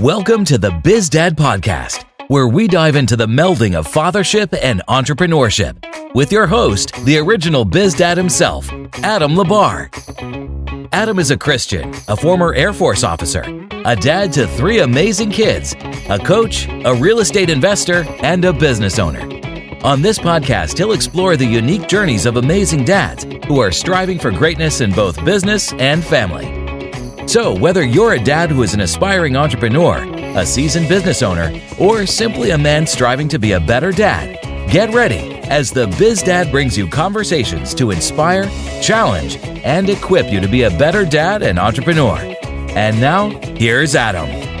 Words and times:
Welcome 0.00 0.44
to 0.46 0.58
the 0.58 0.72
Biz 0.72 1.08
Dad 1.08 1.36
Podcast, 1.36 2.04
where 2.26 2.48
we 2.48 2.66
dive 2.66 2.96
into 2.96 3.14
the 3.14 3.28
melding 3.28 3.76
of 3.76 3.86
fathership 3.86 4.52
and 4.60 4.82
entrepreneurship 4.88 6.14
with 6.16 6.32
your 6.32 6.48
host, 6.48 6.92
the 7.04 7.18
original 7.18 7.64
Biz 7.64 7.94
Dad 7.94 8.16
himself, 8.16 8.68
Adam 9.04 9.36
Labar. 9.36 9.88
Adam 10.90 11.20
is 11.20 11.30
a 11.30 11.36
Christian, 11.36 11.94
a 12.08 12.16
former 12.16 12.52
Air 12.54 12.72
Force 12.72 13.04
officer, 13.04 13.44
a 13.84 13.94
dad 13.94 14.32
to 14.32 14.48
three 14.48 14.80
amazing 14.80 15.30
kids, 15.30 15.76
a 16.08 16.18
coach, 16.18 16.66
a 16.84 16.92
real 16.92 17.20
estate 17.20 17.48
investor, 17.48 18.04
and 18.20 18.44
a 18.44 18.52
business 18.52 18.98
owner. 18.98 19.22
On 19.84 20.02
this 20.02 20.18
podcast, 20.18 20.76
he'll 20.76 20.90
explore 20.90 21.36
the 21.36 21.46
unique 21.46 21.86
journeys 21.86 22.26
of 22.26 22.36
amazing 22.36 22.84
dads 22.84 23.22
who 23.46 23.60
are 23.60 23.70
striving 23.70 24.18
for 24.18 24.32
greatness 24.32 24.80
in 24.80 24.90
both 24.90 25.24
business 25.24 25.72
and 25.74 26.02
family. 26.02 26.63
So, 27.26 27.54
whether 27.58 27.82
you're 27.82 28.12
a 28.12 28.22
dad 28.22 28.50
who 28.50 28.62
is 28.62 28.74
an 28.74 28.80
aspiring 28.80 29.34
entrepreneur, 29.34 30.04
a 30.38 30.44
seasoned 30.44 30.88
business 30.88 31.22
owner, 31.22 31.58
or 31.78 32.06
simply 32.06 32.50
a 32.50 32.58
man 32.58 32.86
striving 32.86 33.28
to 33.28 33.38
be 33.38 33.52
a 33.52 33.60
better 33.60 33.92
dad, 33.92 34.38
get 34.70 34.92
ready 34.94 35.34
as 35.48 35.70
the 35.70 35.86
Biz 35.98 36.22
Dad 36.22 36.50
brings 36.50 36.76
you 36.76 36.86
conversations 36.86 37.74
to 37.74 37.90
inspire, 37.90 38.44
challenge, 38.82 39.38
and 39.64 39.88
equip 39.88 40.30
you 40.30 40.40
to 40.40 40.48
be 40.48 40.62
a 40.62 40.70
better 40.70 41.04
dad 41.04 41.42
and 41.42 41.58
entrepreneur. 41.58 42.18
And 42.76 43.00
now, 43.00 43.30
here's 43.56 43.94
Adam. 43.94 44.53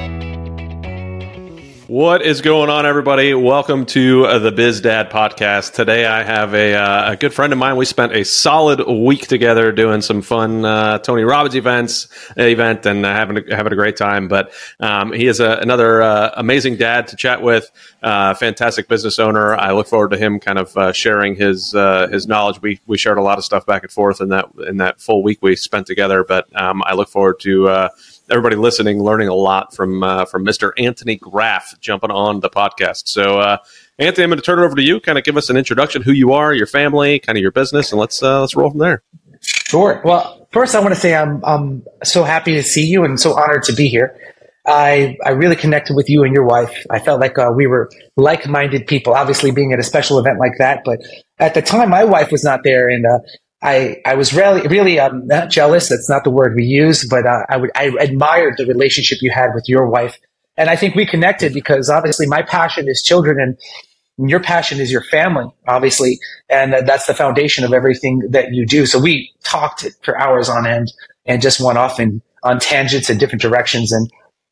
What 1.94 2.22
is 2.22 2.40
going 2.40 2.70
on, 2.70 2.86
everybody? 2.86 3.34
Welcome 3.34 3.86
to 3.86 4.26
uh, 4.26 4.40
the 4.40 4.50
Biz 4.50 4.80
Dad 4.80 5.10
podcast. 5.10 5.74
Today, 5.74 6.06
I 6.06 6.24
have 6.24 6.52
a, 6.52 6.74
uh, 6.74 7.12
a, 7.12 7.16
good 7.16 7.32
friend 7.32 7.52
of 7.52 7.58
mine. 7.60 7.76
We 7.76 7.84
spent 7.84 8.12
a 8.12 8.24
solid 8.24 8.84
week 8.84 9.28
together 9.28 9.70
doing 9.70 10.00
some 10.00 10.20
fun 10.20 10.64
uh, 10.64 10.98
Tony 10.98 11.22
Robbins 11.22 11.54
events, 11.54 12.08
event, 12.36 12.84
and 12.84 13.06
uh, 13.06 13.14
having 13.14 13.38
a, 13.48 13.54
having 13.54 13.72
a 13.72 13.76
great 13.76 13.96
time. 13.96 14.26
But 14.26 14.52
um, 14.80 15.12
he 15.12 15.28
is 15.28 15.38
a, 15.38 15.52
another 15.62 16.02
uh, 16.02 16.32
amazing 16.36 16.78
dad 16.78 17.06
to 17.06 17.16
chat 17.16 17.42
with. 17.42 17.70
Uh, 18.02 18.34
fantastic 18.34 18.88
business 18.88 19.20
owner. 19.20 19.54
I 19.54 19.70
look 19.70 19.86
forward 19.86 20.10
to 20.10 20.18
him 20.18 20.40
kind 20.40 20.58
of 20.58 20.96
sharing 20.96 21.36
his 21.36 21.76
his 22.10 22.26
knowledge. 22.26 22.60
We 22.60 22.80
we 22.88 22.98
shared 22.98 23.18
a 23.18 23.22
lot 23.22 23.38
of 23.38 23.44
stuff 23.44 23.66
back 23.66 23.84
and 23.84 23.92
forth 23.92 24.20
in 24.20 24.30
that 24.30 24.48
in 24.66 24.78
that 24.78 25.00
full 25.00 25.22
week 25.22 25.38
we 25.42 25.54
spent 25.54 25.86
together. 25.86 26.24
But 26.24 26.48
um, 26.60 26.82
I 26.84 26.94
look 26.94 27.08
forward 27.08 27.38
to 27.42 27.88
everybody 28.30 28.56
listening 28.56 29.02
learning 29.02 29.28
a 29.28 29.34
lot 29.34 29.74
from 29.74 30.02
uh, 30.02 30.24
from 30.24 30.44
Mr. 30.44 30.72
Antony 30.78 31.16
Graf 31.16 31.78
jumping 31.80 32.10
on 32.10 32.40
the 32.40 32.50
podcast. 32.50 33.08
So, 33.08 33.38
uh, 33.38 33.58
Antony, 33.98 34.24
I'm 34.24 34.30
going 34.30 34.38
to 34.38 34.44
turn 34.44 34.58
it 34.58 34.64
over 34.64 34.76
to 34.76 34.82
you. 34.82 35.00
Kind 35.00 35.18
of 35.18 35.24
give 35.24 35.36
us 35.36 35.50
an 35.50 35.56
introduction, 35.56 36.02
who 36.02 36.12
you 36.12 36.32
are, 36.32 36.54
your 36.54 36.66
family, 36.66 37.18
kind 37.18 37.36
of 37.36 37.42
your 37.42 37.52
business, 37.52 37.92
and 37.92 38.00
let's 38.00 38.22
uh, 38.22 38.40
let's 38.40 38.54
roll 38.54 38.70
from 38.70 38.80
there. 38.80 39.02
Sure. 39.40 40.00
Well, 40.04 40.48
first, 40.52 40.74
I 40.74 40.80
want 40.80 40.94
to 40.94 41.00
say 41.00 41.14
I'm 41.14 41.44
I'm 41.44 41.84
so 42.02 42.24
happy 42.24 42.54
to 42.54 42.62
see 42.62 42.86
you 42.86 43.04
and 43.04 43.20
so 43.20 43.34
honored 43.34 43.64
to 43.64 43.72
be 43.72 43.88
here. 43.88 44.18
I 44.66 45.18
I 45.24 45.30
really 45.30 45.56
connected 45.56 45.94
with 45.94 46.08
you 46.08 46.24
and 46.24 46.34
your 46.34 46.44
wife. 46.44 46.74
I 46.90 46.98
felt 46.98 47.20
like 47.20 47.38
uh, 47.38 47.52
we 47.54 47.66
were 47.66 47.90
like 48.16 48.48
minded 48.48 48.86
people. 48.86 49.12
Obviously, 49.12 49.50
being 49.50 49.72
at 49.72 49.78
a 49.78 49.82
special 49.82 50.18
event 50.18 50.38
like 50.38 50.52
that, 50.58 50.82
but 50.84 51.00
at 51.38 51.54
the 51.54 51.62
time, 51.62 51.90
my 51.90 52.04
wife 52.04 52.32
was 52.32 52.42
not 52.42 52.60
there, 52.64 52.88
and 52.88 53.04
uh, 53.04 53.18
I, 53.64 53.96
I 54.04 54.14
was 54.14 54.34
really, 54.34 54.66
really 54.68 55.00
um, 55.00 55.26
not 55.26 55.50
jealous. 55.50 55.88
That's 55.88 56.08
not 56.08 56.22
the 56.22 56.30
word 56.30 56.54
we 56.54 56.64
use, 56.64 57.08
but 57.08 57.26
uh, 57.26 57.44
I, 57.48 57.56
would, 57.56 57.70
I 57.74 57.90
admired 57.98 58.54
the 58.58 58.66
relationship 58.66 59.18
you 59.22 59.30
had 59.30 59.54
with 59.54 59.64
your 59.66 59.88
wife. 59.88 60.18
And 60.58 60.68
I 60.68 60.76
think 60.76 60.94
we 60.94 61.06
connected 61.06 61.54
because 61.54 61.88
obviously 61.88 62.26
my 62.26 62.42
passion 62.42 62.88
is 62.88 63.02
children 63.02 63.40
and 63.40 64.28
your 64.30 64.38
passion 64.38 64.80
is 64.80 64.92
your 64.92 65.02
family, 65.04 65.46
obviously. 65.66 66.18
And 66.50 66.74
that's 66.86 67.06
the 67.06 67.14
foundation 67.14 67.64
of 67.64 67.72
everything 67.72 68.20
that 68.30 68.52
you 68.52 68.66
do. 68.66 68.84
So 68.84 69.00
we 69.00 69.32
talked 69.42 69.86
for 70.02 70.16
hours 70.20 70.50
on 70.50 70.66
end 70.66 70.92
and 71.24 71.40
just 71.40 71.58
went 71.58 71.78
off 71.78 71.98
in, 71.98 72.20
on 72.42 72.60
tangents 72.60 73.08
in 73.08 73.16
different 73.16 73.40
directions. 73.40 73.92
And 73.92 74.10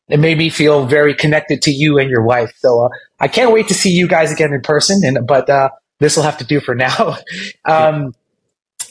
it 0.09 0.21
made 0.21 0.39
me 0.39 0.49
feel 0.49 0.87
very 0.87 1.15
connected 1.15 1.61
to 1.63 1.71
you 1.71 1.99
and 1.99 2.09
your 2.09 2.23
wife. 2.23 2.53
So 2.57 2.87
uh, 2.87 2.89
I 3.21 3.29
can't 3.29 3.53
wait 3.53 3.69
to 3.69 3.75
see 3.75 3.91
you 3.91 4.09
guys 4.09 4.33
again 4.33 4.55
in 4.55 4.63
person. 4.63 5.05
And, 5.05 5.27
but 5.27 5.51
uh, 5.51 5.69
this 6.01 6.17
will 6.17 6.25
have 6.25 6.39
to 6.39 6.45
do 6.45 6.61
for 6.61 6.75
now. 6.75 7.19
um, 7.67 8.15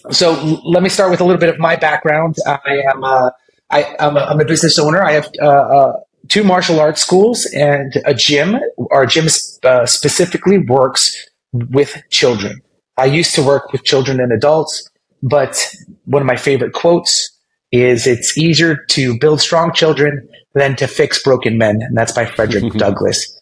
so 0.09 0.31
let 0.65 0.83
me 0.83 0.89
start 0.89 1.11
with 1.11 1.21
a 1.21 1.23
little 1.23 1.39
bit 1.39 1.49
of 1.49 1.59
my 1.59 1.75
background. 1.75 2.35
I 2.45 2.81
am 2.93 3.03
a, 3.03 3.33
I, 3.69 3.95
am 3.99 4.17
a, 4.17 4.21
I'm 4.21 4.39
a 4.39 4.45
business 4.45 4.79
owner. 4.79 5.03
I 5.03 5.11
have 5.11 5.29
uh, 5.41 5.45
uh, 5.45 5.93
two 6.27 6.43
martial 6.43 6.79
arts 6.79 7.01
schools 7.01 7.45
and 7.53 7.93
a 8.05 8.13
gym. 8.13 8.57
Our 8.91 9.05
gym 9.05 9.27
uh, 9.63 9.85
specifically 9.85 10.57
works 10.57 11.29
with 11.53 12.01
children. 12.09 12.61
I 12.97 13.05
used 13.05 13.35
to 13.35 13.43
work 13.43 13.71
with 13.71 13.83
children 13.83 14.19
and 14.19 14.31
adults, 14.31 14.89
but 15.23 15.75
one 16.05 16.21
of 16.21 16.25
my 16.25 16.35
favorite 16.35 16.73
quotes 16.73 17.31
is 17.71 18.05
it's 18.05 18.37
easier 18.37 18.75
to 18.89 19.17
build 19.17 19.39
strong 19.39 19.73
children 19.73 20.27
than 20.53 20.75
to 20.75 20.87
fix 20.87 21.21
broken 21.23 21.57
men. 21.57 21.81
And 21.81 21.95
that's 21.95 22.11
by 22.11 22.25
Frederick 22.25 22.73
Douglass. 22.77 23.39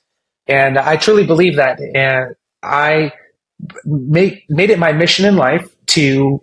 And 0.47 0.77
I 0.77 0.97
truly 0.97 1.25
believe 1.25 1.55
that. 1.55 1.79
And 1.95 2.35
I 2.63 3.11
made, 3.85 4.43
made 4.49 4.69
it 4.69 4.79
my 4.79 4.91
mission 4.91 5.25
in 5.25 5.35
life 5.35 5.75
to 5.87 6.41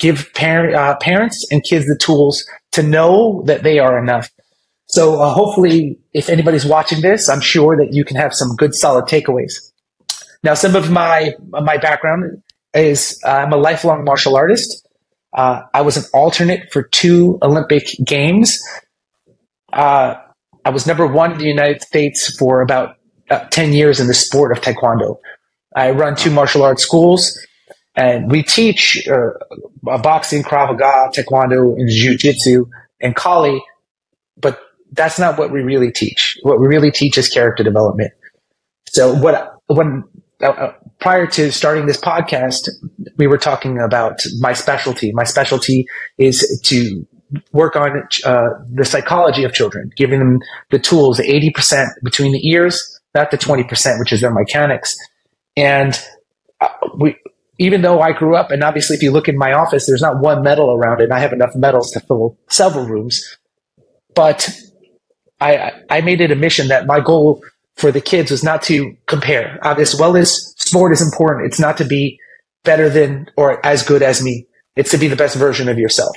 give 0.00 0.32
parent, 0.34 0.74
uh, 0.74 0.96
parents 0.96 1.46
and 1.50 1.62
kids 1.62 1.86
the 1.86 1.96
tools 1.96 2.44
to 2.72 2.82
know 2.82 3.42
that 3.46 3.62
they 3.62 3.78
are 3.78 3.98
enough. 3.98 4.28
So 4.86 5.20
uh, 5.20 5.32
hopefully, 5.32 5.98
if 6.12 6.28
anybody's 6.28 6.66
watching 6.66 7.00
this, 7.00 7.28
I'm 7.28 7.40
sure 7.40 7.76
that 7.76 7.92
you 7.92 8.04
can 8.04 8.16
have 8.16 8.34
some 8.34 8.56
good, 8.56 8.74
solid 8.74 9.04
takeaways. 9.04 9.52
Now, 10.42 10.54
some 10.54 10.74
of 10.74 10.90
my 10.90 11.34
my 11.48 11.76
background 11.76 12.42
is 12.74 13.20
uh, 13.24 13.30
I'm 13.30 13.52
a 13.52 13.56
lifelong 13.56 14.04
martial 14.04 14.36
artist. 14.36 14.86
Uh, 15.32 15.62
I 15.74 15.82
was 15.82 15.96
an 15.96 16.04
alternate 16.12 16.72
for 16.72 16.82
two 16.82 17.38
Olympic 17.42 17.88
games. 18.04 18.60
Uh, 19.72 20.16
I 20.64 20.70
was 20.70 20.86
number 20.86 21.06
one 21.06 21.32
in 21.32 21.38
the 21.38 21.44
United 21.44 21.82
States 21.82 22.36
for 22.36 22.60
about 22.60 22.96
uh, 23.30 23.44
10 23.50 23.72
years 23.72 24.00
in 24.00 24.08
the 24.08 24.14
sport 24.14 24.50
of 24.50 24.62
Taekwondo. 24.62 25.18
I 25.76 25.90
run 25.92 26.16
two 26.16 26.30
martial 26.30 26.62
arts 26.62 26.82
schools. 26.82 27.38
And 28.00 28.30
we 28.30 28.42
teach 28.42 29.06
uh, 29.06 29.30
boxing, 29.82 30.42
Krav 30.42 30.68
Maga, 30.68 31.10
Taekwondo, 31.14 31.76
and 31.78 31.86
Jiu 31.88 32.16
Jitsu 32.16 32.64
and 33.04 33.14
Kali, 33.14 33.62
but 34.44 34.58
that's 34.92 35.18
not 35.18 35.38
what 35.38 35.52
we 35.52 35.60
really 35.60 35.92
teach. 35.92 36.38
What 36.42 36.58
we 36.60 36.66
really 36.66 36.90
teach 36.90 37.18
is 37.18 37.28
character 37.28 37.62
development. 37.62 38.12
So 38.88 39.14
what 39.14 39.34
when 39.66 40.04
uh, 40.42 40.46
uh, 40.46 40.72
prior 40.98 41.26
to 41.36 41.52
starting 41.52 41.84
this 41.86 42.00
podcast, 42.00 42.70
we 43.18 43.26
were 43.26 43.38
talking 43.38 43.78
about 43.78 44.16
my 44.38 44.54
specialty. 44.54 45.12
My 45.12 45.24
specialty 45.24 45.84
is 46.16 46.36
to 46.64 47.06
work 47.52 47.76
on 47.76 47.90
uh, 48.24 48.48
the 48.72 48.84
psychology 48.84 49.44
of 49.44 49.52
children, 49.52 49.90
giving 49.94 50.20
them 50.20 50.38
the 50.70 50.78
tools, 50.78 51.18
the 51.18 51.30
eighty 51.30 51.50
percent 51.50 51.90
between 52.02 52.32
the 52.32 52.48
ears, 52.48 52.74
not 53.14 53.30
the 53.30 53.36
twenty 53.36 53.64
percent, 53.64 53.98
which 54.00 54.12
is 54.12 54.22
their 54.22 54.32
mechanics. 54.32 54.96
And 55.54 55.92
uh, 56.62 56.68
we 56.96 57.16
even 57.60 57.82
though 57.82 58.00
I 58.00 58.12
grew 58.12 58.36
up, 58.36 58.50
and 58.50 58.64
obviously, 58.64 58.96
if 58.96 59.02
you 59.02 59.10
look 59.10 59.28
in 59.28 59.36
my 59.36 59.52
office, 59.52 59.86
there's 59.86 60.00
not 60.00 60.18
one 60.18 60.42
medal 60.42 60.72
around 60.72 61.02
it, 61.02 61.04
and 61.04 61.12
I 61.12 61.18
have 61.18 61.34
enough 61.34 61.54
medals 61.54 61.90
to 61.90 62.00
fill 62.00 62.38
several 62.48 62.86
rooms. 62.86 63.22
But 64.14 64.48
I, 65.42 65.72
I 65.90 66.00
made 66.00 66.22
it 66.22 66.32
a 66.32 66.36
mission 66.36 66.68
that 66.68 66.86
my 66.86 67.00
goal 67.00 67.42
for 67.76 67.92
the 67.92 68.00
kids 68.00 68.30
was 68.30 68.42
not 68.42 68.62
to 68.62 68.96
compare. 69.06 69.58
Uh, 69.62 69.74
as 69.78 69.94
well 69.94 70.16
as 70.16 70.54
sport 70.56 70.90
is 70.92 71.02
important, 71.02 71.46
it's 71.46 71.60
not 71.60 71.76
to 71.76 71.84
be 71.84 72.18
better 72.64 72.88
than 72.88 73.26
or 73.36 73.64
as 73.64 73.82
good 73.82 74.02
as 74.02 74.22
me. 74.22 74.46
It's 74.74 74.90
to 74.92 74.98
be 74.98 75.08
the 75.08 75.14
best 75.14 75.36
version 75.36 75.68
of 75.68 75.78
yourself. 75.78 76.16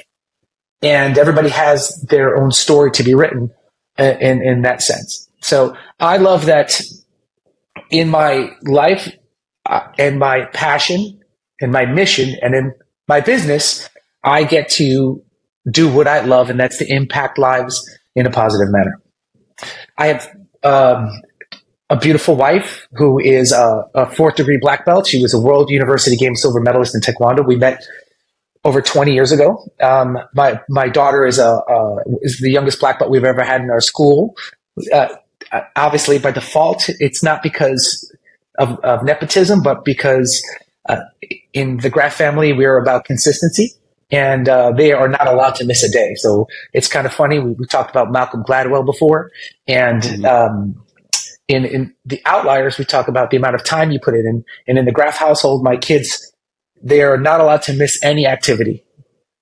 And 0.81 1.17
everybody 1.17 1.49
has 1.49 1.93
their 2.03 2.37
own 2.37 2.51
story 2.51 2.91
to 2.91 3.03
be 3.03 3.15
written 3.15 3.51
uh, 3.99 4.15
in, 4.21 4.41
in 4.41 4.61
that 4.61 4.81
sense. 4.81 5.29
So 5.41 5.75
I 5.99 6.17
love 6.17 6.45
that 6.45 6.81
in 7.89 8.07
my 8.07 8.51
life 8.61 9.11
uh, 9.65 9.87
and 9.99 10.19
my 10.19 10.45
passion 10.45 11.19
in 11.63 11.71
my 11.71 11.85
mission 11.85 12.35
and 12.41 12.53
in 12.53 12.73
my 13.07 13.21
business, 13.21 13.89
I 14.23 14.43
get 14.43 14.67
to 14.71 15.23
do 15.71 15.91
what 15.91 16.07
I 16.07 16.19
love, 16.19 16.49
and 16.49 16.59
that's 16.59 16.77
to 16.79 16.93
impact 16.93 17.37
lives 17.39 17.89
in 18.15 18.25
a 18.25 18.29
positive 18.29 18.69
manner. 18.69 19.01
I 19.97 20.07
have 20.07 20.29
um, 20.63 21.21
a 21.89 21.95
beautiful 21.95 22.35
wife 22.35 22.85
who 22.93 23.17
is 23.17 23.53
a, 23.53 23.85
a, 23.95 24.05
fourth 24.11 24.35
degree 24.35 24.57
black 24.61 24.85
belt. 24.85 25.07
She 25.07 25.21
was 25.21 25.33
a 25.33 25.39
World 25.39 25.69
University 25.69 26.17
Games 26.17 26.41
silver 26.41 26.59
medalist 26.59 26.95
in 26.95 27.01
Taekwondo. 27.01 27.47
We 27.47 27.55
met 27.55 27.81
over 28.65 28.81
20 28.81 29.13
years 29.13 29.31
ago. 29.31 29.65
Um, 29.81 30.17
my 30.33 30.59
my 30.67 30.89
daughter 30.89 31.25
is 31.25 31.39
a 31.39 31.49
uh, 31.49 31.97
is 32.21 32.39
the 32.39 32.51
youngest 32.51 32.81
black 32.81 32.99
belt 32.99 33.09
we've 33.09 33.23
ever 33.23 33.43
had 33.43 33.61
in 33.61 33.69
our 33.69 33.81
school. 33.81 34.35
Uh, 34.91 35.15
obviously, 35.77 36.19
by 36.19 36.31
default, 36.31 36.89
it's 36.99 37.23
not 37.23 37.41
because 37.41 38.13
of, 38.59 38.79
of 38.79 39.03
nepotism, 39.03 39.61
but 39.61 39.85
because 39.85 40.43
uh, 40.89 41.01
in 41.53 41.77
the 41.77 41.89
Graf 41.89 42.13
family, 42.13 42.53
we're 42.53 42.77
about 42.77 43.05
consistency, 43.05 43.73
and 44.11 44.49
uh, 44.49 44.71
they 44.71 44.91
are 44.91 45.07
not 45.07 45.27
allowed 45.27 45.55
to 45.55 45.65
miss 45.65 45.83
a 45.83 45.89
day. 45.89 46.15
So 46.15 46.47
it's 46.73 46.87
kind 46.87 47.05
of 47.05 47.13
funny. 47.13 47.39
We, 47.39 47.51
we 47.51 47.65
talked 47.65 47.89
about 47.89 48.11
Malcolm 48.11 48.43
Gladwell 48.43 48.85
before, 48.85 49.31
and 49.67 50.01
mm-hmm. 50.01 50.25
um, 50.25 50.83
in, 51.47 51.65
in 51.65 51.93
the 52.05 52.21
outliers, 52.25 52.77
we 52.77 52.85
talk 52.85 53.07
about 53.07 53.31
the 53.31 53.37
amount 53.37 53.55
of 53.55 53.63
time 53.63 53.91
you 53.91 53.99
put 53.99 54.15
in. 54.15 54.43
And, 54.67 54.77
in 54.77 54.85
the 54.85 54.91
Graf 54.91 55.17
household, 55.17 55.63
my 55.63 55.77
kids, 55.77 56.33
they 56.81 57.01
are 57.01 57.17
not 57.17 57.39
allowed 57.39 57.61
to 57.63 57.73
miss 57.73 58.01
any 58.03 58.27
activity. 58.27 58.83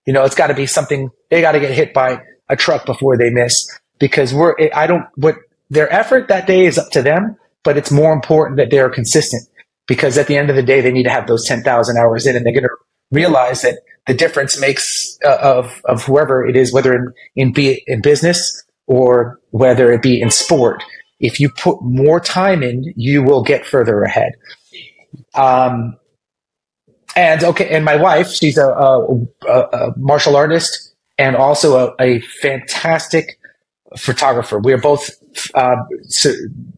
You 0.06 0.14
know, 0.14 0.24
it's 0.24 0.36
got 0.36 0.48
to 0.48 0.54
be 0.54 0.66
something. 0.66 1.10
They 1.30 1.42
got 1.42 1.54
to 1.54 1.60
get 1.60 1.72
hit 1.72 1.94
by 1.94 2.22
a 2.50 2.56
truck 2.56 2.86
before 2.86 3.18
they 3.18 3.30
miss 3.30 3.68
because 4.00 4.34
we're. 4.34 4.56
I 4.74 4.88
don't. 4.88 5.06
What 5.16 5.36
their 5.70 5.92
effort 5.94 6.28
that 6.28 6.48
day 6.48 6.66
is 6.66 6.78
up 6.78 6.90
to 6.92 7.02
them, 7.02 7.38
but 7.64 7.78
it's 7.78 7.92
more 7.92 8.14
important 8.14 8.58
that 8.58 8.72
they 8.72 8.80
are 8.80 8.90
consistent 8.90 9.48
because 9.92 10.18
at 10.18 10.28
the 10.28 10.38
end 10.38 10.50
of 10.50 10.56
the 10.56 10.64
day, 10.64 10.80
they 10.80 10.90
need 10.90 11.04
to 11.04 11.10
have 11.10 11.28
those 11.28 11.46
10,000 11.46 11.98
hours 11.98 12.26
in 12.26 12.38
and 12.38 12.46
they're 12.46 12.54
going 12.54 12.64
to 12.64 12.70
realize 13.12 13.62
that 13.62 13.80
the 14.08 14.14
difference 14.14 14.58
makes 14.58 15.18
uh, 15.26 15.38
of, 15.42 15.82
of 15.84 16.02
whoever 16.06 16.48
it 16.48 16.56
is, 16.56 16.72
whether 16.72 16.94
in, 16.94 17.14
in, 17.36 17.52
be 17.52 17.84
in 17.88 18.02
business 18.02 18.64
or 18.88 19.38
whether 19.50 19.92
it 19.92 20.02
be 20.02 20.22
in 20.22 20.32
sport. 20.32 20.82
If 21.20 21.42
you 21.42 21.50
put 21.50 21.82
more 21.82 22.22
time 22.22 22.64
in, 22.64 22.94
you 22.96 23.22
will 23.22 23.44
get 23.44 23.66
further 23.66 24.02
ahead. 24.04 24.32
Um, 25.36 25.98
and 27.18 27.44
okay, 27.44 27.68
and 27.68 27.84
my 27.84 27.98
wife, 27.98 28.32
she's 28.32 28.58
a, 28.58 28.70
a, 28.70 29.04
a 29.50 29.94
martial 29.98 30.38
artist 30.38 30.96
and 31.18 31.36
also 31.36 31.76
a, 31.76 31.96
a, 32.00 32.22
fantastic 32.42 33.38
photographer. 33.98 34.58
We 34.58 34.72
are 34.72 34.80
both 34.80 35.10
uh, 35.54 35.76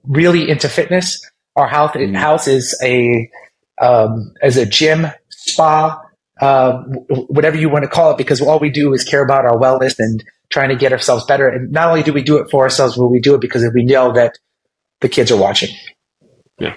really 0.03 0.49
into 0.49 0.67
fitness. 0.67 1.23
Our 1.55 1.67
house, 1.67 1.91
mm. 1.95 2.15
house 2.15 2.47
is 2.47 2.77
a 2.83 3.29
um, 3.81 4.33
as 4.41 4.57
a 4.57 4.65
gym, 4.65 5.07
spa, 5.29 6.01
uh, 6.41 6.83
whatever 7.27 7.57
you 7.57 7.69
want 7.69 7.83
to 7.83 7.89
call 7.89 8.11
it, 8.11 8.17
because 8.17 8.41
all 8.41 8.59
we 8.59 8.69
do 8.69 8.93
is 8.93 9.03
care 9.03 9.23
about 9.23 9.45
our 9.45 9.57
wellness 9.57 9.95
and 9.99 10.23
trying 10.49 10.69
to 10.69 10.75
get 10.75 10.91
ourselves 10.91 11.25
better. 11.25 11.47
And 11.47 11.71
not 11.71 11.89
only 11.89 12.03
do 12.03 12.13
we 12.13 12.23
do 12.23 12.37
it 12.37 12.49
for 12.49 12.63
ourselves, 12.63 12.95
but 12.97 13.07
we 13.07 13.19
do 13.19 13.35
it 13.35 13.41
because 13.41 13.65
we 13.73 13.83
know 13.83 14.13
that 14.13 14.37
the 15.01 15.09
kids 15.09 15.31
are 15.31 15.37
watching. 15.37 15.75
Yeah, 16.59 16.75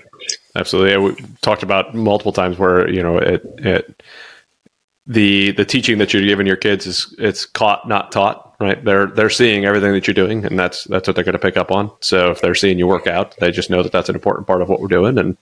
absolutely. 0.54 0.92
Yeah, 0.92 0.98
we 0.98 1.26
talked 1.42 1.62
about 1.62 1.94
multiple 1.94 2.32
times 2.32 2.58
where 2.58 2.88
you 2.90 3.02
know 3.02 3.18
it, 3.18 3.42
it 3.58 4.02
the 5.06 5.52
the 5.52 5.64
teaching 5.64 5.98
that 5.98 6.12
you're 6.12 6.24
giving 6.24 6.46
your 6.46 6.56
kids 6.56 6.86
is 6.86 7.14
it's 7.18 7.46
caught 7.46 7.88
not 7.88 8.10
taught 8.10 8.54
right? 8.58 8.82
They're 8.84 9.06
they're 9.06 9.30
seeing 9.30 9.64
everything 9.64 9.92
that 9.92 10.06
you're 10.06 10.14
doing 10.14 10.44
and 10.44 10.58
that's 10.58 10.84
that's 10.84 11.06
what 11.06 11.14
they're 11.14 11.24
going 11.24 11.34
to 11.34 11.38
pick 11.38 11.56
up 11.56 11.70
on. 11.70 11.90
So 12.00 12.30
if 12.30 12.40
they're 12.40 12.54
seeing 12.54 12.78
you 12.78 12.86
work 12.86 13.06
out 13.06 13.36
they 13.38 13.50
just 13.50 13.70
know 13.70 13.82
that 13.82 13.92
that's 13.92 14.08
an 14.08 14.14
important 14.14 14.46
part 14.46 14.62
of 14.62 14.68
what 14.68 14.80
we're 14.80 14.88
doing 14.88 15.18
and 15.18 15.36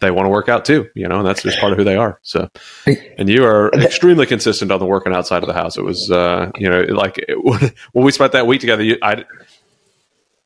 they 0.00 0.10
want 0.10 0.26
to 0.26 0.30
work 0.30 0.48
out 0.48 0.64
too 0.64 0.88
you 0.94 1.08
know 1.08 1.18
and 1.18 1.26
that's 1.26 1.42
just 1.42 1.58
part 1.58 1.72
of 1.72 1.78
who 1.78 1.84
they 1.84 1.96
are. 1.96 2.18
So 2.22 2.48
and 2.86 3.28
you 3.28 3.44
are 3.44 3.70
extremely 3.74 4.26
consistent 4.26 4.70
on 4.70 4.78
the 4.78 4.86
working 4.86 5.14
outside 5.14 5.42
of 5.42 5.48
the 5.48 5.54
house. 5.54 5.76
It 5.76 5.84
was 5.84 6.10
uh 6.10 6.50
you 6.56 6.68
know 6.68 6.82
like 6.82 7.18
it, 7.18 7.74
when 7.92 8.04
we 8.04 8.12
spent 8.12 8.32
that 8.32 8.46
week 8.46 8.60
together 8.60 8.82
you, 8.82 8.98
i 9.02 9.24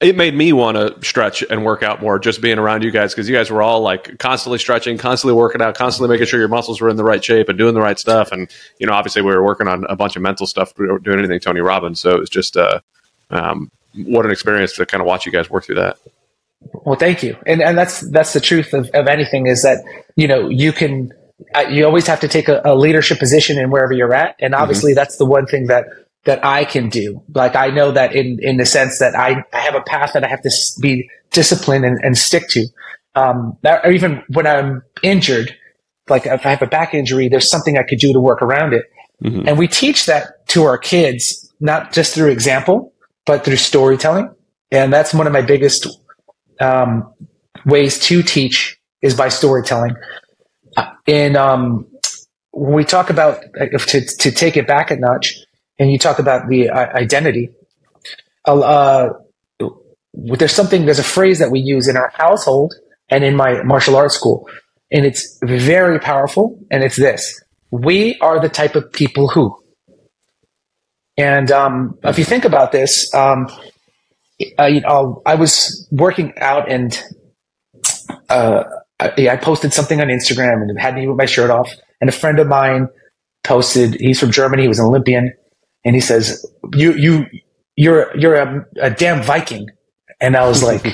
it 0.02 0.16
made 0.16 0.34
me 0.34 0.52
want 0.52 0.76
to 0.76 0.96
stretch 1.06 1.42
and 1.48 1.64
work 1.64 1.82
out 1.82 2.02
more 2.02 2.18
just 2.18 2.40
being 2.40 2.58
around 2.58 2.82
you 2.82 2.90
guys 2.90 3.14
because 3.14 3.28
you 3.28 3.34
guys 3.34 3.50
were 3.50 3.62
all 3.62 3.80
like 3.80 4.18
constantly 4.18 4.58
stretching, 4.58 4.98
constantly 4.98 5.34
working 5.34 5.62
out, 5.62 5.74
constantly 5.74 6.12
making 6.12 6.26
sure 6.26 6.40
your 6.40 6.48
muscles 6.48 6.80
were 6.80 6.88
in 6.88 6.96
the 6.96 7.04
right 7.04 7.24
shape 7.24 7.48
and 7.48 7.56
doing 7.56 7.74
the 7.74 7.80
right 7.80 7.98
stuff. 7.98 8.32
And 8.32 8.50
you 8.78 8.86
know, 8.86 8.92
obviously, 8.92 9.22
we 9.22 9.32
were 9.32 9.42
working 9.42 9.68
on 9.68 9.84
a 9.88 9.94
bunch 9.94 10.16
of 10.16 10.22
mental 10.22 10.46
stuff, 10.46 10.74
doing 10.74 11.18
anything 11.18 11.38
Tony 11.38 11.60
Robbins. 11.60 12.00
So 12.00 12.10
it 12.10 12.18
was 12.18 12.30
just 12.30 12.56
uh, 12.56 12.80
um, 13.30 13.70
what 13.94 14.26
an 14.26 14.32
experience 14.32 14.74
to 14.74 14.86
kind 14.86 15.00
of 15.00 15.06
watch 15.06 15.24
you 15.24 15.32
guys 15.32 15.48
work 15.48 15.64
through 15.64 15.76
that. 15.76 15.98
Well, 16.72 16.96
thank 16.96 17.22
you, 17.22 17.36
and 17.46 17.62
and 17.62 17.78
that's 17.78 18.00
that's 18.10 18.32
the 18.32 18.40
truth 18.40 18.72
of, 18.72 18.90
of 18.94 19.06
anything 19.06 19.46
is 19.46 19.62
that 19.62 19.84
you 20.16 20.26
know 20.26 20.48
you 20.48 20.72
can 20.72 21.12
you 21.70 21.84
always 21.84 22.06
have 22.06 22.20
to 22.20 22.28
take 22.28 22.48
a, 22.48 22.60
a 22.64 22.74
leadership 22.74 23.18
position 23.18 23.58
in 23.58 23.70
wherever 23.70 23.92
you're 23.92 24.14
at, 24.14 24.36
and 24.40 24.54
obviously 24.54 24.92
mm-hmm. 24.92 24.96
that's 24.96 25.16
the 25.16 25.26
one 25.26 25.46
thing 25.46 25.66
that 25.66 25.86
that 26.24 26.44
I 26.44 26.64
can 26.64 26.88
do. 26.88 27.22
Like 27.34 27.56
I 27.56 27.68
know 27.68 27.90
that 27.92 28.14
in, 28.14 28.38
in 28.40 28.56
the 28.56 28.66
sense 28.66 28.98
that 29.00 29.14
I, 29.14 29.44
I 29.52 29.60
have 29.60 29.74
a 29.74 29.82
path 29.82 30.12
that 30.14 30.24
I 30.24 30.28
have 30.28 30.42
to 30.42 30.50
be 30.80 31.08
disciplined 31.30 31.84
and, 31.84 31.98
and 32.02 32.16
stick 32.16 32.44
to. 32.50 32.66
Um, 33.14 33.58
that, 33.62 33.84
or 33.84 33.90
even 33.90 34.22
when 34.28 34.46
I'm 34.46 34.82
injured, 35.02 35.54
like 36.08 36.26
if 36.26 36.46
I 36.46 36.50
have 36.50 36.62
a 36.62 36.66
back 36.66 36.94
injury, 36.94 37.28
there's 37.28 37.50
something 37.50 37.76
I 37.76 37.82
could 37.82 37.98
do 37.98 38.12
to 38.12 38.20
work 38.20 38.40
around 38.40 38.72
it. 38.72 38.84
Mm-hmm. 39.22 39.48
And 39.48 39.58
we 39.58 39.68
teach 39.68 40.06
that 40.06 40.46
to 40.48 40.64
our 40.64 40.78
kids, 40.78 41.52
not 41.60 41.92
just 41.92 42.14
through 42.14 42.30
example, 42.30 42.92
but 43.26 43.44
through 43.44 43.56
storytelling. 43.56 44.30
And 44.70 44.92
that's 44.92 45.12
one 45.12 45.26
of 45.26 45.32
my 45.32 45.42
biggest, 45.42 45.86
um, 46.60 47.12
ways 47.66 47.98
to 48.00 48.22
teach 48.22 48.78
is 49.00 49.14
by 49.14 49.28
storytelling. 49.28 49.94
And, 51.06 51.36
um, 51.36 51.86
when 52.52 52.74
we 52.74 52.84
talk 52.84 53.10
about, 53.10 53.42
to, 53.54 54.06
to 54.06 54.30
take 54.30 54.56
it 54.56 54.66
back 54.66 54.90
a 54.90 54.96
notch, 54.96 55.38
and 55.82 55.90
you 55.90 55.98
talk 55.98 56.20
about 56.20 56.48
the 56.48 56.70
uh, 56.70 56.96
identity. 56.96 57.50
Uh, 58.44 59.08
there's 60.14 60.52
something, 60.52 60.86
there's 60.86 61.00
a 61.00 61.04
phrase 61.04 61.40
that 61.40 61.50
we 61.50 61.58
use 61.58 61.88
in 61.88 61.96
our 61.96 62.12
household 62.14 62.72
and 63.08 63.24
in 63.24 63.34
my 63.34 63.64
martial 63.64 63.96
arts 63.96 64.14
school, 64.14 64.48
and 64.92 65.04
it's 65.04 65.40
very 65.42 65.98
powerful. 65.98 66.56
And 66.70 66.84
it's 66.84 66.94
this: 66.94 67.42
we 67.72 68.16
are 68.20 68.38
the 68.38 68.48
type 68.48 68.76
of 68.76 68.92
people 68.92 69.28
who. 69.28 69.58
And 71.16 71.50
um, 71.50 71.98
if 72.04 72.16
you 72.16 72.24
think 72.24 72.44
about 72.44 72.70
this, 72.70 73.12
um, 73.12 73.48
uh, 74.56 74.66
you 74.66 74.82
know, 74.82 75.20
I 75.26 75.34
was 75.34 75.88
working 75.90 76.32
out 76.38 76.70
and 76.70 77.02
uh, 78.28 78.62
I, 79.00 79.28
I, 79.28 79.36
posted 79.36 79.74
something 79.74 80.00
on 80.00 80.06
Instagram 80.06 80.62
and 80.62 80.80
had 80.80 80.94
me 80.94 81.06
with 81.06 81.18
my 81.18 81.26
shirt 81.26 81.50
off. 81.50 81.70
And 82.00 82.08
a 82.08 82.12
friend 82.12 82.38
of 82.38 82.46
mine 82.46 82.88
posted. 83.44 84.00
He's 84.00 84.18
from 84.18 84.30
Germany. 84.30 84.62
He 84.62 84.68
was 84.68 84.78
an 84.78 84.86
Olympian 84.86 85.34
and 85.84 85.94
he 85.94 86.00
says, 86.00 86.44
"You 86.74 86.92
you 86.94 87.26
you're 87.76 88.16
you're 88.16 88.34
a, 88.34 88.66
a 88.80 88.90
damn 88.90 89.22
Viking," 89.22 89.68
and 90.20 90.36
I 90.36 90.46
was 90.46 90.62
like, 90.70 90.84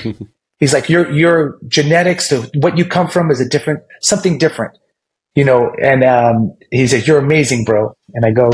"He's 0.59 0.73
like 0.73 0.89
your 0.89 1.11
your 1.11 1.57
genetics, 1.67 2.31
what 2.55 2.77
you 2.77 2.85
come 2.85 3.07
from, 3.07 3.31
is 3.31 3.39
a 3.41 3.47
different 3.47 3.83
something 4.01 4.37
different." 4.37 4.77
You 5.35 5.45
know, 5.45 5.71
and 5.81 6.03
um, 6.03 6.57
he 6.71 6.87
said, 6.87 7.07
"You're 7.07 7.19
amazing, 7.19 7.65
bro." 7.65 7.95
And 8.13 8.25
I 8.25 8.31
go, 8.31 8.51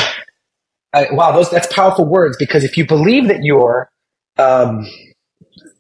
I, 0.93 1.07
"Wow, 1.11 1.31
those 1.31 1.49
that's 1.49 1.71
powerful 1.73 2.05
words 2.05 2.37
because 2.37 2.63
if 2.63 2.77
you 2.77 2.85
believe 2.85 3.27
that 3.27 3.43
you're 3.43 3.89
um, 4.37 4.87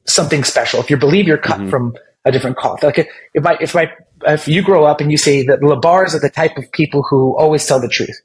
something 0.05 0.43
special, 0.43 0.79
if 0.79 0.89
you 0.89 0.97
believe 0.97 1.27
you're 1.27 1.37
cut 1.37 1.59
mm-hmm. 1.59 1.69
from 1.69 1.95
a 2.23 2.31
different 2.31 2.57
cloth, 2.57 2.81
like 2.81 3.07
if 3.33 3.43
my 3.43 3.57
if 3.59 3.75
my 3.75 3.91
if 4.25 4.47
you 4.47 4.63
grow 4.63 4.85
up 4.85 5.01
and 5.01 5.11
you 5.11 5.17
say 5.17 5.45
that 5.45 5.59
Labars 5.59 6.15
are 6.15 6.19
the 6.19 6.29
type 6.29 6.57
of 6.57 6.71
people 6.71 7.03
who 7.03 7.35
always 7.37 7.67
tell 7.67 7.81
the 7.81 7.89
truth, 7.89 8.21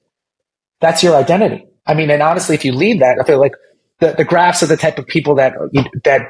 that's 0.80 1.02
your 1.02 1.16
identity. 1.16 1.66
I 1.86 1.94
mean, 1.94 2.10
and 2.10 2.22
honestly, 2.22 2.54
if 2.54 2.64
you 2.64 2.72
leave 2.72 3.00
that, 3.00 3.18
I 3.20 3.24
feel 3.24 3.40
like 3.40 3.54
the, 4.00 4.12
the 4.12 4.24
Grafs 4.24 4.62
are 4.62 4.66
the 4.66 4.76
type 4.76 4.98
of 4.98 5.06
people 5.06 5.34
that 5.36 5.54
that 6.04 6.22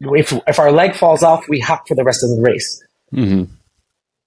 if 0.00 0.32
if 0.46 0.58
our 0.58 0.72
leg 0.72 0.94
falls 0.94 1.22
off, 1.22 1.48
we 1.48 1.60
hop 1.60 1.86
for 1.88 1.94
the 1.94 2.04
rest 2.04 2.22
of 2.24 2.30
the 2.30 2.40
race. 2.40 2.82
Mm-hmm. 3.12 3.52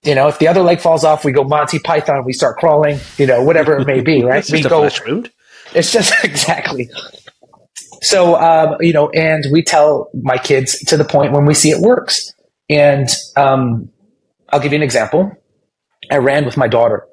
You 0.04 0.16
know, 0.16 0.28
if 0.28 0.40
the 0.40 0.48
other 0.48 0.62
leg 0.62 0.80
falls 0.80 1.04
off, 1.04 1.24
we 1.24 1.32
go 1.32 1.44
Monty 1.44 1.80
Python, 1.80 2.26
we 2.26 2.34
start 2.34 2.58
crawling. 2.58 3.00
You 3.18 3.28
know, 3.28 3.44
whatever 3.44 3.78
it 3.78 3.88
may 3.88 4.02
be, 4.02 4.24
right? 4.24 4.48
we 4.50 4.62
go. 4.62 4.90
It's 5.74 5.92
just 5.92 6.14
exactly. 6.24 6.90
So, 8.02 8.36
um, 8.36 8.76
you 8.82 8.92
know, 8.92 9.10
and 9.12 9.46
we 9.52 9.64
tell 9.64 10.10
my 10.14 10.38
kids 10.38 10.78
to 10.86 10.98
the 10.98 11.06
point 11.06 11.32
when 11.32 11.46
we 11.46 11.54
see 11.54 11.70
it 11.70 11.80
works. 11.80 12.34
And 12.70 13.08
um, 13.38 13.90
I'll 14.50 14.60
give 14.60 14.74
you 14.74 14.78
an 14.78 14.84
example. 14.84 15.32
I 16.12 16.18
ran 16.18 16.46
with 16.46 16.58
my 16.58 16.68
daughter 16.68 17.08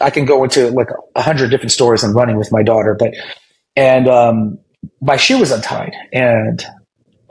I 0.00 0.10
can 0.10 0.24
go 0.24 0.44
into 0.44 0.70
like 0.70 0.88
a 1.14 1.22
hundred 1.22 1.50
different 1.50 1.72
stories 1.72 2.04
on 2.04 2.14
running 2.14 2.36
with 2.36 2.52
my 2.52 2.62
daughter, 2.62 2.96
but 2.98 3.14
and 3.76 4.08
um, 4.08 4.58
my 5.00 5.16
shoe 5.16 5.38
was 5.38 5.50
untied, 5.50 5.94
and 6.12 6.64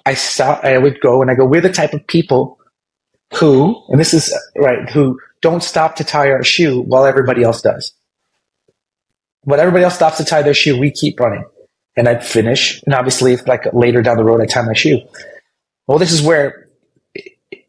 I 0.05 0.13
saw 0.13 0.59
I 0.61 0.77
would 0.77 0.99
go 0.99 1.21
and 1.21 1.31
I 1.31 1.35
go. 1.35 1.45
We're 1.45 1.61
the 1.61 1.71
type 1.71 1.93
of 1.93 2.05
people 2.07 2.59
who, 3.35 3.81
and 3.89 3.99
this 3.99 4.13
is 4.13 4.33
right, 4.57 4.89
who 4.89 5.19
don't 5.41 5.63
stop 5.63 5.95
to 5.97 6.03
tie 6.03 6.29
our 6.31 6.43
shoe 6.43 6.81
while 6.81 7.05
everybody 7.05 7.43
else 7.43 7.61
does. 7.61 7.93
When 9.41 9.59
everybody 9.59 9.83
else 9.83 9.95
stops 9.95 10.17
to 10.17 10.25
tie 10.25 10.41
their 10.41 10.53
shoe, 10.53 10.79
we 10.79 10.91
keep 10.91 11.19
running, 11.19 11.45
and 11.95 12.07
I'd 12.07 12.25
finish. 12.25 12.81
And 12.83 12.93
obviously, 12.93 13.33
if 13.33 13.47
like 13.47 13.73
later 13.73 14.01
down 14.01 14.17
the 14.17 14.23
road, 14.23 14.41
I 14.41 14.45
tie 14.45 14.61
my 14.61 14.73
shoe. 14.73 14.99
Well, 15.87 15.97
this 15.97 16.11
is 16.11 16.21
where 16.21 16.69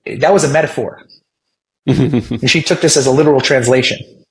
that 0.07 0.33
was 0.33 0.45
a 0.45 0.49
metaphor. 0.49 1.03
and 1.87 2.51
she 2.51 2.63
took 2.63 2.81
this 2.81 2.97
as 2.97 3.07
a 3.07 3.11
literal 3.11 3.41
translation. 3.41 4.24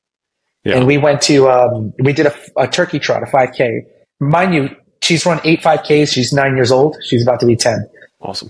Yeah. 0.63 0.77
And 0.77 0.87
we 0.87 0.97
went 0.97 1.21
to, 1.23 1.49
um, 1.49 1.93
we 1.99 2.13
did 2.13 2.27
a, 2.27 2.35
a, 2.57 2.67
turkey 2.67 2.99
trot, 2.99 3.23
a 3.23 3.25
5K. 3.25 3.81
Mind 4.19 4.53
you, 4.53 4.69
she's 5.01 5.25
run 5.25 5.41
eight 5.43 5.61
5Ks. 5.61 6.13
She's 6.13 6.31
nine 6.31 6.55
years 6.55 6.71
old. 6.71 6.95
She's 7.03 7.21
about 7.21 7.39
to 7.41 7.45
be 7.45 7.55
10. 7.55 7.89
Awesome. 8.21 8.49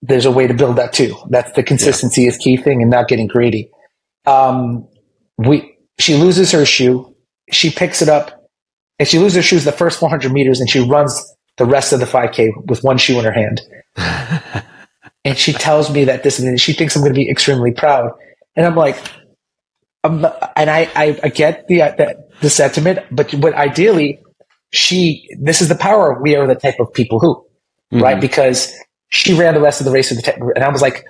There's 0.00 0.24
a 0.24 0.30
way 0.30 0.46
to 0.46 0.54
build 0.54 0.76
that 0.76 0.92
too. 0.92 1.16
That's 1.28 1.52
the 1.52 1.62
consistency 1.62 2.22
yeah. 2.22 2.28
is 2.28 2.38
key 2.38 2.56
thing 2.56 2.80
and 2.80 2.90
not 2.90 3.08
getting 3.08 3.26
greedy. 3.26 3.70
Um, 4.26 4.88
we, 5.36 5.76
she 5.98 6.14
loses 6.14 6.50
her 6.52 6.64
shoe. 6.64 7.14
She 7.50 7.70
picks 7.70 8.00
it 8.00 8.08
up 8.08 8.48
and 8.98 9.06
she 9.06 9.18
loses 9.18 9.36
her 9.36 9.42
shoes 9.42 9.64
the 9.64 9.72
first 9.72 9.98
400 10.00 10.32
meters 10.32 10.60
and 10.60 10.70
she 10.70 10.80
runs 10.80 11.34
the 11.56 11.66
rest 11.66 11.92
of 11.92 12.00
the 12.00 12.06
5K 12.06 12.66
with 12.66 12.82
one 12.82 12.96
shoe 12.96 13.18
in 13.18 13.24
her 13.24 13.32
hand. 13.32 13.60
and 15.24 15.36
she 15.36 15.52
tells 15.52 15.90
me 15.90 16.04
that 16.04 16.22
this, 16.22 16.38
and 16.38 16.60
she 16.60 16.72
thinks 16.72 16.96
I'm 16.96 17.02
going 17.02 17.12
to 17.12 17.18
be 17.18 17.30
extremely 17.30 17.72
proud. 17.72 18.12
And 18.56 18.66
I'm 18.66 18.76
like, 18.76 18.96
um, 20.04 20.26
and 20.54 20.70
I, 20.70 20.88
I, 20.94 21.18
I 21.22 21.28
get 21.30 21.66
the, 21.66 21.78
the, 21.78 22.28
the 22.42 22.50
sentiment, 22.50 23.00
but 23.10 23.34
but 23.40 23.54
ideally, 23.54 24.20
she 24.70 25.28
this 25.40 25.62
is 25.62 25.68
the 25.68 25.74
power. 25.74 26.20
We 26.20 26.36
are 26.36 26.46
the 26.46 26.54
type 26.54 26.78
of 26.78 26.92
people 26.92 27.18
who, 27.20 27.34
mm-hmm. 27.92 28.02
right? 28.02 28.20
Because 28.20 28.74
she 29.08 29.32
ran 29.32 29.54
the 29.54 29.60
rest 29.60 29.80
of 29.80 29.86
the 29.86 29.90
race, 29.90 30.10
of 30.10 30.18
the 30.18 30.52
and 30.54 30.62
I 30.62 30.68
was 30.68 30.82
like, 30.82 31.04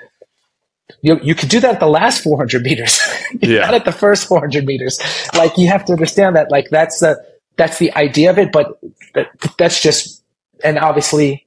you 1.03 1.19
you 1.23 1.35
could 1.35 1.49
do 1.49 1.59
that 1.61 1.75
at 1.75 1.81
the 1.81 1.89
last 1.89 2.23
400 2.23 2.63
meters, 2.63 3.01
yeah. 3.41 3.61
not 3.61 3.75
at 3.75 3.85
the 3.85 3.93
first 3.93 4.29
400 4.29 4.65
meters. 4.65 5.01
Like 5.35 5.59
you 5.59 5.67
have 5.69 5.85
to 5.87 5.93
understand 5.93 6.37
that, 6.37 6.51
like 6.51 6.71
that's 6.71 7.01
the 7.01 7.17
that's 7.57 7.79
the 7.79 7.93
idea 7.95 8.31
of 8.31 8.39
it, 8.39 8.53
but 8.53 8.79
that, 9.15 9.29
that's 9.59 9.83
just 9.83 10.23
and 10.63 10.79
obviously 10.79 11.47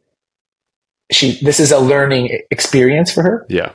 she 1.11 1.39
this 1.41 1.61
is 1.61 1.71
a 1.71 1.79
learning 1.79 2.41
experience 2.51 3.11
for 3.11 3.23
her. 3.23 3.45
Yeah. 3.47 3.73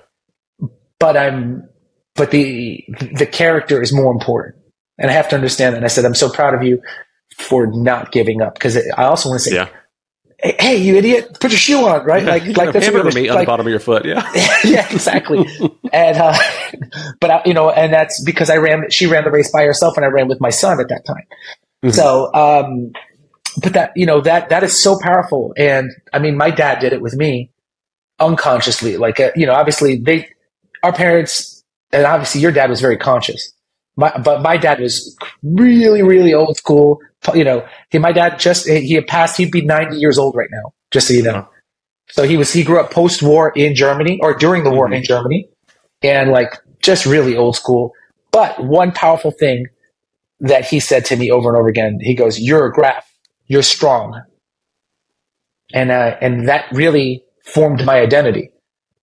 But 0.99 1.17
I'm 1.17 1.69
but 2.15 2.31
the 2.31 2.85
the 3.15 3.27
character 3.27 3.81
is 3.83 3.93
more 3.93 4.13
important. 4.13 4.57
And 4.99 5.11
I 5.11 5.15
have 5.15 5.29
to 5.31 5.35
understand 5.37 5.73
that. 5.75 5.79
And 5.79 5.85
I 5.85 5.89
said, 5.89 6.05
I'm 6.05 6.15
so 6.15 6.31
proud 6.31 6.55
of 6.55 6.63
you 6.63 6.81
for 7.39 7.67
not 7.67 8.13
giving 8.13 8.43
up. 8.43 8.55
Because 8.55 8.77
I 8.77 9.05
also 9.05 9.31
want 9.31 9.43
to 9.43 9.49
say, 9.51 9.57
Yeah. 9.57 9.69
hey, 10.61 10.77
you 10.77 10.97
idiot, 10.97 11.39
put 11.41 11.51
your 11.51 11.59
shoe 11.59 11.87
on, 11.87 12.05
right? 12.05 12.23
Like, 12.25 12.45
like 12.57 12.73
that's 12.73 12.85
hamburger 12.85 13.11
meat 13.19 13.31
on 13.31 13.39
the 13.41 13.47
bottom 13.47 13.67
of 13.67 13.71
your 13.71 13.81
foot. 13.81 14.05
Yeah. 14.05 14.29
yeah, 14.65 14.87
exactly. 14.93 15.39
and 15.93 16.17
uh, 16.19 16.37
but 17.21 17.31
I, 17.31 17.43
you 17.47 17.55
know, 17.55 17.71
and 17.71 17.93
that's 17.93 18.23
because 18.23 18.51
I 18.51 18.57
ran. 18.57 18.91
She 18.91 19.07
ran 19.07 19.25
the 19.25 19.31
race 19.31 19.51
by 19.51 19.65
herself, 19.65 19.97
and 19.97 20.05
I 20.05 20.09
ran 20.09 20.29
with 20.29 20.41
my 20.41 20.51
son 20.51 20.79
at 20.79 20.89
that 20.89 21.05
time. 21.07 21.25
Mhm. 21.85 21.95
So, 21.95 22.33
um, 22.35 22.93
but 23.63 23.73
that 23.73 23.93
you 23.97 24.07
know 24.07 24.21
that 24.21 24.51
that 24.51 24.63
is 24.63 24.81
so 24.81 24.99
powerful. 25.01 25.53
And 25.57 25.91
I 26.13 26.19
mean, 26.19 26.37
my 26.37 26.51
dad 26.51 26.79
did 26.81 26.93
it 26.93 27.01
with 27.01 27.15
me 27.15 27.51
unconsciously. 28.21 28.97
Like 28.99 29.19
uh, 29.21 29.31
you 29.35 29.47
know, 29.47 29.55
obviously 29.55 29.97
they, 29.97 30.29
our 30.83 30.93
parents, 30.93 31.52
and 31.93 32.07
obviously 32.07 32.41
your 32.41 32.53
dad 32.53 32.71
was 32.71 32.81
very 32.81 32.97
conscious. 32.97 33.53
My, 33.97 34.17
but 34.19 34.43
my 34.43 34.57
dad 34.57 34.81
was 34.81 35.17
really, 35.43 36.03
really 36.03 36.33
old 36.35 36.57
school. 36.57 37.01
You 37.35 37.45
know, 37.45 37.67
he, 37.91 37.99
my 37.99 38.13
dad 38.13 38.39
just 38.39 38.67
he 38.69 38.95
had 38.95 39.07
passed. 39.07 39.37
He'd 39.37 39.53
be 39.53 39.63
ninety 39.63 39.99
years 39.99 40.19
old 40.19 40.35
right 40.37 40.49
now. 40.51 40.73
Just 40.91 41.09
so 41.09 41.15
you 41.15 41.23
know. 41.23 41.49
So 42.11 42.25
he 42.25 42.37
was 42.37 42.53
he 42.53 42.65
grew 42.65 42.81
up 42.81 42.91
post 42.91 43.23
war 43.23 43.53
in 43.57 43.75
Germany 43.75 44.19
or 44.23 44.35
during 44.35 44.65
the 44.65 44.71
war 44.71 44.89
Mhm. 44.89 44.97
in 44.99 45.05
Germany, 45.05 45.49
and 46.03 46.31
like 46.31 46.55
just 46.83 47.07
really 47.07 47.37
old 47.37 47.57
school. 47.57 47.93
But 48.33 48.65
one 48.65 48.93
powerful 48.93 49.31
thing 49.31 49.67
that 50.41 50.65
he 50.67 50.81
said 50.81 51.05
to 51.07 51.17
me 51.17 51.31
over 51.31 51.51
and 51.51 51.59
over 51.59 51.69
again, 51.69 51.99
he 52.01 52.15
goes, 52.15 52.41
"You're 52.41 52.67
a 52.67 52.73
Graf. 52.73 53.07
You're 53.47 53.63
strong," 53.63 54.23
and 55.75 55.91
uh, 55.91 56.17
and 56.21 56.49
that 56.49 56.67
really 56.73 57.25
formed 57.45 57.85
my 57.85 58.01
identity, 58.01 58.52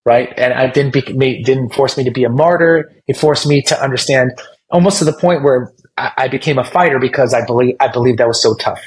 right? 0.06 0.34
And 0.38 0.54
I 0.54 0.68
didn't 0.68 0.94
be, 0.94 1.02
didn't 1.44 1.74
force 1.74 1.98
me 1.98 2.04
to 2.06 2.12
be 2.12 2.24
a 2.24 2.30
martyr. 2.30 2.92
It 3.08 3.18
forced 3.18 3.48
me 3.48 3.62
to 3.64 3.82
understand 3.82 4.32
almost 4.72 5.00
to 5.00 5.06
the 5.06 5.14
point 5.14 5.44
where 5.44 5.72
I, 5.98 6.12
I 6.18 6.28
became 6.28 6.58
a 6.58 6.64
fighter 6.64 7.00
because 7.00 7.34
I 7.34 7.46
believe 7.46 7.76
I 7.80 7.88
believed 7.88 8.20
that 8.20 8.28
was 8.28 8.42
so 8.42 8.56
tough, 8.56 8.82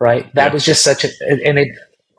right? 0.00 0.32
That 0.34 0.48
Yeah. 0.48 0.52
was 0.52 0.64
just 0.64 0.82
such 0.82 1.04
a 1.04 1.08
and 1.28 1.58
it 1.58 1.68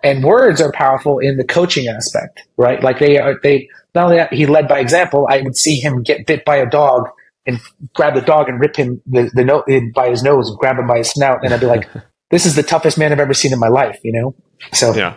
and 0.04 0.24
words 0.24 0.62
are 0.62 0.72
powerful 0.72 1.20
in 1.20 1.38
the 1.38 1.44
coaching 1.44 1.88
aspect, 1.88 2.42
right? 2.58 2.82
Like 2.82 3.00
they 3.00 3.18
are 3.20 3.36
they 3.44 3.68
not 3.94 4.06
only 4.06 4.18
that 4.18 4.34
he 4.34 4.46
led 4.46 4.68
by 4.68 4.80
example. 4.80 5.28
I 5.30 5.42
would 5.42 5.56
see 5.56 5.76
him 5.80 6.02
get 6.04 6.26
bit 6.26 6.44
by 6.46 6.58
a 6.58 6.66
dog 6.70 7.10
and 7.46 7.60
grab 7.96 8.14
the 8.16 8.22
dog 8.22 8.50
and 8.50 8.60
rip 8.60 8.76
him 8.76 9.02
the, 9.06 9.30
the 9.34 9.44
no, 9.44 9.62
in, 9.64 9.92
by 9.92 10.10
his 10.10 10.24
nose 10.24 10.50
and 10.50 10.58
grab 10.58 10.78
him 10.78 10.88
by 10.88 11.00
his 11.00 11.10
snout, 11.12 11.44
and 11.44 11.54
I'd 11.54 11.60
be 11.60 11.66
like, 11.66 11.88
"This 12.32 12.46
is 12.46 12.56
the 12.56 12.64
toughest 12.64 12.98
man 12.98 13.12
I've 13.12 13.20
ever 13.20 13.34
seen 13.34 13.52
in 13.52 13.60
my 13.60 13.68
life," 13.68 14.00
you 14.04 14.12
know. 14.14 14.36
So, 14.74 14.94
Yeah. 14.96 15.16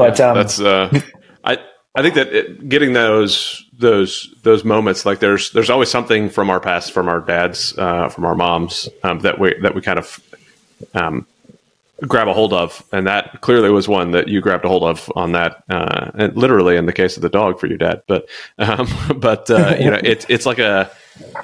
But 0.00 0.20
um, 0.20 0.34
That's 0.34 0.60
uh, 0.60 1.00
I 1.44 1.58
I 1.94 2.02
think 2.02 2.14
that 2.14 2.28
it, 2.28 2.68
getting 2.68 2.92
those 2.92 3.64
those 3.78 4.34
those 4.42 4.64
moments 4.64 5.04
like 5.04 5.20
there's 5.20 5.50
there's 5.52 5.70
always 5.70 5.90
something 5.90 6.30
from 6.30 6.48
our 6.48 6.60
past, 6.60 6.92
from 6.92 7.08
our 7.08 7.20
dads, 7.20 7.76
uh, 7.76 8.08
from 8.08 8.24
our 8.24 8.34
moms 8.34 8.88
um, 9.02 9.20
that 9.20 9.38
we 9.38 9.54
that 9.62 9.74
we 9.74 9.82
kind 9.82 9.98
of 9.98 10.20
um, 10.94 11.26
grab 12.06 12.28
a 12.28 12.32
hold 12.32 12.52
of, 12.52 12.82
and 12.92 13.06
that 13.06 13.40
clearly 13.42 13.70
was 13.70 13.88
one 13.88 14.12
that 14.12 14.28
you 14.28 14.40
grabbed 14.40 14.64
a 14.64 14.68
hold 14.68 14.84
of 14.84 15.12
on 15.16 15.32
that, 15.32 15.64
uh, 15.68 16.10
and 16.14 16.36
literally 16.36 16.76
in 16.76 16.86
the 16.86 16.92
case 16.92 17.16
of 17.16 17.22
the 17.22 17.28
dog 17.28 17.60
for 17.60 17.66
your 17.66 17.78
dad. 17.78 18.02
But 18.06 18.28
um, 18.58 18.88
but 19.16 19.50
uh, 19.50 19.76
you 19.78 19.90
know 19.90 20.00
it's 20.02 20.26
it's 20.28 20.46
like 20.46 20.58
a 20.58 20.90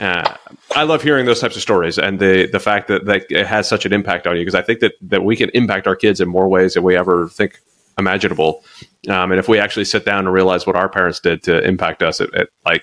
uh, 0.00 0.34
I 0.75 0.84
love 0.84 1.02
hearing 1.02 1.26
those 1.26 1.40
types 1.40 1.56
of 1.56 1.62
stories 1.62 1.98
and 1.98 2.18
the 2.18 2.48
the 2.50 2.60
fact 2.60 2.88
that, 2.88 3.04
that 3.06 3.30
it 3.30 3.46
has 3.46 3.68
such 3.68 3.84
an 3.84 3.92
impact 3.92 4.26
on 4.26 4.36
you 4.36 4.42
because 4.42 4.54
I 4.54 4.62
think 4.62 4.80
that 4.80 4.92
that 5.02 5.25
we 5.25 5.36
can 5.36 5.50
impact 5.50 5.86
our 5.86 5.96
kids 5.96 6.20
in 6.20 6.28
more 6.28 6.48
ways 6.48 6.75
than 6.75 6.82
we 6.82 6.96
ever 6.96 7.28
think 7.28 7.60
imaginable. 7.99 8.65
Um, 9.09 9.33
and 9.33 9.38
if 9.38 9.49
we 9.49 9.59
actually 9.59 9.85
sit 9.85 10.05
down 10.05 10.21
and 10.21 10.33
realize 10.33 10.67
what 10.67 10.76
our 10.76 10.88
parents 10.88 11.21
did 11.21 11.43
to 11.45 11.62
impact 11.62 12.03
us, 12.03 12.21
it, 12.21 12.31
it 12.35 12.53
like 12.65 12.83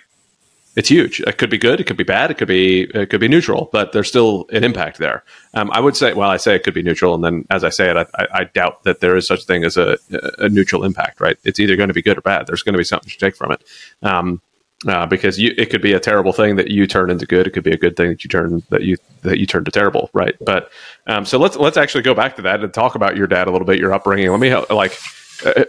it's 0.76 0.90
huge. 0.90 1.20
It 1.22 1.38
could 1.38 1.52
be 1.52 1.58
good, 1.58 1.80
it 1.80 1.84
could 1.86 1.98
be 1.98 2.04
bad, 2.04 2.32
it 2.32 2.36
could 2.36 2.48
be 2.48 2.82
it 2.94 3.10
could 3.10 3.20
be 3.20 3.28
neutral, 3.28 3.70
but 3.72 3.92
there's 3.92 4.08
still 4.08 4.46
an 4.52 4.64
impact 4.64 4.98
there. 4.98 5.24
Um, 5.54 5.70
I 5.72 5.80
would 5.80 5.96
say, 5.96 6.14
well, 6.14 6.30
I 6.30 6.38
say 6.38 6.56
it 6.56 6.64
could 6.64 6.74
be 6.74 6.82
neutral, 6.82 7.14
and 7.14 7.24
then 7.24 7.46
as 7.52 7.64
I 7.64 7.70
say 7.70 7.92
it, 7.92 7.98
I, 7.98 8.06
I, 8.16 8.28
I 8.34 8.44
doubt 8.46 8.84
that 8.84 9.00
there 9.00 9.16
is 9.16 9.28
such 9.28 9.44
thing 9.44 9.64
as 9.64 9.78
a, 9.78 9.98
a 10.40 10.50
neutral 10.50 10.84
impact. 10.84 11.22
Right? 11.22 11.38
It's 11.44 11.60
either 11.60 11.76
going 11.76 11.90
to 11.90 11.94
be 11.94 12.02
good 12.02 12.18
or 12.18 12.22
bad. 12.22 12.48
There's 12.48 12.64
going 12.64 12.74
to 12.74 12.80
be 12.80 12.84
something 12.84 13.10
to 13.10 13.18
take 13.18 13.36
from 13.36 13.52
it. 13.52 13.64
Um, 14.02 14.42
uh, 14.88 15.06
because 15.06 15.40
you, 15.40 15.54
it 15.58 15.70
could 15.70 15.82
be 15.82 15.94
a 15.94 16.00
terrible 16.00 16.34
thing 16.34 16.56
that 16.56 16.70
you 16.72 16.88
turn 16.88 17.10
into 17.10 17.26
good. 17.26 17.48
It 17.48 17.52
could 17.52 17.64
be 17.64 17.72
a 17.72 17.78
good 17.78 17.96
thing 17.96 18.10
that 18.10 18.24
you 18.24 18.30
turn 18.30 18.64
that 18.70 18.84
you 18.84 18.98
that 19.22 19.40
you 19.40 19.46
turn 19.46 19.66
to 19.66 19.72
terrible, 19.72 20.10
right? 20.14 20.36
But 20.42 20.72
um, 21.08 21.26
so 21.26 21.38
let's 21.38 21.56
let's 21.58 21.78
actually 21.78 22.04
go 22.04 22.14
back 22.14 22.36
to 22.38 22.42
that 22.44 22.64
and 22.64 22.74
talk 22.74 22.96
about 22.96 23.16
your 23.16 23.28
dad 23.28 23.48
a 23.48 23.52
little 23.52 23.68
bit, 23.68 23.80
your 23.80 23.94
upbringing. 23.94 24.30
Let 24.30 24.40
me 24.40 24.50
help, 24.50 24.70
like. 24.70 24.98
Uh, 25.46 25.66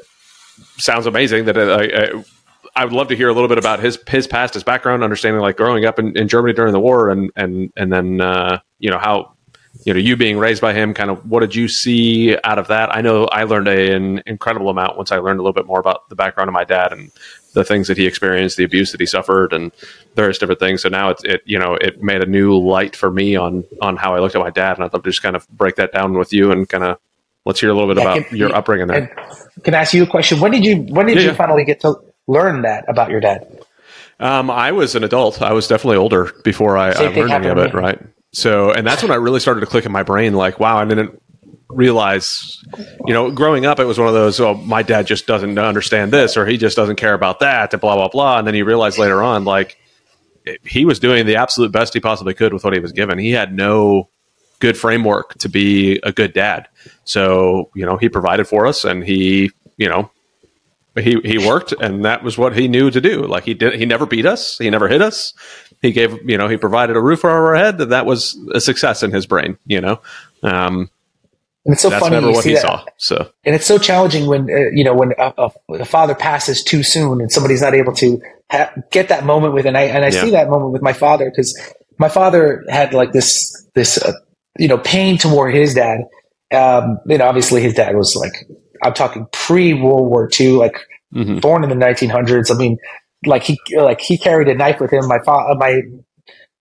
sounds 0.76 1.06
amazing. 1.06 1.46
That 1.46 1.56
uh, 1.56 1.62
I, 1.62 1.82
I, 1.82 2.24
I 2.76 2.84
would 2.84 2.92
love 2.92 3.08
to 3.08 3.16
hear 3.16 3.28
a 3.28 3.32
little 3.32 3.48
bit 3.48 3.58
about 3.58 3.80
his 3.80 3.98
his 4.08 4.26
past, 4.26 4.54
his 4.54 4.64
background, 4.64 5.04
understanding 5.04 5.40
like 5.40 5.56
growing 5.56 5.84
up 5.84 5.98
in, 5.98 6.16
in 6.16 6.28
Germany 6.28 6.54
during 6.54 6.72
the 6.72 6.80
war, 6.80 7.10
and 7.10 7.30
and 7.36 7.72
and 7.76 7.92
then 7.92 8.20
uh, 8.20 8.60
you 8.78 8.90
know 8.90 8.98
how 8.98 9.34
you 9.84 9.94
know 9.94 10.00
you 10.00 10.16
being 10.16 10.38
raised 10.38 10.60
by 10.60 10.72
him. 10.72 10.94
Kind 10.94 11.10
of 11.10 11.28
what 11.28 11.40
did 11.40 11.54
you 11.54 11.68
see 11.68 12.36
out 12.44 12.58
of 12.58 12.68
that? 12.68 12.94
I 12.94 13.00
know 13.00 13.26
I 13.26 13.44
learned 13.44 13.68
a, 13.68 13.94
an 13.94 14.22
incredible 14.26 14.70
amount 14.70 14.96
once 14.96 15.12
I 15.12 15.18
learned 15.18 15.40
a 15.40 15.42
little 15.42 15.54
bit 15.54 15.66
more 15.66 15.80
about 15.80 16.08
the 16.08 16.16
background 16.16 16.48
of 16.48 16.54
my 16.54 16.64
dad 16.64 16.92
and 16.92 17.10
the 17.54 17.64
things 17.64 17.88
that 17.88 17.96
he 17.96 18.06
experienced, 18.06 18.56
the 18.56 18.64
abuse 18.64 18.92
that 18.92 19.00
he 19.00 19.06
suffered, 19.06 19.52
and 19.52 19.72
various 20.14 20.38
different 20.38 20.60
things. 20.60 20.82
So 20.82 20.88
now 20.90 21.10
it, 21.10 21.18
it 21.24 21.42
you 21.46 21.58
know 21.58 21.74
it 21.74 22.02
made 22.02 22.22
a 22.22 22.26
new 22.26 22.56
light 22.58 22.94
for 22.94 23.10
me 23.10 23.34
on 23.36 23.64
on 23.80 23.96
how 23.96 24.14
I 24.14 24.20
looked 24.20 24.34
at 24.34 24.40
my 24.40 24.50
dad, 24.50 24.76
and 24.76 24.84
I'd 24.84 24.92
love 24.92 25.02
to 25.04 25.10
just 25.10 25.22
kind 25.22 25.34
of 25.36 25.48
break 25.48 25.76
that 25.76 25.92
down 25.92 26.12
with 26.18 26.32
you 26.32 26.52
and 26.52 26.68
kind 26.68 26.84
of 26.84 26.98
let's 27.46 27.60
hear 27.60 27.70
a 27.70 27.74
little 27.74 27.88
bit 27.92 28.02
Yeah, 28.02 28.12
about 28.14 28.26
can- 28.28 28.36
your 28.38 28.54
upbringing 28.54 28.86
there. 28.88 29.08
can 29.64 29.74
I 29.74 29.78
ask 29.78 29.94
you 29.94 30.02
a 30.02 30.06
question? 30.06 30.40
When 30.40 30.50
did 30.52 30.64
you 30.64 30.76
when 30.94 31.06
did 31.06 31.16
Yeah, 31.16 31.22
you 31.22 31.28
yeah. 31.30 31.34
finally 31.34 31.64
get 31.64 31.80
to 31.80 31.94
learn 32.26 32.62
that 32.62 32.84
about 32.88 33.10
your 33.10 33.20
dad? 33.20 33.46
Um, 34.20 34.50
I 34.50 34.72
was 34.72 34.94
an 34.94 35.02
adult. 35.04 35.42
I 35.42 35.52
was 35.52 35.66
definitely 35.66 35.96
older 35.96 36.32
before 36.44 36.78
I, 36.78 36.90
I 36.92 37.08
learned 37.08 37.32
any 37.32 37.48
of 37.48 37.58
it, 37.58 37.74
right? 37.74 37.98
So, 38.32 38.72
and 38.72 38.86
that's 38.86 39.02
when 39.02 39.10
I 39.12 39.16
really 39.16 39.40
started 39.40 39.60
to 39.60 39.66
click 39.66 39.86
in 39.86 39.92
my 39.92 40.02
brain. 40.04 40.34
Like, 40.34 40.58
wow, 40.60 40.76
I 40.78 40.84
didn't 40.84 41.20
realize, 41.74 42.62
you 43.06 43.12
know, 43.14 43.30
growing 43.30 43.66
up, 43.66 43.78
it 43.80 43.84
was 43.84 43.98
one 43.98 44.08
of 44.08 44.14
those. 44.14 44.40
Oh, 44.40 44.54
my 44.54 44.82
dad 44.82 45.06
just 45.06 45.26
doesn't 45.26 45.58
understand 45.58 46.12
this, 46.12 46.36
or 46.36 46.46
he 46.46 46.56
just 46.56 46.76
doesn't 46.76 46.96
care 46.96 47.14
about 47.14 47.40
that, 47.40 47.72
and 47.72 47.80
blah 47.80 47.94
blah 47.94 48.08
blah. 48.08 48.38
And 48.38 48.46
then 48.46 48.54
you 48.54 48.64
realize 48.64 48.98
later 48.98 49.22
on, 49.22 49.44
like, 49.44 49.78
he 50.64 50.84
was 50.84 50.98
doing 50.98 51.26
the 51.26 51.36
absolute 51.36 51.72
best 51.72 51.94
he 51.94 52.00
possibly 52.00 52.34
could 52.34 52.52
with 52.52 52.64
what 52.64 52.72
he 52.72 52.80
was 52.80 52.92
given. 52.92 53.18
He 53.18 53.30
had 53.30 53.54
no 53.54 54.08
good 54.60 54.76
framework 54.76 55.34
to 55.38 55.48
be 55.48 56.00
a 56.02 56.12
good 56.12 56.32
dad. 56.32 56.68
So, 57.04 57.70
you 57.74 57.84
know, 57.84 57.96
he 57.96 58.08
provided 58.08 58.46
for 58.46 58.66
us, 58.66 58.84
and 58.84 59.04
he, 59.04 59.50
you 59.76 59.88
know, 59.88 60.10
he 60.96 61.20
he 61.24 61.38
worked 61.38 61.72
and 61.72 62.04
that 62.04 62.22
was 62.22 62.38
what 62.38 62.56
he 62.56 62.68
knew 62.68 62.90
to 62.90 63.00
do 63.00 63.22
like 63.22 63.44
he 63.44 63.54
did 63.54 63.74
he 63.74 63.84
never 63.84 64.06
beat 64.06 64.26
us 64.26 64.58
he 64.58 64.70
never 64.70 64.88
hit 64.88 65.02
us 65.02 65.34
he 65.82 65.90
gave 65.90 66.18
you 66.28 66.38
know 66.38 66.46
he 66.46 66.56
provided 66.56 66.96
a 66.96 67.00
roof 67.00 67.24
over 67.24 67.48
our 67.48 67.56
head 67.56 67.78
that 67.78 68.06
was 68.06 68.38
a 68.54 68.60
success 68.60 69.02
in 69.02 69.10
his 69.10 69.26
brain 69.26 69.58
you 69.66 69.80
know 69.80 70.00
um 70.44 70.88
And 71.64 71.72
it's 71.72 71.82
so 71.82 71.88
that's 71.88 72.00
funny 72.02 72.14
never 72.16 72.28
you 72.28 72.32
what 72.34 72.42
see 72.44 72.50
he 72.50 72.54
that. 72.56 72.62
saw 72.62 72.84
so 72.98 73.30
and 73.44 73.54
it's 73.54 73.64
so 73.64 73.78
challenging 73.78 74.26
when 74.26 74.42
uh, 74.50 74.70
you 74.72 74.84
know 74.84 74.94
when 74.94 75.12
a, 75.18 75.50
a, 75.80 75.84
father 75.86 76.14
passes 76.14 76.62
too 76.62 76.82
soon 76.82 77.20
and 77.22 77.32
somebody's 77.32 77.62
not 77.62 77.72
able 77.74 77.94
to 77.94 78.20
ha- 78.50 78.72
get 78.90 79.08
that 79.08 79.24
moment 79.24 79.54
with 79.54 79.64
and 79.64 79.76
I 79.76 79.82
and 79.84 80.04
I 80.04 80.08
Yeah. 80.08 80.24
see 80.24 80.30
that 80.32 80.50
moment 80.50 80.72
with 80.72 80.82
my 80.82 80.92
father 80.92 81.30
because 81.30 81.58
my 81.98 82.08
father 82.08 82.64
had 82.68 82.92
like 82.92 83.12
this 83.12 83.66
this 83.74 83.96
uh, 83.98 84.12
you 84.58 84.68
know 84.68 84.78
pain 84.78 85.18
toward 85.18 85.54
his 85.54 85.74
dad. 85.74 86.00
Um, 86.52 86.98
you 87.06 87.18
know, 87.18 87.26
obviously 87.26 87.62
his 87.62 87.74
dad 87.74 87.96
was 87.96 88.14
like 88.14 88.32
I'm 88.82 88.92
talking 88.94 89.26
pre 89.32 89.72
World 89.74 90.08
War 90.10 90.28
II, 90.38 90.52
like 90.52 90.76
mhm. 91.14 91.40
born 91.40 91.64
in 91.64 91.70
the 91.70 91.76
1900s. 91.76 92.54
I 92.54 92.58
mean, 92.58 92.76
like 93.24 93.42
he 93.42 93.58
like 93.76 94.00
he 94.00 94.18
carried 94.18 94.48
a 94.48 94.54
knife 94.54 94.80
with 94.80 94.92
him. 94.92 95.08
My 95.08 95.18
father, 95.24 95.54
my 95.56 95.80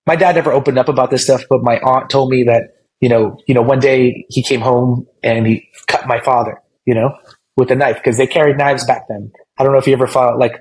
my 0.07 0.15
dad 0.15 0.35
never 0.35 0.51
opened 0.51 0.77
up 0.77 0.87
about 0.89 1.11
this 1.11 1.23
stuff, 1.23 1.43
but 1.49 1.61
my 1.61 1.79
aunt 1.79 2.09
told 2.09 2.29
me 2.29 2.43
that 2.43 2.63
you 3.03 3.09
know, 3.09 3.37
you 3.47 3.53
know, 3.53 3.61
one 3.61 3.79
day 3.79 4.25
he 4.29 4.41
came 4.41 4.61
home 4.61 5.05
and 5.21 5.45
he 5.45 5.67
cut 5.87 6.07
my 6.07 6.19
father, 6.21 6.55
you 6.85 6.95
know, 6.95 7.09
with 7.57 7.69
a 7.69 7.75
knife 7.75 7.97
because 7.97 8.17
they 8.17 8.25
carried 8.25 8.57
knives 8.57 8.85
back 8.85 9.03
then. 9.09 9.29
I 9.57 9.63
don't 9.63 9.73
know 9.73 9.77
if 9.77 9.87
you 9.87 9.93
ever 9.93 10.07
fought, 10.07 10.39
like 10.39 10.55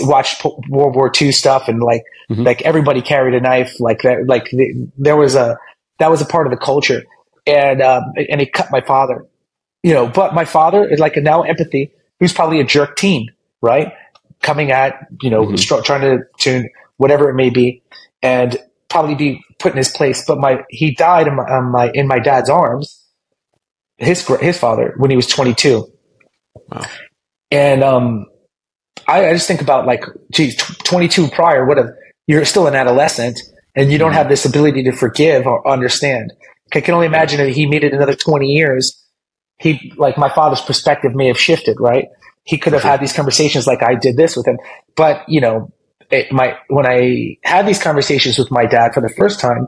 watched 0.00 0.44
World 0.68 0.96
War 0.96 1.10
II 1.20 1.30
stuff 1.30 1.68
and 1.68 1.80
like 1.80 2.02
Mhm. 2.30 2.44
like 2.44 2.62
everybody 2.62 3.00
carried 3.00 3.34
a 3.34 3.40
knife 3.40 3.72
like 3.78 4.02
that. 4.02 4.26
Like 4.26 4.46
the, 4.50 4.66
there 4.98 5.16
was 5.16 5.36
a 5.36 5.56
that 6.00 6.10
was 6.10 6.20
a 6.20 6.26
part 6.26 6.46
of 6.48 6.50
the 6.50 6.56
culture, 6.58 7.02
and 7.46 7.80
um, 7.80 8.02
and 8.28 8.40
he 8.40 8.46
cut 8.46 8.70
my 8.72 8.80
father, 8.80 9.24
you 9.84 9.94
know. 9.94 10.06
But 10.08 10.34
my 10.34 10.44
father 10.44 10.84
is 10.92 10.98
like 10.98 11.16
now 11.16 11.42
empathy. 11.42 11.84
He 12.18 12.24
was 12.24 12.32
probably 12.32 12.60
a 12.60 12.64
jerk 12.64 12.96
teen, 12.96 13.28
right? 13.62 13.92
Coming 14.42 14.72
at 14.72 14.94
you 15.22 15.30
know, 15.30 15.42
Mhm. 15.46 15.58
str- 15.58 15.80
trying 15.88 16.02
to 16.02 16.24
tune 16.38 16.68
whatever 16.98 17.30
it 17.30 17.34
may 17.34 17.50
be, 17.50 17.82
and 18.22 18.58
probably 18.90 19.14
be 19.14 19.42
put 19.58 19.72
in 19.72 19.78
his 19.78 19.90
place. 19.90 20.24
But 20.26 20.38
my 20.38 20.64
he 20.70 20.94
died 20.94 21.26
in 21.28 21.36
my, 21.36 21.44
on 21.44 21.72
my 21.72 21.90
in 21.92 22.06
my 22.06 22.18
dad's 22.18 22.48
arms, 22.50 23.04
his 23.98 24.26
his 24.40 24.58
father 24.58 24.94
when 24.98 25.10
he 25.10 25.16
was 25.16 25.26
22. 25.26 25.86
Wow. 26.70 26.84
And 27.50 27.82
um, 27.82 28.26
I, 29.06 29.28
I 29.30 29.32
just 29.32 29.48
think 29.48 29.62
about 29.62 29.86
like, 29.86 30.04
geez, 30.32 30.56
tw 30.56 30.84
22 30.84 31.28
prior, 31.28 31.64
what 31.66 31.78
a 31.78 31.92
you're 32.26 32.44
still 32.44 32.66
an 32.66 32.74
adolescent, 32.74 33.40
and 33.74 33.90
you 33.90 33.96
don't 33.98 34.10
Mhm. 34.12 34.16
have 34.16 34.28
this 34.28 34.44
ability 34.44 34.82
to 34.84 34.92
forgive 34.92 35.46
or 35.46 35.66
understand. 35.66 36.32
I 36.74 36.80
can 36.82 36.92
only 36.94 37.06
imagine 37.06 37.40
if 37.40 37.54
he 37.54 37.66
made 37.66 37.84
it 37.84 37.94
another 37.94 38.14
20 38.14 38.46
years. 38.46 39.02
he 39.60 39.92
like 39.96 40.16
my 40.18 40.28
father's 40.28 40.60
perspective 40.60 41.14
may 41.16 41.26
have 41.26 41.38
shifted, 41.40 41.78
right? 41.80 42.06
He 42.44 42.58
could 42.58 42.72
have 42.74 42.82
had 42.84 43.00
these 43.00 43.12
conversations 43.12 43.66
like 43.66 43.82
I 43.82 43.94
did 43.96 44.16
this 44.16 44.36
with 44.36 44.46
him, 44.46 44.58
but 44.94 45.28
you 45.28 45.40
know, 45.40 45.72
it, 46.10 46.32
my 46.32 46.56
when 46.68 46.86
I 46.86 47.36
had 47.44 47.66
these 47.66 47.82
conversations 47.82 48.38
with 48.38 48.50
my 48.50 48.66
dad 48.66 48.94
for 48.94 49.00
the 49.00 49.08
first 49.10 49.40
time, 49.40 49.66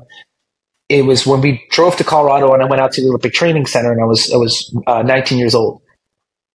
it 0.89 1.05
was 1.05 1.27
when 1.27 1.41
we 1.41 1.65
drove 1.71 1.97
to 1.97 2.05
Colorado 2.05 2.53
and 2.53 2.63
I 2.63 2.67
went 2.67 2.81
out 2.81 2.93
to 2.93 3.01
the 3.03 3.09
Olympic 3.09 3.33
Training 3.33 3.67
Center 3.67 3.93
and 3.93 4.03
I 4.03 4.07
was 4.07 4.33
I 4.33 4.37
was 4.37 4.75
uh, 4.87 5.03
19 5.03 5.39
years 5.39 5.55
old, 5.55 5.83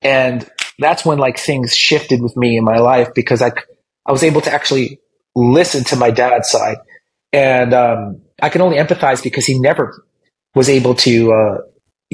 and 0.02 0.50
that's 0.80 1.06
when 1.06 1.18
like 1.18 1.38
things 1.40 1.76
shifted 1.76 2.22
with 2.22 2.36
me 2.36 2.58
in 2.58 2.64
my 2.64 2.78
life 2.78 3.10
because 3.16 3.42
I 3.42 3.52
I 4.06 4.12
was 4.12 4.24
able 4.24 4.42
to 4.42 4.52
actually 4.54 5.00
listen 5.36 5.84
to 5.86 5.96
my 5.96 6.12
dad's 6.12 6.50
side, 6.50 6.78
and 7.34 7.74
um, 7.74 8.22
I 8.42 8.50
can 8.50 8.62
only 8.62 8.78
empathize 8.78 9.22
because 9.24 9.46
he 9.46 9.60
never 9.60 10.04
was 10.56 10.70
able 10.70 10.96
to 10.96 11.34
uh, 11.34 11.58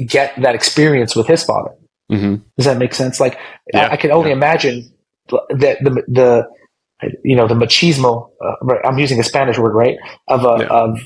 get 0.06 0.34
that 0.42 0.54
experience 0.54 1.14
with 1.14 1.26
his 1.26 1.44
father. 1.44 1.70
Mm-hmm. 2.10 2.42
Does 2.56 2.66
that 2.66 2.76
make 2.78 2.92
sense? 2.94 3.20
Like 3.20 3.38
Yeah. 3.72 3.86
I, 3.86 3.92
I 3.92 3.96
can 3.96 4.10
only 4.10 4.30
Yeah. 4.30 4.36
imagine 4.36 4.92
that 5.28 5.78
the 5.82 6.02
the 6.08 6.48
you 7.24 7.36
know 7.36 7.46
the 7.48 7.54
machismo. 7.54 8.30
Uh, 8.44 8.74
I'm 8.84 8.98
using 8.98 9.18
a 9.20 9.24
Spanish 9.24 9.58
word, 9.58 9.74
right? 9.74 9.96
Of 10.28 10.44
a 10.44 10.62
Yeah. 10.62 10.68
of 10.68 10.98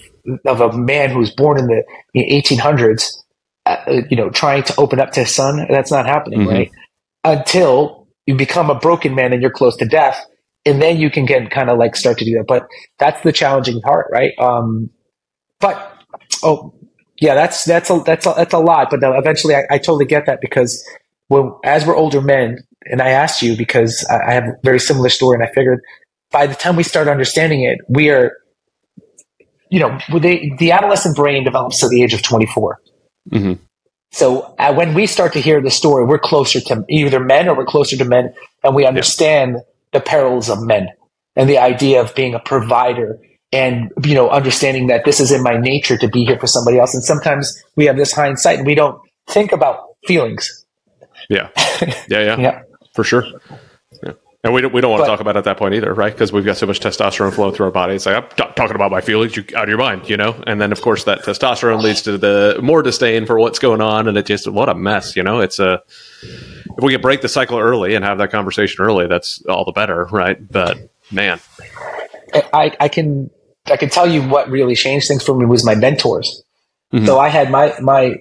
of 0.45 0.61
a 0.61 0.76
man 0.76 1.11
who 1.11 1.19
was 1.19 1.31
born 1.31 1.59
in 1.59 1.67
the 1.67 1.83
1800s. 2.17 3.23
Uh, 3.65 4.03
you 4.11 4.17
know, 4.17 4.31
trying 4.31 4.62
to 4.62 4.75
open 4.79 5.00
up 5.00 5.11
to 5.12 5.21
his 5.21 5.35
son. 5.35 5.67
That's 5.69 5.91
not 5.91 6.07
happening, 6.07 6.41
Mhm. 6.41 6.50
right? 6.50 6.71
Until 7.25 8.07
you 8.26 8.35
become 8.37 8.71
a 8.71 8.75
broken 8.76 9.15
man 9.15 9.33
and 9.33 9.43
you're 9.43 9.50
close 9.50 9.76
to 9.79 9.85
death, 9.87 10.25
and 10.65 10.81
then 10.81 10.99
you 10.99 11.11
can 11.11 11.25
get 11.26 11.50
kind 11.50 11.69
of 11.71 11.79
like 11.79 11.97
start 11.97 12.19
to 12.19 12.25
do 12.25 12.33
that. 12.38 12.45
But 12.47 12.67
that's 12.99 13.21
the 13.23 13.33
challenging 13.33 13.81
part, 13.81 14.07
right? 14.12 14.33
Um, 14.38 14.91
but 15.61 15.93
oh 16.43 16.75
yeah, 17.21 17.35
that's 17.35 17.65
that's 17.65 17.91
a 17.91 18.00
that's 18.07 18.26
a, 18.26 18.35
that's 18.37 18.55
a 18.55 18.59
lot. 18.59 18.91
But 18.91 19.03
uh, 19.03 19.12
eventually, 19.19 19.55
I, 19.57 19.62
I 19.71 19.79
totally 19.79 20.05
get 20.05 20.26
that 20.26 20.41
because 20.41 20.85
when 21.29 21.53
as 21.65 21.87
we're 21.87 21.97
older 21.97 22.21
men, 22.21 22.59
and 22.90 23.00
I 23.00 23.11
asked 23.11 23.43
you 23.43 23.57
because 23.57 24.07
I, 24.11 24.33
have 24.33 24.45
a 24.45 24.55
very 24.62 24.81
similar 24.81 25.09
story, 25.09 25.37
and 25.37 25.43
I 25.43 25.52
figured 25.52 25.81
by 26.31 26.47
the 26.47 26.55
time 26.55 26.76
we 26.76 26.83
start 26.83 27.09
understanding 27.09 27.62
it, 27.62 27.78
we 27.88 28.11
are, 28.11 28.33
you 29.71 29.81
know, 29.81 29.99
they, 30.19 30.52
the 30.59 30.73
adolescent 30.73 31.16
brain 31.16 31.45
develops 31.45 31.81
to 31.81 31.88
the 31.88 32.02
age 32.02 32.14
of 32.14 32.23
twenty 32.23 32.47
four. 32.47 32.81
Mhm. 33.33 33.59
So 34.12 34.55
uh, 34.59 34.73
when 34.73 34.95
we 34.95 35.07
start 35.07 35.33
to 35.35 35.40
hear 35.40 35.61
the 35.61 35.71
story, 35.71 36.05
we're 36.05 36.19
closer 36.19 36.61
to 36.61 36.85
either 36.88 37.21
men 37.21 37.49
or 37.49 37.57
we're 37.57 37.66
closer 37.66 37.97
to 37.97 38.05
men, 38.05 38.33
and 38.62 38.75
we 38.75 38.87
understand 38.87 39.59
the 39.93 40.00
perils 40.00 40.49
of 40.49 40.62
men 40.62 40.88
and 41.35 41.49
the 41.49 41.59
idea 41.59 42.00
of 42.00 42.14
being 42.14 42.35
a 42.35 42.38
provider 42.38 43.19
and 43.52 43.93
you 44.05 44.14
know 44.14 44.28
understanding 44.28 44.88
that 44.88 45.05
this 45.05 45.21
is 45.21 45.31
in 45.31 45.43
my 45.43 45.57
nature 45.57 45.97
to 45.97 46.09
be 46.09 46.25
here 46.25 46.38
for 46.38 46.47
somebody 46.47 46.78
else. 46.78 46.95
And 46.95 47.05
sometimes 47.05 47.62
we 47.76 47.87
have 47.87 47.97
this 47.97 48.12
hindsight 48.12 48.59
and 48.59 48.66
we 48.66 48.75
don't 48.75 49.00
think 49.28 49.52
about 49.52 49.81
feelings. 50.07 50.64
Yeah. 51.28 51.49
Yeah. 52.09 52.21
Yeah. 52.23 52.37
Yeah. 52.38 52.62
For 52.97 53.05
sure. 53.05 53.25
Yeah. 54.03 54.12
And 54.45 54.55
we 54.55 54.61
don't, 54.61 54.73
we 54.73 54.81
don't 54.81 54.91
want 54.91 55.00
But- 55.03 55.07
to 55.07 55.11
talk 55.11 55.21
about 55.21 55.35
it 55.37 55.38
at 55.41 55.45
that 55.45 55.57
point 55.59 55.75
either, 55.75 55.93
right? 55.93 56.12
Because 56.12 56.33
we've 56.33 56.45
got 56.45 56.57
so 56.57 56.67
much 56.67 56.79
testosterone 56.81 57.33
flowing 57.33 57.53
through 57.55 57.67
our 57.67 57.73
body. 57.73 57.95
It's 57.95 58.07
like, 58.07 58.17
I'm 58.17 58.29
t- 58.31 58.53
talking 58.55 58.76
about 58.76 58.91
my 58.93 59.00
feelings, 59.00 59.37
you 59.37 59.45
out 59.57 59.65
of 59.65 59.69
your 59.69 59.79
mind, 59.79 60.09
you 60.09 60.17
know? 60.17 60.41
And 60.47 60.61
then, 60.61 60.71
of 60.73 60.81
course, 60.83 61.05
that 61.05 61.21
testosterone 61.23 61.83
leads 61.83 62.03
to 62.03 62.17
the 62.17 62.59
more 62.62 62.83
disdain 62.83 63.26
for 63.26 63.38
what's 63.38 63.59
going 63.59 63.81
on. 63.81 64.07
And 64.09 64.17
it 64.17 64.26
just, 64.26 64.47
what 64.49 64.69
a 64.69 64.75
mess, 64.75 65.17
you 65.17 65.23
know? 65.25 65.41
It's 65.41 65.59
a, 65.59 65.83
if 66.23 66.83
we 66.85 66.93
can 66.93 67.00
break 67.00 67.23
the 67.23 67.29
cycle 67.29 67.59
early 67.59 67.95
and 67.97 68.05
have 68.05 68.19
that 68.19 68.31
conversation 68.31 68.85
early, 68.85 69.07
that's 69.09 69.45
all 69.47 69.65
the 69.65 69.73
better, 69.73 70.05
right? 70.12 70.37
But 70.50 70.79
man, 71.11 71.41
I, 72.53 72.73
I 72.79 72.88
can 72.88 73.31
I 73.69 73.76
can 73.76 73.88
tell 73.88 74.07
you 74.09 74.23
what 74.29 74.49
really 74.49 74.76
changed 74.76 75.09
things 75.09 75.25
for 75.25 75.35
me 75.37 75.45
was 75.47 75.65
my 75.65 75.75
mentors. 75.75 76.43
Mhm. 76.93 77.07
So 77.07 77.19
I 77.19 77.29
had 77.31 77.50
my 77.50 77.75
my 77.81 78.15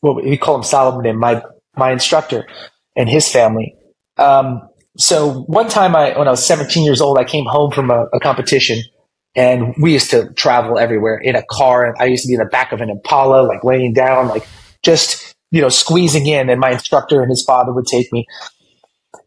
what 0.00 0.22
we 0.22 0.36
call 0.36 0.56
him 0.56 0.62
Solomon 0.62 1.06
and 1.06 1.18
my 1.18 1.42
my 1.76 1.90
instructor 1.92 2.46
and 2.94 3.08
his 3.08 3.28
family. 3.30 3.74
Um, 4.18 4.68
so 4.98 5.40
one 5.42 5.68
time 5.68 5.94
I 5.94 6.16
when 6.18 6.26
I 6.28 6.30
was 6.30 6.44
17 6.44 6.84
years 6.84 7.00
old, 7.00 7.18
I 7.18 7.24
came 7.24 7.44
home 7.44 7.70
from 7.70 7.90
a, 7.90 8.06
a 8.14 8.20
competition 8.20 8.82
and 9.34 9.74
we 9.80 9.92
used 9.92 10.10
to 10.10 10.32
travel 10.34 10.78
everywhere 10.78 11.18
in 11.18 11.36
a 11.36 11.42
car 11.50 11.84
and 11.84 11.94
I 12.00 12.06
used 12.06 12.22
to 12.22 12.28
be 12.28 12.34
in 12.34 12.40
the 12.40 12.46
back 12.46 12.72
of 12.72 12.80
an 12.80 12.88
Impala, 12.90 13.42
like 13.46 13.62
laying 13.64 13.92
down, 13.92 14.28
like 14.28 14.46
just 14.82 15.34
you 15.50 15.60
know 15.60 15.68
squeezing 15.68 16.26
in 16.26 16.48
and 16.48 16.60
my 16.60 16.72
instructor 16.72 17.20
and 17.20 17.30
his 17.30 17.44
father 17.44 17.72
would 17.72 17.86
take 17.86 18.12
me 18.12 18.26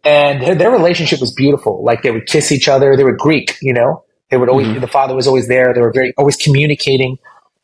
and 0.04 0.42
their- 0.42 0.56
their 0.56 0.72
relationship 0.72 1.20
was 1.20 1.32
beautiful. 1.34 1.84
Like 1.84 2.02
they 2.04 2.12
would 2.12 2.26
kiss 2.26 2.52
each 2.52 2.68
other. 2.68 2.96
They 2.96 3.04
were 3.04 3.16
Greek, 3.16 3.58
you 3.62 3.74
know. 3.74 4.04
They 4.30 4.38
would 4.38 4.50
always. 4.50 4.68
Mhm. 4.68 4.82
The 4.82 4.88
father 4.88 5.16
was 5.16 5.28
always 5.28 5.48
there. 5.48 5.74
They 5.74 5.82
were 5.82 5.92
very 5.92 6.14
always 6.18 6.36
communicating. 6.36 7.18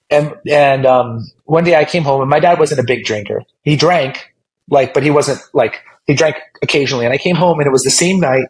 And 0.10 0.34
and 0.50 0.86
um, 0.86 1.26
one 1.46 1.64
day 1.64 1.76
I 1.76 1.86
came 1.86 2.04
home 2.04 2.22
and 2.22 2.30
my 2.30 2.40
dad 2.40 2.60
wasn't 2.60 2.80
a 2.80 2.84
big 2.84 3.06
drinker. 3.06 3.42
He 3.64 3.76
drank, 3.76 4.34
like, 4.70 4.94
but 4.94 5.04
he 5.04 5.10
wasn't 5.10 5.40
like 5.54 5.82
he 6.08 6.14
drank 6.14 6.36
occasionally. 6.62 7.06
And 7.06 7.14
I 7.14 7.18
came 7.18 7.36
home 7.36 7.60
and 7.60 7.68
it 7.68 7.72
was 7.72 7.84
the 7.84 7.92
same 7.92 8.20
night 8.20 8.48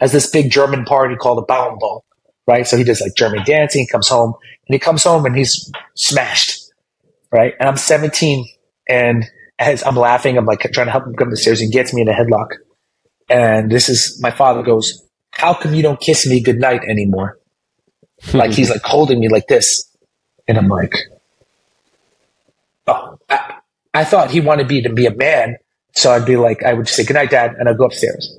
as 0.00 0.12
this 0.12 0.28
big 0.28 0.50
German 0.50 0.84
party 0.84 1.16
called 1.16 1.38
the 1.38 1.46
Baumball, 1.46 2.02
right? 2.46 2.66
So 2.66 2.76
he 2.76 2.84
does 2.84 3.00
like 3.00 3.14
German 3.14 3.44
dancing. 3.44 3.86
Comes 3.90 4.08
home 4.08 4.34
and 4.66 4.74
he 4.74 4.78
comes 4.78 5.04
home 5.04 5.26
and 5.26 5.36
he's 5.36 5.70
smashed, 5.94 6.72
right? 7.32 7.54
And 7.58 7.68
I'm 7.68 7.76
17 7.76 8.46
and 8.88 9.24
as 9.60 9.84
I'm 9.84 9.94
laughing, 9.94 10.36
I'm 10.36 10.46
like 10.46 10.60
trying 10.72 10.86
to 10.86 10.90
help 10.90 11.06
him 11.06 11.14
come 11.14 11.30
the 11.30 11.36
stairs 11.36 11.60
and 11.60 11.70
gets 11.70 11.92
me 11.92 12.00
in 12.00 12.08
a 12.08 12.12
headlock. 12.12 12.48
And 13.28 13.70
this 13.70 13.88
is 13.88 14.18
my 14.20 14.30
father 14.30 14.62
goes, 14.62 15.06
"How 15.32 15.54
come 15.54 15.74
you 15.74 15.82
don't 15.82 16.00
kiss 16.00 16.26
me 16.26 16.40
goodnight 16.40 16.82
anymore?" 16.84 17.38
like 18.34 18.52
he's 18.52 18.70
like 18.70 18.82
holding 18.82 19.20
me 19.20 19.28
like 19.28 19.46
this, 19.46 19.86
and 20.48 20.58
I'm 20.58 20.68
like, 20.68 20.92
"Oh, 20.92 21.09
I, 23.94 24.04
thought 24.04 24.30
he 24.30 24.40
wanted 24.40 24.68
me 24.68 24.82
to 24.82 24.92
be 24.92 25.06
a 25.06 25.14
man." 25.14 25.56
So 25.94 26.12
I'd 26.12 26.24
be 26.26 26.36
like, 26.36 26.62
I 26.62 26.72
would 26.74 26.86
just 26.86 26.96
say 26.96 27.04
goodnight, 27.04 27.30
dad, 27.30 27.54
and 27.58 27.68
I'd 27.68 27.76
go 27.76 27.84
upstairs. 27.86 28.38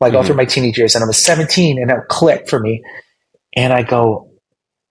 Like 0.00 0.14
all 0.14 0.22
Mhm. 0.22 0.26
through 0.26 0.36
my 0.36 0.44
teenage 0.44 0.78
years, 0.78 0.94
and 0.94 1.02
I 1.04 1.06
was 1.06 1.22
17, 1.22 1.80
and 1.80 1.90
it 1.90 1.96
clicked 2.08 2.48
for 2.50 2.58
me, 2.60 2.82
and 3.56 3.72
I 3.72 3.82
go, 3.82 4.30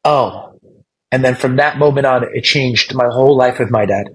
"Oh." 0.06 0.54
And 1.12 1.24
then 1.26 1.36
from 1.36 1.56
that 1.58 1.78
moment 1.78 2.06
on, 2.06 2.24
it 2.36 2.42
changed 2.44 2.94
my 2.94 3.08
whole 3.08 3.36
life 3.36 3.58
with 3.60 3.72
my 3.72 3.86
dad. 3.86 4.10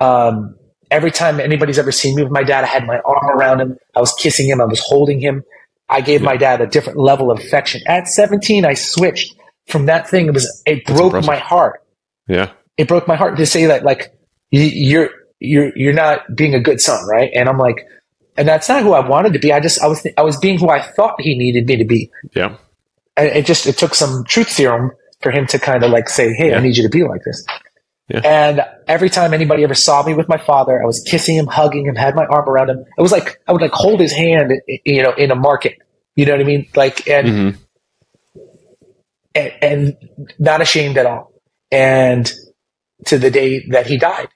Um, 0.00 0.56
every 0.90 1.10
time 1.10 1.40
anybody's 1.40 1.78
ever 1.78 1.92
seen 1.92 2.14
me 2.16 2.22
with 2.22 2.32
my 2.32 2.42
dad, 2.42 2.64
I 2.64 2.68
had 2.68 2.86
my 2.86 2.98
arm 3.00 3.26
around 3.38 3.60
him. 3.60 3.76
I 3.94 4.00
was 4.00 4.14
kissing 4.14 4.48
him. 4.48 4.60
I 4.60 4.64
was 4.64 4.80
holding 4.80 5.20
him. 5.20 5.42
I 5.90 6.00
gave 6.00 6.22
my 6.22 6.36
dad 6.38 6.60
a 6.62 6.66
different 6.66 6.98
level 6.98 7.30
of 7.30 7.38
affection. 7.38 7.82
At 7.86 8.08
17, 8.08 8.64
I 8.64 8.72
switched 8.74 9.34
from 9.66 9.86
that 9.86 10.08
thing. 10.08 10.26
It 10.28 10.32
was, 10.34 10.62
it 10.66 10.84
broke 10.86 11.06
impressive. 11.14 11.26
my 11.26 11.36
heart. 11.38 11.82
yeah. 12.26 12.50
It 12.78 12.88
broke 12.88 13.06
my 13.08 13.16
heart 13.16 13.36
to 13.38 13.44
say 13.44 13.66
that, 13.66 13.84
like, 13.84 14.14
you're, 14.50 15.10
you're, 15.40 15.72
you're 15.76 15.92
not 15.92 16.34
being 16.34 16.54
a 16.54 16.60
good 16.60 16.80
son, 16.80 17.06
right? 17.06 17.30
And 17.34 17.48
I'm 17.48 17.58
like, 17.58 17.86
and 18.36 18.46
that's 18.48 18.68
not 18.68 18.82
who 18.82 18.92
I 18.92 19.06
wanted 19.06 19.32
to 19.32 19.38
be. 19.38 19.52
I 19.52 19.60
just, 19.60 19.82
I 19.82 19.86
was, 19.86 20.06
I 20.16 20.22
was 20.22 20.36
being 20.36 20.58
who 20.58 20.68
I 20.68 20.80
thought 20.80 21.20
he 21.20 21.36
needed 21.36 21.66
me 21.66 21.76
to 21.76 21.84
be. 21.84 22.10
Yeah. 22.34 22.56
And 23.16 23.26
it 23.28 23.46
just, 23.46 23.66
it 23.66 23.76
took 23.76 23.94
some 23.94 24.24
truth 24.24 24.48
serum 24.50 24.92
for 25.20 25.32
him 25.32 25.46
to 25.48 25.58
kind 25.58 25.82
of 25.82 25.90
like 25.90 26.08
say, 26.08 26.32
Hey, 26.34 26.50
Yeah. 26.50 26.58
I 26.58 26.60
need 26.60 26.76
you 26.76 26.84
to 26.84 26.88
be 26.88 27.02
like 27.02 27.22
this. 27.24 27.44
Yeah. 28.08 28.20
And 28.24 28.60
every 28.86 29.10
time 29.10 29.34
anybody 29.34 29.64
ever 29.64 29.74
saw 29.74 30.02
me 30.04 30.14
with 30.14 30.28
my 30.28 30.38
father, 30.38 30.80
I 30.82 30.86
was 30.86 31.00
kissing 31.02 31.36
him, 31.36 31.46
hugging 31.46 31.84
him, 31.84 31.94
had 31.94 32.14
my 32.14 32.24
arm 32.26 32.48
around 32.48 32.70
him. 32.70 32.84
It 32.96 33.02
was 33.02 33.12
like 33.12 33.40
I 33.46 33.52
would 33.52 33.60
like 33.60 33.72
hold 33.72 34.00
his 34.00 34.12
hand, 34.12 34.52
you 34.84 35.02
know, 35.02 35.12
in 35.12 35.30
a 35.30 35.34
market. 35.34 35.76
You 36.16 36.24
know 36.24 36.32
what 36.32 36.40
I 36.40 36.44
mean? 36.44 36.68
Like 36.74 37.06
and 37.08 37.28
Mhm. 37.28 37.58
and, 39.34 39.52
and 39.60 39.96
not 40.38 40.60
ashamed 40.60 40.96
at 40.96 41.06
all. 41.06 41.32
And 41.70 42.32
to 43.06 43.18
the 43.18 43.30
day 43.30 43.66
that 43.70 43.86
he 43.86 43.98
died, 43.98 44.28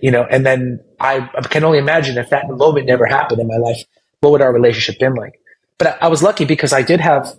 you 0.00 0.10
know, 0.10 0.24
and 0.30 0.44
then 0.46 0.80
I, 0.98 1.28
I 1.36 1.40
can 1.42 1.64
only 1.64 1.78
imagine 1.78 2.16
if 2.18 2.30
that 2.30 2.48
moment 2.48 2.86
never 2.86 3.06
happened 3.06 3.40
in 3.40 3.46
my 3.48 3.56
life, 3.56 3.78
what 4.20 4.30
would 4.32 4.42
our 4.42 4.52
relationship 4.52 4.98
been 5.00 5.14
like? 5.14 5.40
But 5.78 5.88
I, 6.02 6.06
I 6.06 6.08
was 6.08 6.22
lucky 6.22 6.44
because 6.44 6.72
I 6.72 6.82
did 6.82 7.00
have, 7.00 7.34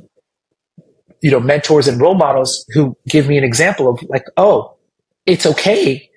you 1.21 1.31
know, 1.31 1.39
mentors 1.39 1.87
and 1.87 1.99
role 2.01 2.15
models 2.15 2.65
who 2.73 2.97
give 3.07 3.27
me 3.27 3.37
an 3.37 3.43
example 3.43 3.87
of 3.89 4.01
like, 4.09 4.25
oh, 4.37 4.75
it's 5.25 5.45
okay 5.45 6.09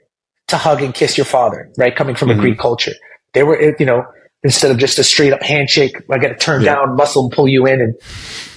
to 0.49 0.57
hug 0.57 0.83
and 0.83 0.95
kiss 0.95 1.17
your 1.17 1.25
father, 1.27 1.71
right? 1.77 1.95
Coming 1.95 2.15
from 2.15 2.29
Mhm. 2.29 2.39
a 2.39 2.41
Greek 2.41 2.59
culture. 2.59 2.93
They 3.33 3.43
were, 3.43 3.61
you 3.79 3.87
know, 3.87 4.05
instead 4.43 4.71
of 4.71 4.79
just 4.79 4.99
a 4.99 5.05
straight 5.05 5.33
up 5.33 5.43
handshake, 5.43 5.97
I 6.11 6.19
got 6.19 6.29
to 6.29 6.37
turn 6.37 6.63
Yeah. 6.63 6.75
down, 6.77 6.97
muscle 6.97 7.25
and 7.25 7.33
pull 7.33 7.49
you 7.49 7.67
in. 7.67 7.81
And 7.81 7.95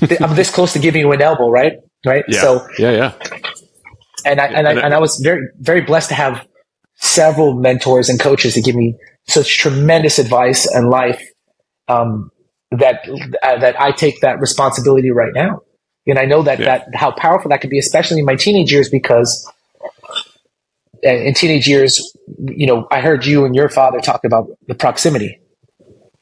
th- 0.09 0.21
I'm 0.21 0.35
this 0.35 0.49
close 0.49 0.73
to 0.73 0.79
giving 0.79 1.01
you 1.01 1.11
an 1.11 1.21
elbow, 1.21 1.49
right? 1.49 1.79
Right. 2.05 2.23
Yeah. 2.27 2.41
So, 2.41 2.67
yeah. 2.77 2.91
Yeah. 2.91 3.11
and 4.25 4.39
I, 4.41 4.45
and 4.47 4.67
I, 4.67 4.69
And 4.71 4.79
it- 4.79 4.83
and 4.85 4.93
I 4.93 4.99
was 4.99 5.17
very, 5.23 5.47
very 5.59 5.81
blessed 5.81 6.09
to 6.09 6.15
have 6.15 6.45
several 6.97 7.53
mentors 7.53 8.09
and 8.09 8.19
coaches 8.19 8.53
to 8.55 8.61
give 8.61 8.75
me 8.75 8.95
such 9.27 9.57
tremendous 9.57 10.19
advice 10.19 10.65
and 10.67 10.89
life, 10.89 11.21
um, 11.87 12.31
that, 12.71 13.01
uh, 13.43 13.57
that 13.59 13.79
I 13.79 13.91
take 13.91 14.21
that 14.21 14.39
responsibility 14.39 15.11
right 15.11 15.33
now. 15.33 15.61
And 16.05 16.17
I 16.17 16.25
know 16.25 16.41
that, 16.43 16.59
Yeah. 16.59 16.79
that 16.79 16.95
how 16.95 17.11
powerful 17.11 17.49
that 17.49 17.61
could 17.61 17.69
be, 17.69 17.79
especially 17.79 18.19
in 18.19 18.25
my 18.25 18.35
teenage 18.35 18.71
years, 18.71 18.89
because 18.89 19.49
uh, 21.05 21.09
in 21.09 21.33
teenage 21.33 21.67
years, 21.67 22.01
you 22.47 22.65
know, 22.65 22.87
I 22.91 23.01
heard 23.01 23.25
you 23.25 23.45
and 23.45 23.53
your 23.55 23.69
father 23.69 23.99
talk 23.99 24.23
about 24.25 24.47
the 24.67 24.73
proximity, 24.75 25.39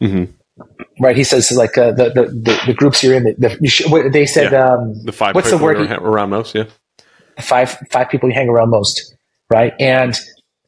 Mhm. 0.04 0.34
right? 1.00 1.16
He 1.16 1.24
says 1.24 1.52
like 1.52 1.78
uh, 1.78 1.92
the, 1.92 2.10
the, 2.10 2.22
the 2.26 2.62
the 2.68 2.74
groups 2.74 3.02
you're 3.04 3.14
in. 3.16 3.24
The, 3.24 3.36
the, 3.38 3.58
you 3.62 3.70
should, 3.70 3.90
what, 3.92 4.12
they 4.12 4.26
said 4.26 4.52
Yeah. 4.52 4.74
um, 4.74 4.94
The 5.06 5.14
five 5.14 5.34
What's 5.34 5.50
the 5.50 5.58
word 5.58 5.80
we 5.80 5.88
he- 5.88 5.94
were 5.94 6.12
around 6.12 6.30
most. 6.32 6.54
Yeah. 6.56 6.66
five 7.40 7.78
five 7.90 8.10
people 8.10 8.28
you 8.30 8.36
hang 8.36 8.50
around 8.50 8.70
most, 8.70 9.16
right? 9.50 9.74
And 9.80 10.14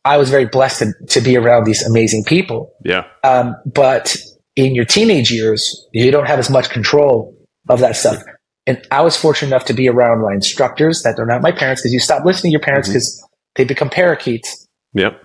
I 0.08 0.16
was 0.16 0.30
very 0.30 0.46
blessed 0.46 0.80
to, 0.80 0.94
to 1.10 1.22
be 1.22 1.36
around 1.36 1.66
these 1.66 1.86
amazing 1.86 2.24
people. 2.24 2.74
Yeah. 2.86 3.06
Um, 3.26 3.58
but 3.66 4.16
in 4.56 4.74
your 4.74 4.86
teenage 4.86 5.32
years, 5.32 5.86
you 5.92 6.10
don't 6.12 6.28
have 6.28 6.40
as 6.40 6.50
much 6.50 6.70
control 6.70 7.36
of 7.68 7.82
that 7.82 7.98
stuff. 7.98 8.24
And 8.66 8.82
I 8.90 9.02
was 9.02 9.18
fortunate 9.18 9.50
enough 9.50 9.66
to 9.66 9.74
be 9.74 9.90
around 9.90 10.22
my 10.22 10.34
instructors 10.34 11.04
that 11.04 11.18
they're 11.18 11.26
not 11.26 11.42
my 11.42 11.52
parents 11.52 11.82
because 11.82 11.92
you 11.92 12.00
stop 12.00 12.24
listening 12.24 12.52
to 12.52 12.54
your 12.54 12.62
parents 12.62 12.88
because 12.88 13.20
mm-hmm. 13.20 13.34
they 13.58 13.66
become 13.66 13.90
parakeets. 13.90 14.66
Yep. 14.94 15.22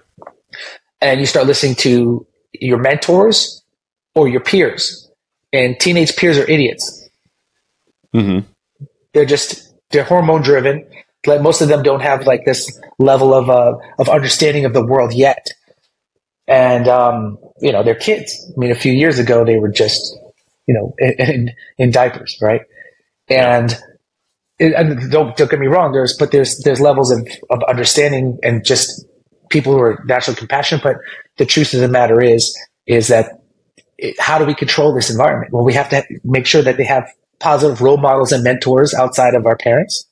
And 1.00 1.20
you 1.20 1.26
start 1.26 1.46
listening 1.46 1.76
to 1.76 2.26
your 2.52 2.78
mentors 2.78 3.64
or 4.16 4.26
your 4.26 4.40
peers. 4.40 5.08
And 5.52 5.78
teenage 5.78 6.16
peers 6.16 6.38
are 6.38 6.50
idiots. 6.50 7.08
Mm-hmm. 8.14 8.46
They're 9.14 9.26
just, 9.26 9.74
they're 9.90 10.02
hormone 10.02 10.42
driven. 10.42 10.88
Like 11.26 11.40
most 11.40 11.60
of 11.60 11.68
them 11.68 11.82
don't 11.82 12.02
have 12.02 12.26
like 12.26 12.44
this 12.44 12.80
level 12.98 13.32
of, 13.32 13.48
uh, 13.48 13.76
of 13.98 14.08
understanding 14.08 14.64
of 14.64 14.72
the 14.72 14.84
world 14.84 15.14
yet. 15.14 15.46
And, 16.48 16.88
um, 16.88 17.38
you 17.60 17.70
know, 17.70 17.82
they're 17.82 17.94
kids. 17.94 18.50
I 18.54 18.58
mean, 18.58 18.72
a 18.72 18.74
few 18.76 18.92
years 18.92 19.18
ago, 19.18 19.44
they 19.44 19.56
were 19.56 19.70
just, 19.70 20.18
you 20.66 20.74
know, 20.74 20.94
in, 20.98 21.52
in 21.78 21.90
diapers, 21.92 22.36
right? 22.42 22.62
And, 23.28 23.78
and 24.58 25.10
don't, 25.10 25.36
don't 25.36 25.50
get 25.50 25.60
me 25.60 25.68
wrong, 25.68 25.92
there's, 25.92 26.16
but 26.18 26.32
there's, 26.32 26.58
there's 26.64 26.80
levels 26.80 27.10
of, 27.10 27.26
of 27.50 27.62
understanding 27.68 28.38
and 28.42 28.64
just 28.64 29.06
people 29.48 29.72
who 29.72 29.80
are 29.80 30.02
naturally 30.06 30.36
compassionate. 30.36 30.82
But 30.82 30.96
the 31.38 31.46
truth 31.46 31.72
of 31.74 31.80
the 31.80 31.88
matter 31.88 32.20
is, 32.20 32.56
is 32.86 33.08
that 33.08 33.42
it, 33.96 34.20
how 34.20 34.38
do 34.38 34.44
we 34.44 34.54
control 34.54 34.92
this 34.92 35.10
environment? 35.10 35.52
Well, 35.52 35.64
we 35.64 35.74
have 35.74 35.88
to 35.90 36.02
make 36.24 36.46
sure 36.46 36.62
that 36.62 36.76
they 36.76 36.84
have 36.84 37.08
positive 37.38 37.80
role 37.80 37.96
models 37.96 38.32
and 38.32 38.42
mentors 38.42 38.92
outside 38.92 39.34
of 39.34 39.46
our 39.46 39.56
parents. 39.56 40.08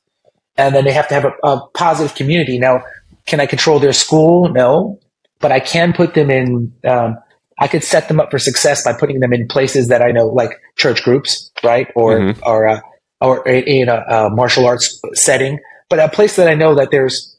And 0.56 0.74
then 0.74 0.84
they 0.84 0.92
have 0.92 1.08
to 1.08 1.14
have 1.14 1.24
a, 1.24 1.32
a 1.42 1.68
positive 1.74 2.14
community. 2.14 2.58
Now, 2.58 2.82
can 3.26 3.40
I 3.40 3.46
control 3.46 3.78
their 3.78 3.92
school? 3.92 4.48
No, 4.48 5.00
but 5.40 5.52
I 5.52 5.60
can 5.60 5.92
put 5.92 6.14
them 6.14 6.30
in, 6.30 6.72
um, 6.86 7.16
I 7.58 7.68
could 7.68 7.84
set 7.84 8.08
them 8.08 8.20
up 8.20 8.30
for 8.30 8.38
success 8.38 8.84
by 8.84 8.92
putting 8.92 9.20
them 9.20 9.32
in 9.32 9.48
places 9.48 9.88
that 9.88 10.02
I 10.02 10.10
know, 10.10 10.26
like 10.26 10.50
church 10.76 11.02
groups, 11.02 11.50
right? 11.62 11.88
Or, 11.94 12.18
mm-hmm. 12.18 12.40
or, 12.44 12.68
uh, 12.68 12.80
or 13.20 13.46
in 13.48 13.88
a, 13.88 13.96
a, 14.08 14.30
martial 14.30 14.66
arts 14.66 15.00
setting, 15.14 15.58
but 15.88 15.98
a 15.98 16.08
place 16.08 16.36
that 16.36 16.48
I 16.48 16.54
know 16.54 16.74
that 16.74 16.90
there's 16.90 17.36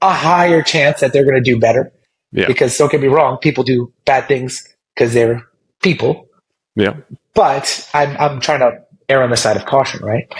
a 0.00 0.12
higher 0.12 0.62
chance 0.62 1.00
that 1.00 1.12
they're 1.12 1.24
going 1.24 1.42
to 1.42 1.50
do 1.50 1.58
better. 1.58 1.92
Yeah. 2.32 2.46
Because 2.46 2.76
don't 2.76 2.90
get 2.90 3.00
me 3.00 3.08
wrong, 3.08 3.38
people 3.38 3.64
do 3.64 3.92
bad 4.04 4.28
things 4.28 4.66
because 4.94 5.14
they're 5.14 5.46
people. 5.82 6.28
Yeah. 6.76 6.96
But 7.34 7.88
I'm, 7.94 8.16
I'm 8.16 8.40
trying 8.40 8.60
to 8.60 8.82
err 9.08 9.22
on 9.22 9.30
the 9.30 9.36
side 9.36 9.56
of 9.56 9.64
caution, 9.64 10.04
right? 10.04 10.30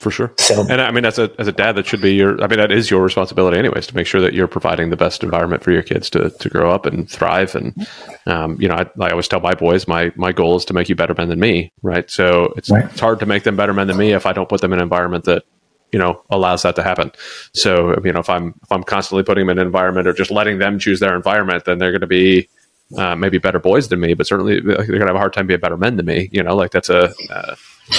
For 0.00 0.10
sure. 0.10 0.32
So, 0.38 0.62
and 0.62 0.80
I 0.80 0.90
mean, 0.92 1.04
as 1.04 1.18
a 1.18 1.30
as 1.38 1.46
a 1.46 1.52
dad, 1.52 1.72
that 1.72 1.86
should 1.86 2.00
be 2.00 2.14
your. 2.14 2.42
I 2.42 2.46
mean, 2.46 2.58
that 2.58 2.72
is 2.72 2.90
your 2.90 3.02
responsibility, 3.02 3.58
anyways, 3.58 3.86
to 3.88 3.94
make 3.94 4.06
sure 4.06 4.22
that 4.22 4.32
you're 4.32 4.48
providing 4.48 4.88
the 4.88 4.96
best 4.96 5.22
environment 5.22 5.62
for 5.62 5.72
your 5.72 5.82
kids 5.82 6.08
to 6.10 6.30
to 6.30 6.48
grow 6.48 6.70
up 6.70 6.86
and 6.86 7.08
thrive. 7.08 7.54
And 7.54 7.86
um, 8.24 8.58
you 8.58 8.66
know, 8.66 8.76
I, 8.76 8.86
I 8.98 9.10
always 9.10 9.28
tell 9.28 9.40
my 9.40 9.52
boys, 9.52 9.86
my 9.86 10.10
my 10.16 10.32
goal 10.32 10.56
is 10.56 10.64
to 10.64 10.72
make 10.72 10.88
you 10.88 10.94
better 10.94 11.12
men 11.12 11.28
than 11.28 11.38
me, 11.38 11.70
right? 11.82 12.10
So 12.10 12.54
it's 12.56 12.70
right. 12.70 12.86
it's 12.86 12.98
hard 12.98 13.20
to 13.20 13.26
make 13.26 13.42
them 13.42 13.56
better 13.56 13.74
men 13.74 13.88
than 13.88 13.98
me 13.98 14.12
if 14.12 14.24
I 14.24 14.32
don't 14.32 14.48
put 14.48 14.62
them 14.62 14.72
in 14.72 14.78
an 14.78 14.82
environment 14.82 15.24
that 15.24 15.44
you 15.92 15.98
know 15.98 16.22
allows 16.30 16.62
that 16.62 16.76
to 16.76 16.82
happen. 16.82 17.12
So 17.52 17.94
you 18.02 18.14
know, 18.14 18.20
if 18.20 18.30
I'm 18.30 18.54
if 18.62 18.72
I'm 18.72 18.84
constantly 18.84 19.22
putting 19.22 19.46
them 19.46 19.50
in 19.50 19.60
an 19.60 19.66
environment 19.66 20.08
or 20.08 20.14
just 20.14 20.30
letting 20.30 20.60
them 20.60 20.78
choose 20.78 21.00
their 21.00 21.14
environment, 21.14 21.66
then 21.66 21.76
they're 21.76 21.92
going 21.92 22.00
to 22.00 22.06
be 22.06 22.48
uh, 22.96 23.14
maybe 23.16 23.36
better 23.36 23.58
boys 23.58 23.88
than 23.88 24.00
me, 24.00 24.14
but 24.14 24.26
certainly 24.26 24.60
they're 24.60 24.86
going 24.86 25.00
to 25.00 25.06
have 25.06 25.14
a 25.14 25.18
hard 25.18 25.34
time 25.34 25.46
being 25.46 25.60
better 25.60 25.76
men 25.76 25.96
than 25.96 26.06
me. 26.06 26.30
You 26.32 26.42
know, 26.42 26.56
like 26.56 26.70
that's 26.70 26.88
a 26.88 27.12
uh, 27.30 27.54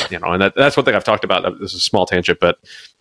you 0.10 0.20
know, 0.20 0.34
and 0.34 0.42
that, 0.42 0.56
that's 0.56 0.78
one 0.78 0.86
thing 0.86 0.96
I've 0.96 1.04
talked 1.04 1.24
about. 1.24 1.60
This 1.60 1.74
is 1.74 1.78
a 1.78 1.86
small 1.86 2.06
tangent, 2.06 2.40
but 2.40 2.60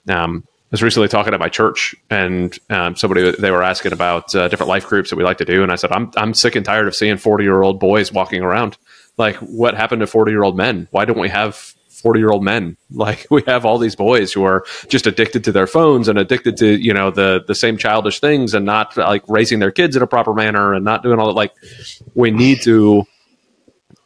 um, 0.09 0.45
I 0.47 0.75
was 0.75 0.83
recently 0.83 1.09
talking 1.09 1.35
at 1.35 1.41
my 1.41 1.49
church, 1.49 1.95
and 2.11 2.57
um, 2.71 2.95
somebody 2.97 3.33
they 3.33 3.51
were 3.51 3.63
asking 3.63 3.93
about 3.93 4.35
uh, 4.35 4.49
different 4.49 4.69
life 4.69 4.87
groups 4.87 5.11
that 5.11 5.17
we 5.17 5.25
like 5.25 5.39
to 5.39 5.45
do, 5.45 5.63
and 5.63 5.73
I 5.73 5.77
said, 5.77 5.91
I'm 5.93 6.13
I'm 6.17 6.35
sick 6.35 6.55
and 6.55 6.65
tired 6.65 6.87
of 6.87 6.95
seeing 6.95 7.17
forty 7.17 7.45
year 7.45 7.63
old 7.63 7.81
boys 7.81 8.13
walking 8.13 8.43
around. 8.43 8.79
Like, 9.17 9.37
what 9.37 9.75
happened 9.75 10.01
to 10.01 10.07
forty 10.07 10.31
year 10.31 10.45
old 10.45 10.57
men? 10.57 10.87
Why 10.91 11.05
don't 11.05 11.19
we 11.19 11.29
have 11.29 11.75
40 12.01 12.19
year 12.19 12.31
old 12.31 12.43
men 12.43 12.77
like 12.91 13.27
we 13.31 13.43
have 13.47 13.67
all 13.67 13.77
these 13.77 13.95
boys 13.95 14.33
who 14.33 14.43
are 14.45 14.65
just 14.89 15.07
addicted 15.07 15.45
to 15.45 15.53
their 15.53 15.67
phones 15.67 16.09
and 16.09 16.19
addicted 16.19 16.57
to 16.57 16.67
you 16.83 16.95
know 16.95 17.11
the 17.11 17.45
the 17.47 17.55
same 17.55 17.77
childish 17.77 18.21
things 18.21 18.55
and 18.55 18.65
not 18.65 18.97
like 18.97 19.23
raising 19.29 19.59
their 19.59 19.71
kids 19.71 19.97
in 19.97 20.03
a 20.03 20.07
proper 20.07 20.33
manner 20.33 20.73
and 20.73 20.85
not 20.85 21.03
doing 21.03 21.19
all 21.19 21.27
that 21.27 21.35
like 21.35 21.53
we 22.15 22.31
need 22.31 22.63
to 22.63 23.05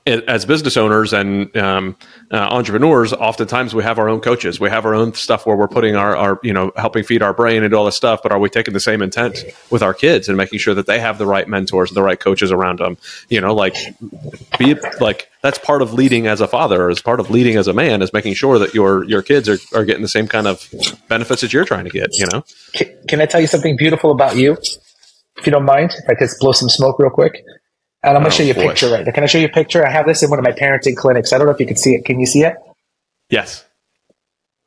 as 0.07 0.45
business 0.45 0.77
owners 0.77 1.14
and 1.14 1.55
um, 1.57 1.97
uh, 2.31 2.37
entrepreneurs, 2.37 3.14
oftentimes 3.14 3.75
we 3.75 3.83
have 3.83 3.99
our 3.99 4.09
own 4.11 4.21
coaches. 4.21 4.61
We 4.61 4.69
have 4.69 4.85
our 4.85 4.95
own 4.95 5.14
stuff 5.14 5.47
where 5.47 5.57
we're 5.57 5.69
putting 5.69 5.97
our, 5.97 6.14
our, 6.14 6.40
you 6.43 6.53
know, 6.53 6.73
helping 6.77 7.05
feed 7.05 7.23
our 7.23 7.33
brain 7.33 7.62
and 7.62 7.73
all 7.73 7.87
this 7.87 7.97
stuff. 7.97 8.21
But 8.23 8.31
are 8.31 8.38
we 8.38 8.51
taking 8.51 8.75
the 8.75 8.81
same 8.81 9.01
intent 9.01 9.45
with 9.71 9.83
our 9.83 9.95
kids 9.95 10.29
and 10.29 10.37
making 10.37 10.59
sure 10.59 10.75
that 10.75 10.87
they 10.87 11.01
have 11.01 11.17
the 11.17 11.27
right 11.27 11.49
mentors 11.49 11.90
the 11.90 12.03
right 12.03 12.21
coaches 12.21 12.53
around 12.53 12.81
them? 12.81 12.99
You 13.31 13.40
know, 13.40 13.55
like 13.55 13.77
be 14.59 14.75
like 15.01 15.31
that's 15.43 15.59
part 15.59 15.81
of 15.81 15.95
leading 15.95 16.27
as 16.27 16.43
a 16.43 16.49
father, 16.49 16.90
as 16.90 17.01
part 17.01 17.19
of 17.19 17.31
leading 17.31 17.57
as 17.57 17.67
a 17.67 17.73
man, 17.73 18.03
is 18.03 18.12
making 18.12 18.35
sure 18.35 18.59
that 18.59 18.75
your 18.75 19.05
your 19.05 19.23
kids 19.23 19.49
are, 19.49 19.59
are 19.75 19.87
getting 19.87 20.03
the 20.03 20.09
same 20.09 20.29
kind 20.29 20.47
of 20.47 20.69
benefits 21.09 21.40
that 21.40 21.55
you're 21.55 21.64
trying 21.64 21.85
to 21.85 21.90
get. 21.90 22.11
You 22.12 22.27
know, 22.31 22.45
can, 22.75 22.95
can 23.09 23.21
I 23.23 23.27
tell 23.27 23.40
you 23.40 23.47
something 23.47 23.77
beautiful 23.77 24.11
about 24.11 24.37
you? 24.37 24.59
If 25.37 25.47
you 25.47 25.53
don't 25.53 25.64
mind, 25.64 25.93
if 25.97 26.09
I 26.11 26.14
could 26.14 26.29
blow 26.40 26.53
some 26.53 26.69
smoke 26.69 26.99
real 26.99 27.11
quick. 27.11 27.43
And 28.05 28.19
I'm 28.19 28.23
going 28.23 28.31
to 28.31 28.35
oh, 28.35 28.38
show 28.38 28.43
you 28.43 28.53
a 28.53 28.55
boy. 28.55 28.69
picture 28.69 28.90
right 28.90 29.07
now. 29.07 29.12
Can 29.12 29.25
I 29.25 29.27
show 29.27 29.38
you 29.38 29.47
a 29.47 29.51
picture? 29.51 29.87
I 29.87 29.90
have 29.90 30.07
this 30.07 30.23
in 30.23 30.29
one 30.29 30.38
of 30.38 30.45
my 30.45 30.53
parenting 30.53 30.95
clinics. 30.95 31.33
I 31.33 31.38
don't 31.38 31.47
know 31.47 31.53
if 31.53 31.61
you 31.61 31.67
can 31.67 31.77
see 31.77 31.95
it. 31.95 32.05
Can 32.05 32.21
you 32.21 32.27
see 32.27 32.43
it? 32.43 32.55
Yes. 33.31 33.64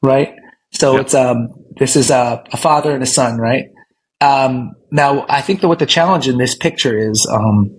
Right. 0.02 0.36
So 0.74 0.94
yep. 0.94 1.02
it's 1.02 1.14
um 1.14 1.50
this 1.78 1.96
is 1.96 2.10
a, 2.10 2.44
a, 2.52 2.58
father 2.58 2.92
and 2.92 3.04
a 3.04 3.06
son, 3.06 3.38
right? 3.38 3.66
Um, 4.20 4.72
now 4.92 5.26
I 5.30 5.42
think 5.42 5.62
that 5.62 5.68
what 5.68 5.78
the 5.78 5.86
challenge 5.86 6.28
in 6.28 6.40
this 6.40 6.56
picture 6.56 6.98
is 6.98 7.28
um, 7.28 7.78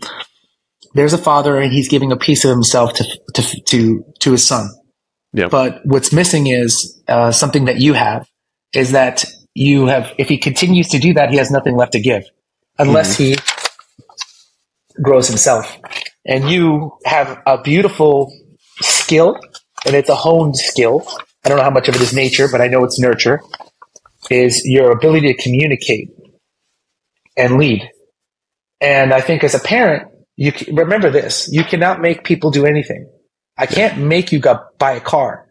there's 0.94 1.12
a 1.12 1.18
father 1.18 1.58
and 1.58 1.72
he's 1.72 1.88
giving 1.88 2.12
a 2.12 2.16
piece 2.16 2.44
of 2.44 2.50
himself 2.50 2.94
to 2.94 3.04
to 3.34 3.60
to, 3.66 4.04
to 4.20 4.32
his 4.32 4.46
son. 4.46 4.70
Yeah. 5.32 5.48
But 5.48 5.80
what's 5.84 6.12
missing 6.12 6.46
is 6.46 7.02
uh, 7.08 7.32
something 7.32 7.66
that 7.66 7.80
you 7.80 7.94
have 7.94 8.28
is 8.72 8.92
that 8.92 9.24
you 9.54 9.86
have 9.86 10.14
if 10.18 10.28
he 10.28 10.38
continues 10.38 10.88
to 10.90 10.98
do 10.98 11.14
that 11.14 11.30
he 11.30 11.36
has 11.36 11.50
nothing 11.50 11.76
left 11.76 11.92
to 11.92 12.00
give 12.00 12.24
unless 12.78 13.14
mm-hmm. 13.14 13.34
he 13.34 13.47
grows 15.02 15.28
himself. 15.28 15.76
And 16.26 16.50
you 16.50 16.92
have 17.04 17.40
a 17.46 17.60
beautiful 17.60 18.32
skill, 18.80 19.38
and 19.86 19.94
it's 19.94 20.08
a 20.08 20.14
honed 20.14 20.56
skill. 20.56 21.06
I 21.44 21.48
don't 21.48 21.58
know 21.58 21.64
how 21.64 21.70
much 21.70 21.88
of 21.88 21.94
it 21.94 22.00
is 22.00 22.12
nature, 22.12 22.48
but 22.50 22.60
I 22.60 22.66
know 22.66 22.84
it's 22.84 22.98
nurture. 22.98 23.40
Is 24.30 24.62
your 24.64 24.92
ability 24.92 25.32
to 25.32 25.42
communicate 25.42 26.10
and 27.38 27.56
lead. 27.56 27.88
And 28.80 29.14
I 29.14 29.20
think 29.20 29.44
as 29.44 29.54
a 29.54 29.60
parent, 29.60 30.10
you 30.36 30.52
remember 30.72 31.10
this: 31.10 31.48
you 31.50 31.64
cannot 31.64 32.00
make 32.00 32.24
people 32.24 32.50
do 32.50 32.66
anything. 32.66 33.08
I 33.56 33.66
can't 33.66 33.98
make 33.98 34.30
you 34.32 34.38
go 34.38 34.60
buy 34.78 34.92
a 34.92 35.00
car. 35.00 35.46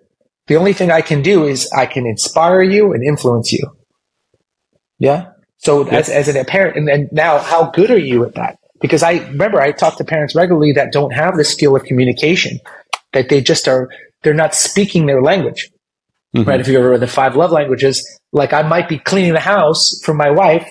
The 0.48 0.56
only 0.56 0.74
thing 0.74 0.92
I 0.92 1.02
can 1.02 1.22
do 1.22 1.46
is 1.46 1.70
I 1.72 1.88
can 1.88 2.06
inspire 2.06 2.62
you 2.62 2.94
and 2.94 3.04
influence 3.04 3.52
you. 3.52 3.76
Yeah. 5.00 5.32
So 5.58 5.88
as, 5.88 6.10
as 6.10 6.28
a 6.28 6.46
parent, 6.46 6.78
and, 6.78 6.90
and 6.90 7.10
now 7.12 7.40
how 7.40 7.72
good 7.72 7.92
are 7.92 7.98
you 7.98 8.24
at 8.26 8.36
that? 8.36 8.60
Because 8.80 9.04
I 9.04 9.14
remember 9.14 9.60
I 9.60 9.72
talk 9.72 9.98
to 9.98 10.04
parents 10.04 10.36
regularly 10.36 10.74
that 10.74 10.92
don't 10.92 11.12
have 11.12 11.36
the 11.36 11.44
skill 11.44 11.76
of 11.76 11.84
communication, 11.84 12.60
that 13.14 13.30
they 13.30 13.42
just 13.42 13.68
are, 13.68 13.90
they're 14.24 14.34
not 14.34 14.54
speaking 14.54 15.06
their 15.06 15.22
language. 15.22 15.72
Mm-hmm. 16.36 16.50
Right. 16.50 16.60
If 16.60 16.68
you 16.68 16.78
ever 16.78 16.98
the 16.98 17.08
five 17.08 17.36
love 17.36 17.52
languages, 17.52 18.20
like 18.32 18.54
I 18.54 18.62
might 18.62 18.90
be 18.90 19.00
cleaning 19.00 19.34
the 19.34 19.40
house 19.40 20.00
for 20.04 20.14
my 20.14 20.30
wife, 20.30 20.68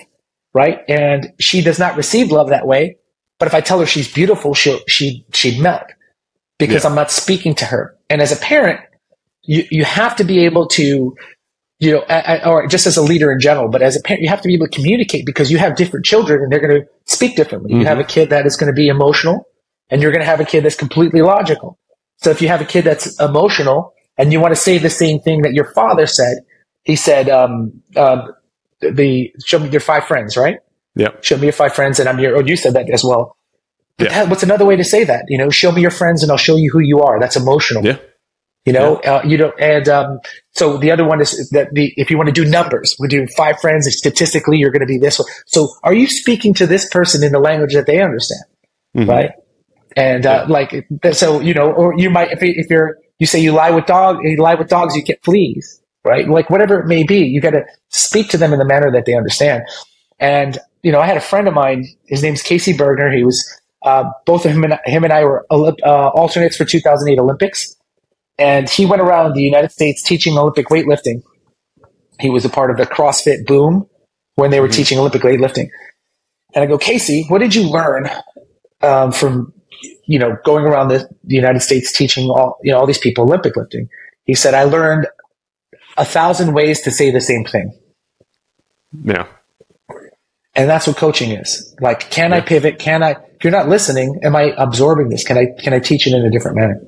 right? 0.53 0.79
And 0.87 1.33
she 1.39 1.61
does 1.61 1.79
not 1.79 1.97
receive 1.97 2.31
love 2.31 2.49
that 2.49 2.67
way. 2.67 2.97
But 3.39 3.47
if 3.47 3.53
I 3.53 3.61
tell 3.61 3.79
her 3.79 3.85
she's 3.85 4.11
beautiful, 4.11 4.53
she'll, 4.53 4.79
she, 4.87 5.25
she'd 5.33 5.61
melt 5.61 5.83
because 6.57 6.83
yeah. 6.83 6.89
I'm 6.89 6.95
not 6.95 7.11
speaking 7.11 7.55
to 7.55 7.65
her. 7.65 7.95
And 8.09 8.21
as 8.21 8.31
a 8.31 8.37
parent, 8.37 8.79
you, 9.43 9.65
you 9.69 9.83
have 9.83 10.15
to 10.17 10.23
be 10.23 10.45
able 10.45 10.67
to 10.69 11.15
you 11.79 11.91
know, 11.91 12.41
or 12.45 12.67
just 12.67 12.87
as 12.87 12.97
a 12.97 13.01
leader 13.01 13.31
in 13.31 13.39
general, 13.39 13.69
but 13.69 13.81
as 13.81 13.95
a 13.95 14.01
parent, 14.01 14.23
you 14.23 14.29
have 14.29 14.41
to 14.41 14.47
be 14.47 14.55
able 14.55 14.67
to 14.67 14.71
communicate 14.71 15.25
because 15.25 15.51
you 15.51 15.57
have 15.59 15.75
different 15.75 16.05
children 16.05 16.41
and 16.41 16.51
they're 16.51 16.59
going 16.59 16.81
to 16.81 16.87
speak 17.05 17.35
differently. 17.35 17.71
Mm-hmm. 17.71 17.81
You 17.81 17.87
have 17.87 17.99
a 17.99 18.03
kid 18.03 18.29
that 18.31 18.45
is 18.45 18.57
going 18.57 18.67
to 18.67 18.75
be 18.75 18.87
emotional 18.87 19.47
and 19.89 20.01
you're 20.01 20.11
going 20.11 20.21
to 20.21 20.25
have 20.25 20.39
a 20.39 20.45
kid 20.45 20.63
that's 20.63 20.75
completely 20.75 21.21
logical. 21.21 21.77
So 22.17 22.31
if 22.31 22.41
you 22.41 22.47
have 22.47 22.61
a 22.61 22.65
kid 22.65 22.83
that's 22.83 23.19
emotional 23.19 23.93
and 24.17 24.33
you 24.33 24.39
want 24.39 24.53
to 24.53 24.59
say 24.59 24.79
the 24.79 24.89
same 24.89 25.19
thing 25.19 25.43
that 25.43 25.53
your 25.53 25.65
father 25.65 26.07
said, 26.07 26.39
he 26.83 26.95
said, 26.95 27.29
um, 27.29 27.83
um, 27.95 28.33
the, 28.81 29.31
show 29.45 29.59
me 29.59 29.69
your 29.69 29.81
five 29.81 30.05
friends, 30.05 30.35
right? 30.35 30.59
Yeah. 30.95 31.09
Show 31.21 31.37
me 31.37 31.43
your 31.43 31.53
five 31.53 31.73
friends 31.73 31.99
and 31.99 32.09
I'm 32.09 32.17
your, 32.17 32.37
oh, 32.37 32.41
you 32.43 32.55
said 32.57 32.73
that 32.73 32.89
as 32.89 33.03
well. 33.03 33.37
But 33.97 34.05
yeah. 34.05 34.23
that, 34.23 34.29
what's 34.29 34.43
another 34.43 34.65
way 34.65 34.75
to 34.75 34.83
say 34.83 35.03
that? 35.03 35.25
You 35.27 35.37
know, 35.37 35.51
show 35.51 35.71
me 35.71 35.81
your 35.81 35.91
friends 35.91 36.23
and 36.23 36.31
I'll 36.31 36.37
show 36.39 36.55
you 36.55 36.71
who 36.71 36.79
you 36.79 37.01
are. 37.01 37.19
That's 37.19 37.35
emotional. 37.35 37.85
Yeah. 37.85 37.97
You 38.67 38.73
know, 38.73 38.99
yeah. 39.01 39.13
uh, 39.13 39.23
you 39.23 39.37
know, 39.37 39.53
and 39.57 39.87
um, 39.87 40.19
so 40.51 40.75
the 40.75 40.91
other 40.91 41.07
one 41.07 41.21
is 41.21 41.49
that 41.51 41.69
the 41.71 41.93
if 41.95 42.11
you 42.11 42.17
want 42.17 42.27
to 42.27 42.33
do 42.33 42.43
numbers, 42.43 42.97
we 42.99 43.07
do 43.07 43.25
five 43.37 43.61
friends, 43.61 43.85
and 43.85 43.95
statistically 43.95 44.57
you're 44.57 44.71
going 44.71 44.81
to 44.81 44.85
be 44.85 44.97
this 44.97 45.19
one. 45.19 45.27
So 45.45 45.69
are 45.83 45.93
you 45.93 46.05
speaking 46.05 46.53
to 46.55 46.67
this 46.67 46.85
person 46.89 47.23
in 47.23 47.31
the 47.31 47.39
language 47.39 47.73
that 47.75 47.85
they 47.85 48.01
understand, 48.01 48.43
mm-hmm. 48.93 49.09
right? 49.09 49.31
And 49.95 50.25
uh, 50.25 50.47
yeah. 50.49 50.53
like 50.53 50.85
so, 51.13 51.39
you 51.39 51.53
know, 51.53 51.71
or 51.71 51.97
you 51.97 52.09
might 52.09 52.33
if, 52.33 52.39
if 52.43 52.69
you're 52.69 52.97
you 53.19 53.25
say 53.25 53.39
you 53.39 53.53
lie 53.53 53.71
with 53.71 53.85
dog, 53.85 54.17
you 54.23 54.35
lie 54.35 54.55
with 54.55 54.67
dogs, 54.67 54.97
you 54.97 55.01
get 55.01 55.23
fleas, 55.23 55.81
right? 56.03 56.27
Like 56.27 56.49
whatever 56.49 56.77
it 56.81 56.87
may 56.87 57.03
be, 57.03 57.19
you 57.19 57.39
got 57.39 57.51
to 57.51 57.63
speak 57.87 58.27
to 58.31 58.37
them 58.37 58.51
in 58.51 58.59
the 58.59 58.65
manner 58.65 58.91
that 58.91 59.05
they 59.05 59.15
understand. 59.15 59.63
And 60.19 60.59
you 60.83 60.91
know, 60.91 60.99
I 60.99 61.05
had 61.05 61.15
a 61.15 61.21
friend 61.21 61.47
of 61.47 61.53
mine. 61.53 61.85
His 62.07 62.21
name's 62.21 62.41
Casey 62.41 62.73
Bergner. 62.73 63.15
He 63.15 63.23
was 63.23 63.49
uh, 63.83 64.09
both 64.25 64.45
of 64.45 64.51
him 64.51 64.65
and 64.65 64.77
him 64.83 65.05
and 65.05 65.13
I 65.13 65.23
were 65.23 65.45
uh, 65.49 66.09
alternates 66.09 66.57
for 66.57 66.65
2008 66.65 67.17
Olympics, 67.17 67.76
and 68.37 68.69
he 68.69 68.85
went 68.85 69.01
around 69.01 69.33
the 69.33 69.41
United 69.41 69.71
States 69.71 70.01
teaching 70.01 70.37
Olympic 70.37 70.67
weightlifting. 70.67 71.23
He 72.19 72.29
was 72.29 72.45
a 72.45 72.49
part 72.49 72.71
of 72.71 72.77
the 72.77 72.85
CrossFit 72.85 73.45
boom 73.45 73.87
when 74.35 74.51
they 74.51 74.59
were 74.59 74.67
mm-hmm. 74.67 74.75
teaching 74.75 74.99
Olympic 74.99 75.21
weightlifting. 75.21 75.69
And 76.53 76.63
I 76.63 76.67
go, 76.67 76.77
Casey, 76.77 77.25
what 77.27 77.39
did 77.39 77.53
you 77.53 77.69
learn 77.69 78.09
um, 78.81 79.11
from 79.11 79.53
you 80.05 80.19
know 80.19 80.37
going 80.43 80.65
around 80.65 80.87
the, 80.89 81.09
the 81.23 81.35
United 81.35 81.59
States 81.61 81.91
teaching 81.91 82.29
all 82.29 82.57
you 82.63 82.71
know 82.71 82.79
all 82.79 82.87
these 82.87 82.97
people 82.97 83.23
Olympic 83.25 83.55
lifting? 83.55 83.89
He 84.25 84.35
said, 84.35 84.53
I 84.53 84.63
learned 84.63 85.07
a 85.97 86.05
thousand 86.05 86.53
ways 86.53 86.81
to 86.81 86.91
say 86.91 87.11
the 87.11 87.21
same 87.21 87.43
thing. 87.43 87.77
Yeah. 89.03 89.27
And 90.55 90.69
that's 90.69 90.87
what 90.87 90.97
coaching 90.97 91.31
is. 91.31 91.75
Like, 91.79 92.09
can 92.09 92.31
yeah. 92.31 92.37
I 92.37 92.41
pivot? 92.41 92.79
Can 92.79 93.03
I, 93.03 93.11
if 93.11 93.43
you're 93.43 93.51
not 93.51 93.69
listening, 93.69 94.19
am 94.23 94.35
I 94.35 94.53
absorbing 94.57 95.09
this? 95.09 95.23
Can 95.23 95.37
I, 95.37 95.47
can 95.59 95.73
I 95.73 95.79
teach 95.79 96.07
it 96.07 96.13
in 96.13 96.25
a 96.25 96.31
different 96.31 96.57
manner? 96.57 96.81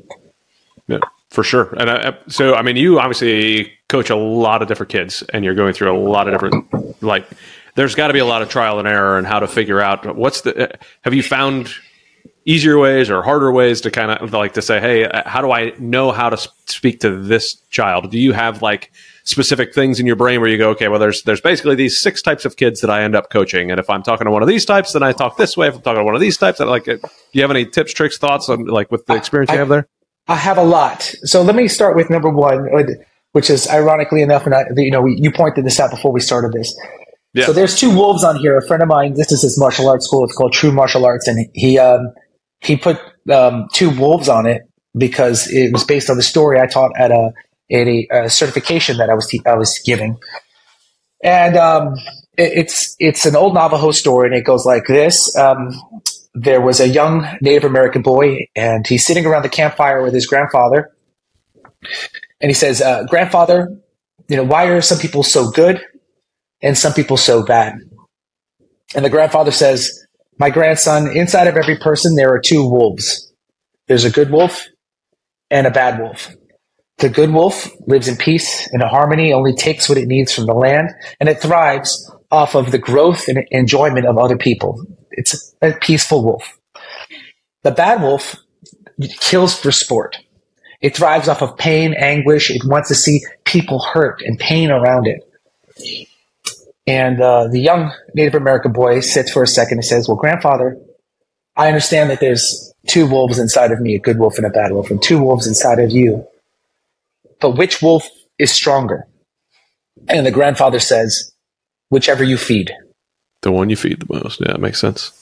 Yeah, 0.88 0.99
for 1.29 1.43
sure. 1.43 1.73
And 1.77 1.89
I, 1.89 2.17
so, 2.27 2.55
I 2.55 2.61
mean, 2.61 2.75
you 2.75 2.99
obviously 2.99 3.71
coach 3.87 4.09
a 4.09 4.15
lot 4.15 4.61
of 4.61 4.67
different 4.67 4.91
kids 4.91 5.23
and 5.33 5.45
you're 5.45 5.55
going 5.55 5.73
through 5.73 5.95
a 5.95 5.99
lot 5.99 6.27
of 6.27 6.33
different, 6.33 7.03
like, 7.03 7.27
there's 7.75 7.95
got 7.95 8.07
to 8.07 8.13
be 8.13 8.19
a 8.19 8.25
lot 8.25 8.41
of 8.41 8.49
trial 8.49 8.79
and 8.79 8.87
error 8.87 9.17
and 9.17 9.25
how 9.27 9.39
to 9.39 9.47
figure 9.47 9.79
out 9.79 10.15
what's 10.15 10.41
the, 10.41 10.77
have 11.03 11.13
you 11.13 11.23
found 11.23 11.73
easier 12.45 12.79
ways 12.79 13.09
or 13.11 13.21
harder 13.21 13.51
ways 13.51 13.81
to 13.81 13.91
kind 13.91 14.11
of 14.11 14.33
like 14.33 14.53
to 14.53 14.61
say, 14.61 14.79
hey, 14.79 15.09
how 15.25 15.41
do 15.41 15.51
I 15.51 15.71
know 15.77 16.11
how 16.11 16.29
to 16.29 16.49
speak 16.65 16.99
to 17.01 17.15
this 17.15 17.55
child? 17.69 18.09
Do 18.09 18.17
you 18.17 18.33
have 18.33 18.61
like 18.63 18.91
specific 19.23 19.73
things 19.73 19.99
in 19.99 20.07
your 20.07 20.15
brain 20.15 20.41
where 20.41 20.49
you 20.49 20.57
go, 20.57 20.71
okay, 20.71 20.87
well, 20.87 20.99
there's 20.99 21.21
there's 21.23 21.41
basically 21.41 21.75
these 21.75 22.01
six 22.01 22.23
types 22.23 22.45
of 22.45 22.55
kids 22.55 22.81
that 22.81 22.89
I 22.89 23.03
end 23.03 23.15
up 23.15 23.29
coaching, 23.29 23.69
and 23.69 23.79
if 23.79 23.87
I'm 23.89 24.01
talking 24.01 24.25
to 24.25 24.31
one 24.31 24.41
of 24.41 24.47
these 24.47 24.65
types, 24.65 24.93
then 24.93 25.03
I 25.03 25.11
talk 25.11 25.37
this 25.37 25.55
way. 25.55 25.67
If 25.67 25.75
I'm 25.75 25.81
talking 25.81 25.99
to 25.99 26.03
one 26.03 26.15
of 26.15 26.21
these 26.21 26.37
types, 26.37 26.57
then 26.57 26.67
like, 26.67 26.85
do 26.85 26.99
you 27.33 27.41
have 27.41 27.51
any 27.51 27.65
tips, 27.65 27.93
tricks, 27.93 28.17
thoughts 28.17 28.49
on 28.49 28.65
like 28.65 28.91
with 28.91 29.05
the 29.05 29.15
experience 29.15 29.51
I, 29.51 29.53
you 29.53 29.59
have 29.59 29.69
there? 29.69 29.87
I 30.29 30.35
have 30.35 30.59
a 30.59 30.63
lot. 30.63 31.01
So 31.23 31.41
let 31.41 31.55
me 31.55 31.67
start 31.67 31.95
with 31.95 32.11
number 32.11 32.29
one, 32.29 32.69
which 33.31 33.49
is 33.49 33.67
ironically 33.67 34.21
enough, 34.21 34.45
and 34.45 34.53
I, 34.53 34.65
you 34.77 34.91
know, 34.91 35.05
you 35.07 35.31
pointed 35.31 35.65
this 35.65 35.79
out 35.79 35.89
before 35.89 36.13
we 36.13 36.21
started 36.21 36.53
this. 36.53 36.73
Yeah. 37.33 37.47
So 37.47 37.53
there's 37.53 37.75
two 37.75 37.89
wolves 37.89 38.23
on 38.23 38.37
here. 38.37 38.55
A 38.55 38.65
friend 38.67 38.83
of 38.83 38.89
mine, 38.89 39.15
this 39.15 39.31
is 39.31 39.41
his 39.41 39.59
martial 39.59 39.89
arts 39.89 40.05
school. 40.05 40.23
It's 40.23 40.35
called 40.35 40.53
True 40.53 40.71
Martial 40.71 41.03
Arts, 41.03 41.27
and 41.27 41.49
he 41.55 41.79
um, 41.79 42.13
he 42.61 42.77
put 42.77 42.99
um, 43.31 43.67
two 43.73 43.89
wolves 43.89 44.29
on 44.29 44.45
it 44.45 44.61
because 44.95 45.51
it 45.51 45.73
was 45.73 45.83
based 45.83 46.11
on 46.11 46.17
the 46.17 46.23
story 46.23 46.59
I 46.59 46.67
taught 46.67 46.91
at 46.95 47.11
a 47.11 47.31
at 47.71 47.87
a, 47.87 48.07
a 48.11 48.29
certification 48.29 48.97
that 48.97 49.09
I 49.09 49.15
was 49.15 49.27
te- 49.27 49.41
I 49.47 49.55
was 49.55 49.79
giving, 49.83 50.17
and 51.23 51.57
um, 51.57 51.95
it, 52.37 52.51
it's 52.55 52.95
it's 52.99 53.25
an 53.25 53.35
old 53.35 53.55
Navajo 53.55 53.91
story, 53.91 54.27
and 54.27 54.35
it 54.35 54.43
goes 54.43 54.65
like 54.65 54.85
this: 54.87 55.35
um, 55.37 55.71
There 56.33 56.61
was 56.61 56.79
a 56.79 56.87
young 56.87 57.27
Native 57.41 57.63
American 57.63 58.01
boy, 58.01 58.47
and 58.55 58.85
he's 58.85 59.05
sitting 59.05 59.25
around 59.25 59.43
the 59.43 59.49
campfire 59.49 60.03
with 60.03 60.13
his 60.13 60.27
grandfather, 60.27 60.91
and 62.39 62.49
he 62.49 62.53
says, 62.53 62.81
uh, 62.81 63.03
"Grandfather, 63.09 63.67
you 64.27 64.37
know 64.37 64.43
why 64.43 64.65
are 64.67 64.81
some 64.81 64.99
people 64.99 65.23
so 65.23 65.49
good 65.49 65.81
and 66.61 66.77
some 66.77 66.93
people 66.93 67.17
so 67.17 67.43
bad?" 67.43 67.79
And 68.95 69.03
the 69.03 69.09
grandfather 69.09 69.51
says, 69.51 70.05
"My 70.37 70.49
grandson, 70.49 71.15
inside 71.15 71.47
of 71.47 71.57
every 71.57 71.77
person 71.77 72.15
there 72.15 72.31
are 72.31 72.39
two 72.39 72.67
wolves. 72.69 73.31
There's 73.87 74.05
a 74.05 74.11
good 74.11 74.31
wolf 74.31 74.67
and 75.49 75.65
a 75.65 75.71
bad 75.71 75.99
wolf." 75.99 76.35
The 76.99 77.09
good 77.09 77.31
wolf 77.31 77.71
lives 77.87 78.07
in 78.07 78.17
peace 78.17 78.67
and 78.71 78.83
harmony, 78.83 79.33
only 79.33 79.53
takes 79.53 79.87
what 79.87 79.97
it 79.97 80.07
needs 80.07 80.33
from 80.33 80.45
the 80.45 80.53
land, 80.53 80.89
and 81.19 81.29
it 81.29 81.41
thrives 81.41 82.11
off 82.29 82.55
of 82.55 82.71
the 82.71 82.77
growth 82.77 83.27
and 83.27 83.45
enjoyment 83.51 84.05
of 84.05 84.17
other 84.17 84.37
people. 84.37 84.85
It's 85.11 85.55
a 85.61 85.73
peaceful 85.73 86.23
wolf. 86.23 86.57
The 87.63 87.71
bad 87.71 88.01
wolf 88.01 88.35
kills 89.19 89.57
for 89.57 89.71
sport. 89.71 90.17
It 90.81 90.95
thrives 90.95 91.27
off 91.27 91.41
of 91.41 91.57
pain, 91.57 91.93
anguish. 91.93 92.49
It 92.49 92.63
wants 92.65 92.87
to 92.89 92.95
see 92.95 93.21
people 93.43 93.79
hurt 93.79 94.21
and 94.21 94.39
pain 94.39 94.71
around 94.71 95.07
it. 95.07 95.25
And 96.87 97.21
uh, 97.21 97.47
the 97.47 97.59
young 97.59 97.91
Native 98.15 98.35
American 98.35 98.71
boy 98.71 99.01
sits 99.01 99.31
for 99.31 99.43
a 99.43 99.47
second 99.47 99.79
and 99.79 99.85
says, 99.85 100.07
Well, 100.07 100.17
grandfather, 100.17 100.77
I 101.55 101.67
understand 101.67 102.09
that 102.09 102.19
there's 102.19 102.73
two 102.87 103.05
wolves 103.05 103.37
inside 103.37 103.71
of 103.71 103.81
me, 103.81 103.95
a 103.95 103.99
good 103.99 104.17
wolf 104.17 104.37
and 104.37 104.45
a 104.45 104.49
bad 104.49 104.71
wolf, 104.71 104.89
and 104.89 105.01
two 105.01 105.21
wolves 105.21 105.45
inside 105.45 105.79
of 105.79 105.91
you. 105.91 106.25
But 107.41 107.57
which 107.57 107.81
wolf 107.81 108.07
is 108.37 108.51
stronger? 108.51 109.05
And 110.07 110.25
the 110.25 110.31
grandfather 110.31 110.79
says, 110.79 111.33
whichever 111.89 112.23
you 112.23 112.37
feed. 112.37 112.71
The 113.41 113.52
one 113.52 113.69
you 113.69 113.75
feed 113.75 113.99
the 114.02 114.13
most. 114.13 114.41
Yeah, 114.41 114.54
it 114.54 114.60
makes 114.60 114.80
sense. 114.80 115.13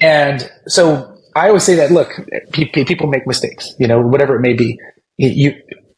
And 0.00 0.50
so 0.66 1.16
I 1.34 1.48
always 1.48 1.64
say 1.64 1.76
that, 1.76 1.90
look, 1.90 2.10
people 2.52 3.06
make 3.06 3.26
mistakes, 3.26 3.74
you 3.78 3.86
know, 3.86 4.00
whatever 4.00 4.36
it 4.36 4.40
may 4.40 4.54
be. 4.54 4.78
You, 5.16 5.54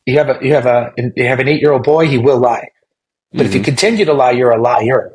you 0.07 0.19
have 0.19 0.29
a, 0.29 0.39
you 0.43 0.55
have 0.55 0.67
a, 0.67 0.93
you 0.97 1.27
have 1.27 1.41
an 1.41 1.49
eight 1.49 1.61
year 1.61 1.73
old 1.73 1.83
boy, 1.83 2.07
he 2.07 2.19
will 2.19 2.39
lie. 2.39 2.69
But 3.33 3.39
mm-hmm. 3.39 3.47
if 3.47 3.55
you 3.55 3.63
continue 3.63 4.05
to 4.07 4.15
lie, 4.15 4.33
you're 4.33 4.51
a 4.51 4.61
liar. 4.61 5.13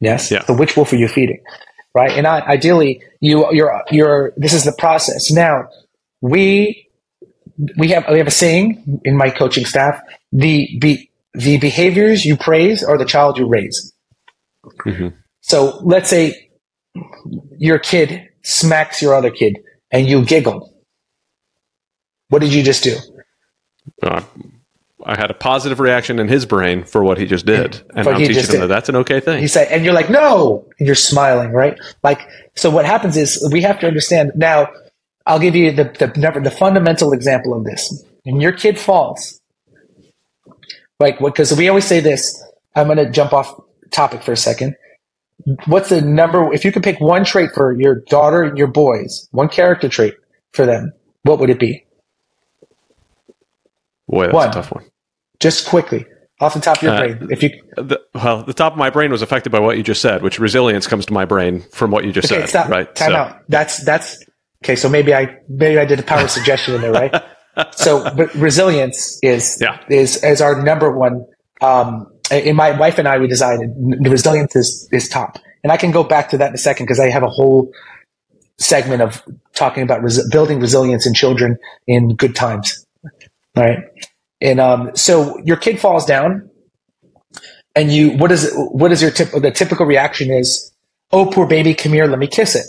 Yes. 0.00 0.30
Yeah. 0.30 0.44
So 0.44 0.54
which 0.54 0.76
wolf 0.76 0.92
are 0.92 0.96
you 0.96 1.08
feeding? 1.08 1.42
Right. 1.94 2.10
And 2.12 2.26
I, 2.26 2.40
ideally 2.40 3.02
you, 3.20 3.46
you're, 3.52 3.82
you're, 3.90 4.32
this 4.36 4.52
is 4.52 4.64
the 4.64 4.72
process. 4.72 5.30
Now 5.30 5.68
we 6.20 6.84
we 7.76 7.88
have 7.88 8.04
we 8.10 8.18
have 8.18 8.26
a 8.26 8.32
saying 8.32 9.00
in 9.04 9.16
my 9.16 9.30
coaching 9.30 9.64
staff: 9.64 10.00
the 10.32 10.78
be, 10.80 11.10
the 11.34 11.58
behaviors 11.58 12.24
you 12.24 12.36
praise 12.36 12.82
are 12.82 12.98
the 12.98 13.04
child 13.04 13.38
you 13.38 13.46
raise. 13.46 13.92
Mm-hmm. 14.86 15.08
So 15.40 15.78
let's 15.82 16.08
say 16.08 16.50
your 17.58 17.78
kid 17.78 18.28
smacks 18.42 19.02
your 19.02 19.14
other 19.14 19.30
kid, 19.30 19.58
and 19.90 20.06
you 20.08 20.24
giggle. 20.24 20.72
What 22.28 22.40
did 22.40 22.52
you 22.52 22.62
just 22.62 22.82
do? 22.82 22.96
Uh, 24.02 24.22
I 25.04 25.16
had 25.16 25.30
a 25.30 25.34
positive 25.34 25.80
reaction 25.80 26.18
in 26.18 26.28
his 26.28 26.46
brain 26.46 26.84
for 26.84 27.04
what 27.04 27.18
he 27.18 27.26
just 27.26 27.46
did, 27.46 27.82
and 27.94 28.08
I'm 28.08 28.18
teaching 28.18 28.36
him 28.36 28.50
did. 28.50 28.60
that 28.62 28.66
that's 28.68 28.88
an 28.88 28.96
okay 28.96 29.20
thing. 29.20 29.40
He 29.40 29.48
said, 29.48 29.68
and 29.68 29.84
you're 29.84 29.94
like, 29.94 30.08
no, 30.08 30.66
and 30.78 30.86
you're 30.86 30.94
smiling, 30.94 31.52
right? 31.52 31.78
Like, 32.02 32.20
so 32.54 32.70
what 32.70 32.86
happens 32.86 33.16
is 33.16 33.46
we 33.52 33.60
have 33.62 33.78
to 33.80 33.86
understand 33.86 34.32
now 34.34 34.68
I'll 35.26 35.38
give 35.38 35.56
you 35.56 35.72
the, 35.72 35.84
the, 35.84 36.40
the 36.40 36.50
fundamental 36.50 37.12
example 37.12 37.54
of 37.54 37.64
this. 37.64 38.04
When 38.24 38.40
your 38.40 38.52
kid 38.52 38.78
falls, 38.78 39.40
like, 41.00 41.18
because 41.18 41.56
we 41.56 41.68
always 41.68 41.86
say 41.86 42.00
this, 42.00 42.42
I'm 42.74 42.86
going 42.86 42.98
to 42.98 43.10
jump 43.10 43.32
off 43.32 43.58
topic 43.94 44.22
for 44.22 44.32
a 44.32 44.36
second. 44.36 44.76
What's 45.66 45.88
the 45.88 46.00
number? 46.00 46.52
If 46.52 46.64
you 46.64 46.72
could 46.72 46.82
pick 46.82 47.00
one 47.00 47.24
trait 47.24 47.50
for 47.54 47.72
your 47.78 48.00
daughter 48.08 48.42
and 48.42 48.56
your 48.56 48.68
boys, 48.68 49.28
one 49.32 49.48
character 49.48 49.88
trait 49.88 50.14
for 50.52 50.64
them, 50.64 50.92
what 51.22 51.38
would 51.38 51.50
it 51.50 51.58
be? 51.58 51.84
Boy, 54.08 54.24
that's 54.24 54.34
one. 54.34 54.48
a 54.48 54.52
tough 54.52 54.72
one. 54.72 54.84
Just 55.40 55.66
quickly, 55.66 56.06
off 56.40 56.54
the 56.54 56.60
top 56.60 56.76
of 56.76 56.82
your 56.82 56.92
uh, 56.92 56.98
brain. 56.98 57.28
If 57.30 57.42
you 57.42 57.50
the, 57.76 58.00
well, 58.14 58.42
the 58.44 58.54
top 58.54 58.72
of 58.72 58.78
my 58.78 58.90
brain 58.90 59.10
was 59.10 59.22
affected 59.22 59.50
by 59.50 59.58
what 59.58 59.76
you 59.76 59.82
just 59.82 60.00
said, 60.00 60.22
which 60.22 60.38
resilience 60.38 60.86
comes 60.86 61.06
to 61.06 61.12
my 61.12 61.24
brain 61.24 61.64
from 61.72 61.90
what 61.90 62.04
you 62.04 62.12
just 62.12 62.30
okay, 62.30 62.42
said. 62.42 62.48
Stop. 62.48 62.68
Right? 62.68 62.94
Time 62.94 63.10
so. 63.10 63.16
out. 63.16 63.40
That's 63.48 63.82
that's 63.84 64.24
Okay, 64.64 64.76
so 64.76 64.88
maybe 64.88 65.14
I 65.14 65.36
maybe 65.46 65.78
I 65.78 65.84
did 65.84 66.00
a 66.00 66.02
power 66.02 66.26
suggestion 66.26 66.74
in 66.74 66.80
there, 66.80 66.92
right? 66.92 67.22
so, 67.72 68.10
but 68.16 68.34
resilience 68.34 69.18
is 69.22 69.58
yeah. 69.60 69.78
is 69.90 70.24
is 70.24 70.40
our 70.40 70.62
number 70.62 70.96
one. 70.96 71.26
Um, 71.60 72.06
in 72.30 72.56
my 72.56 72.70
wife 72.72 72.98
and 72.98 73.06
I, 73.06 73.18
we 73.18 73.26
decided 73.26 73.70
resilience 74.00 74.56
is 74.56 74.88
is 74.92 75.08
top, 75.08 75.38
and 75.62 75.72
I 75.72 75.76
can 75.76 75.90
go 75.90 76.02
back 76.02 76.30
to 76.30 76.38
that 76.38 76.48
in 76.48 76.54
a 76.54 76.58
second 76.58 76.86
because 76.86 77.00
I 77.00 77.10
have 77.10 77.22
a 77.22 77.28
whole 77.28 77.70
segment 78.58 79.02
of 79.02 79.22
talking 79.54 79.82
about 79.82 80.02
res- 80.02 80.26
building 80.30 80.60
resilience 80.60 81.06
in 81.06 81.14
children 81.14 81.58
in 81.86 82.14
good 82.16 82.34
times. 82.34 82.84
All 83.56 83.64
right, 83.64 83.78
and 84.40 84.60
um, 84.60 84.90
so 84.94 85.38
your 85.44 85.56
kid 85.56 85.80
falls 85.80 86.06
down, 86.06 86.48
and 87.74 87.92
you 87.92 88.12
what 88.16 88.32
is 88.32 88.50
what 88.54 88.90
is 88.92 89.02
your 89.02 89.10
tip? 89.10 89.30
The 89.30 89.50
typical 89.50 89.86
reaction 89.86 90.30
is, 90.30 90.72
"Oh, 91.12 91.26
poor 91.26 91.46
baby, 91.46 91.74
come 91.74 91.92
here, 91.92 92.06
let 92.06 92.18
me 92.18 92.26
kiss 92.26 92.54
it." 92.54 92.66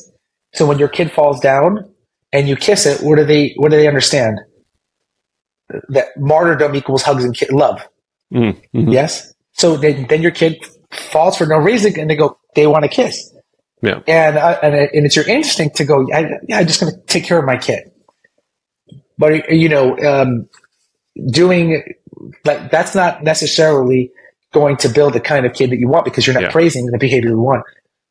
So 0.53 0.65
when 0.65 0.79
your 0.79 0.89
kid 0.89 1.11
falls 1.11 1.39
down 1.39 1.93
and 2.31 2.47
you 2.47 2.55
kiss 2.55 2.85
it, 2.85 3.01
what 3.01 3.17
do 3.17 3.25
they 3.25 3.53
what 3.57 3.71
do 3.71 3.77
they 3.77 3.87
understand? 3.87 4.39
That 5.89 6.07
martyrdom 6.17 6.75
equals 6.75 7.03
hugs 7.03 7.23
and 7.23 7.35
ki- 7.35 7.47
love. 7.51 7.87
Mm-hmm. 8.33 8.89
Yes. 8.89 9.33
So 9.55 9.77
then, 9.77 10.05
then 10.07 10.21
your 10.21 10.31
kid 10.31 10.63
falls 10.91 11.37
for 11.37 11.45
no 11.45 11.57
reason, 11.57 11.99
and 11.99 12.09
they 12.09 12.15
go 12.15 12.37
they 12.55 12.67
want 12.67 12.83
to 12.83 12.89
kiss. 12.89 13.33
Yeah. 13.81 14.01
And 14.07 14.37
uh, 14.37 14.59
and, 14.61 14.75
and 14.75 15.05
it's 15.05 15.15
your 15.15 15.27
instinct 15.27 15.77
to 15.77 15.85
go. 15.85 16.05
I, 16.13 16.29
yeah, 16.47 16.59
I'm 16.59 16.67
just 16.67 16.81
going 16.81 16.93
to 16.93 16.99
take 17.01 17.25
care 17.25 17.39
of 17.39 17.45
my 17.45 17.57
kid. 17.57 17.91
But 19.17 19.51
you 19.51 19.69
know, 19.69 19.97
um, 19.99 20.49
doing 21.29 21.83
like 22.43 22.69
that's 22.69 22.95
not 22.95 23.23
necessarily 23.23 24.11
going 24.53 24.77
to 24.77 24.89
build 24.89 25.13
the 25.13 25.19
kind 25.19 25.45
of 25.45 25.53
kid 25.53 25.69
that 25.69 25.77
you 25.77 25.87
want 25.87 26.05
because 26.05 26.25
you're 26.25 26.33
not 26.33 26.43
yeah. 26.43 26.51
praising 26.51 26.85
the 26.87 26.97
behavior 26.97 27.29
you 27.29 27.39
want. 27.39 27.63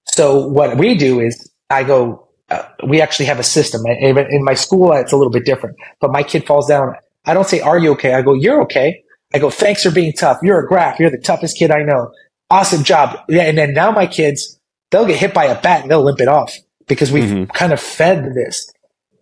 So 0.06 0.46
what 0.46 0.76
we 0.76 0.94
do 0.96 1.20
is 1.20 1.50
I 1.70 1.84
go, 1.84 2.28
uh, 2.50 2.62
we 2.86 3.00
actually 3.00 3.26
have 3.26 3.38
a 3.38 3.42
system. 3.42 3.84
In 3.86 4.44
my 4.44 4.54
school, 4.54 4.92
it's 4.92 5.12
a 5.12 5.16
little 5.16 5.32
bit 5.32 5.44
different. 5.44 5.76
But 6.00 6.10
my 6.12 6.22
kid 6.22 6.46
falls 6.46 6.68
down. 6.68 6.94
I 7.26 7.34
don't 7.34 7.46
say, 7.46 7.60
"Are 7.60 7.78
you 7.78 7.92
okay?" 7.92 8.14
I 8.14 8.22
go, 8.22 8.34
"You're 8.34 8.62
okay." 8.62 9.02
I 9.34 9.38
go, 9.38 9.50
"Thanks 9.50 9.82
for 9.82 9.90
being 9.90 10.12
tough. 10.12 10.38
You're 10.42 10.60
a 10.60 10.66
Graf. 10.66 10.98
You're 10.98 11.10
the 11.10 11.18
toughest 11.18 11.58
kid 11.58 11.70
I 11.70 11.82
know." 11.82 12.12
awesome 12.50 12.84
job. 12.84 13.18
And 13.28 13.58
then 13.58 13.74
now 13.74 13.90
my 13.90 14.06
kids, 14.06 14.58
they'll 14.90 15.06
get 15.06 15.18
hit 15.18 15.34
by 15.34 15.46
a 15.46 15.60
bat 15.60 15.82
and 15.82 15.90
they'll 15.90 16.04
limp 16.04 16.20
it 16.20 16.28
off 16.28 16.56
because 16.86 17.10
we've 17.10 17.24
mm-hmm. 17.24 17.50
kind 17.50 17.72
of 17.72 17.80
fed 17.80 18.34
this. 18.34 18.70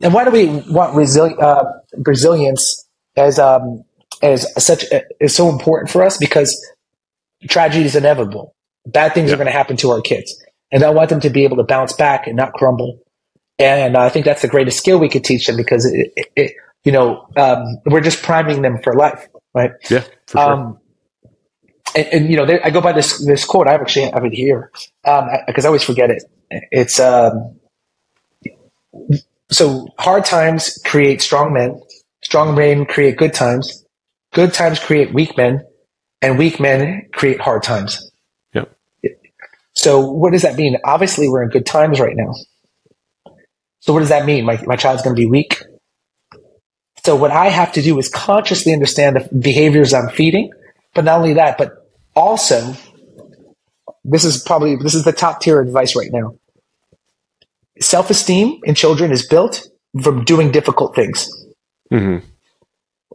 And 0.00 0.12
why 0.12 0.24
do 0.24 0.30
we 0.30 0.46
want 0.46 0.94
resili- 0.94 1.40
uh, 1.40 1.64
resilience 2.04 2.86
as 3.16 3.38
um, 3.38 3.84
as 4.20 4.46
such 4.62 4.90
uh, 4.92 5.00
is 5.20 5.34
so 5.34 5.48
important 5.48 5.90
for 5.90 6.02
us? 6.02 6.18
Because 6.18 6.60
tragedy 7.48 7.84
is 7.84 7.94
inevitable. 7.94 8.54
Bad 8.84 9.14
things 9.14 9.28
yeah. 9.28 9.34
are 9.34 9.36
going 9.36 9.46
to 9.46 9.52
happen 9.52 9.76
to 9.76 9.90
our 9.90 10.00
kids, 10.00 10.34
and 10.72 10.82
I 10.82 10.90
want 10.90 11.08
them 11.08 11.20
to 11.20 11.30
be 11.30 11.44
able 11.44 11.56
to 11.58 11.62
bounce 11.62 11.92
back 11.92 12.26
and 12.26 12.36
not 12.36 12.52
crumble. 12.54 12.98
And 13.60 13.96
I 13.96 14.08
think 14.08 14.24
that's 14.24 14.42
the 14.42 14.48
greatest 14.48 14.78
skill 14.78 14.98
we 14.98 15.08
could 15.08 15.22
teach 15.22 15.46
them 15.46 15.56
because 15.56 15.84
it, 15.84 16.12
it, 16.16 16.32
it 16.34 16.52
you 16.82 16.90
know, 16.90 17.28
um, 17.36 17.78
we're 17.86 18.00
just 18.00 18.24
priming 18.24 18.62
them 18.62 18.78
for 18.82 18.96
life, 18.96 19.28
right? 19.54 19.72
Yeah, 19.90 20.04
for 20.26 20.38
sure. 20.38 20.52
Um, 20.52 20.78
and, 21.94 22.06
and, 22.06 22.30
you 22.30 22.36
know, 22.36 22.46
I 22.64 22.70
go 22.70 22.80
by 22.80 22.92
this 22.92 23.24
this 23.24 23.44
quote. 23.44 23.66
I 23.68 23.74
actually 23.74 24.10
have 24.10 24.24
it 24.24 24.32
here 24.32 24.70
because 25.04 25.64
um, 25.64 25.64
I 25.64 25.66
always 25.66 25.82
forget 25.82 26.10
it. 26.10 26.24
It's 26.70 26.98
um, 26.98 27.58
so 29.50 29.88
hard 29.98 30.24
times 30.24 30.80
create 30.84 31.20
strong 31.22 31.52
men, 31.52 31.80
strong 32.22 32.54
men 32.54 32.86
create 32.86 33.16
good 33.16 33.34
times, 33.34 33.84
good 34.32 34.54
times 34.54 34.78
create 34.78 35.12
weak 35.12 35.36
men, 35.36 35.64
and 36.22 36.38
weak 36.38 36.60
men 36.60 37.08
create 37.12 37.40
hard 37.40 37.62
times. 37.62 38.10
Yep. 38.54 38.74
So 39.74 40.00
what 40.00 40.32
does 40.32 40.42
that 40.42 40.56
mean? 40.56 40.76
Obviously, 40.84 41.28
we're 41.28 41.42
in 41.42 41.50
good 41.50 41.66
times 41.66 42.00
right 42.00 42.16
now. 42.16 42.32
So 43.80 43.92
what 43.92 44.00
does 44.00 44.10
that 44.10 44.24
mean? 44.24 44.44
My 44.44 44.62
my 44.66 44.76
child's 44.76 45.02
going 45.02 45.16
to 45.16 45.20
be 45.20 45.26
weak. 45.26 45.62
So 47.04 47.16
what 47.16 47.32
I 47.32 47.48
have 47.48 47.72
to 47.72 47.82
do 47.82 47.98
is 47.98 48.08
consciously 48.08 48.72
understand 48.72 49.16
the 49.16 49.28
behaviors 49.34 49.92
I'm 49.92 50.08
feeding, 50.08 50.52
but 50.94 51.04
not 51.04 51.18
only 51.18 51.34
that, 51.34 51.58
but 51.58 51.88
also, 52.14 52.74
this 54.04 54.24
is 54.24 54.42
probably 54.42 54.76
this 54.76 54.94
is 54.94 55.04
the 55.04 55.12
top 55.12 55.40
tier 55.40 55.60
advice 55.60 55.96
right 55.96 56.12
now. 56.12 56.36
Self 57.80 58.10
esteem 58.10 58.60
in 58.64 58.74
children 58.74 59.10
is 59.10 59.26
built 59.26 59.66
from 60.02 60.24
doing 60.24 60.52
difficult 60.52 60.94
things. 60.94 61.28
Mm-hmm. 61.90 62.24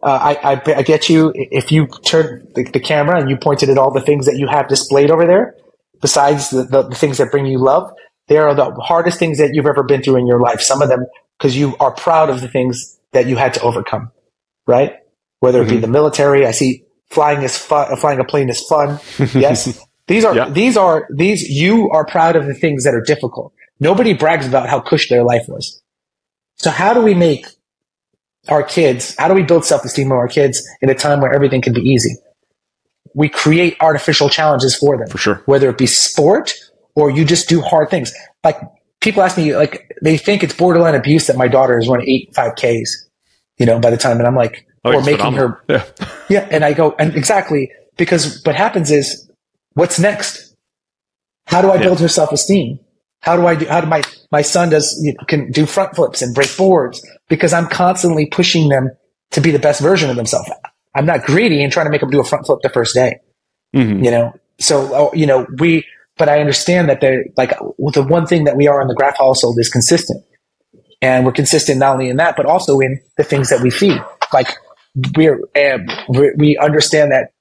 Uh, 0.04 0.06
I, 0.06 0.54
I, 0.54 0.62
I, 0.76 0.82
get 0.84 1.10
you. 1.10 1.32
If 1.34 1.72
you 1.72 1.88
turn 2.06 2.48
the, 2.54 2.64
the, 2.64 2.80
camera 2.80 3.20
and 3.20 3.32
you 3.32 3.38
pointed 3.38 3.70
at 3.70 3.80
all 3.80 3.90
the 3.90 4.02
things 4.02 4.28
that 4.28 4.38
you 4.38 4.48
have 4.48 4.68
displayed 4.68 5.10
over 5.10 5.26
there, 5.26 5.56
besides 6.02 6.52
the, 6.52 6.64
the, 6.66 6.84
the 6.84 6.96
things 6.96 7.18
that 7.18 7.32
bring 7.32 7.48
you 7.48 7.58
love, 7.58 7.92
they 8.28 8.38
are 8.38 8.54
the 8.54 8.70
hardest 8.76 9.18
things 9.18 9.40
that 9.40 9.56
you've 9.56 9.66
ever 9.66 9.82
been 9.82 10.04
through 10.04 10.18
in 10.18 10.28
your 10.28 10.40
life. 10.40 10.62
Some 10.62 10.84
of 10.84 10.90
them 10.90 11.08
because 11.38 11.58
you 11.58 11.76
are 11.80 11.92
proud 11.92 12.30
of 12.30 12.42
the 12.42 12.48
things 12.48 12.97
that 13.18 13.28
you 13.28 13.36
had 13.36 13.56
to 13.56 13.62
overcome, 13.62 14.12
right? 14.68 14.94
Whether 15.40 15.62
it 15.62 15.66
mm-hmm. 15.66 15.76
be 15.76 15.82
the 15.82 15.88
military, 15.88 16.46
I 16.46 16.52
see 16.52 16.84
flying 17.10 17.42
is 17.42 17.58
fun. 17.58 17.96
Flying 17.98 18.20
a 18.20 18.24
plane 18.24 18.50
is 18.50 18.62
fun. 18.62 19.00
Yes. 19.34 19.84
these 20.08 20.24
are, 20.24 20.36
yeah. 20.36 20.50
these 20.50 20.78
are, 20.78 21.08
these, 21.10 21.42
you 21.50 21.90
are 21.90 22.06
proud 22.06 22.36
of 22.36 22.46
the 22.46 22.54
things 22.54 22.84
that 22.84 22.94
are 22.94 23.02
difficult. 23.02 23.54
Nobody 23.80 24.14
brags 24.14 24.48
about 24.48 24.70
how 24.70 24.80
cush 24.80 25.10
their 25.10 25.24
life 25.24 25.46
was. 25.48 25.82
So 26.58 26.70
how 26.70 26.94
do 26.94 27.02
we 27.02 27.16
make 27.16 27.48
our 28.50 28.64
kids, 28.64 29.16
how 29.18 29.28
do 29.28 29.34
we 29.34 29.44
build 29.44 29.66
self-esteem 29.66 30.12
of 30.12 30.18
our 30.18 30.28
kids 30.28 30.66
in 30.82 30.90
a 30.90 30.96
time 30.96 31.22
where 31.22 31.34
everything 31.34 31.62
can 31.62 31.74
be 31.74 31.82
easy? 31.82 32.16
We 33.16 33.30
create 33.30 33.78
artificial 33.80 34.30
challenges 34.30 34.76
for 34.76 34.96
them. 34.98 35.08
For 35.08 35.18
sure. 35.18 35.42
Whether 35.46 35.70
it 35.70 35.78
be 35.78 35.88
sport 35.88 36.54
or 36.96 37.10
you 37.10 37.26
just 37.26 37.50
do 37.50 37.62
hard 37.62 37.90
things. 37.90 38.14
Like 38.44 38.60
people 39.02 39.24
ask 39.24 39.38
me, 39.38 39.56
like, 39.56 39.92
they 40.02 40.18
think 40.18 40.44
it's 40.44 40.54
borderline 40.54 40.96
abuse 40.96 41.28
that 41.28 41.38
my 41.38 41.48
daughter 41.48 41.78
is 41.78 41.88
running 41.88 42.08
eight, 42.08 42.34
five 42.36 42.54
Ks, 42.56 43.07
you 43.58 43.66
know, 43.66 43.80
by 43.80 43.90
the 43.90 43.98
time. 43.98 44.18
And 44.18 44.28
I'm 44.28 44.36
like, 44.36 44.66
oh, 44.86 44.94
or 44.94 45.02
making 45.02 45.18
phenomenal. 45.18 45.50
her. 45.50 45.64
Yeah. 46.00 46.08
yeah. 46.30 46.48
And 46.52 46.64
I 46.64 46.74
go, 46.74 46.96
and 46.98 47.16
exactly 47.16 47.72
because 47.98 48.42
what 48.44 48.56
happens 48.56 48.92
is 48.92 49.30
what's 49.74 50.00
next? 50.00 50.56
How 51.46 51.62
do 51.62 51.70
I 51.70 51.76
yeah. 51.76 51.84
build 51.84 52.00
her 52.00 52.08
self 52.08 52.32
esteem? 52.32 52.80
How 53.22 53.36
do 53.36 53.48
I 53.48 53.56
do, 53.56 53.66
how 53.66 53.82
do 53.82 53.88
my, 53.88 54.04
my 54.32 54.42
son 54.42 54.70
does, 54.70 55.00
you 55.02 55.14
know, 55.14 55.26
can 55.28 55.52
do 55.52 55.66
front 55.66 55.96
flips 55.96 56.22
and 56.22 56.36
break 56.36 56.56
boards 56.56 57.06
because 57.30 57.52
I'm 57.52 57.68
constantly 57.68 58.28
pushing 58.28 58.70
them 58.70 58.92
to 59.32 59.42
be 59.42 59.52
the 59.52 59.60
best 59.60 59.82
version 59.82 60.10
of 60.10 60.16
themselves. 60.16 60.50
I'm 60.96 61.06
not 61.06 61.24
greedy 61.24 61.64
and 61.64 61.74
trying 61.74 61.88
to 61.88 61.92
make 61.92 62.02
them 62.02 62.10
do 62.10 62.20
a 62.20 62.24
front 62.24 62.46
flip 62.46 62.60
the 62.62 62.70
first 62.70 62.94
day, 62.94 63.20
mm-hmm. 63.76 64.04
you 64.04 64.12
know? 64.12 64.34
So, 64.60 64.90
oh, 64.94 65.14
you 65.14 65.26
know, 65.26 65.46
we, 65.60 65.86
but 66.18 66.30
I 66.30 66.40
understand 66.40 66.90
that 66.90 67.02
they're 67.02 67.26
like 67.36 67.50
the 67.50 68.04
one 68.04 68.26
thing 68.26 68.46
that 68.46 68.58
we 68.58 68.68
are 68.68 68.82
in 68.82 68.88
the 68.88 68.96
Graf 68.96 69.18
household 69.18 69.60
is 69.60 69.70
consistent. 69.70 70.24
And 71.02 71.26
we're 71.26 71.32
consistent 71.32 71.80
not 71.80 71.94
only 71.94 72.10
in 72.10 72.18
that, 72.18 72.36
but 72.36 72.46
also 72.46 72.80
in 72.80 73.00
the 73.18 73.24
things 73.24 73.50
that 73.50 73.62
we 73.62 73.70
feed. 73.70 74.02
Like 74.34 74.48
we're, 75.16 75.42
uh, 75.56 75.78
we 76.38 76.58
understand 76.58 77.12
that 77.12 77.34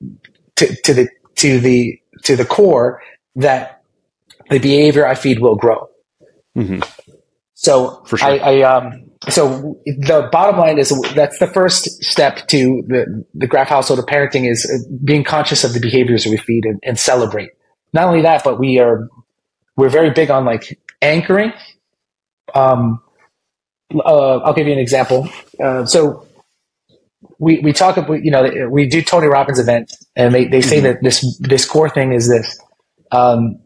to, 0.57 0.77
to 0.83 0.95
the, 0.95 1.09
to 1.37 1.59
the, 1.59 2.01
to 2.25 2.37
the 2.37 2.45
core 2.45 3.03
that 3.35 3.83
the 4.51 4.59
behavior 4.59 5.07
I 5.07 5.15
feed 5.15 5.41
will 5.41 5.57
grow. 5.57 5.89
Mm-hmm. 6.57 6.81
So 7.55 8.05
sure. 8.07 8.19
I, 8.23 8.37
I, 8.37 8.63
um, 8.63 9.11
so 9.29 9.81
the 9.87 10.29
bottom 10.31 10.59
line 10.59 10.79
is 10.79 10.93
that's 11.15 11.39
the 11.39 11.47
first 11.47 12.05
step 12.05 12.47
to 12.49 12.85
the, 12.87 13.25
the 13.35 13.47
Graf 13.47 13.69
household 13.69 13.99
of 13.99 14.07
parenting 14.07 14.49
is 14.51 14.87
being 15.03 15.25
conscious 15.25 15.65
of 15.65 15.73
the 15.73 15.81
behaviors 15.81 16.25
that 16.25 16.31
we 16.31 16.37
feed 16.37 16.65
and, 16.65 16.79
and 16.83 16.99
celebrate. 16.99 17.51
Not 17.93 18.09
only 18.09 18.23
that, 18.23 18.45
but 18.45 18.59
we 18.59 18.79
are, 18.79 19.09
we're 19.77 19.89
very 19.89 20.11
big 20.11 20.31
on 20.31 20.45
like 20.45 20.79
anchoring. 21.01 21.53
Um, 22.55 23.03
uh, 23.95 24.39
I'll 24.39 24.55
give 24.55 24.67
you 24.67 24.73
an 24.73 24.79
example. 24.79 25.29
Uh, 25.63 25.85
so 25.87 26.27
we, 27.39 27.61
we 27.61 27.73
talk 27.73 27.97
about, 27.97 28.25
you 28.25 28.31
know, 28.31 28.69
we 28.71 28.87
do 28.87 29.03
Tony 29.03 29.27
Robbins 29.27 29.59
event, 29.59 29.93
and 30.15 30.35
they, 30.35 30.47
they 30.47 30.61
say 30.61 30.77
mm-hmm. 30.77 30.87
that 30.87 31.03
this, 31.03 31.39
this 31.39 31.65
core 31.65 31.89
thing 31.89 32.13
is 32.13 32.29
this, 32.29 32.59
um, 33.13 33.61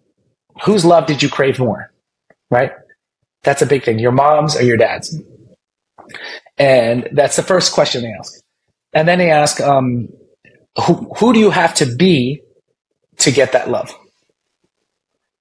whose 0.62 0.85
love 0.85 1.06
did 1.06 1.22
you 1.22 1.28
crave 1.28 1.59
more? 1.59 1.92
Right? 2.50 2.72
That's 3.42 3.62
a 3.62 3.66
big 3.66 3.85
thing. 3.85 3.98
Your 3.98 4.12
mom's 4.12 4.56
or 4.56 4.62
your 4.62 4.76
dad's? 4.76 5.16
And 6.59 7.09
that's 7.12 7.37
the 7.37 7.42
first 7.42 7.72
question 7.72 8.02
they 8.02 8.12
ask. 8.12 8.35
And 8.92 9.09
then 9.09 9.18
they 9.18 9.30
ask, 9.30 9.61
um, 9.61 10.09
who, 10.85 11.12
who 11.16 11.33
do 11.33 11.38
you 11.38 11.50
have 11.50 11.74
to 11.74 11.87
be 11.87 12.42
to 13.18 13.30
get 13.30 13.52
that 13.52 13.70
love? 13.70 13.94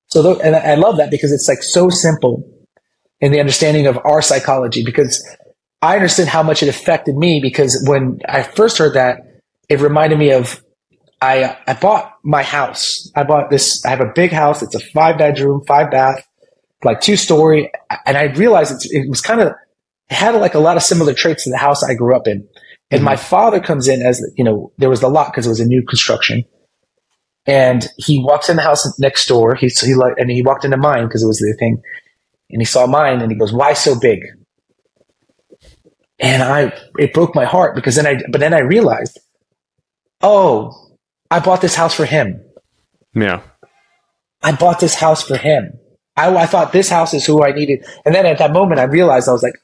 So, 0.07 0.39
and 0.39 0.55
I 0.55 0.75
love 0.75 0.97
that 0.97 1.11
because 1.11 1.31
it's 1.31 1.47
like 1.47 1.61
so 1.61 1.89
simple 1.89 2.43
in 3.21 3.31
the 3.31 3.39
understanding 3.39 3.87
of 3.87 3.97
our 4.05 4.21
psychology 4.21 4.83
because 4.83 5.23
I 5.81 5.95
understood 5.95 6.27
how 6.27 6.43
much 6.43 6.63
it 6.63 6.69
affected 6.69 7.15
me 7.15 7.39
because 7.41 7.83
when 7.87 8.19
I 8.27 8.43
first 8.43 8.77
heard 8.77 8.95
that, 8.95 9.19
it 9.69 9.79
reminded 9.79 10.17
me 10.19 10.31
of 10.31 10.61
I 11.21 11.57
I 11.67 11.73
bought 11.73 12.13
my 12.23 12.43
house. 12.43 13.11
I 13.15 13.23
bought 13.23 13.49
this. 13.49 13.83
I 13.85 13.89
have 13.89 14.01
a 14.01 14.11
big 14.13 14.31
house. 14.31 14.61
It's 14.61 14.75
a 14.75 14.79
five 14.79 15.17
bedroom, 15.17 15.63
five 15.67 15.91
bath, 15.91 16.25
like 16.83 17.01
two 17.01 17.15
story, 17.15 17.71
and 18.05 18.17
I 18.17 18.23
realized 18.23 18.87
it 18.91 19.09
was 19.09 19.21
kind 19.21 19.41
of 19.41 19.53
it 20.09 20.15
had 20.15 20.35
like 20.35 20.55
a 20.55 20.59
lot 20.59 20.77
of 20.77 20.83
similar 20.83 21.13
traits 21.13 21.43
to 21.43 21.49
the 21.49 21.57
house 21.57 21.83
I 21.83 21.93
grew 21.93 22.15
up 22.15 22.27
in. 22.27 22.47
And 22.91 22.99
mm-hmm. 22.99 23.05
my 23.05 23.15
father 23.15 23.59
comes 23.59 23.87
in 23.87 24.01
as 24.01 24.25
you 24.37 24.43
know 24.43 24.71
there 24.77 24.89
was 24.89 25.01
the 25.01 25.09
lot 25.09 25.31
because 25.31 25.45
it 25.45 25.49
was 25.49 25.59
a 25.59 25.65
new 25.65 25.83
construction, 25.83 26.43
and 27.45 27.87
he 27.97 28.23
walks 28.23 28.49
in 28.49 28.55
the 28.55 28.63
house 28.63 28.87
next 28.99 29.27
door. 29.27 29.55
He 29.55 29.67
he 29.67 29.95
like 29.95 30.13
and 30.17 30.31
he 30.31 30.41
walked 30.41 30.65
into 30.65 30.77
mine 30.77 31.05
because 31.05 31.21
it 31.21 31.27
was 31.27 31.39
the 31.39 31.55
thing, 31.59 31.81
and 32.49 32.61
he 32.61 32.65
saw 32.65 32.87
mine 32.87 33.21
and 33.21 33.31
he 33.31 33.37
goes, 33.37 33.53
"Why 33.53 33.73
so 33.73 33.99
big?" 33.99 34.19
And 36.19 36.43
I 36.43 36.73
it 36.97 37.13
broke 37.13 37.35
my 37.35 37.45
heart 37.45 37.75
because 37.75 37.95
then 37.95 38.07
I 38.07 38.21
but 38.29 38.39
then 38.39 38.53
I 38.53 38.59
realized, 38.59 39.19
oh, 40.21 40.73
I 41.31 41.39
bought 41.39 41.61
this 41.61 41.75
house 41.75 41.93
for 41.93 42.05
him. 42.05 42.41
Yeah. 43.13 43.41
I 44.41 44.53
bought 44.53 44.79
this 44.79 44.95
house 44.95 45.21
for 45.23 45.37
him. 45.37 45.73
I, 46.15 46.35
I 46.35 46.45
thought 46.45 46.71
this 46.71 46.89
house 46.89 47.13
is 47.13 47.25
who 47.25 47.43
I 47.43 47.51
needed. 47.51 47.85
And 48.05 48.13
then 48.13 48.25
at 48.25 48.37
that 48.39 48.51
moment, 48.51 48.79
I 48.79 48.83
realized 48.83 49.29
I 49.29 49.31
was 49.31 49.43
like, 49.43 49.55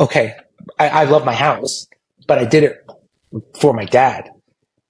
okay, 0.00 0.34
I, 0.78 0.88
I 0.88 1.04
love 1.04 1.24
my 1.24 1.34
house, 1.34 1.86
but 2.26 2.38
I 2.38 2.44
did 2.44 2.64
it 2.64 2.86
for 3.60 3.72
my 3.72 3.84
dad. 3.84 4.30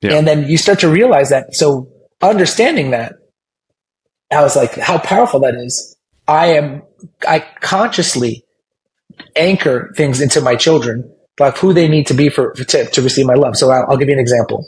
Yeah. 0.00 0.14
And 0.14 0.26
then 0.26 0.48
you 0.48 0.58
start 0.58 0.80
to 0.80 0.88
realize 0.88 1.30
that. 1.30 1.54
So 1.54 1.88
understanding 2.22 2.90
that, 2.90 3.14
I 4.30 4.42
was 4.42 4.56
like, 4.56 4.74
how 4.74 4.98
powerful 4.98 5.40
that 5.40 5.54
is. 5.54 5.95
I 6.28 6.46
am, 6.54 6.82
I 7.26 7.40
consciously 7.60 8.44
anchor 9.34 9.92
things 9.96 10.20
into 10.20 10.40
my 10.40 10.56
children, 10.56 11.12
like 11.38 11.56
who 11.58 11.72
they 11.72 11.88
need 11.88 12.06
to 12.08 12.14
be 12.14 12.28
for, 12.28 12.52
to, 12.52 12.86
to 12.86 13.02
receive 13.02 13.26
my 13.26 13.34
love. 13.34 13.56
So 13.56 13.70
I'll, 13.70 13.86
I'll 13.90 13.96
give 13.96 14.08
you 14.08 14.14
an 14.14 14.20
example. 14.20 14.66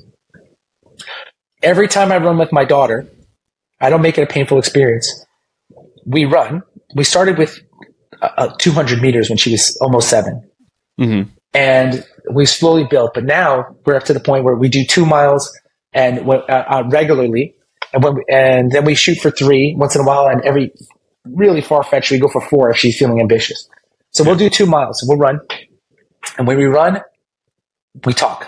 Every 1.62 1.88
time 1.88 2.12
I 2.12 2.18
run 2.18 2.38
with 2.38 2.52
my 2.52 2.64
daughter, 2.64 3.08
I 3.80 3.90
don't 3.90 4.02
make 4.02 4.18
it 4.18 4.22
a 4.22 4.26
painful 4.26 4.58
experience. 4.58 5.26
We 6.06 6.24
run. 6.24 6.62
We 6.94 7.04
started 7.04 7.38
with 7.38 7.60
uh, 8.22 8.30
uh 8.36 8.56
200 8.58 9.00
meters 9.00 9.28
when 9.28 9.38
she 9.38 9.52
was 9.52 9.76
almost 9.80 10.08
7 10.08 10.48
mm-hmm. 11.00 11.30
And 11.54 12.04
we 12.32 12.46
slowly 12.46 12.84
built, 12.84 13.14
but 13.14 13.24
now 13.24 13.76
we're 13.84 13.96
up 13.96 14.04
to 14.04 14.12
the 14.12 14.20
point 14.20 14.44
where 14.44 14.54
we 14.54 14.68
do 14.68 14.84
two 14.84 15.06
miles 15.06 15.50
and 15.92 16.28
uh, 16.28 16.32
uh, 16.32 16.84
regularly, 16.90 17.54
and 17.92 18.04
when 18.04 18.16
we, 18.16 18.24
and 18.28 18.70
then 18.70 18.84
we 18.84 18.94
shoot 18.94 19.18
for 19.18 19.30
three 19.30 19.74
once 19.76 19.94
in 19.94 20.02
a 20.02 20.04
while, 20.04 20.28
and 20.28 20.42
every 20.42 20.72
really 21.34 21.60
far 21.60 21.82
fetched 21.82 22.10
we 22.10 22.18
go 22.18 22.28
for 22.28 22.40
four 22.40 22.70
if 22.70 22.76
she's 22.76 22.98
feeling 22.98 23.20
ambitious. 23.20 23.68
So 24.10 24.24
we'll 24.24 24.36
do 24.36 24.48
two 24.50 24.66
miles. 24.66 25.04
We'll 25.06 25.18
run, 25.18 25.40
and 26.38 26.46
when 26.46 26.56
we 26.56 26.64
run, 26.64 27.00
we 28.04 28.12
talk. 28.14 28.46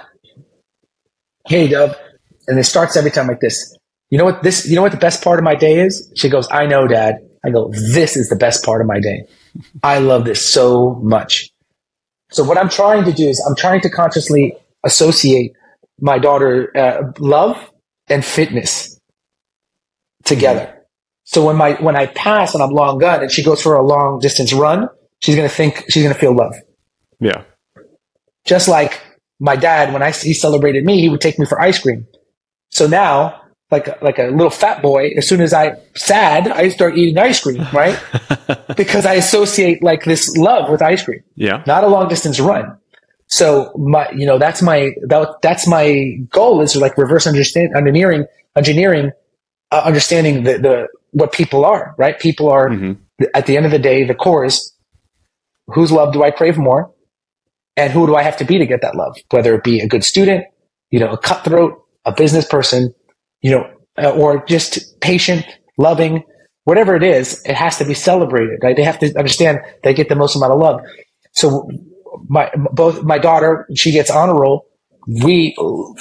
Hey, 1.47 1.69
Dove, 1.69 1.97
and 2.49 2.59
it 2.59 2.65
starts 2.65 2.97
every 2.97 3.11
time 3.11 3.27
like 3.27 3.41
this. 3.41 3.77
you 4.11 4.19
know 4.19 4.25
what 4.25 4.43
this, 4.43 4.67
you 4.69 4.77
know 4.77 4.83
what 4.83 4.93
the 4.93 4.99
best 4.99 5.23
part 5.23 5.39
of 5.39 5.45
my 5.45 5.55
day 5.55 5.81
is? 5.81 6.13
She 6.17 6.29
goes, 6.29 6.49
I 6.51 6.67
know, 6.67 6.87
dad. 6.87 7.17
I 7.45 7.51
go, 7.51 7.71
this 7.93 8.17
is 8.17 8.29
the 8.29 8.37
best 8.37 8.65
part 8.65 8.81
of 8.81 8.87
my 8.87 9.01
day. 9.01 9.25
I 9.83 9.99
love 9.99 10.25
this 10.25 10.47
so 10.47 10.95
much. 11.03 11.51
So 12.31 12.45
what 12.45 12.59
I'm 12.59 12.69
trying 12.69 13.05
to 13.05 13.13
do 13.13 13.27
is 13.27 13.45
I'm 13.49 13.57
trying 13.57 13.81
to 13.81 13.91
consciously 13.91 14.55
associate 14.85 15.53
my 16.01 16.19
daughter 16.19 16.71
uh, 16.77 17.13
love 17.19 17.57
and 18.09 18.25
fitness 18.25 18.99
together. 20.25 20.80
So 21.31 21.47
when 21.47 21.55
my 21.55 21.75
when 21.75 21.95
I 21.95 22.07
pass 22.07 22.55
and 22.55 22.63
I'm 22.63 22.71
long 22.71 22.99
gun 22.99 23.23
and 23.23 23.31
she 23.31 23.45
goes 23.45 23.63
for 23.63 23.77
a 23.77 23.87
long 23.87 24.19
distance 24.19 24.53
run, 24.53 24.89
she's 25.21 25.37
gonna 25.37 25.49
think 25.49 25.85
she's 25.89 26.03
gonna 26.03 26.17
feel 26.17 26.35
love. 26.35 26.57
Yeah. 27.21 27.45
Just 28.45 28.67
like 28.67 29.01
my 29.39 29.55
dad, 29.55 29.93
when 29.93 30.03
I 30.03 30.11
he 30.11 30.35
celebrated 30.35 30.85
me, 30.85 31.01
he 31.01 31.09
would 31.09 31.21
take 31.21 31.39
me 31.39 31.47
for 31.47 31.61
ice 31.61 31.79
cream. 31.79 32.09
So 32.71 32.89
now, 32.89 33.43
like 33.71 34.03
like 34.03 34.19
a 34.19 34.25
little 34.25 34.51
fat 34.51 34.83
boy, 34.83 35.11
as 35.17 35.29
soon 35.29 35.41
as 35.41 35.53
I 35.53 35.77
sad, 35.95 36.49
I 36.49 36.69
start 36.69 36.99
eating 36.99 37.17
ice 37.17 37.41
cream, 37.41 37.65
right? 37.73 37.97
because 38.77 39.07
I 39.07 39.15
associate 39.15 39.85
like 39.85 40.03
this 40.03 40.37
love 40.37 40.69
with 40.69 40.83
ice 40.83 41.05
cream. 41.05 41.23
Yeah. 41.37 41.63
Not 41.65 41.85
a 41.85 41.87
long 41.87 42.09
distance 42.09 42.41
run. 42.41 42.77
So 43.29 43.73
my, 43.79 44.11
you 44.11 44.27
know, 44.27 44.39
that's 44.39 44.63
my 44.63 44.91
that, 45.07 45.37
that's 45.43 45.69
my 45.69 46.17
goal 46.31 46.61
is 46.61 46.75
like 46.75 46.99
reverse 46.99 47.29
understand 47.29 47.77
engineering 47.77 48.27
engineering 48.57 49.13
uh, 49.71 49.83
understanding 49.85 50.43
the 50.43 50.59
the 50.59 50.89
what 51.13 51.33
people 51.33 51.65
are, 51.65 51.95
right? 51.99 52.19
People 52.19 52.51
are 52.51 52.69
mm-hmm. 52.69 53.25
at 53.35 53.47
the 53.47 53.57
end 53.57 53.67
of 53.67 53.73
the 53.73 53.79
day, 53.79 54.05
the 54.05 54.15
core 54.15 54.45
is 54.45 54.75
whose 55.69 55.93
love 55.93 56.13
do 56.13 56.23
I 56.23 56.31
crave 56.31 56.59
more, 56.59 56.93
and 57.77 57.93
who 57.93 58.07
do 58.07 58.17
I 58.17 58.23
have 58.23 58.37
to 58.39 58.45
be 58.45 58.59
to 58.59 58.67
get 58.67 58.83
that 58.83 58.95
love? 58.95 59.17
Whether 59.31 59.55
it 59.55 59.65
be 59.65 59.81
a 59.81 59.89
good 59.89 60.05
student, 60.05 60.45
you 60.91 61.01
know, 61.01 61.11
a 61.11 61.19
cutthroat, 61.19 61.83
a 62.05 62.13
business 62.13 62.47
person, 62.47 62.95
you 63.41 63.51
know, 63.53 63.71
uh, 63.99 64.11
or 64.11 64.45
just 64.47 65.01
patient, 65.01 65.47
loving, 65.79 66.23
whatever 66.65 66.95
it 66.95 67.03
is, 67.03 67.43
it 67.45 67.55
has 67.55 67.79
to 67.79 67.85
be 67.85 67.95
celebrated. 67.95 68.61
Right? 68.63 68.77
They 68.77 68.85
have 68.85 68.99
to 69.01 69.17
understand 69.19 69.61
they 69.83 69.95
get 69.95 70.09
the 70.09 70.17
most 70.17 70.37
amount 70.37 70.53
of 70.53 70.59
love. 70.59 70.81
So 71.33 71.69
my 72.29 72.51
both 72.73 73.03
my 73.03 73.19
daughter, 73.19 73.67
she 73.75 73.93
gets 73.93 74.11
on 74.11 74.29
a 74.29 74.35
roll. 74.35 74.67
We 75.23 75.57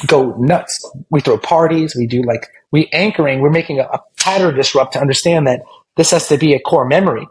go 0.05 0.35
nuts. 0.37 0.87
We 1.09 1.21
throw 1.21 1.37
parties. 1.37 1.95
We 1.95 2.05
do 2.05 2.21
like 2.21 2.47
we 2.71 2.87
anchoring. 2.93 3.41
We're 3.41 3.49
making 3.49 3.79
a, 3.79 3.83
a 3.83 3.99
pattern 4.17 4.55
disrupt 4.55 4.93
to 4.93 4.99
understand 4.99 5.47
that 5.47 5.61
this 5.97 6.11
has 6.11 6.27
to 6.27 6.37
be 6.37 6.53
a 6.53 6.59
core 6.59 6.85
memory. 6.85 7.27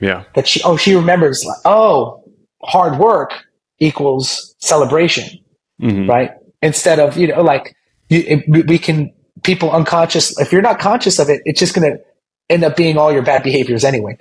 Yeah. 0.00 0.24
That 0.34 0.48
she 0.48 0.60
oh 0.64 0.76
she 0.76 0.94
remembers 0.94 1.44
like 1.44 1.58
oh 1.64 2.24
hard 2.64 2.98
work 2.98 3.32
equals 3.78 4.54
celebration, 4.58 5.38
mm-hmm. 5.80 6.10
right? 6.10 6.32
Instead 6.60 6.98
of 6.98 7.16
you 7.16 7.28
know 7.28 7.42
like 7.42 7.76
you, 8.08 8.24
it, 8.26 8.66
we 8.68 8.78
can 8.78 9.12
people 9.44 9.70
unconscious 9.70 10.38
if 10.40 10.50
you're 10.50 10.62
not 10.62 10.80
conscious 10.80 11.18
of 11.18 11.28
it, 11.28 11.40
it's 11.44 11.60
just 11.60 11.74
going 11.74 11.90
to 11.90 12.02
end 12.48 12.64
up 12.64 12.76
being 12.76 12.98
all 12.98 13.12
your 13.12 13.22
bad 13.22 13.42
behaviors 13.42 13.84
anyway. 13.84 14.18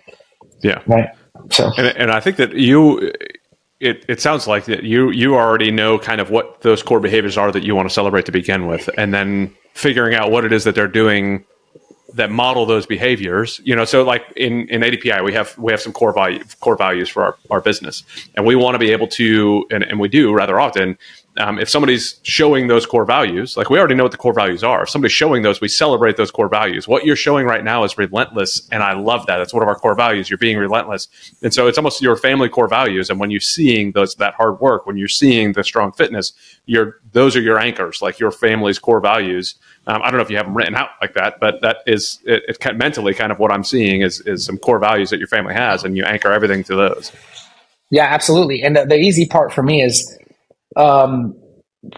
Yeah. 0.62 0.82
Right. 0.86 1.10
So 1.50 1.72
and, 1.78 1.88
and 1.98 2.12
I 2.12 2.20
think 2.20 2.38
that 2.38 2.54
you 2.54 3.12
it, 3.82 4.06
it 4.08 4.22
sounds 4.22 4.48
like 4.48 4.66
that 4.66 4.84
you 4.84 5.10
you 5.10 5.36
already 5.36 5.72
know 5.72 5.98
kind 5.98 6.22
of 6.22 6.30
what 6.30 6.62
those 6.62 6.84
core 6.84 7.00
behaviors 7.00 7.38
are 7.38 7.52
that 7.52 7.64
you 7.64 7.76
want 7.76 7.90
to 7.90 7.94
celebrate 7.94 8.28
to 8.28 8.32
begin 8.32 8.68
with, 8.68 8.90
and 8.98 9.14
then 9.14 9.54
figuring 9.74 10.16
out 10.16 10.32
what 10.32 10.46
it 10.46 10.54
is 10.54 10.64
that 10.64 10.76
they're 10.76 10.88
doing 10.88 11.44
that 12.14 12.30
model 12.30 12.66
those 12.66 12.86
behaviors. 12.86 13.60
You 13.64 13.76
know, 13.76 13.86
so 13.86 14.04
like 14.04 14.24
in 14.36 14.70
in 14.70 14.82
ADPI, 14.82 15.24
we 15.24 15.34
have 15.34 15.58
we 15.58 15.72
have 15.72 15.82
some 15.82 15.94
core 15.94 16.14
value 16.14 16.44
core 16.60 16.78
values 16.78 17.10
for 17.10 17.24
our, 17.24 17.36
our 17.50 17.62
business, 17.62 18.04
and 18.36 18.46
we 18.46 18.56
want 18.56 18.76
to 18.76 18.80
be 18.80 18.92
able 18.92 19.08
to, 19.08 19.66
and, 19.72 19.84
and 19.84 20.00
we 20.00 20.08
do 20.08 20.32
rather 20.32 20.60
often, 20.60 20.98
um, 21.38 21.60
if 21.60 21.70
somebody's 21.70 22.20
showing 22.24 22.68
those 22.68 22.86
core 22.86 23.06
values, 23.06 23.56
like 23.56 23.70
we 23.70 23.80
already 23.80 23.96
know 23.96 24.04
what 24.04 24.12
the 24.12 24.18
core 24.18 24.34
values 24.34 24.64
are. 24.64 24.84
If 24.84 24.90
somebody's 24.90 25.14
showing 25.14 25.44
those, 25.44 25.62
we 25.62 25.70
celebrate 25.70 26.18
those 26.18 26.30
core 26.30 26.50
values. 26.50 26.88
What 26.88 27.06
you're 27.06 27.16
showing 27.16 27.46
right 27.46 27.64
now 27.64 27.86
is 27.86 27.98
relentless, 27.98 28.68
and 28.72 28.84
I 28.84 28.94
love 28.94 29.26
that. 29.28 29.38
That's 29.38 29.54
one 29.54 29.64
of 29.64 29.70
our 29.70 29.76
core 29.76 29.96
values. 29.96 30.30
You're 30.30 30.38
being 30.38 30.58
relentless, 30.58 31.08
and 31.42 31.54
so 31.54 31.68
it's 31.68 31.78
almost 31.78 32.02
your 32.02 32.18
family 32.18 32.50
core 32.50 32.68
values. 32.68 33.10
And 33.10 33.20
when 33.20 33.32
you're 33.32 33.40
seeing 33.40 33.94
those 33.94 34.16
that 34.16 34.34
hard 34.34 34.60
work, 34.60 34.86
when 34.86 34.98
you're 34.98 35.08
seeing 35.08 35.54
the 35.54 35.64
strong 35.64 35.94
fitness, 35.94 36.34
you're 36.66 37.00
those 37.14 37.36
are 37.36 37.42
your 37.42 37.60
anchors, 37.60 38.02
like 38.02 38.20
your 38.20 38.32
family's 38.32 38.78
core 38.78 39.00
values. 39.00 39.56
Um, 39.88 40.02
I 40.04 40.12
don't 40.12 40.18
know 40.18 40.24
if 40.24 40.30
you 40.30 40.38
have 40.38 40.46
them 40.46 40.56
written 40.56 40.76
out 40.76 40.90
like 41.00 41.14
that, 41.14 41.40
but 41.40 41.62
that 41.62 41.78
is 41.88 42.20
it, 42.26 42.44
it, 42.48 42.78
mentally 42.78 43.14
kind 43.14 43.32
of 43.32 43.40
what 43.40 43.52
I'm 43.52 43.64
seeing 43.64 44.02
is 44.02 44.20
is 44.22 44.46
some 44.46 44.58
core 44.58 44.80
values 44.80 45.10
that 45.12 45.20
your 45.20 45.28
family 45.28 45.54
has, 45.54 45.86
and 45.86 45.96
you 45.96 46.04
anchor 46.04 46.32
everything 46.32 46.64
to 46.66 46.76
those. 46.76 47.12
Yeah, 47.90 48.06
absolutely. 48.06 48.64
And 48.64 48.76
the, 48.76 48.86
the 48.86 48.96
easy 48.96 49.26
part 49.26 49.52
for 49.54 49.64
me 49.64 49.82
is 49.82 50.18
um, 50.76 51.36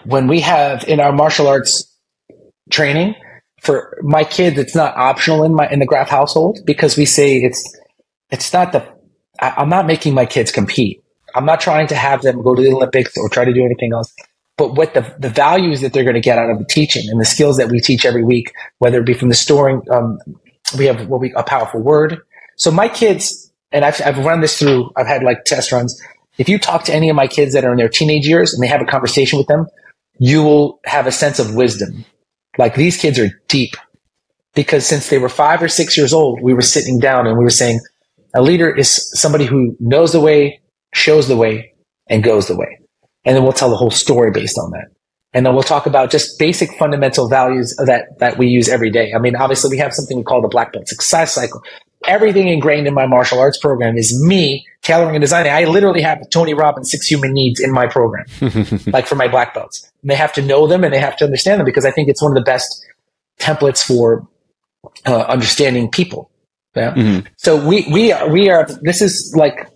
when 0.06 0.28
we 0.28 0.40
have 0.42 0.84
in 0.88 1.00
our 1.00 1.12
martial 1.12 1.48
arts 1.48 1.90
training 2.70 3.16
for 3.62 3.98
my 4.02 4.24
kids, 4.24 4.58
it's 4.58 4.76
not 4.76 4.96
optional 4.96 5.44
in 5.44 5.54
my 5.54 5.70
in 5.70 5.80
the 5.80 5.86
Graf 5.86 6.10
household 6.10 6.60
because 6.66 6.98
we 6.98 7.06
say 7.06 7.38
it's 7.38 7.78
it's 8.30 8.52
not 8.54 8.72
the 8.72 8.88
I, 9.40 9.54
I'm 9.58 9.70
not 9.70 9.86
making 9.86 10.14
my 10.14 10.26
kids 10.26 10.52
compete. 10.52 11.04
I'm 11.36 11.46
not 11.46 11.62
trying 11.62 11.88
to 11.88 11.96
have 11.96 12.22
them 12.22 12.42
go 12.44 12.56
to 12.56 12.62
the 12.62 12.72
Olympics 12.72 13.18
or 13.18 13.30
try 13.30 13.46
to 13.46 13.54
do 13.54 13.66
anything 13.66 13.94
else. 13.94 14.14
But 14.56 14.76
what 14.76 14.94
the, 14.94 15.16
the 15.18 15.30
values 15.30 15.82
that 15.82 15.94
they're 15.94 16.04
going 16.04 16.14
to 16.14 16.22
get 16.22 16.38
out 16.38 16.50
of 16.50 16.60
the 16.60 16.66
teaching 16.66 17.10
and 17.10 17.20
the 17.20 17.26
skills 17.26 17.58
that 17.58 17.70
we 17.70 17.80
teach 17.80 18.06
every 18.06 18.24
week, 18.24 18.54
whether 18.78 19.00
it 19.00 19.06
be 19.06 19.14
from 19.14 19.30
the 19.30 19.36
storing, 19.36 19.82
um, 19.90 20.20
we 20.78 20.86
have 20.86 21.08
what 21.08 21.20
we 21.20 21.34
a 21.34 21.44
powerful 21.44 21.82
word. 21.82 22.20
So 22.56 22.70
my 22.70 22.88
kids, 22.88 23.52
and 23.72 23.84
I've, 23.84 24.00
I've 24.06 24.20
run 24.20 24.42
this 24.42 24.60
through, 24.60 24.92
I've 24.96 25.08
had 25.08 25.24
like 25.24 25.46
test 25.46 25.72
runs. 25.72 26.00
If 26.38 26.50
you 26.50 26.58
talk 26.58 26.84
to 26.86 26.94
any 26.94 27.10
of 27.10 27.16
my 27.16 27.28
kids 27.28 27.54
that 27.54 27.64
are 27.64 27.72
in 27.72 27.78
their 27.78 27.90
teenage 27.90 28.28
years 28.28 28.54
and 28.54 28.62
they 28.62 28.68
have 28.68 28.82
a 28.82 28.86
conversation 28.86 29.38
with 29.38 29.48
them, 29.48 29.68
you 30.20 30.44
will 30.44 30.80
have 30.86 31.08
a 31.08 31.12
sense 31.12 31.40
of 31.40 31.56
wisdom. 31.56 32.06
Like 32.58 32.76
these 32.76 32.98
kids 32.98 33.20
are 33.20 33.30
deep 33.48 33.76
because 34.54 34.86
since 34.86 35.10
they 35.10 35.18
were 35.18 35.30
five 35.30 35.62
or 35.62 35.68
six 35.68 35.98
years 35.98 36.14
old, 36.14 36.42
we 36.42 36.54
were 36.54 36.62
sitting 36.62 37.00
down 37.00 37.28
and 37.28 37.38
we 37.38 37.44
were 37.44 37.50
saying, 37.50 37.80
a 38.36 38.42
leader 38.42 38.76
is 38.76 39.10
somebody 39.20 39.46
who 39.46 39.76
knows 39.80 40.12
the 40.12 40.20
way, 40.20 40.62
shows 40.94 41.28
the 41.28 41.38
way, 41.38 41.74
and 42.08 42.24
goes 42.24 42.48
the 42.48 42.58
way. 42.58 42.80
And 43.26 43.36
then 43.36 43.44
we'll 43.44 43.54
tell 43.54 43.70
the 43.70 43.78
whole 43.78 43.92
story 43.92 44.32
based 44.32 44.58
on 44.58 44.72
that. 44.72 44.88
And 45.36 45.46
then 45.46 45.54
we'll 45.54 45.64
talk 45.64 45.88
about 45.88 46.12
just 46.12 46.38
basic 46.38 46.72
fundamental 46.78 47.28
values 47.28 47.76
that, 47.78 48.20
that 48.20 48.38
we 48.38 48.48
use 48.48 48.70
every 48.70 48.92
day. 48.92 49.14
I 49.14 49.20
mean, 49.20 49.36
obviously 49.36 49.70
we 49.72 49.78
have 49.78 49.94
something 49.94 50.18
we 50.18 50.24
call 50.24 50.42
the 50.42 50.48
black 50.48 50.74
belt 50.74 50.88
success 50.88 51.34
cycle 51.34 51.64
everything 52.08 52.48
ingrained 52.48 52.88
in 52.88 52.94
my 52.94 53.06
martial 53.06 53.40
arts 53.40 53.58
program 53.58 53.98
is 53.98 54.22
me 54.24 54.66
tailoring 54.84 55.16
and 55.16 55.22
designing. 55.22 55.52
I 55.52 55.64
literally 55.64 56.02
have 56.02 56.30
Tony 56.30 56.54
Robbins 56.54 56.92
six 56.92 57.08
human 57.08 57.34
needs 57.34 57.60
in 57.60 57.72
my 57.72 57.88
program, 57.88 58.26
like 58.88 59.08
for 59.08 59.16
my 59.16 59.28
black 59.28 59.54
belts. 59.54 59.90
And 60.02 60.12
they 60.12 60.16
have 60.16 60.34
to 60.34 60.42
know 60.42 60.68
them 60.68 60.84
and 60.84 60.94
they 60.94 61.00
have 61.00 61.18
to 61.18 61.26
understand 61.26 61.60
them 61.60 61.66
because 61.66 61.86
I 61.86 61.92
think 61.92 62.10
it's 62.10 62.22
one 62.22 62.32
of 62.32 62.36
the 62.36 62.44
best 62.44 62.86
templates 63.40 63.84
for 63.84 64.28
uh, 65.06 65.22
understanding 65.22 65.90
people. 65.90 66.30
Yeah. 66.76 66.94
Mm-hmm. 66.94 67.28
So 67.38 67.66
we 67.66 67.88
we 67.92 68.12
are 68.12 68.30
we 68.30 68.50
are. 68.50 68.68
This 68.82 69.02
is 69.02 69.34
like 69.36 69.70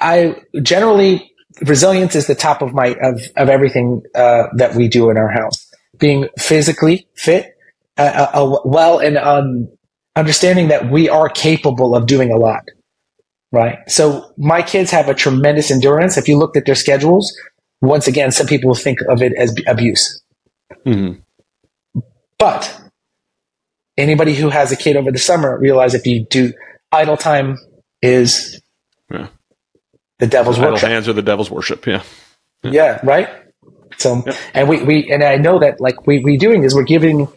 I 0.00 0.36
generally 0.62 1.32
resilience 1.60 2.14
is 2.14 2.26
the 2.26 2.34
top 2.34 2.62
of 2.62 2.72
my 2.72 2.96
of 3.02 3.20
of 3.36 3.48
everything 3.48 4.02
uh, 4.14 4.44
that 4.56 4.74
we 4.74 4.88
do 4.88 5.10
in 5.10 5.16
our 5.16 5.30
house. 5.30 5.68
Being 5.98 6.28
physically 6.38 7.08
fit, 7.14 7.56
uh, 7.98 8.28
uh, 8.34 8.40
uh 8.40 8.60
well, 8.64 8.98
and 8.98 9.18
um, 9.18 9.68
understanding 10.16 10.68
that 10.68 10.90
we 10.90 11.08
are 11.08 11.28
capable 11.28 11.94
of 11.94 12.06
doing 12.06 12.32
a 12.32 12.36
lot, 12.36 12.64
right? 13.52 13.78
So 13.88 14.32
my 14.36 14.62
kids 14.62 14.90
have 14.90 15.08
a 15.08 15.14
tremendous 15.14 15.70
endurance. 15.70 16.16
If 16.16 16.26
you 16.26 16.38
looked 16.38 16.56
at 16.56 16.66
their 16.66 16.74
schedules, 16.74 17.36
once 17.80 18.08
again, 18.08 18.32
some 18.32 18.46
people 18.46 18.74
think 18.74 19.00
of 19.02 19.22
it 19.22 19.32
as 19.36 19.54
abuse. 19.66 20.22
Mm-hmm. 20.84 22.00
But 22.38 22.80
anybody 23.96 24.34
who 24.34 24.48
has 24.48 24.72
a 24.72 24.76
kid 24.76 24.96
over 24.96 25.12
the 25.12 25.18
summer 25.18 25.56
realize 25.58 25.94
if 25.94 26.06
you 26.06 26.24
do 26.24 26.52
idle 26.90 27.16
time 27.16 27.58
is 28.00 28.60
yeah. 29.10 29.28
the 30.18 30.26
devil's 30.26 30.58
idle 30.58 30.72
worship. 30.72 30.88
hands 30.88 31.08
are 31.08 31.12
the 31.12 31.22
devil's 31.22 31.50
worship. 31.50 31.86
Yeah. 31.86 32.02
Yeah. 32.62 32.70
yeah 32.72 33.00
right. 33.04 33.28
So, 33.98 34.22
yeah. 34.26 34.36
and 34.54 34.68
we, 34.68 34.82
we, 34.82 35.12
and 35.12 35.22
I 35.22 35.36
know 35.36 35.58
that 35.58 35.80
like 35.80 36.06
we, 36.06 36.20
we 36.20 36.36
doing 36.36 36.64
is 36.64 36.74
we're 36.74 36.82
giving, 36.82 37.28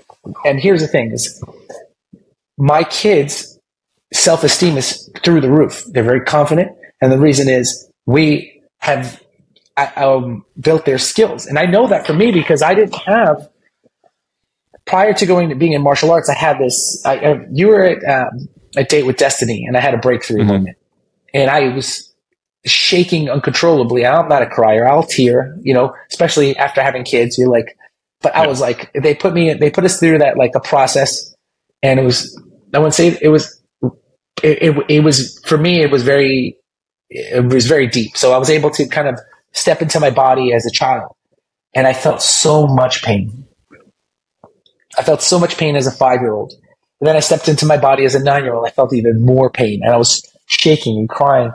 and 0.46 0.60
here's 0.60 0.82
the 0.82 0.88
thing 0.88 1.12
is 1.12 1.44
my 2.58 2.84
kids' 2.84 3.55
self 4.14 4.44
esteem 4.44 4.78
is 4.78 5.10
through 5.24 5.42
the 5.42 5.52
roof. 5.52 5.84
They're 5.88 6.04
very 6.04 6.22
confident. 6.22 6.72
And 7.02 7.12
the 7.12 7.20
reason 7.20 7.50
is 7.50 7.90
we 8.06 8.62
have 8.80 9.22
um, 9.96 10.46
built 10.60 10.86
their 10.86 10.98
skills. 10.98 11.46
And 11.46 11.60
I 11.60 11.66
know 11.66 11.88
that 11.88 12.06
for 12.06 12.14
me 12.14 12.32
because 12.32 12.62
I 12.62 12.74
didn't 12.74 12.96
have, 12.96 13.50
prior 14.86 15.14
to 15.14 15.26
going 15.26 15.50
to 15.50 15.56
being 15.56 15.74
in 15.74 15.82
martial 15.82 16.12
arts, 16.12 16.30
I 16.30 16.36
had 16.36 16.60
this. 16.60 17.02
I, 17.06 17.18
I, 17.18 17.46
you 17.52 17.68
were 17.68 17.84
at 17.84 18.04
um, 18.04 18.48
a 18.78 18.84
date 18.84 19.06
with 19.06 19.18
Destiny 19.18 19.66
and 19.68 19.76
I 19.76 19.82
had 19.82 19.94
a 19.94 19.98
breakthrough 19.98 20.40
mm-hmm. 20.40 20.48
moment. 20.48 20.78
And 21.34 21.50
I 21.50 21.70
was 21.70 22.14
shaking 22.66 23.30
uncontrollably. 23.30 24.06
I'm 24.06 24.30
not 24.30 24.42
a 24.42 24.48
crier. 24.48 24.88
I'll 24.88 25.04
tear, 25.04 25.58
you 25.62 25.74
know, 25.74 25.94
especially 26.10 26.56
after 26.58 26.82
having 26.82 27.04
kids. 27.04 27.38
You're 27.38 27.50
like, 27.50 27.78
but 28.22 28.34
I 28.36 28.48
was 28.48 28.62
like, 28.62 28.92
they 28.94 29.14
put 29.14 29.34
me, 29.34 29.54
they 29.54 29.70
put 29.70 29.84
us 29.84 30.00
through 30.00 30.20
that, 30.20 30.38
like 30.38 30.52
a 30.56 30.60
process. 30.60 31.36
And 31.84 32.00
it 32.00 32.04
was 32.04 32.36
I 32.76 32.80
wouldn't 32.80 32.94
say 32.94 33.18
it 33.22 33.30
was. 33.30 33.55
It, 34.44 34.62
it, 34.62 34.86
it 34.90 35.00
was 35.02 35.40
for 35.46 35.58
me. 35.58 35.82
It 35.82 35.92
was 35.92 36.04
very. 36.04 36.58
It 37.10 37.46
was 37.46 37.68
very 37.68 37.88
deep. 37.88 38.18
So 38.18 38.34
I 38.34 38.38
was 38.38 38.50
able 38.50 38.72
to 38.72 38.88
kind 38.88 39.08
of 39.08 39.20
step 39.54 39.82
into 39.82 40.00
my 40.00 40.10
body 40.10 40.54
as 40.54 40.66
a 40.66 40.72
child, 40.72 41.16
and 41.74 41.88
I 41.88 41.94
felt 41.94 42.22
so 42.22 42.68
much 42.68 43.04
pain. 43.04 43.46
I 44.98 45.04
felt 45.04 45.22
so 45.22 45.40
much 45.40 45.58
pain 45.58 45.76
as 45.76 45.88
a 45.88 45.92
five 45.92 46.22
year 46.22 46.34
old. 46.34 46.54
And 47.00 47.08
then 47.08 47.16
I 47.16 47.20
stepped 47.20 47.48
into 47.48 47.66
my 47.66 47.78
body 47.78 48.06
as 48.06 48.16
a 48.16 48.24
nine 48.24 48.44
year 48.44 48.54
old. 48.54 48.66
I 48.66 48.72
felt 48.72 48.94
even 48.94 49.24
more 49.24 49.50
pain 49.50 49.82
and 49.84 49.94
I 49.94 49.98
was 49.98 50.26
shaking 50.48 50.98
and 50.98 51.10
crying. 51.10 51.52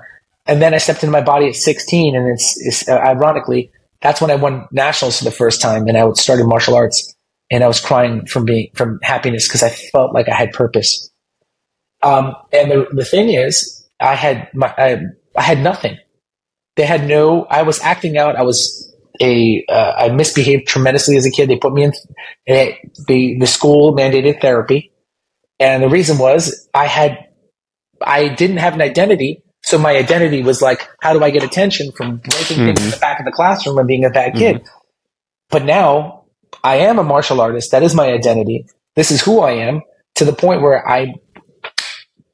And 0.47 0.61
then 0.61 0.75
I 0.75 0.79
stepped 0.79 1.03
into 1.03 1.13
my 1.13 1.23
body 1.23 1.49
at 1.49 1.55
16. 1.55 2.15
And 2.15 2.29
it's, 2.29 2.61
it's 2.61 2.89
uh, 2.89 2.99
ironically, 2.99 3.71
that's 4.01 4.21
when 4.21 4.31
I 4.31 4.37
won 4.37 4.67
nationals 4.71 5.19
for 5.19 5.25
the 5.25 5.31
first 5.31 5.61
time. 5.61 5.87
And 5.87 5.97
I 5.97 6.11
started 6.13 6.47
martial 6.47 6.75
arts 6.75 7.15
and 7.51 7.65
I 7.65 7.69
was 7.69 7.81
crying 7.81 8.27
from 8.27 8.45
being, 8.45 8.71
from 8.75 8.99
happiness 9.03 9.49
because 9.49 9.63
I 9.63 9.71
felt 9.71 10.13
like 10.13 10.29
I 10.29 10.35
had 10.35 10.53
purpose. 10.53 11.11
Um, 12.03 12.35
and 12.53 12.71
the, 12.71 12.87
the 12.93 13.05
thing 13.05 13.31
is, 13.31 13.89
I 14.01 14.15
had 14.15 14.49
my, 14.55 14.73
I, 14.77 15.03
I 15.37 15.43
had 15.43 15.61
nothing. 15.61 15.99
They 16.77 16.87
had 16.87 17.07
no, 17.07 17.45
I 17.45 17.63
was 17.63 17.81
acting 17.81 18.17
out. 18.17 18.37
I 18.37 18.43
was 18.43 18.91
a 19.21 19.65
uh, 19.69 19.93
I 19.99 20.09
misbehaved 20.09 20.67
tremendously 20.67 21.17
as 21.17 21.27
a 21.27 21.31
kid. 21.31 21.51
They 21.51 21.57
put 21.57 21.73
me 21.73 21.85
in 21.85 21.93
they, 22.47 22.79
the 23.07 23.47
school 23.47 23.95
mandated 23.95 24.41
therapy, 24.41 24.93
and 25.59 25.83
the 25.83 25.89
reason 25.89 26.19
was 26.19 26.69
I 26.73 26.87
had 26.87 27.29
I 28.01 28.29
didn't 28.29 28.59
have 28.59 28.75
an 28.75 28.83
identity. 28.83 29.43
So 29.63 29.77
my 29.77 29.95
identity 29.95 30.43
was 30.43 30.63
like, 30.63 30.89
how 31.03 31.13
do 31.13 31.23
I 31.23 31.29
get 31.29 31.45
attention 31.45 31.93
from 31.93 32.17
breaking 32.17 32.57
mm-hmm. 32.57 32.67
things 32.67 32.83
in 32.83 32.91
the 32.91 32.97
back 32.97 33.21
of 33.21 33.27
the 33.27 33.33
classroom 33.33 33.77
and 33.77 33.87
being 33.87 34.07
a 34.07 34.11
bad 34.11 34.35
kid? 34.35 34.57
Mm-hmm. 34.57 34.79
But 35.51 35.65
now 35.65 36.25
I 36.65 36.77
am 36.77 36.99
a 36.99 37.05
martial 37.05 37.43
artist. 37.43 37.73
That 37.73 37.83
is 37.83 37.95
my 37.95 38.11
identity. 38.11 38.67
This 38.97 39.11
is 39.11 39.21
who 39.21 39.41
I 39.41 39.53
am 39.53 39.83
to 40.15 40.25
the 40.25 40.33
point 40.33 40.63
where 40.63 40.89
I 40.89 41.15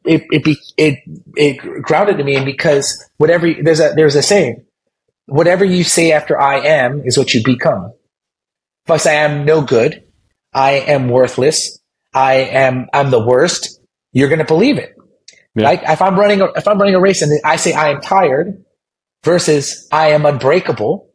it 0.07 0.24
it 0.30 0.44
be, 0.44 0.59
it 0.76 0.98
it 1.36 1.82
grounded 1.82 2.18
to 2.18 2.24
me 2.24 2.44
because 2.44 3.04
whatever 3.16 3.52
there's 3.62 3.80
a 3.80 3.92
there's 3.94 4.16
a 4.16 4.22
saying 4.22 4.64
whatever 5.26 5.64
you 5.64 5.84
say 5.84 6.12
after 6.12 6.40
I 6.40 6.61
am 6.61 7.02
is 7.04 7.18
what 7.18 7.34
you 7.34 7.42
become. 7.44 7.92
If 8.84 8.90
I 8.90 8.96
say 8.96 9.18
I 9.18 9.24
am 9.24 9.44
no 9.44 9.62
good, 9.62 10.04
I 10.52 10.72
am 10.72 11.09
worthless, 11.09 11.78
I 12.14 12.34
am 12.34 12.88
I'm 12.92 13.11
the 13.11 13.24
worst, 13.24 13.80
you're 14.12 14.28
going 14.28 14.38
to 14.38 14.44
believe 14.44 14.78
it. 14.78 14.94
Yeah. 15.54 15.64
Like 15.64 15.82
if 15.84 16.00
I'm 16.00 16.18
running 16.18 16.40
a, 16.40 16.46
if 16.52 16.68
I'm 16.68 16.78
running 16.78 16.94
a 16.94 17.00
race 17.00 17.22
and 17.22 17.40
I 17.44 17.57
say 17.57 17.72
I 17.72 17.90
am 17.90 18.00
tired 18.00 18.64
versus 19.24 19.88
I 19.90 20.11
am 20.11 20.24
unbreakable, 20.24 21.11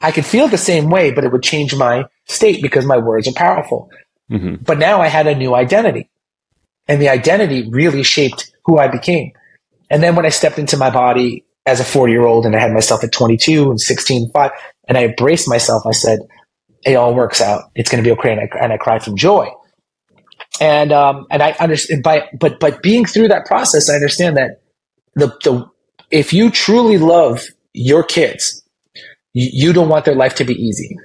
I 0.00 0.10
could 0.10 0.26
feel 0.26 0.48
the 0.48 0.58
same 0.58 0.90
way, 0.90 1.12
but 1.12 1.24
it 1.24 1.30
would 1.30 1.42
change 1.42 1.74
my 1.74 2.06
state 2.26 2.60
because 2.60 2.84
my 2.84 2.98
words 2.98 3.28
are 3.28 3.32
powerful. 3.32 3.90
Mm-hmm. 4.30 4.64
But 4.64 4.78
now 4.78 5.00
I 5.00 5.08
had 5.08 5.26
a 5.26 5.34
new 5.34 5.54
identity, 5.54 6.10
and 6.88 7.00
the 7.00 7.08
identity 7.08 7.68
really 7.70 8.02
shaped 8.02 8.52
who 8.64 8.78
I 8.78 8.88
became. 8.88 9.32
And 9.90 10.02
then 10.02 10.16
when 10.16 10.26
I 10.26 10.30
stepped 10.30 10.58
into 10.58 10.76
my 10.76 10.90
body 10.90 11.44
as 11.66 11.80
a 11.80 11.84
40 11.84 12.12
year 12.12 12.24
old 12.24 12.46
and 12.46 12.56
I 12.56 12.60
had 12.60 12.72
myself 12.72 13.04
at 13.04 13.12
22 13.12 13.70
and 13.70 13.80
16, 13.80 14.30
5, 14.30 14.50
and 14.88 14.98
I 14.98 15.04
embraced 15.04 15.48
myself. 15.48 15.84
I 15.86 15.92
said, 15.92 16.20
it 16.84 16.94
all 16.94 17.14
works 17.14 17.40
out. 17.40 17.70
It's 17.74 17.90
going 17.90 18.02
to 18.02 18.08
be 18.08 18.12
okay. 18.18 18.32
And 18.32 18.40
I, 18.40 18.64
and 18.64 18.72
I 18.72 18.76
cried 18.76 19.04
from 19.04 19.16
joy. 19.16 19.48
And, 20.60 20.92
um, 20.92 21.26
and 21.30 21.42
I 21.42 21.52
understand 21.52 22.02
by, 22.02 22.28
but, 22.38 22.58
but 22.58 22.82
being 22.82 23.04
through 23.04 23.28
that 23.28 23.46
process, 23.46 23.88
I 23.88 23.94
understand 23.94 24.36
that 24.36 24.62
the, 25.14 25.28
the, 25.44 25.70
if 26.10 26.32
you 26.32 26.50
truly 26.50 26.98
love 26.98 27.44
your 27.72 28.02
kids, 28.02 28.62
you, 29.32 29.48
you 29.52 29.72
don't 29.72 29.88
want 29.88 30.04
their 30.04 30.14
life 30.14 30.34
to 30.36 30.44
be 30.44 30.54
easy. 30.54 30.96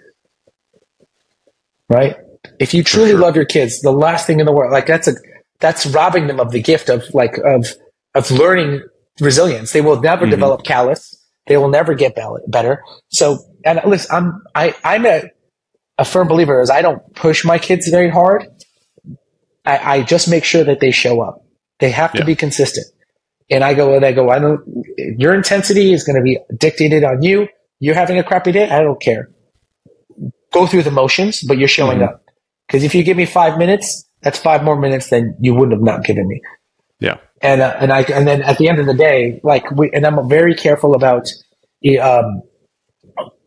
Right? 1.90 2.18
If 2.60 2.74
you 2.74 2.84
truly 2.84 3.12
sure. 3.12 3.20
love 3.20 3.36
your 3.36 3.46
kids, 3.46 3.82
the 3.82 3.92
last 3.92 4.28
thing 4.28 4.40
in 4.40 4.46
the 4.46 4.52
world, 4.52 4.72
like 4.72 4.88
that's 4.88 5.08
a, 5.08 5.14
that's 5.60 5.86
robbing 5.86 6.28
them 6.28 6.40
of 6.40 6.52
the 6.52 6.62
gift 6.62 6.90
of 6.90 7.04
like, 7.14 7.38
of, 7.38 7.68
of 8.14 8.32
learning 8.32 8.82
resilience. 9.20 9.72
They 9.74 9.82
will 9.82 10.00
never 10.00 10.26
mm-hmm. 10.26 10.32
develop 10.32 10.64
callous. 10.64 11.14
They 11.48 11.58
will 11.58 11.70
never 11.70 11.94
get 11.94 12.16
better. 12.48 12.84
So, 13.10 13.40
and 13.64 13.82
listen, 13.86 14.16
I'm, 14.16 14.44
I, 14.54 14.76
I'm 14.84 15.06
a, 15.06 15.32
a 15.98 16.06
firm 16.06 16.28
believer 16.28 16.62
is 16.62 16.70
I 16.70 16.82
don't 16.82 17.02
push 17.16 17.44
my 17.46 17.58
kids 17.58 17.88
very 17.88 18.10
hard. 18.10 18.46
I, 19.66 19.78
I 19.78 20.04
just 20.04 20.30
make 20.30 20.44
sure 20.44 20.64
that 20.64 20.80
they 20.80 20.92
show 20.92 21.22
up. 21.22 21.44
They 21.80 21.92
have 21.92 22.12
to 22.14 22.20
yeah. 22.20 22.26
be 22.26 22.36
consistent. 22.36 22.88
And 23.50 23.64
I 23.64 23.74
go 23.74 23.96
and 23.96 24.04
I 24.04 24.12
go, 24.12 24.30
I 24.30 24.40
don't, 24.40 24.62
your 25.18 25.34
intensity 25.34 25.94
is 25.94 26.04
going 26.04 26.18
to 26.18 26.22
be 26.22 26.38
dictated 26.58 27.04
on 27.04 27.22
you. 27.22 27.48
You're 27.80 27.96
having 27.96 28.20
a 28.20 28.24
crappy 28.24 28.52
day. 28.52 28.70
I 28.70 28.82
don't 28.82 29.02
care. 29.02 29.30
Go 30.52 30.68
through 30.68 30.84
the 30.84 30.92
motions, 30.92 31.44
but 31.44 31.58
you're 31.58 31.68
showing 31.68 32.00
mm-hmm. 32.00 32.16
up. 32.16 32.24
Because 32.68 32.84
if 32.84 32.94
you 32.94 33.04
give 33.04 33.16
me 33.16 33.26
five 33.26 33.58
minutes, 33.58 34.07
that's 34.22 34.40
five 34.40 34.64
more 34.64 34.80
minutes 34.80 35.10
than 35.10 35.36
you 35.40 35.54
wouldn't 35.54 35.74
have 35.74 35.82
not 35.82 36.04
given 36.04 36.28
me. 36.28 36.42
Yeah 37.00 37.18
and 37.42 37.62
uh, 37.62 37.76
and 37.80 37.92
I 37.92 38.02
and 38.04 38.28
then 38.28 38.42
at 38.42 38.58
the 38.58 38.68
end 38.68 38.80
of 38.80 38.86
the 38.86 38.94
day, 38.94 39.40
like 39.44 39.70
we 39.72 39.92
and 39.94 40.06
I'm 40.06 40.28
very 40.28 40.56
careful 40.56 40.96
about 40.96 41.28
um, 42.02 42.42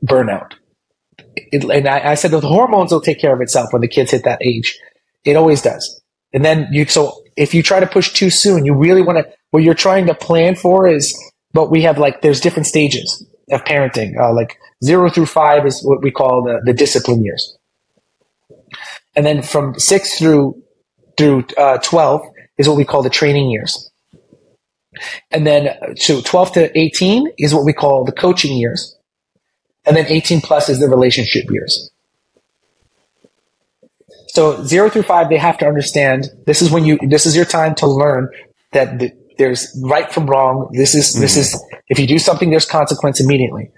burnout. 0.05 0.53
It, 1.37 1.65
and 1.65 1.89
I, 1.89 2.13
I 2.13 2.15
said 2.15 2.31
the 2.31 2.41
hormones 2.41 2.93
will 2.93 3.01
take 3.01 3.21
care 3.21 3.35
of 3.35 3.41
itself 3.41 3.73
when 3.73 3.83
the 3.83 3.89
kids 3.89 4.11
hit 4.13 4.25
that 4.25 4.41
age. 4.43 4.79
It 5.25 5.37
always 5.37 5.63
does. 5.63 6.01
And 6.33 6.45
then 6.45 6.69
you 6.71 6.85
so 6.87 7.23
if 7.37 7.55
you 7.55 7.63
try 7.63 7.81
to 7.81 7.87
push 7.87 8.13
too 8.13 8.31
soon, 8.31 8.65
you 8.65 8.75
really 8.75 9.03
want 9.03 9.19
to. 9.19 9.33
What 9.51 9.65
you're 9.65 9.75
trying 9.75 10.07
to 10.07 10.15
plan 10.15 10.55
for 10.55 10.87
is, 10.87 11.19
but 11.53 11.71
we 11.71 11.83
have 11.83 11.99
like 11.99 12.23
there's 12.23 12.41
different 12.41 12.67
stages 12.67 13.27
of 13.51 13.65
parenting. 13.65 14.17
Uh, 14.17 14.33
like 14.33 14.57
zero 14.85 15.11
through 15.11 15.27
five 15.27 15.67
is 15.67 15.83
what 15.83 16.03
we 16.03 16.13
call 16.13 16.45
the 16.45 16.61
the 16.65 16.73
discipline 16.73 17.25
years, 17.25 17.59
and 19.21 19.27
then 19.27 19.43
from 19.43 19.79
six 19.79 20.19
through 20.19 20.63
through 21.19 21.45
uh, 21.59 21.77
twelve 21.83 22.23
is 22.57 22.67
what 22.67 22.79
we 22.79 22.87
call 22.87 23.03
the 23.03 23.11
training 23.11 23.51
years. 23.51 23.91
And 25.31 25.47
then 25.47 25.77
so 25.97 26.23
12 26.23 26.53
to 26.53 26.79
18 26.79 27.29
is 27.37 27.55
what 27.55 27.67
we 27.67 27.75
call 27.75 28.05
the 28.05 28.13
coaching 28.13 28.57
years. 28.57 28.97
And 29.85 29.95
then 29.95 30.07
18 30.07 30.41
plus 30.41 30.71
is 30.71 30.81
the 30.81 30.89
relationship 30.89 31.51
years. 31.51 31.91
So 34.29 34.65
zero 34.65 34.89
through 34.89 35.03
five, 35.03 35.29
they 35.29 35.37
have 35.37 35.59
to 35.59 35.67
understand 35.67 36.29
this 36.47 36.63
is 36.63 36.71
when 36.71 36.87
you, 36.87 36.99
this 37.07 37.27
is 37.27 37.37
your 37.37 37.45
time 37.45 37.75
to 37.77 37.87
learn 37.87 38.31
that 38.73 38.99
the, 38.99 39.13
there's 39.37 39.79
right 39.85 40.11
from 40.11 40.27
wrong. 40.27 40.71
This 40.73 40.95
is, 40.95 41.13
mm-hmm. 41.13 41.21
this 41.21 41.37
is, 41.37 41.63
if 41.89 41.99
you 41.99 42.07
do 42.07 42.19
something, 42.19 42.51
there's 42.51 42.67
consequence 42.67 43.21
immediately. 43.21 43.71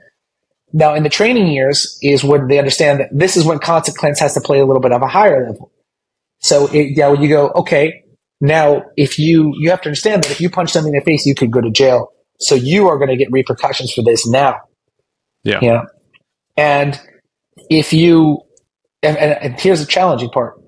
Now 0.73 0.95
in 0.95 1.03
the 1.03 1.09
training 1.09 1.49
years 1.49 1.99
is 2.03 2.25
when 2.25 2.49
they 2.49 2.59
understand 2.59 3.01
that 3.01 3.09
this 3.13 3.37
is 3.37 3.45
when 3.45 3.59
consequence 3.59 4.21
has 4.21 4.35
to 4.35 4.41
play 4.41 4.59
a 4.59 4.67
little 4.67 4.81
bit 4.81 4.93
of 4.93 5.03
a 5.03 5.07
higher 5.07 5.47
level. 5.47 5.71
So 6.41 6.67
it, 6.69 6.97
yeah, 6.97 7.09
when 7.09 7.23
you 7.23 7.29
go, 7.29 7.51
okay, 7.51 8.03
now, 8.43 8.83
if 8.97 9.21
you, 9.21 9.55
you 9.57 9.71
have 9.71 9.81
to 9.83 9.89
understand 9.89 10.25
that 10.25 10.33
if 10.33 10.41
you 10.41 10.51
punch 10.51 10.73
something 10.73 10.93
in 10.93 10.99
the 10.99 11.05
face, 11.05 11.25
you 11.25 11.33
could 11.33 11.53
go 11.53 11.61
to 11.61 11.71
jail. 11.71 12.13
So 12.41 12.57
you 12.57 12.89
are 12.89 12.99
going 12.99 13.11
to 13.11 13.17
get 13.17 13.31
repercussions 13.31 13.93
for 13.93 14.03
this 14.03 14.27
now. 14.27 14.57
Yeah. 15.45 15.61
Yeah. 15.63 15.83
And 16.57 17.01
if 17.71 17.93
you, 17.93 18.41
and, 19.01 19.17
and, 19.17 19.33
and 19.41 19.61
here's 19.61 19.79
the 19.79 19.87
challenging 19.87 20.29
part. 20.31 20.61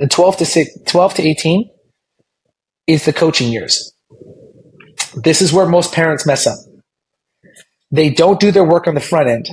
The 0.00 0.08
12 0.08 0.38
to 0.38 0.44
six, 0.44 0.76
12 0.88 1.14
to 1.14 1.22
18 1.22 1.70
is 2.88 3.04
the 3.04 3.12
coaching 3.12 3.52
years. 3.52 3.94
This 5.14 5.40
is 5.40 5.52
where 5.52 5.66
most 5.66 5.92
parents 5.92 6.26
mess 6.26 6.48
up. 6.48 6.58
They 7.94 8.10
don't 8.10 8.40
do 8.40 8.50
their 8.50 8.64
work 8.64 8.88
on 8.88 8.94
the 8.96 9.00
front 9.00 9.28
end 9.28 9.48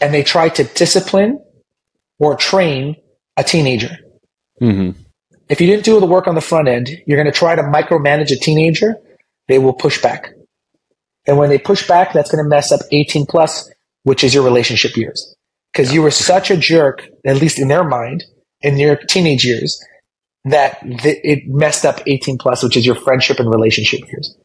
and 0.00 0.12
they 0.12 0.24
try 0.24 0.48
to 0.48 0.64
discipline 0.64 1.40
or 2.18 2.34
train 2.34 2.96
a 3.36 3.44
teenager. 3.44 3.96
Mm-hmm. 4.60 5.00
If 5.48 5.60
you 5.60 5.68
didn't 5.68 5.84
do 5.84 6.00
the 6.00 6.06
work 6.06 6.26
on 6.26 6.34
the 6.34 6.40
front 6.40 6.66
end, 6.66 6.90
you're 7.06 7.16
going 7.16 7.32
to 7.32 7.38
try 7.38 7.54
to 7.54 7.62
micromanage 7.62 8.32
a 8.32 8.36
teenager. 8.36 8.96
They 9.46 9.60
will 9.60 9.72
push 9.72 10.02
back. 10.02 10.34
And 11.28 11.38
when 11.38 11.48
they 11.48 11.58
push 11.58 11.86
back, 11.86 12.12
that's 12.12 12.28
going 12.28 12.42
to 12.42 12.48
mess 12.48 12.72
up 12.72 12.80
18 12.90 13.26
plus, 13.26 13.70
which 14.02 14.24
is 14.24 14.34
your 14.34 14.42
relationship 14.42 14.96
years. 14.96 15.36
Because 15.72 15.92
you 15.92 16.02
were 16.02 16.10
such 16.10 16.50
a 16.50 16.56
jerk, 16.56 17.06
at 17.24 17.36
least 17.36 17.60
in 17.60 17.68
their 17.68 17.84
mind, 17.84 18.24
in 18.62 18.78
your 18.78 18.96
teenage 18.96 19.44
years, 19.44 19.80
that 20.44 20.80
th- 20.80 21.20
it 21.22 21.46
messed 21.46 21.84
up 21.84 22.00
18 22.04 22.36
plus, 22.36 22.64
which 22.64 22.76
is 22.76 22.84
your 22.84 22.96
friendship 22.96 23.38
and 23.38 23.48
relationship 23.48 24.00
years. 24.10 24.36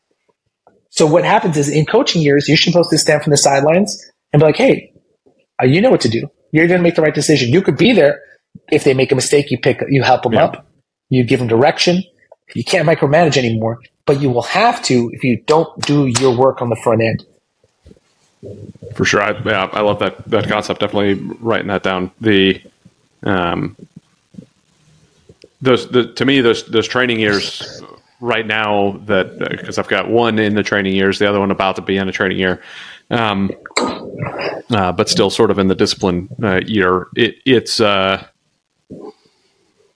So 0.94 1.08
what 1.08 1.26
happens 1.26 1.58
is 1.58 1.70
in 1.70 1.88
coaching 1.88 2.22
years, 2.22 2.48
you're 2.48 2.56
supposed 2.56 2.92
to 2.92 3.00
stand 3.00 3.24
from 3.24 3.32
the 3.32 3.38
sidelines 3.38 4.12
and 4.32 4.40
be 4.40 4.46
like, 4.46 4.58
hey, 4.58 4.94
uh, 5.60 5.66
you 5.66 5.82
know 5.82 5.90
what 5.90 6.02
to 6.02 6.08
do. 6.08 6.30
You're 6.52 6.68
going 6.68 6.78
to 6.78 6.84
make 6.84 6.94
the 6.94 7.02
right 7.02 7.16
decision. 7.16 7.50
You 7.50 7.64
could 7.64 7.78
be 7.78 7.94
there. 7.94 8.22
If 8.72 8.84
they 8.84 8.94
make 8.94 9.12
a 9.12 9.16
mistake, 9.16 9.50
you 9.50 9.58
pick, 9.58 9.84
you 9.90 10.04
help 10.04 10.22
them 10.22 10.34
yeah. 10.34 10.44
up. 10.44 10.68
You 11.10 11.24
give 11.24 11.40
them 11.40 11.48
direction. 11.48 12.04
You 12.54 12.64
can't 12.64 12.88
micromanage 12.88 13.38
anymore, 13.38 13.80
but 14.06 14.22
you 14.22 14.30
will 14.30 14.44
have 14.44 14.84
to 14.84 15.10
if 15.14 15.24
you 15.24 15.38
don't 15.48 15.68
do 15.82 16.06
your 16.06 16.38
work 16.38 16.62
on 16.62 16.70
the 16.70 16.76
front 16.76 17.02
end. 17.02 17.26
For 18.94 19.04
sure, 19.04 19.24
I, 19.24 19.32
yeah, 19.44 19.70
I 19.72 19.82
love 19.82 19.98
that 19.98 20.24
that 20.30 20.48
concept. 20.48 20.80
Definitely 20.80 21.16
writing 21.40 21.70
that 21.70 21.82
down. 21.82 22.12
The 22.22 22.62
um, 23.24 23.76
those 25.60 25.90
the, 25.90 26.14
to 26.14 26.26
me 26.26 26.42
those 26.42 26.66
those 26.66 26.88
training 26.88 27.20
years 27.20 27.82
right 28.24 28.48
now 28.48 28.98
that 29.06 29.38
because 29.38 29.78
I've 29.78 29.90
got 29.90 30.10
one 30.10 30.40
in 30.40 30.56
the 30.56 30.64
training 30.64 30.96
years, 30.96 31.20
the 31.20 31.28
other 31.28 31.42
one 31.42 31.52
about 31.52 31.76
to 31.76 31.82
be 31.82 31.98
in 31.98 32.08
a 32.08 32.12
training 32.12 32.40
year, 32.40 32.62
um, 33.12 33.52
uh, 34.72 34.94
but 34.94 35.10
still 35.10 35.30
sort 35.30 35.52
of 35.52 35.60
in 35.60 35.68
the 35.68 35.76
discipline 35.76 36.30
uh, 36.42 36.62
year. 36.66 37.08
It, 37.18 37.36
it's 37.46 37.82
uh, 37.82 38.26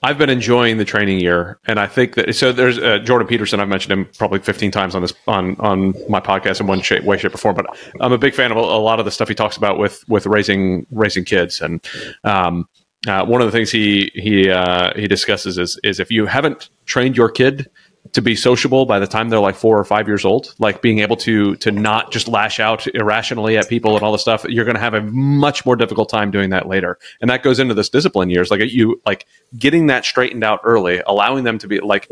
I've 0.03 0.17
been 0.17 0.29
enjoying 0.29 0.77
the 0.77 0.83
training 0.83 1.21
year, 1.21 1.57
and 1.65 1.79
I 1.79 1.87
think 1.87 2.15
that 2.15 2.35
so. 2.35 2.51
There's 2.51 2.77
uh, 2.77 2.99
Jordan 2.99 3.29
Peterson. 3.29 3.61
I've 3.61 3.69
mentioned 3.69 3.93
him 3.93 4.09
probably 4.17 4.39
15 4.39 4.71
times 4.71 4.93
on 4.93 5.01
this 5.01 5.13
on 5.25 5.55
on 5.59 5.93
my 6.09 6.19
podcast 6.19 6.59
in 6.59 6.67
one 6.67 6.81
shape, 6.81 7.05
way, 7.05 7.17
shape, 7.17 7.33
or 7.33 7.37
form. 7.37 7.55
But 7.55 7.65
I'm 8.01 8.11
a 8.11 8.17
big 8.17 8.35
fan 8.35 8.51
of 8.51 8.57
a, 8.57 8.61
lot 8.61 8.99
of 8.99 9.05
the 9.05 9.11
stuff 9.11 9.29
he 9.29 9.35
talks 9.35 9.55
about 9.55 9.79
with 9.79 10.03
with 10.09 10.25
raising 10.25 10.85
raising 10.91 11.23
kids, 11.23 11.61
and 11.61 11.83
um, 12.25 12.67
uh, 13.07 13.25
one 13.25 13.41
of 13.41 13.47
the 13.47 13.51
things 13.51 13.71
he 13.71 14.11
he 14.13 14.49
uh, 14.49 14.91
he 14.97 15.07
discusses 15.07 15.57
is 15.57 15.79
is 15.83 16.01
if 16.01 16.11
you 16.11 16.25
haven't 16.25 16.69
trained 16.85 17.15
your 17.15 17.31
kid 17.31 17.69
to 18.13 18.21
be 18.21 18.35
sociable 18.35 18.85
by 18.85 18.99
the 18.99 19.07
time 19.07 19.29
they're 19.29 19.39
like 19.39 19.55
four 19.55 19.77
or 19.77 19.83
five 19.83 20.07
years 20.07 20.25
old, 20.25 20.53
like 20.59 20.81
being 20.81 20.99
able 20.99 21.15
to 21.17 21.55
to 21.57 21.71
not 21.71 22.11
just 22.11 22.27
lash 22.27 22.59
out 22.59 22.87
irrationally 22.95 23.57
at 23.57 23.67
people 23.69 23.95
and 23.95 24.03
all 24.03 24.11
this 24.11 24.21
stuff, 24.21 24.43
you're 24.45 24.65
going 24.65 24.75
to 24.75 24.81
have 24.81 24.93
a 24.93 25.01
much 25.01 25.65
more 25.65 25.75
difficult 25.75 26.09
time 26.09 26.31
doing 26.31 26.49
that 26.49 26.67
later. 26.67 26.97
And 27.21 27.29
that 27.29 27.43
goes 27.43 27.59
into 27.59 27.73
this 27.73 27.89
discipline 27.89 28.29
years, 28.29 28.51
like 28.51 28.61
you 28.61 29.01
like 29.05 29.25
getting 29.57 29.87
that 29.87 30.05
straightened 30.05 30.43
out 30.43 30.59
early, 30.63 31.01
allowing 31.07 31.43
them 31.43 31.57
to 31.59 31.67
be 31.67 31.79
like 31.79 32.09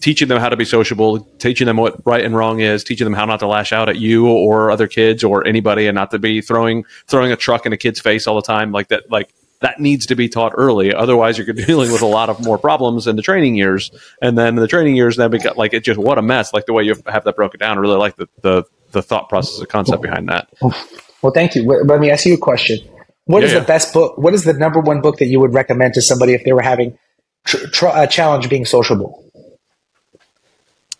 teaching 0.00 0.28
them 0.28 0.40
how 0.40 0.48
to 0.48 0.56
be 0.56 0.64
sociable, 0.64 1.20
teaching 1.38 1.66
them 1.66 1.76
what 1.76 2.04
right 2.06 2.24
and 2.24 2.36
wrong 2.36 2.60
is, 2.60 2.84
teaching 2.84 3.04
them 3.04 3.14
how 3.14 3.24
not 3.24 3.40
to 3.40 3.46
lash 3.46 3.72
out 3.72 3.88
at 3.88 3.96
you 3.96 4.26
or 4.26 4.70
other 4.70 4.86
kids 4.88 5.24
or 5.24 5.46
anybody, 5.46 5.86
and 5.86 5.94
not 5.94 6.10
to 6.10 6.18
be 6.18 6.40
throwing 6.40 6.84
throwing 7.06 7.32
a 7.32 7.36
truck 7.36 7.66
in 7.66 7.72
a 7.72 7.76
kid's 7.76 8.00
face 8.00 8.26
all 8.26 8.36
the 8.36 8.42
time, 8.42 8.72
like 8.72 8.88
that, 8.88 9.10
like 9.10 9.32
that 9.64 9.80
needs 9.80 10.06
to 10.06 10.14
be 10.14 10.28
taught 10.28 10.52
early. 10.56 10.92
Otherwise, 10.94 11.38
you're 11.38 11.46
dealing 11.46 11.90
with 11.90 12.02
a 12.02 12.06
lot 12.06 12.28
of 12.28 12.44
more 12.44 12.58
problems 12.58 13.06
in 13.06 13.16
the 13.16 13.22
training 13.22 13.56
years. 13.56 13.90
And 14.20 14.36
then 14.36 14.48
in 14.48 14.56
the 14.56 14.68
training 14.68 14.94
years, 14.94 15.16
then 15.16 15.30
become 15.30 15.56
like 15.56 15.72
it 15.72 15.84
just 15.84 15.98
what 15.98 16.18
a 16.18 16.22
mess. 16.22 16.52
Like 16.52 16.66
the 16.66 16.72
way 16.72 16.82
you 16.84 16.94
have 17.06 17.24
that 17.24 17.36
broken 17.36 17.60
down. 17.60 17.78
I 17.78 17.80
really 17.80 17.96
like 17.96 18.16
the 18.16 18.28
the, 18.42 18.64
the 18.92 19.02
thought 19.02 19.28
process, 19.28 19.58
the 19.58 19.66
concept 19.66 20.02
behind 20.02 20.28
that. 20.28 20.48
Well, 20.60 21.32
thank 21.32 21.54
you. 21.54 21.62
Let 21.62 22.00
me 22.00 22.10
ask 22.10 22.26
you 22.26 22.34
a 22.34 22.38
question. 22.38 22.78
What 23.24 23.40
yeah, 23.40 23.48
is 23.48 23.54
the 23.54 23.62
best 23.62 23.94
book? 23.94 24.18
What 24.18 24.34
is 24.34 24.44
the 24.44 24.52
number 24.52 24.80
one 24.80 25.00
book 25.00 25.16
that 25.18 25.26
you 25.26 25.40
would 25.40 25.54
recommend 25.54 25.94
to 25.94 26.02
somebody 26.02 26.34
if 26.34 26.44
they 26.44 26.52
were 26.52 26.62
having 26.62 26.98
tr- 27.46 27.66
tr- 27.68 27.86
a 27.94 28.06
challenge 28.06 28.50
being 28.50 28.66
sociable? 28.66 29.24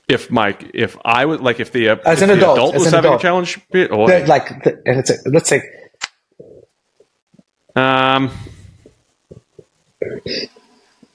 If 0.08 0.30
Mike, 0.30 0.70
if 0.72 0.96
I 1.04 1.24
would 1.24 1.40
like, 1.40 1.60
if 1.60 1.72
the 1.72 1.90
uh, 1.90 1.96
as 2.06 2.22
if 2.22 2.30
an 2.30 2.38
adult, 2.38 2.58
adult 2.58 2.74
as 2.74 2.80
was 2.84 2.92
having 2.92 3.08
adult. 3.08 3.20
a 3.20 3.22
challenge, 3.22 3.60
oh, 3.74 4.06
the, 4.06 4.26
like, 4.26 4.64
the, 4.64 4.82
and 4.86 5.00
it's 5.00 5.10
a, 5.10 5.16
let's 5.26 5.48
say, 5.48 5.62
um, 7.76 8.30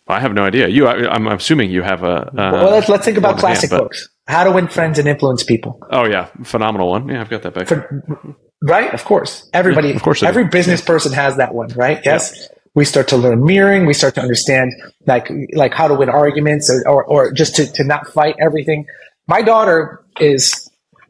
I 0.10 0.20
have 0.20 0.34
no 0.34 0.44
idea. 0.44 0.68
You, 0.68 0.88
I, 0.88 1.16
am 1.16 1.28
assuming 1.28 1.70
you 1.70 1.84
have 1.84 2.04
a. 2.04 2.08
Uh, 2.08 2.32
well, 2.34 2.72
let's, 2.72 2.90
let's 2.90 3.06
think 3.06 3.18
about 3.18 3.38
classic 3.38 3.70
hand, 3.70 3.84
books. 3.84 4.10
How 4.28 4.44
to 4.44 4.52
Win 4.52 4.68
Friends 4.68 4.98
and 4.98 5.08
Influence 5.08 5.44
People. 5.44 5.80
Oh 5.92 6.06
yeah, 6.06 6.30
phenomenal 6.44 6.90
one. 6.90 7.08
Yeah, 7.10 7.22
I've 7.22 7.30
got 7.30 7.44
that 7.44 7.54
back. 7.54 7.68
For, 7.68 8.36
right, 8.62 8.92
of 8.92 9.06
course. 9.06 9.48
Everybody, 9.54 9.90
yeah, 9.90 9.96
of 9.96 10.02
course, 10.02 10.24
every 10.24 10.48
business 10.48 10.82
yeah. 10.82 10.88
person 10.88 11.14
has 11.14 11.38
that 11.38 11.54
one, 11.54 11.70
right? 11.70 12.02
Yes. 12.04 12.34
Yeah. 12.36 12.48
We 12.74 12.86
start 12.86 13.08
to 13.10 13.18
learn 13.18 13.44
mirroring. 13.44 13.86
We 13.86 13.94
start 13.94 14.16
to 14.16 14.22
understand 14.22 14.72
like 15.06 15.30
like 15.54 15.74
how 15.76 15.88
to 15.88 15.94
win 15.94 16.10
arguments, 16.10 16.72
or 16.72 16.88
or, 16.88 17.06
or 17.06 17.32
just 17.32 17.56
to, 17.58 17.72
to 17.74 17.84
not 17.84 18.08
fight 18.08 18.36
everything. 18.40 18.88
My 19.28 19.44
daughter 19.44 20.04
is 20.20 20.70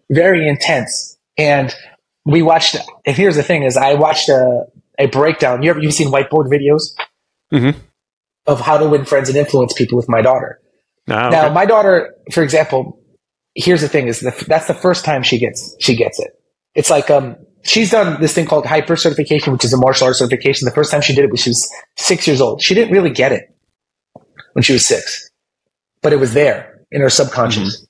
very 0.10 0.48
intense, 0.48 1.18
and 1.38 1.74
we 2.26 2.42
watched. 2.42 2.76
And 3.06 3.16
here's 3.16 3.38
the 3.38 3.44
thing: 3.44 3.64
is 3.64 3.78
I 3.78 3.94
watched 3.94 4.28
a 4.28 4.66
a 4.98 5.08
breakdown. 5.08 5.64
You 5.64 5.70
ever 5.70 5.80
you've 5.80 5.94
seen 5.94 6.12
whiteboard 6.12 6.50
videos? 6.52 6.94
Mm-hmm. 7.52 7.80
of 8.48 8.62
how 8.62 8.78
to 8.78 8.88
win 8.88 9.06
friends 9.06 9.30
and 9.30 9.38
influence 9.38 9.74
people 9.74 9.98
with 9.98 10.10
my 10.10 10.22
daughter. 10.22 10.60
Okay. 11.10 11.30
Now, 11.30 11.50
my 11.50 11.66
daughter, 11.66 12.16
for 12.32 12.44
example, 12.44 13.02
here's 13.56 13.82
the 13.82 13.90
thing: 13.90 14.08
is 14.08 14.20
the, 14.20 14.46
that's 14.48 14.68
the 14.68 14.74
first 14.74 15.06
time 15.06 15.24
she 15.24 15.38
gets 15.40 15.76
she 15.80 15.96
gets 15.96 16.20
it. 16.20 16.32
It's 16.76 16.90
like 16.90 17.10
um, 17.10 17.36
she's 17.64 17.92
done 17.92 18.22
this 18.22 18.34
thing 18.34 18.46
called 18.46 18.66
hyper 18.66 18.96
certification, 18.96 19.54
which 19.54 19.66
is 19.66 19.74
a 19.74 19.78
martial 19.78 20.08
arts 20.08 20.20
certification. 20.20 20.66
The 20.66 20.72
first 20.72 20.92
time 20.92 21.02
she 21.02 21.16
did 21.16 21.26
it 21.26 21.28
when 21.28 21.38
she 21.38 21.50
was 21.50 21.70
six 21.98 22.28
years 22.28 22.42
old. 22.42 22.62
She 22.62 22.76
didn't 22.76 22.94
really 22.94 23.10
get 23.10 23.32
it 23.32 23.56
when 24.54 24.64
she 24.64 24.74
was 24.74 24.86
six, 24.86 25.30
but 26.02 26.14
it 26.14 26.20
was 26.20 26.34
there 26.34 26.82
in 26.92 27.02
her 27.02 27.10
subconscious. 27.10 27.78
Mm-hmm. 27.78 27.86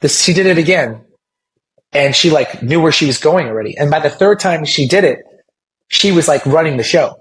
This, 0.00 0.22
she 0.22 0.32
did 0.32 0.46
it 0.46 0.58
again, 0.58 1.04
and 1.92 2.14
she 2.14 2.30
like 2.30 2.62
knew 2.62 2.80
where 2.80 2.92
she 2.92 3.06
was 3.06 3.18
going 3.18 3.46
already. 3.46 3.76
And 3.76 3.90
by 3.90 4.00
the 4.00 4.10
third 4.10 4.40
time 4.40 4.64
she 4.64 4.88
did 4.88 5.04
it, 5.04 5.20
she 5.88 6.12
was 6.12 6.28
like 6.28 6.44
running 6.46 6.76
the 6.76 6.84
show 6.84 7.17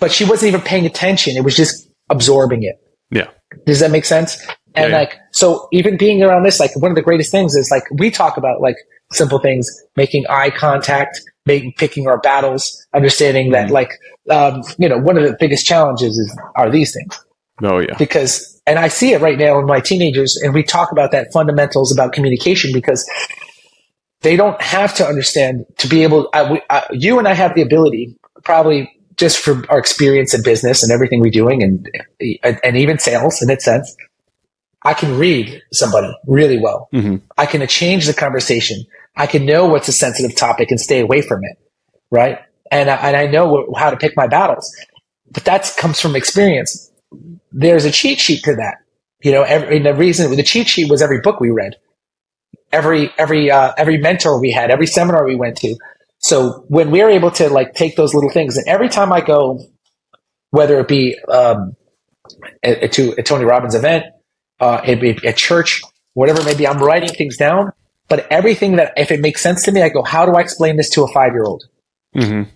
but 0.00 0.10
she 0.10 0.24
wasn't 0.24 0.48
even 0.48 0.62
paying 0.62 0.86
attention. 0.86 1.36
It 1.36 1.44
was 1.44 1.56
just 1.56 1.88
absorbing 2.08 2.62
it. 2.64 2.76
Yeah. 3.10 3.28
Does 3.66 3.80
that 3.80 3.90
make 3.90 4.04
sense? 4.04 4.44
And 4.74 4.90
yeah, 4.90 4.98
like, 4.98 5.18
so 5.32 5.68
even 5.72 5.96
being 5.96 6.22
around 6.22 6.44
this, 6.44 6.60
like 6.60 6.74
one 6.76 6.90
of 6.90 6.94
the 6.94 7.02
greatest 7.02 7.30
things 7.30 7.54
is 7.54 7.70
like, 7.70 7.82
we 7.98 8.10
talk 8.10 8.36
about 8.36 8.60
like 8.60 8.76
simple 9.12 9.40
things, 9.40 9.68
making 9.96 10.24
eye 10.28 10.50
contact, 10.50 11.20
making, 11.44 11.72
picking 11.76 12.06
our 12.06 12.18
battles, 12.18 12.86
understanding 12.94 13.50
that 13.50 13.66
mm-hmm. 13.66 13.74
like, 13.74 13.90
um, 14.30 14.62
you 14.78 14.88
know, 14.88 14.98
one 14.98 15.16
of 15.16 15.24
the 15.24 15.36
biggest 15.40 15.66
challenges 15.66 16.16
is, 16.16 16.38
are 16.54 16.70
these 16.70 16.94
things. 16.94 17.24
Oh 17.62 17.78
yeah. 17.78 17.96
Because, 17.98 18.62
and 18.66 18.78
I 18.78 18.86
see 18.88 19.12
it 19.12 19.20
right 19.20 19.38
now 19.38 19.58
in 19.58 19.66
my 19.66 19.80
teenagers 19.80 20.36
and 20.36 20.54
we 20.54 20.62
talk 20.62 20.92
about 20.92 21.10
that 21.10 21.32
fundamentals 21.32 21.92
about 21.92 22.12
communication 22.12 22.70
because 22.72 23.08
they 24.20 24.36
don't 24.36 24.60
have 24.62 24.94
to 24.94 25.04
understand 25.04 25.64
to 25.78 25.88
be 25.88 26.04
able, 26.04 26.28
I, 26.32 26.52
we, 26.52 26.62
I, 26.70 26.86
you 26.92 27.18
and 27.18 27.26
I 27.26 27.34
have 27.34 27.56
the 27.56 27.62
ability 27.62 28.16
probably 28.44 28.90
just 29.20 29.38
from 29.38 29.66
our 29.68 29.78
experience 29.78 30.34
in 30.34 30.42
business 30.42 30.82
and 30.82 30.90
everything 30.90 31.20
we're 31.20 31.30
doing 31.30 31.62
and, 31.62 31.88
and 32.64 32.76
even 32.76 32.98
sales 32.98 33.40
in 33.42 33.50
its 33.50 33.64
sense, 33.64 33.94
I 34.82 34.94
can 34.94 35.18
read 35.18 35.62
somebody 35.72 36.10
really 36.26 36.58
well. 36.58 36.88
Mm-hmm. 36.94 37.16
I 37.36 37.44
can 37.44 37.64
change 37.68 38.06
the 38.06 38.14
conversation. 38.14 38.82
I 39.14 39.26
can 39.26 39.44
know 39.44 39.66
what's 39.66 39.88
a 39.88 39.92
sensitive 39.92 40.34
topic 40.34 40.70
and 40.70 40.80
stay 40.80 41.00
away 41.00 41.20
from 41.20 41.44
it. 41.44 41.58
Right. 42.10 42.38
And 42.72 42.88
I, 42.88 42.96
and 42.96 43.16
I 43.16 43.26
know 43.26 43.72
how 43.76 43.90
to 43.90 43.96
pick 43.96 44.16
my 44.16 44.26
battles, 44.26 44.74
but 45.30 45.44
that 45.44 45.70
comes 45.76 46.00
from 46.00 46.16
experience. 46.16 46.90
There's 47.52 47.84
a 47.84 47.90
cheat 47.90 48.20
sheet 48.20 48.42
to 48.44 48.56
that. 48.56 48.78
You 49.22 49.32
know, 49.32 49.42
every, 49.42 49.80
the 49.80 49.94
reason 49.94 50.34
the 50.34 50.42
cheat 50.42 50.66
sheet 50.66 50.90
was 50.90 51.02
every 51.02 51.20
book 51.20 51.40
we 51.40 51.50
read, 51.50 51.76
every, 52.72 53.12
every, 53.18 53.50
uh, 53.50 53.74
every 53.76 53.98
mentor 53.98 54.40
we 54.40 54.50
had, 54.50 54.70
every 54.70 54.86
seminar 54.86 55.26
we 55.26 55.36
went 55.36 55.58
to, 55.58 55.76
so 56.20 56.64
when 56.68 56.90
we're 56.90 57.08
able 57.08 57.30
to 57.32 57.48
like 57.48 57.74
take 57.74 57.96
those 57.96 58.14
little 58.14 58.30
things, 58.30 58.56
and 58.56 58.68
every 58.68 58.88
time 58.88 59.12
I 59.12 59.20
go, 59.20 59.64
whether 60.50 60.78
it 60.78 60.88
be 60.88 61.18
um, 61.28 61.74
a, 62.62 62.84
a, 62.84 62.88
to 62.88 63.14
a 63.18 63.22
Tony 63.22 63.44
Robbins 63.44 63.74
event, 63.74 64.04
uh, 64.60 64.82
it 64.84 65.00
be 65.00 65.18
at 65.26 65.36
church, 65.36 65.82
whatever 66.14 66.44
maybe, 66.44 66.66
I'm 66.66 66.78
writing 66.78 67.08
things 67.08 67.36
down. 67.36 67.72
But 68.08 68.26
everything 68.30 68.76
that, 68.76 68.92
if 68.96 69.10
it 69.10 69.20
makes 69.20 69.40
sense 69.40 69.62
to 69.64 69.72
me, 69.72 69.82
I 69.82 69.88
go, 69.88 70.02
how 70.02 70.26
do 70.26 70.32
I 70.32 70.40
explain 70.40 70.76
this 70.76 70.90
to 70.90 71.04
a 71.04 71.08
five 71.12 71.32
year 71.32 71.44
old? 71.44 71.64
Mm-hmm. 72.14 72.50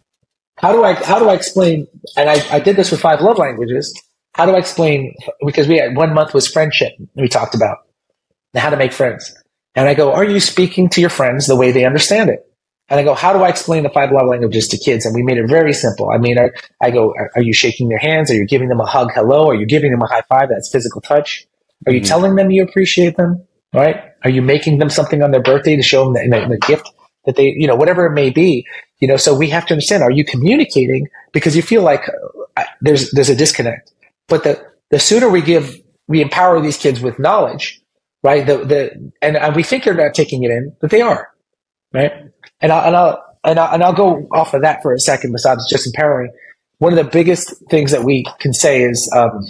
How 0.58 0.72
do 0.72 0.84
I 0.84 0.94
how 0.94 1.18
do 1.18 1.28
I 1.28 1.34
explain? 1.34 1.86
And 2.16 2.28
I, 2.28 2.56
I 2.56 2.60
did 2.60 2.76
this 2.76 2.90
with 2.90 3.00
five 3.00 3.20
love 3.20 3.38
languages. 3.38 3.98
How 4.34 4.46
do 4.46 4.52
I 4.52 4.58
explain? 4.58 5.14
Because 5.44 5.68
we 5.68 5.78
had 5.78 5.96
one 5.96 6.12
month 6.12 6.34
was 6.34 6.46
friendship. 6.46 6.92
We 7.14 7.28
talked 7.28 7.54
about 7.54 7.78
how 8.54 8.70
to 8.70 8.76
make 8.76 8.92
friends. 8.92 9.34
And 9.74 9.88
I 9.88 9.94
go, 9.94 10.12
are 10.12 10.24
you 10.24 10.38
speaking 10.38 10.88
to 10.90 11.00
your 11.00 11.10
friends 11.10 11.46
the 11.46 11.56
way 11.56 11.72
they 11.72 11.84
understand 11.84 12.30
it? 12.30 12.46
And 12.88 13.00
I 13.00 13.02
go, 13.02 13.14
how 13.14 13.32
do 13.32 13.40
I 13.42 13.48
explain 13.48 13.82
the 13.82 13.88
five 13.88 14.12
love 14.12 14.26
languages 14.26 14.68
to 14.68 14.76
kids? 14.76 15.06
And 15.06 15.14
we 15.14 15.22
made 15.22 15.38
it 15.38 15.48
very 15.48 15.72
simple. 15.72 16.10
I 16.10 16.18
mean, 16.18 16.36
I 16.82 16.90
go, 16.90 17.14
are, 17.34 17.42
you 17.42 17.54
shaking 17.54 17.88
their 17.88 17.98
hands? 17.98 18.30
Are 18.30 18.34
you 18.34 18.46
giving 18.46 18.68
them 18.68 18.80
a 18.80 18.84
hug? 18.84 19.10
Hello? 19.14 19.48
Are 19.48 19.54
you 19.54 19.66
giving 19.66 19.90
them 19.90 20.02
a 20.02 20.06
high 20.06 20.22
five? 20.28 20.50
That's 20.50 20.70
physical 20.70 21.00
touch. 21.00 21.46
Are 21.86 21.92
you 21.92 22.00
mm-hmm. 22.00 22.08
telling 22.08 22.34
them 22.34 22.50
you 22.50 22.62
appreciate 22.62 23.16
them? 23.16 23.46
Right? 23.72 24.02
Are 24.22 24.30
you 24.30 24.42
making 24.42 24.78
them 24.78 24.90
something 24.90 25.22
on 25.22 25.30
their 25.30 25.42
birthday 25.42 25.76
to 25.76 25.82
show 25.82 26.04
them 26.04 26.30
the, 26.30 26.46
the 26.48 26.66
gift 26.66 26.90
that 27.24 27.36
they, 27.36 27.54
you 27.56 27.66
know, 27.66 27.74
whatever 27.74 28.06
it 28.06 28.12
may 28.12 28.30
be? 28.30 28.66
You 29.00 29.08
know, 29.08 29.16
so 29.16 29.34
we 29.34 29.48
have 29.50 29.66
to 29.66 29.74
understand, 29.74 30.02
are 30.02 30.10
you 30.10 30.24
communicating? 30.24 31.08
Because 31.32 31.56
you 31.56 31.62
feel 31.62 31.82
like 31.82 32.08
uh, 32.56 32.64
there's, 32.82 33.10
there's 33.12 33.30
a 33.30 33.36
disconnect. 33.36 33.92
But 34.28 34.44
the, 34.44 34.62
the 34.90 34.98
sooner 34.98 35.28
we 35.28 35.40
give, 35.40 35.76
we 36.06 36.20
empower 36.20 36.60
these 36.60 36.76
kids 36.76 37.00
with 37.00 37.18
knowledge, 37.18 37.80
right? 38.22 38.46
The, 38.46 38.58
the, 38.58 39.12
and, 39.22 39.36
and 39.36 39.56
we 39.56 39.62
think 39.62 39.84
they're 39.84 39.94
not 39.94 40.14
taking 40.14 40.44
it 40.44 40.50
in, 40.50 40.76
but 40.80 40.90
they 40.90 41.00
are, 41.00 41.30
right? 41.92 42.12
And 42.64 42.72
I'll, 42.72 42.86
and 42.86 42.96
I'll, 42.96 43.24
and 43.44 43.58
I'll, 43.58 43.74
and 43.74 43.84
I'll 43.84 43.92
go 43.92 44.26
off 44.32 44.54
of 44.54 44.62
that 44.62 44.82
for 44.82 44.94
a 44.94 44.98
second. 44.98 45.32
Besides 45.32 45.68
just 45.68 45.86
empowering, 45.86 46.32
one 46.78 46.94
of 46.94 46.96
the 46.96 47.10
biggest 47.10 47.52
things 47.68 47.90
that 47.90 48.04
we 48.04 48.24
can 48.40 48.54
say 48.54 48.82
is, 48.82 49.12
um, 49.14 49.44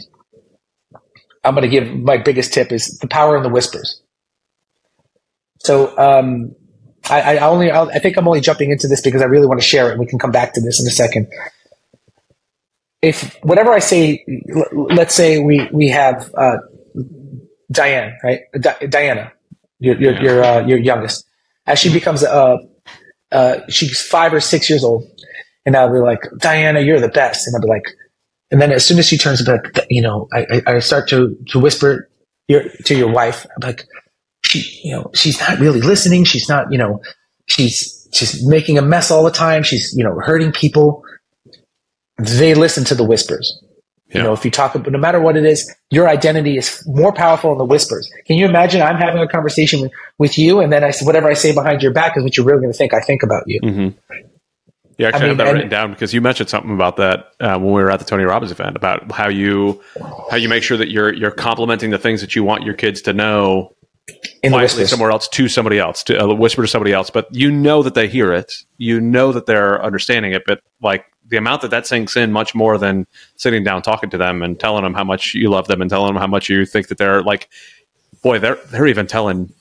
I'm 1.44 1.54
going 1.54 1.62
to 1.62 1.68
give 1.68 1.96
my 1.96 2.16
biggest 2.16 2.52
tip 2.52 2.72
is 2.72 2.98
the 2.98 3.06
power 3.06 3.36
in 3.36 3.44
the 3.44 3.48
whispers. 3.48 4.02
So 5.60 5.96
um, 5.96 6.56
I, 7.08 7.36
I, 7.36 7.46
only 7.46 7.70
I 7.70 8.00
think 8.00 8.16
I'm 8.16 8.26
only 8.26 8.40
jumping 8.40 8.72
into 8.72 8.88
this 8.88 9.00
because 9.00 9.22
I 9.22 9.26
really 9.26 9.46
want 9.46 9.60
to 9.60 9.66
share 9.66 9.92
it. 9.92 9.98
We 9.98 10.06
can 10.06 10.18
come 10.18 10.32
back 10.32 10.54
to 10.54 10.60
this 10.60 10.80
in 10.80 10.86
a 10.88 10.90
second. 10.90 11.28
If 13.00 13.36
whatever 13.44 13.72
I 13.72 13.78
say, 13.78 14.24
let's 14.72 15.14
say 15.14 15.38
we 15.38 15.68
we 15.72 15.90
have 15.90 16.34
uh, 16.36 16.56
Diane, 17.70 18.16
right? 18.24 18.40
Di- 18.58 18.86
Diana, 18.88 19.32
your 19.78 20.00
your 20.00 20.20
your, 20.20 20.44
uh, 20.44 20.66
your 20.66 20.78
youngest, 20.78 21.26
as 21.66 21.78
she 21.78 21.92
becomes 21.92 22.24
a 22.24 22.58
uh, 23.34 23.60
she's 23.68 24.00
five 24.00 24.32
or 24.32 24.40
six 24.40 24.70
years 24.70 24.84
old, 24.84 25.04
and 25.66 25.76
I'll 25.76 25.92
be 25.92 25.98
like, 25.98 26.20
Diana, 26.38 26.80
you're 26.80 27.00
the 27.00 27.08
best, 27.08 27.46
and 27.46 27.56
I'll 27.56 27.62
be 27.62 27.68
like, 27.68 27.84
and 28.50 28.60
then 28.60 28.72
as 28.72 28.86
soon 28.86 28.98
as 28.98 29.06
she 29.06 29.18
turns, 29.18 29.44
back, 29.44 29.64
you 29.90 30.00
know, 30.00 30.28
I, 30.32 30.62
I 30.66 30.78
start 30.78 31.08
to 31.08 31.36
to 31.48 31.58
whisper 31.58 32.08
your, 32.48 32.62
to 32.84 32.94
your 32.94 33.12
wife, 33.12 33.46
I'm 33.56 33.66
like, 33.66 33.86
she, 34.44 34.80
you 34.84 34.94
know, 34.94 35.10
she's 35.14 35.40
not 35.40 35.58
really 35.58 35.80
listening. 35.80 36.24
She's 36.24 36.48
not, 36.48 36.70
you 36.70 36.78
know, 36.78 37.02
she's 37.46 38.08
she's 38.12 38.46
making 38.46 38.78
a 38.78 38.82
mess 38.82 39.10
all 39.10 39.24
the 39.24 39.30
time. 39.30 39.62
She's 39.62 39.94
you 39.96 40.04
know 40.04 40.18
hurting 40.20 40.52
people. 40.52 41.02
They 42.18 42.54
listen 42.54 42.84
to 42.84 42.94
the 42.94 43.04
whispers. 43.04 43.63
Yeah. 44.14 44.20
You 44.20 44.26
know, 44.28 44.32
if 44.32 44.44
you 44.44 44.50
talk, 44.50 44.74
but 44.74 44.90
no 44.92 44.98
matter 44.98 45.20
what 45.20 45.36
it 45.36 45.44
is, 45.44 45.74
your 45.90 46.08
identity 46.08 46.56
is 46.56 46.82
more 46.86 47.12
powerful 47.12 47.50
in 47.52 47.58
the 47.58 47.64
whispers. 47.64 48.08
Can 48.26 48.36
you 48.36 48.46
imagine? 48.46 48.80
I'm 48.80 48.96
having 48.96 49.20
a 49.20 49.26
conversation 49.26 49.80
with, 49.82 49.92
with 50.18 50.38
you, 50.38 50.60
and 50.60 50.72
then 50.72 50.84
I 50.84 50.92
whatever 51.02 51.28
I 51.28 51.34
say 51.34 51.52
behind 51.52 51.82
your 51.82 51.92
back 51.92 52.16
is 52.16 52.22
what 52.22 52.36
you're 52.36 52.46
really 52.46 52.60
going 52.60 52.72
to 52.72 52.78
think 52.78 52.94
I 52.94 53.00
think 53.00 53.24
about 53.24 53.42
you. 53.46 53.60
Mm-hmm. 53.60 53.98
Yeah, 54.96 55.08
actually, 55.08 55.22
I, 55.22 55.24
I 55.24 55.28
have 55.28 55.28
mean, 55.28 55.36
that 55.38 55.46
and- 55.48 55.54
written 55.54 55.70
down 55.70 55.90
because 55.90 56.14
you 56.14 56.20
mentioned 56.20 56.48
something 56.48 56.72
about 56.72 56.96
that 56.98 57.30
uh, 57.40 57.58
when 57.58 57.72
we 57.72 57.82
were 57.82 57.90
at 57.90 57.98
the 57.98 58.04
Tony 58.04 58.22
Robbins 58.24 58.52
event 58.52 58.76
about 58.76 59.10
how 59.10 59.28
you 59.28 59.82
how 60.30 60.36
you 60.36 60.48
make 60.48 60.62
sure 60.62 60.76
that 60.76 60.90
you're 60.90 61.12
you're 61.12 61.32
complimenting 61.32 61.90
the 61.90 61.98
things 61.98 62.20
that 62.20 62.36
you 62.36 62.44
want 62.44 62.62
your 62.62 62.74
kids 62.74 63.02
to 63.02 63.12
know 63.12 63.74
in 64.42 64.52
quietly 64.52 64.86
somewhere 64.86 65.10
else 65.10 65.26
to 65.28 65.48
somebody 65.48 65.78
else 65.78 66.04
to 66.04 66.22
uh, 66.22 66.32
whisper 66.34 66.62
to 66.62 66.68
somebody 66.68 66.92
else, 66.92 67.10
but 67.10 67.26
you 67.34 67.50
know 67.50 67.82
that 67.82 67.94
they 67.94 68.06
hear 68.06 68.32
it, 68.32 68.52
you 68.76 69.00
know 69.00 69.32
that 69.32 69.46
they're 69.46 69.82
understanding 69.82 70.32
it, 70.32 70.42
but 70.46 70.60
like 70.80 71.06
the 71.28 71.36
amount 71.38 71.62
that 71.62 71.70
that 71.72 71.86
sinks 71.86 72.16
in 72.16 72.32
much 72.32 72.54
more 72.54 72.78
than 72.78 73.06
sitting 73.36 73.64
down 73.64 73.82
talking 73.82 74.10
to 74.10 74.18
them 74.18 74.42
and 74.42 74.60
telling 74.60 74.84
them 74.84 74.94
how 74.94 75.04
much 75.04 75.34
you 75.34 75.50
love 75.50 75.68
them 75.68 75.80
and 75.80 75.90
telling 75.90 76.12
them 76.14 76.20
how 76.20 76.26
much 76.28 76.48
you 76.50 76.66
think 76.66 76.88
that 76.88 76.98
they're 76.98 77.22
like, 77.22 77.48
boy, 78.22 78.38
they're 78.38 78.58
they're 78.70 78.86
even 78.88 79.06
telling 79.06 79.52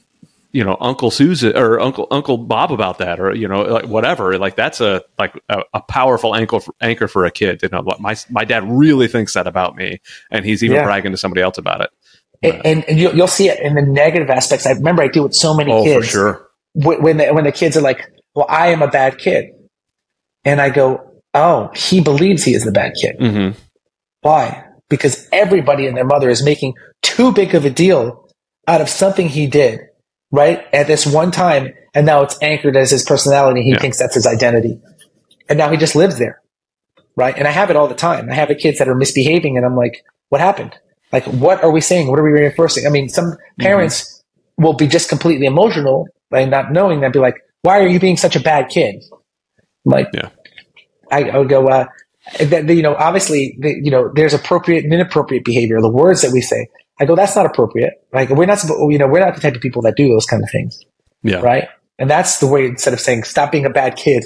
you 0.52 0.64
know 0.64 0.78
Uncle 0.82 1.12
Susan 1.12 1.56
or 1.58 1.80
Uncle 1.80 2.08
Uncle 2.12 2.38
Bob 2.38 2.72
about 2.72 2.98
that 3.00 3.20
or 3.20 3.36
you 3.36 3.48
know 3.48 3.64
like 3.64 3.86
whatever 3.86 4.38
like 4.40 4.56
that's 4.56 4.82
a 4.82 5.04
like 5.20 5.34
a, 5.50 5.64
a 5.74 5.82
powerful 5.82 6.36
anchor 6.36 6.60
for, 6.60 6.74
anchor 6.82 7.08
for 7.08 7.26
a 7.26 7.32
kid 7.32 7.62
you 7.64 7.70
know 7.72 7.84
my 8.00 8.16
my 8.30 8.46
dad 8.46 8.64
really 8.68 9.08
thinks 9.08 9.34
that 9.36 9.48
about 9.48 9.76
me 9.76 10.02
and 10.32 10.46
he's 10.46 10.64
even 10.64 10.76
Yeah. 10.76 10.84
bragging 10.84 11.12
to 11.12 11.18
somebody 11.18 11.42
else 11.42 11.58
about 11.58 11.82
it 11.82 11.92
And, 12.44 12.56
and, 12.66 12.86
and 12.90 13.00
you'll, 13.00 13.16
you'll 13.16 13.28
see 13.28 13.50
it 13.50 13.60
in 13.62 13.76
the 13.76 13.82
negative 13.84 14.30
aspects. 14.30 14.66
I 14.66 14.72
remember 14.72 15.04
I 15.04 15.08
do 15.10 15.24
with 15.24 15.34
so 15.36 15.56
many 15.56 15.72
oh 15.72 15.84
kids. 15.84 15.94
for 15.94 16.04
sure 16.04 16.50
When 16.76 17.18
the, 17.18 17.30
when 17.34 17.46
the 17.46 17.52
kids 17.52 17.78
are 17.78 17.82
like, 17.82 18.02
"Well, 18.36 18.48
I 18.50 18.70
am 18.70 18.82
a 18.82 18.88
bad 18.90 19.18
kid," 19.20 19.52
and 20.46 20.62
I 20.62 20.70
go, 20.72 21.13
"Oh, 21.34 21.70
he 21.76 22.00
believes 22.02 22.44
he 22.44 22.54
is 22.54 22.64
the 22.64 22.72
bad 22.72 22.94
kid. 23.00 23.16
hmm 23.20 23.50
Why? 24.22 24.66
Because 24.90 25.28
everybody 25.32 25.88
and 25.88 25.98
their 25.98 26.06
mother 26.06 26.30
is 26.30 26.44
making 26.44 26.74
too 27.02 27.32
big 27.34 27.56
of 27.56 27.66
a 27.66 27.70
deal 27.70 28.30
out 28.68 28.80
of 28.82 28.90
something 28.90 29.28
he 29.28 29.48
did, 29.48 29.82
right? 30.32 30.64
At 30.74 30.88
this 30.88 31.06
one 31.06 31.32
time, 31.32 31.74
and 31.94 32.06
now 32.06 32.22
it's 32.22 32.38
anchored 32.42 32.78
as 32.78 32.92
his 32.92 33.04
personality. 33.04 33.62
He 33.64 33.72
Yeah. 33.72 33.80
thinks 33.80 33.98
that's 33.98 34.16
his 34.16 34.26
identity. 34.28 34.80
And 35.50 35.58
now 35.58 35.70
he 35.70 35.78
just 35.78 35.96
lives 35.96 36.18
there, 36.20 36.40
right? 37.18 37.36
And 37.38 37.48
I 37.48 37.52
have 37.52 37.70
it 37.70 37.76
all 37.76 37.88
the 37.88 37.96
time. 37.96 38.30
I 38.32 38.36
have 38.36 38.48
the 38.48 38.56
kids 38.56 38.78
that 38.80 38.88
are 38.88 38.96
misbehaving, 38.96 39.58
and 39.58 39.66
I'm 39.66 39.76
like, 39.76 40.04
what 40.30 40.40
happened? 40.42 40.74
Like, 41.12 41.26
what 41.26 41.64
are 41.64 41.72
we 41.72 41.82
saying? 41.82 42.08
What 42.08 42.18
are 42.20 42.24
we 42.24 42.32
reinforcing? 42.32 42.88
I 42.88 42.90
mean, 42.90 43.10
some 43.10 43.36
parents 43.60 44.24
will 44.58 44.74
be 44.74 44.88
just 44.88 45.10
completely 45.10 45.46
emotional 45.46 46.08
by 46.32 46.46
not 46.46 46.72
knowing 46.72 47.02
that, 47.02 47.12
be 47.14 47.20
like, 47.20 47.36
why 47.64 47.80
are 47.80 47.88
you 47.88 48.00
being 48.00 48.18
such 48.18 48.36
a 48.36 48.40
bad 48.40 48.70
kid? 48.70 49.04
I'm 49.86 49.92
like, 49.92 50.10
Yeah. 50.14 50.30
I, 51.14 51.30
I 51.30 51.38
would 51.38 51.50
go, 51.50 51.68
uh, 51.68 51.86
that, 52.40 52.68
you 52.70 52.82
know, 52.82 52.96
obviously, 52.96 53.58
the, 53.60 53.70
you 53.70 53.92
know, 53.92 54.12
there's 54.16 54.34
appropriate 54.34 54.84
and 54.84 54.94
inappropriate 54.94 55.44
behavior. 55.44 55.82
The 55.82 55.90
words 55.90 56.22
that 56.22 56.32
we 56.32 56.42
say, 56.42 56.68
I 57.00 57.06
go, 57.06 57.16
that's 57.16 57.36
not 57.36 57.46
appropriate. 57.46 57.94
Like, 58.14 58.30
we're 58.30 58.46
not, 58.46 58.64
you 58.64 58.98
know, 58.98 59.08
we're 59.08 59.20
not 59.20 59.36
the 59.36 59.42
type 59.42 59.56
of 59.56 59.62
people 59.62 59.82
that 59.84 59.96
do 59.96 60.08
those 60.08 60.26
kind 60.26 60.44
of 60.44 60.50
things, 60.50 60.84
yeah 61.22 61.40
right? 61.40 61.68
And 62.00 62.10
that's 62.10 62.40
the 62.40 62.48
way 62.48 62.66
instead 62.66 62.94
of 62.94 63.00
saying 63.00 63.24
stop 63.24 63.52
being 63.52 63.66
a 63.66 63.70
bad 63.70 63.96
kid, 63.96 64.26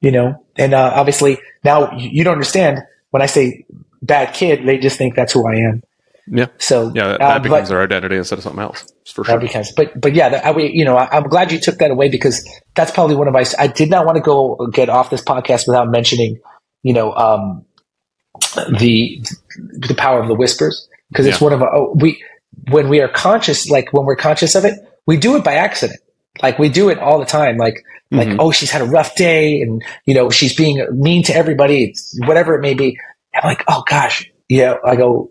you 0.00 0.12
know. 0.12 0.44
And 0.56 0.74
uh, 0.74 0.92
obviously, 0.94 1.38
now 1.64 1.96
you 1.96 2.10
you 2.12 2.24
don't 2.24 2.34
understand 2.34 2.80
when 3.10 3.22
I 3.22 3.26
say 3.26 3.64
bad 4.02 4.34
kid, 4.34 4.66
they 4.66 4.78
just 4.78 4.98
think 4.98 5.14
that's 5.14 5.32
who 5.32 5.46
I 5.46 5.56
am. 5.56 5.82
Yeah 6.26 6.46
So 6.58 6.92
yeah 6.94 7.16
that, 7.18 7.20
uh, 7.20 7.38
becomes 7.40 7.68
but, 7.68 7.74
their 7.74 7.82
identity 7.82 8.16
instead 8.16 8.38
of 8.38 8.44
something 8.44 8.62
else 8.62 8.92
for 9.12 9.24
sure. 9.24 9.34
that 9.38 9.40
becomes, 9.40 9.72
but 9.72 9.98
but 10.00 10.14
yeah, 10.14 10.28
that, 10.30 10.44
I, 10.46 10.52
we- 10.52 10.70
you 10.72 10.84
know, 10.84 10.96
I, 10.96 11.08
I'm 11.16 11.24
glad 11.24 11.50
you 11.52 11.58
took 11.58 11.78
that 11.78 11.90
away 11.90 12.08
because 12.08 12.48
that's 12.74 12.90
probably 12.92 13.16
one 13.16 13.26
of 13.28 13.34
my. 13.34 13.44
I 13.58 13.66
did 13.66 13.90
not 13.90 14.06
want 14.06 14.16
to 14.16 14.22
go 14.22 14.66
get 14.72 14.88
off 14.88 15.10
this 15.10 15.22
podcast 15.22 15.66
without 15.66 15.90
mentioning, 15.90 16.38
you 16.82 16.94
know, 16.94 17.12
um, 17.12 17.64
the 18.78 19.22
the 19.88 19.94
power 19.96 20.20
of 20.20 20.28
the 20.28 20.34
whispers 20.34 20.88
because 21.10 21.26
it's 21.26 21.40
Yeah. 21.40 21.44
one 21.44 21.52
of 21.52 21.62
our, 21.62 21.74
oh, 21.74 21.92
we 21.96 22.22
when 22.70 22.88
we 22.88 23.00
are 23.00 23.08
conscious, 23.08 23.68
like 23.68 23.92
when 23.92 24.04
we're 24.06 24.16
conscious 24.16 24.54
of 24.54 24.64
it, 24.64 24.74
we 25.06 25.16
do 25.16 25.36
it 25.36 25.44
by 25.44 25.54
accident. 25.54 26.00
Like 26.42 26.58
we 26.58 26.68
do 26.68 26.88
it 26.88 26.98
all 26.98 27.18
the 27.18 27.24
time. 27.26 27.56
Like 27.56 27.84
like 28.10 28.28
Mhm. 28.28 28.36
oh, 28.38 28.50
she's 28.52 28.70
had 28.70 28.82
a 28.82 28.86
rough 28.86 29.16
day, 29.16 29.60
and 29.62 29.82
you 30.06 30.14
know 30.14 30.30
she's 30.30 30.54
being 30.54 30.86
mean 30.92 31.22
to 31.24 31.34
everybody, 31.34 31.94
whatever 32.18 32.54
it 32.54 32.60
may 32.60 32.74
be. 32.74 32.98
I'm 33.34 33.48
like, 33.48 33.64
oh 33.68 33.82
gosh, 33.88 34.30
yeah. 34.48 34.74
I 34.84 34.96
go, 34.96 35.30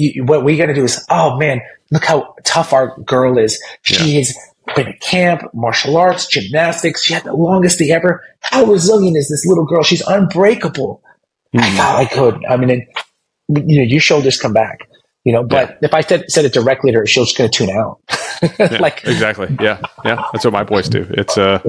you, 0.00 0.24
what 0.24 0.44
we 0.44 0.56
got 0.56 0.66
to 0.66 0.74
do 0.74 0.84
is, 0.84 1.04
oh 1.10 1.36
man, 1.38 1.60
look 1.90 2.04
how 2.04 2.34
tough 2.44 2.72
our 2.72 2.98
girl 3.00 3.38
is. 3.38 3.62
She 3.82 4.16
has 4.16 4.34
been 4.76 4.88
at 4.88 5.00
camp, 5.00 5.42
martial 5.54 5.96
arts, 5.96 6.26
gymnastics. 6.26 7.02
She 7.04 7.14
had 7.14 7.24
the 7.24 7.34
longest 7.34 7.78
day 7.78 7.90
ever. 7.90 8.22
How 8.40 8.64
resilient 8.64 9.16
is 9.16 9.28
this 9.28 9.44
little 9.46 9.64
girl? 9.66 9.82
She's 9.82 10.02
unbreakable. 10.06 11.02
I 11.54 11.58
Mhm. 11.58 11.76
thought 11.76 11.96
I 11.96 12.04
could. 12.06 12.44
I 12.48 12.56
mean, 12.56 12.70
it, 12.70 12.88
you 13.48 13.78
know, 13.78 13.84
your 13.84 14.00
shoulders 14.00 14.40
come 14.40 14.52
back. 14.52 14.78
You 15.24 15.34
know, 15.34 15.42
but 15.42 15.76
if 15.82 15.92
I 15.92 16.00
said, 16.00 16.30
said 16.30 16.46
it 16.46 16.52
directly 16.54 16.92
to 16.92 16.98
her, 16.98 17.06
she's 17.06 17.26
just 17.26 17.36
going 17.36 17.50
to 17.50 17.56
tune 17.56 17.70
out. 17.70 18.00
Yeah, 18.58 18.78
like, 18.80 19.04
exactly. 19.04 19.54
Yeah 19.60 19.82
yeah. 20.04 20.24
That's 20.32 20.44
what 20.44 20.52
my 20.52 20.64
boys 20.64 20.88
do. 20.88 21.06
It's 21.10 21.36
uh 21.36 21.60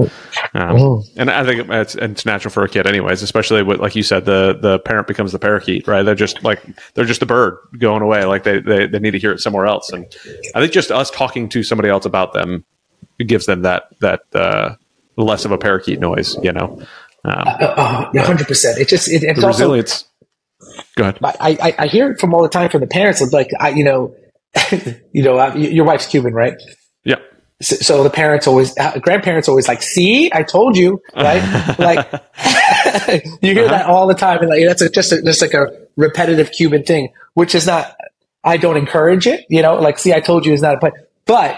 um, 0.53 1.03
and 1.17 1.29
i 1.29 1.45
think 1.45 1.69
it's, 1.69 1.95
it's 1.95 2.25
natural 2.25 2.51
for 2.51 2.63
a 2.63 2.69
kid 2.69 2.87
anyways 2.87 3.21
especially 3.21 3.63
with 3.63 3.79
like 3.79 3.95
you 3.95 4.03
said 4.03 4.25
the 4.25 4.57
the 4.59 4.79
parent 4.79 5.07
becomes 5.07 5.31
the 5.31 5.39
parakeet 5.39 5.87
right? 5.87 6.03
They're 6.03 6.15
just 6.15 6.43
like 6.43 6.61
they're 6.93 7.05
just 7.05 7.21
a 7.21 7.25
bird 7.25 7.57
going 7.77 8.01
away. 8.01 8.25
Like 8.25 8.43
they, 8.43 8.59
they 8.59 8.87
they 8.87 8.99
need 8.99 9.11
to 9.11 9.19
hear 9.19 9.31
it 9.31 9.39
somewhere 9.39 9.65
else. 9.65 9.89
And 9.91 10.05
i 10.55 10.61
think 10.61 10.71
just 10.71 10.91
us 10.91 11.11
talking 11.11 11.49
to 11.49 11.63
somebody 11.63 11.89
else 11.89 12.05
about 12.05 12.33
them 12.33 12.63
gives 13.19 13.45
them 13.45 13.63
that 13.63 13.83
that 13.99 14.21
uh 14.33 14.75
less 15.17 15.45
of 15.45 15.51
a 15.51 15.57
parakeet 15.57 15.99
noise 15.99 16.37
you 16.43 16.51
know? 16.51 16.81
Um, 17.23 17.43
oh, 17.47 18.09
100%. 18.15 18.77
It 18.77 18.87
just, 18.87 19.07
it, 19.07 19.23
it's 19.23 19.43
also, 19.43 19.47
resilience 19.47 20.05
go 21.01 21.09
ahead 21.09 21.19
I, 21.39 21.57
I, 21.61 21.75
I 21.79 21.87
hear 21.87 22.11
it 22.11 22.19
from 22.19 22.33
all 22.33 22.41
the 22.43 22.49
time 22.49 22.69
from 22.69 22.81
the 22.81 22.87
parents. 22.87 23.21
It's 23.21 23.33
like, 23.33 23.49
I, 23.59 23.69
you 23.69 23.83
know, 23.83 24.15
you 25.11 25.23
know, 25.23 25.37
uh, 25.39 25.53
your 25.55 25.85
wife's 25.85 26.05
Cuban, 26.07 26.33
right? 26.33 26.53
yeah 27.03 27.15
So, 27.61 27.75
so 27.77 28.03
the 28.03 28.09
parents 28.09 28.47
always, 28.47 28.77
uh, 28.77 28.99
grandparents 28.99 29.47
always 29.49 29.67
like, 29.67 29.81
see, 29.81 30.31
I 30.33 30.43
told 30.43 30.77
you, 30.77 31.01
right? 31.15 31.41
like, 31.79 32.11
you 33.41 33.53
hear 33.53 33.67
that 33.67 33.85
all 33.87 34.07
the 34.07 34.13
time. 34.15 34.39
And 34.39 34.49
like, 34.49 34.65
that's 34.65 34.81
a, 34.81 34.89
just, 34.89 35.11
a, 35.11 35.21
just 35.21 35.41
like 35.41 35.53
a 35.53 35.67
repetitive 35.97 36.51
Cuban 36.51 36.83
thing, 36.83 37.09
which 37.33 37.55
is 37.55 37.65
not, 37.65 37.95
I 38.43 38.57
don't 38.57 38.77
encourage 38.77 39.27
it, 39.27 39.45
you 39.49 39.61
know, 39.61 39.75
like, 39.75 39.99
see, 39.99 40.13
I 40.13 40.19
told 40.19 40.45
you 40.45 40.53
is 40.53 40.61
not, 40.61 40.79
but, 40.81 40.93
but 41.25 41.57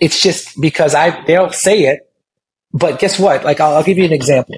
it's 0.00 0.20
just 0.22 0.60
because 0.60 0.94
I, 0.94 1.24
they 1.24 1.34
don't 1.34 1.54
say 1.54 1.82
it. 1.84 2.10
But 2.72 2.98
guess 2.98 3.20
what? 3.20 3.44
Like, 3.44 3.60
I'll, 3.60 3.76
I'll 3.76 3.84
give 3.84 3.98
you 3.98 4.04
an 4.04 4.12
example. 4.12 4.56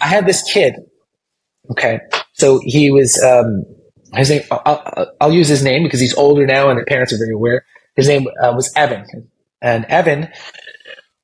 I 0.00 0.08
had 0.08 0.26
this 0.26 0.42
kid. 0.52 0.74
Okay. 1.70 2.00
So 2.34 2.60
he 2.62 2.90
was, 2.90 3.20
um, 3.22 3.64
his 4.12 4.30
name, 4.30 4.42
I'll, 4.50 5.12
I'll, 5.20 5.32
use 5.32 5.48
his 5.48 5.62
name 5.62 5.82
because 5.84 6.00
he's 6.00 6.14
older 6.14 6.46
now 6.46 6.68
and 6.68 6.78
the 6.78 6.84
parents 6.84 7.12
are 7.12 7.18
very 7.18 7.32
aware. 7.32 7.64
His 7.96 8.08
name 8.08 8.26
uh, 8.42 8.52
was 8.54 8.72
Evan. 8.76 9.06
And 9.62 9.84
Evan 9.86 10.28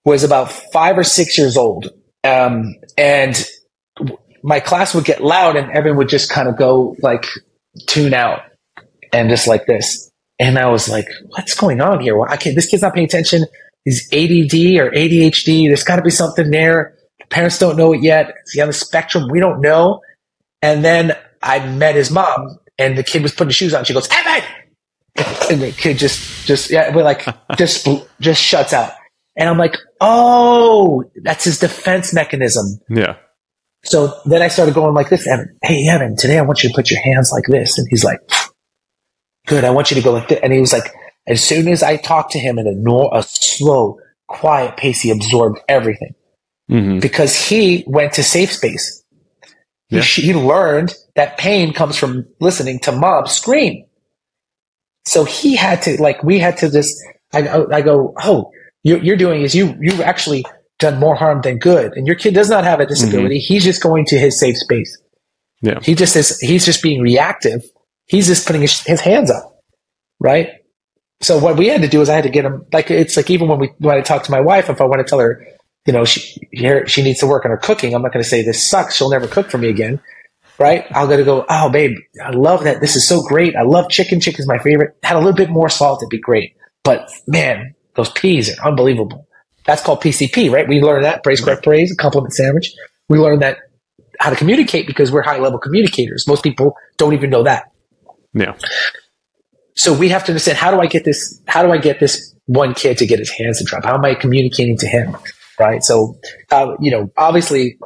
was 0.05 0.25
about 0.25 0.51
five 0.51 0.97
or 0.97 1.05
six 1.05 1.37
years 1.37 1.57
old. 1.57 1.89
Um, 2.25 2.75
and 2.97 3.45
my 4.43 4.61
class 4.61 4.95
would 4.95 5.05
get 5.05 5.23
loud 5.23 5.57
and 5.57 5.71
Evan 5.73 5.97
would 5.97 6.09
just 6.09 6.31
kind 6.31 6.49
of 6.49 6.57
go 6.57 6.97
like 7.03 7.27
tune 7.87 8.15
out 8.15 8.41
and 9.13 9.29
just 9.29 9.47
like 9.47 9.67
this. 9.67 10.11
And 10.39 10.59
I 10.59 10.69
was 10.69 10.89
like, 10.89 11.09
what's 11.27 11.55
going 11.55 11.81
on 11.81 12.01
here? 12.01 12.17
Well, 12.17 12.29
I 12.31 12.37
can't, 12.37 12.55
this 12.55 12.67
kid's 12.67 12.83
not 12.83 12.95
paying 12.95 13.05
attention. 13.05 13.45
He's 13.85 14.09
ADD 14.13 14.79
or 14.79 14.91
ADHD. 14.91 15.67
There's 15.69 15.85
got 15.85 15.97
to 15.97 16.03
be 16.03 16.11
something 16.11 16.51
there. 16.51 16.97
The 17.19 17.27
parents 17.27 17.59
don't 17.59 17.77
know 17.77 17.93
it 17.93 18.03
yet. 18.03 18.35
Is 18.47 18.53
he 18.53 18.61
on 18.61 18.69
the 18.69 18.73
spectrum? 18.73 19.29
We 19.31 19.41
don't 19.41 19.61
know. 19.61 20.01
And 20.63 20.85
then 20.85 21.17
I 21.43 21.67
met 21.67 21.95
his 21.95 22.11
mom, 22.11 22.59
and 22.79 22.97
the 22.99 23.03
kid 23.03 23.23
was 23.23 23.33
putting 23.33 23.49
his 23.49 23.57
shoes 23.57 23.75
on. 23.75 23.85
She 23.85 23.95
goes, 23.95 24.09
Evan! 24.11 24.43
And 25.51 25.61
the 25.61 25.73
kid 25.73 25.99
just, 25.99 26.47
just, 26.47 26.71
yeah, 26.71 26.93
but 26.93 27.05
like, 27.05 27.27
just, 27.59 27.87
just 28.21 28.43
shuts 28.43 28.73
out. 28.73 28.93
And 29.37 29.49
I'm 29.49 29.59
like, 29.59 29.77
oh, 30.01 31.05
that's 31.23 31.45
his 31.45 31.59
defense 31.59 32.13
mechanism. 32.13 32.81
yeah 32.89 33.17
So 33.85 34.15
then 34.27 34.43
I 34.43 34.49
started 34.49 34.75
going 34.75 34.95
like 34.95 35.09
this, 35.09 35.27
Evan. 35.27 35.57
Hey, 35.63 35.87
Evan, 35.89 36.17
today 36.17 36.39
I 36.39 36.43
want 36.43 36.63
you 36.63 36.69
to 36.69 36.75
put 36.75 36.91
your 36.91 37.01
hands 37.01 37.31
like 37.33 37.45
this. 37.47 37.79
And 37.79 37.87
he's 37.91 38.05
like, 38.05 38.21
good. 39.47 39.65
I 39.65 39.71
want 39.71 39.91
you 39.91 39.95
to 39.97 40.03
go 40.03 40.13
like 40.13 40.29
this. 40.29 40.41
And 40.43 40.53
he 40.53 40.61
was 40.61 40.73
like, 40.73 40.93
as 41.27 41.43
soon 41.43 41.69
as 41.69 41.83
I 41.83 41.97
talked 41.97 42.33
to 42.33 42.39
him 42.39 42.59
in 42.59 42.67
a, 42.67 42.73
nor- 42.73 43.11
a 43.13 43.23
slow, 43.23 43.99
quiet 44.27 44.77
pace, 44.77 45.01
he 45.01 45.11
absorbed 45.11 45.61
everything 45.69 46.15
hmm 46.69 47.01
because 47.01 47.35
he 47.35 47.83
went 47.87 48.13
to 48.15 48.23
safe 48.23 48.53
space. 48.53 49.00
He, 49.91 49.97
Yeah. 49.97 50.03
he 50.03 50.35
learned 50.35 50.95
that 51.17 51.37
pain 51.37 51.73
comes 51.75 51.97
from 51.97 52.27
listening 52.41 52.79
to 52.81 52.93
mom 52.93 53.27
scream. 53.27 53.85
So 55.05 55.25
he 55.25 55.57
had 55.57 55.83
to, 55.83 56.01
like, 56.01 56.23
we 56.23 56.39
had 56.39 56.57
to 56.59 56.71
just, 56.71 56.95
I, 57.33 57.65
I 57.73 57.83
go, 57.83 58.15
oh, 58.23 58.51
you're, 58.83 59.03
you're 59.03 59.17
doing 59.17 59.43
is 59.43 59.55
you, 59.55 59.77
you've 59.81 60.01
actually 60.01 60.45
done 60.79 60.99
more 60.99 61.15
harm 61.15 61.43
than 61.43 61.59
good. 61.59 61.93
And 61.97 62.07
your 62.07 62.17
kid 62.17 62.35
does 62.35 62.49
not 62.49 62.65
have 62.65 62.81
a 62.81 62.87
disability. 62.87 63.37
Mm-hmm. 63.37 63.53
He's 63.53 63.65
just 63.65 63.83
going 63.83 64.07
to 64.07 64.19
his 64.19 64.39
safe 64.39 64.57
space. 64.57 64.97
Yeah. 65.61 65.81
He 65.83 65.95
just 65.95 66.17
is, 66.17 66.39
he's 66.41 66.65
just 66.65 66.83
being 66.83 67.03
reactive. 67.03 67.63
He's 68.07 68.29
just 68.29 68.47
putting 68.47 68.63
his, 68.63 68.81
his 68.81 69.01
hands 69.01 69.31
up. 69.31 69.63
Right. 70.19 70.49
So 71.21 71.39
what 71.39 71.57
we 71.57 71.69
had 71.69 71.83
to 71.83 71.89
do 71.89 72.01
is 72.01 72.09
I 72.09 72.15
had 72.15 72.25
to 72.25 72.31
get 72.31 72.45
him, 72.45 72.65
like, 72.73 72.91
it's 72.91 73.17
like 73.17 73.29
even 73.31 73.49
when 73.49 73.59
we, 73.59 73.73
when 73.79 73.97
I 73.97 74.01
talk 74.01 74.23
to 74.25 74.31
my 74.31 74.41
wife, 74.41 74.71
if 74.71 74.81
I 74.81 74.85
want 74.85 75.01
to 75.01 75.09
tell 75.09 75.19
her, 75.19 75.47
you 75.87 75.93
know, 75.93 76.05
she, 76.05 76.49
here, 76.53 76.87
she 76.87 77.03
needs 77.03 77.21
to 77.21 77.27
work 77.27 77.45
on 77.45 77.51
her 77.51 77.57
cooking. 77.57 77.95
I'm 77.95 78.03
not 78.03 78.13
going 78.13 78.23
to 78.23 78.29
say 78.29 78.43
this 78.43 78.69
sucks. 78.69 78.97
She'll 78.97 79.11
never 79.11 79.27
cook 79.27 79.51
for 79.51 79.59
me 79.59 79.69
again. 79.69 80.01
Right. 80.59 80.85
I'll 80.91 81.07
go 81.07 81.17
to 81.17 81.25
go, 81.25 81.47
oh, 81.49 81.71
babe, 81.71 81.97
I 82.23 82.31
love 82.31 82.65
that. 82.65 82.83
This 82.83 82.95
is 82.95 83.09
so 83.09 83.23
great. 83.23 83.57
I 83.57 83.63
love 83.63 83.89
chicken. 83.89 84.21
Chicken's 84.21 84.47
my 84.47 84.59
favorite. 84.59 84.95
Had 85.03 85.17
a 85.17 85.19
little 85.19 85.33
bit 85.33 85.49
more 85.49 85.71
salt. 85.71 86.03
It'd 86.03 86.11
be 86.11 86.19
great. 86.19 86.55
But 86.85 87.11
man, 87.27 87.75
those 87.95 88.11
peas 88.11 88.59
are 88.59 88.69
unbelievable. 88.69 89.27
That's 89.65 89.83
called 89.83 90.03
PCP, 90.03 90.51
right? 90.51 90.69
We 90.69 90.81
learned 90.81 91.05
that 91.05 91.23
praise, 91.23 91.41
correct, 91.41 91.63
praise, 91.63 91.93
a 91.93 91.97
compliment 91.97 92.35
sandwich. 92.35 92.75
We 93.09 93.19
learned 93.19 93.43
that 93.43 93.59
how 94.19 94.31
to 94.31 94.37
communicate 94.37 94.87
because 94.87 95.11
we're 95.11 95.23
high 95.23 95.39
level 95.39 95.59
communicators. 95.59 96.27
Most 96.27 96.43
people 96.43 96.77
don't 96.99 97.15
even 97.15 97.31
know 97.31 97.43
that. 97.43 97.71
Yeah. 98.35 98.55
So 99.75 99.95
we 99.95 100.11
have 100.11 100.25
to 100.25 100.33
understand 100.33 100.59
how 100.59 100.71
do 100.71 100.81
I 100.81 100.87
get 100.87 101.05
this? 101.05 101.41
How 101.47 101.63
do 101.63 101.73
I 101.73 101.79
get 101.79 102.01
this 102.01 102.35
one 102.47 102.75
kid 102.75 102.99
to 102.99 103.07
get 103.07 103.19
his 103.19 103.31
hands 103.31 103.59
to 103.59 103.65
drop? 103.65 103.85
How 103.85 103.95
am 103.95 104.05
I 104.05 104.15
communicating 104.15 104.77
to 104.79 104.87
him? 104.87 105.17
Right. 105.61 105.85
So, 105.85 106.19
uh, 106.51 106.77
you 106.81 106.91
know, 106.91 107.13
obviously, 107.19 107.79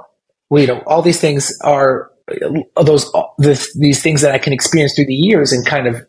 we, 0.48 0.62
you 0.62 0.66
know, 0.68 0.82
all 0.86 1.02
these 1.02 1.20
things 1.20 1.58
are 1.62 2.12
those 2.80 3.12
this, 3.38 3.76
these 3.76 4.00
things 4.00 4.20
that 4.22 4.32
I 4.32 4.38
can 4.38 4.52
experience 4.52 4.94
through 4.94 5.06
the 5.06 5.14
years 5.14 5.52
and 5.52 5.66
kind 5.66 5.88
of 5.88 6.06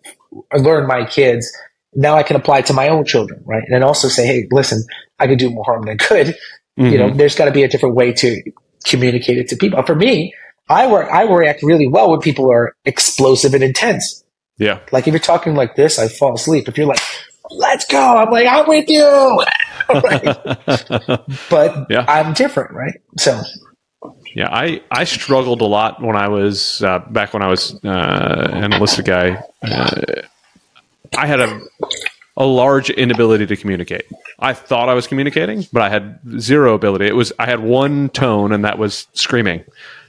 learn 0.53 0.87
my 0.87 1.05
kids. 1.05 1.51
Now 1.95 2.15
I 2.15 2.23
can 2.23 2.35
apply 2.35 2.61
to 2.61 2.73
my 2.73 2.89
own 2.89 3.03
children, 3.03 3.41
right? 3.45 3.63
And 3.67 3.83
also 3.83 4.07
say, 4.09 4.27
hey, 4.27 4.47
listen, 4.51 4.83
I 5.17 5.25
can 5.27 5.37
do 5.37 5.49
more 5.49 5.63
harm 5.63 5.85
than 5.85 5.97
good. 5.97 6.27
Mm-hmm. 6.77 6.85
You 6.85 6.97
know, 6.99 7.07
mm-hmm. 7.07 7.17
there's 7.17 7.35
got 7.35 7.45
to 7.45 7.51
be 7.51 7.63
a 7.63 7.67
different 7.67 7.95
way 7.95 8.13
to 8.13 8.43
communicate 8.85 9.39
it 9.39 9.47
to 9.49 9.55
people. 9.55 9.81
For 9.83 9.95
me, 9.95 10.33
I 10.69 10.87
work, 10.87 11.09
I 11.11 11.23
react 11.23 11.63
really 11.63 11.87
well 11.87 12.11
when 12.11 12.19
people 12.19 12.51
are 12.51 12.75
explosive 12.85 13.53
and 13.53 13.63
intense. 13.63 14.23
Yeah. 14.57 14.79
Like 14.91 15.07
if 15.07 15.13
you're 15.13 15.19
talking 15.19 15.55
like 15.55 15.75
this, 15.75 15.97
I 15.97 16.07
fall 16.09 16.35
asleep. 16.35 16.67
If 16.67 16.77
you're 16.77 16.87
like, 16.87 17.01
let's 17.57 17.85
go, 17.85 17.99
I'm 17.99 18.29
like, 18.31 18.47
I'm 18.47 18.67
with 18.67 18.89
you. 18.89 19.43
but 21.49 21.87
yeah. 21.89 22.05
I'm 22.07 22.33
different, 22.33 22.71
right? 22.71 23.01
So. 23.17 23.41
Yeah, 24.35 24.49
I, 24.51 24.81
I 24.91 25.05
struggled 25.05 25.61
a 25.61 25.65
lot 25.65 26.01
when 26.01 26.15
I 26.15 26.27
was 26.27 26.83
uh, 26.83 26.99
back 26.99 27.33
when 27.33 27.41
I 27.41 27.47
was 27.47 27.73
uh, 27.83 28.49
an 28.51 28.73
enlisted 28.73 29.05
guy. 29.05 29.41
Uh, 29.63 30.21
I 31.17 31.25
had 31.25 31.39
a 31.39 31.61
a 32.37 32.45
large 32.45 32.89
inability 32.89 33.45
to 33.45 33.55
communicate. 33.55 34.03
I 34.39 34.53
thought 34.53 34.89
I 34.89 34.93
was 34.93 35.07
communicating, 35.07 35.65
but 35.71 35.81
I 35.81 35.89
had 35.89 36.19
zero 36.39 36.73
ability. 36.73 37.05
It 37.05 37.15
was 37.15 37.31
I 37.39 37.45
had 37.45 37.61
one 37.61 38.09
tone, 38.09 38.51
and 38.51 38.65
that 38.65 38.77
was 38.77 39.07
screaming. 39.13 39.63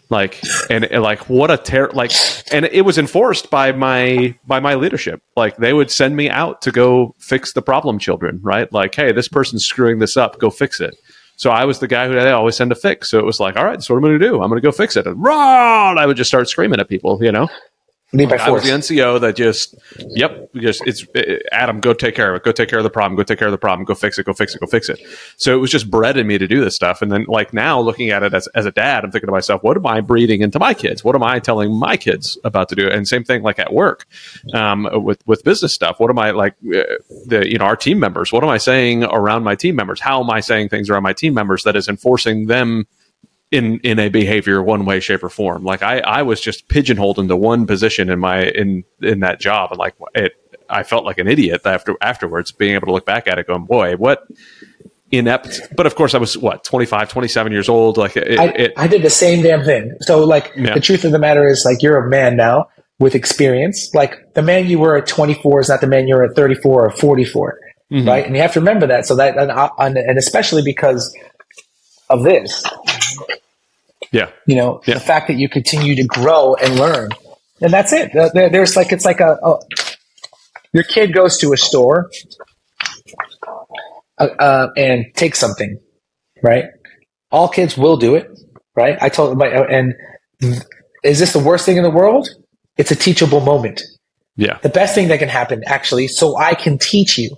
Like 0.08 0.40
and, 0.70 0.88
like 0.90 1.28
what 1.28 1.50
a 1.50 1.56
ter 1.58 1.90
like, 1.90 2.12
and 2.52 2.64
it 2.66 2.82
was 2.82 2.96
enforced 2.96 3.50
by 3.50 3.72
my 3.72 4.36
by 4.46 4.60
my 4.60 4.74
leadership. 4.74 5.20
Like 5.36 5.56
they 5.56 5.72
would 5.72 5.90
send 5.90 6.16
me 6.16 6.30
out 6.30 6.62
to 6.62 6.70
go 6.70 7.14
fix 7.18 7.52
the 7.52 7.62
problem 7.62 7.98
children. 7.98 8.38
Right? 8.42 8.72
Like, 8.72 8.94
hey, 8.94 9.12
this 9.12 9.28
person's 9.28 9.64
screwing 9.64 9.98
this 9.98 10.16
up. 10.16 10.38
Go 10.38 10.50
fix 10.50 10.80
it. 10.80 10.96
So 11.36 11.50
I 11.50 11.66
was 11.66 11.80
the 11.80 11.86
guy 11.86 12.06
who 12.06 12.14
they 12.14 12.30
always 12.30 12.56
send 12.56 12.70
to 12.70 12.74
fix. 12.74 13.10
So 13.10 13.18
it 13.18 13.24
was 13.24 13.38
like, 13.38 13.56
all 13.56 13.64
right, 13.64 13.72
that's 13.72 13.90
what 13.90 13.96
I'm 13.96 14.02
going 14.02 14.18
to 14.18 14.26
do. 14.26 14.40
I'm 14.40 14.48
going 14.48 14.60
to 14.60 14.66
go 14.66 14.72
fix 14.72 14.96
it. 14.96 15.06
And 15.06 15.22
run! 15.22 15.98
I 15.98 16.06
would 16.06 16.16
just 16.16 16.30
start 16.30 16.48
screaming 16.48 16.80
at 16.80 16.88
people, 16.88 17.22
you 17.22 17.30
know? 17.30 17.48
Lead 18.12 18.28
by 18.28 18.38
force. 18.38 18.48
I 18.48 18.50
was 18.50 18.88
the 18.88 18.94
NCO 18.94 19.20
that 19.20 19.34
just, 19.34 19.74
yep, 19.98 20.48
just 20.54 20.86
it's 20.86 21.04
it, 21.14 21.42
Adam, 21.50 21.80
go 21.80 21.92
take 21.92 22.14
care 22.14 22.30
of 22.30 22.36
it, 22.36 22.44
go 22.44 22.52
take 22.52 22.68
care 22.68 22.78
of 22.78 22.84
the 22.84 22.90
problem, 22.90 23.16
go 23.16 23.24
take 23.24 23.38
care 23.38 23.48
of 23.48 23.52
the 23.52 23.58
problem, 23.58 23.84
go 23.84 23.96
fix 23.96 24.16
it, 24.16 24.24
go 24.24 24.32
fix 24.32 24.54
it, 24.54 24.60
go 24.60 24.66
fix 24.68 24.88
it. 24.88 25.00
So 25.36 25.52
it 25.52 25.58
was 25.58 25.72
just 25.72 25.90
bred 25.90 26.16
in 26.16 26.28
me 26.28 26.38
to 26.38 26.46
do 26.46 26.62
this 26.62 26.76
stuff. 26.76 27.02
And 27.02 27.10
then, 27.10 27.24
like 27.26 27.52
now, 27.52 27.80
looking 27.80 28.10
at 28.10 28.22
it 28.22 28.32
as, 28.32 28.46
as 28.54 28.64
a 28.64 28.70
dad, 28.70 29.04
I'm 29.04 29.10
thinking 29.10 29.26
to 29.26 29.32
myself, 29.32 29.64
what 29.64 29.76
am 29.76 29.86
I 29.86 30.00
breeding 30.00 30.40
into 30.40 30.60
my 30.60 30.72
kids? 30.72 31.02
What 31.02 31.16
am 31.16 31.24
I 31.24 31.40
telling 31.40 31.76
my 31.76 31.96
kids 31.96 32.38
about 32.44 32.68
to 32.68 32.76
do? 32.76 32.88
And 32.88 33.08
same 33.08 33.24
thing, 33.24 33.42
like 33.42 33.58
at 33.58 33.72
work, 33.72 34.06
um, 34.54 34.88
with 34.92 35.26
with 35.26 35.42
business 35.42 35.74
stuff. 35.74 35.98
What 35.98 36.08
am 36.08 36.18
I 36.20 36.30
like 36.30 36.54
uh, 36.68 36.84
the 37.26 37.48
you 37.50 37.58
know 37.58 37.64
our 37.64 37.76
team 37.76 37.98
members? 37.98 38.32
What 38.32 38.44
am 38.44 38.50
I 38.50 38.58
saying 38.58 39.02
around 39.02 39.42
my 39.42 39.56
team 39.56 39.74
members? 39.74 40.00
How 40.00 40.22
am 40.22 40.30
I 40.30 40.38
saying 40.38 40.68
things 40.68 40.88
around 40.88 41.02
my 41.02 41.12
team 41.12 41.34
members 41.34 41.64
that 41.64 41.74
is 41.74 41.88
enforcing 41.88 42.46
them? 42.46 42.86
In 43.50 43.78
in 43.80 43.98
a 43.98 44.08
behavior 44.08 44.62
one 44.62 44.84
way 44.84 44.98
shape 44.98 45.22
or 45.22 45.28
form 45.28 45.62
like 45.62 45.82
i 45.82 45.98
i 46.00 46.22
was 46.22 46.40
just 46.40 46.68
pigeonholed 46.68 47.18
into 47.18 47.36
one 47.36 47.66
position 47.66 48.10
in 48.10 48.18
my 48.18 48.42
in 48.42 48.82
in 49.00 49.20
that 49.20 49.38
job 49.38 49.70
and 49.70 49.78
like 49.78 49.94
it 50.14 50.32
i 50.68 50.82
felt 50.82 51.04
like 51.04 51.18
an 51.18 51.28
idiot 51.28 51.60
after 51.64 51.96
afterwards 52.00 52.50
being 52.50 52.74
able 52.74 52.86
to 52.86 52.92
look 52.92 53.06
back 53.06 53.28
at 53.28 53.38
it 53.38 53.46
going 53.46 53.64
boy 53.64 53.94
what 53.96 54.26
inept 55.12 55.60
but 55.76 55.86
of 55.86 55.94
course 55.94 56.14
i 56.14 56.18
was 56.18 56.36
what 56.36 56.64
25 56.64 57.08
27 57.08 57.52
years 57.52 57.68
old 57.68 57.96
like 57.96 58.16
it, 58.16 58.38
I, 58.38 58.46
it, 58.46 58.72
I 58.76 58.88
did 58.88 59.02
the 59.02 59.10
same 59.10 59.42
damn 59.42 59.64
thing 59.64 59.96
so 60.00 60.24
like 60.24 60.52
yeah. 60.56 60.74
the 60.74 60.80
truth 60.80 61.04
of 61.04 61.12
the 61.12 61.18
matter 61.20 61.46
is 61.46 61.64
like 61.64 61.82
you're 61.82 62.04
a 62.04 62.10
man 62.10 62.36
now 62.36 62.66
with 62.98 63.14
experience 63.14 63.94
like 63.94 64.34
the 64.34 64.42
man 64.42 64.66
you 64.66 64.80
were 64.80 64.96
at 64.96 65.06
24 65.06 65.60
is 65.60 65.68
not 65.68 65.80
the 65.80 65.86
man 65.86 66.08
you're 66.08 66.24
at 66.24 66.34
34 66.34 66.86
or 66.86 66.90
44 66.90 67.60
mm-hmm. 67.92 68.08
right 68.08 68.26
and 68.26 68.34
you 68.34 68.42
have 68.42 68.54
to 68.54 68.60
remember 68.60 68.88
that 68.88 69.06
so 69.06 69.14
that 69.14 69.38
and, 69.38 69.96
and 69.96 70.18
especially 70.18 70.62
because 70.62 71.16
of 72.08 72.22
this. 72.22 72.64
Yeah. 74.12 74.30
You 74.46 74.56
know, 74.56 74.80
yeah. 74.86 74.94
the 74.94 75.00
fact 75.00 75.28
that 75.28 75.36
you 75.36 75.48
continue 75.48 75.94
to 75.96 76.04
grow 76.04 76.54
and 76.54 76.76
learn. 76.76 77.10
And 77.60 77.72
that's 77.72 77.92
it. 77.92 78.12
There's 78.12 78.76
like, 78.76 78.92
it's 78.92 79.04
like 79.04 79.20
a, 79.20 79.38
a 79.42 79.58
your 80.72 80.84
kid 80.84 81.14
goes 81.14 81.38
to 81.38 81.52
a 81.52 81.56
store 81.56 82.10
uh, 84.18 84.28
uh, 84.38 84.68
and 84.76 85.06
takes 85.14 85.38
something, 85.38 85.80
right? 86.42 86.64
All 87.30 87.48
kids 87.48 87.76
will 87.78 87.96
do 87.96 88.14
it, 88.14 88.30
right? 88.74 88.98
I 89.00 89.08
told 89.08 89.38
my, 89.38 89.46
and 89.48 89.94
is 91.02 91.18
this 91.18 91.32
the 91.32 91.38
worst 91.38 91.64
thing 91.64 91.78
in 91.78 91.82
the 91.82 91.90
world? 91.90 92.28
It's 92.76 92.90
a 92.90 92.96
teachable 92.96 93.40
moment. 93.40 93.82
Yeah. 94.36 94.58
The 94.62 94.68
best 94.68 94.94
thing 94.94 95.08
that 95.08 95.18
can 95.18 95.30
happen, 95.30 95.64
actually, 95.64 96.08
so 96.08 96.36
I 96.36 96.54
can 96.54 96.76
teach 96.76 97.16
you. 97.16 97.36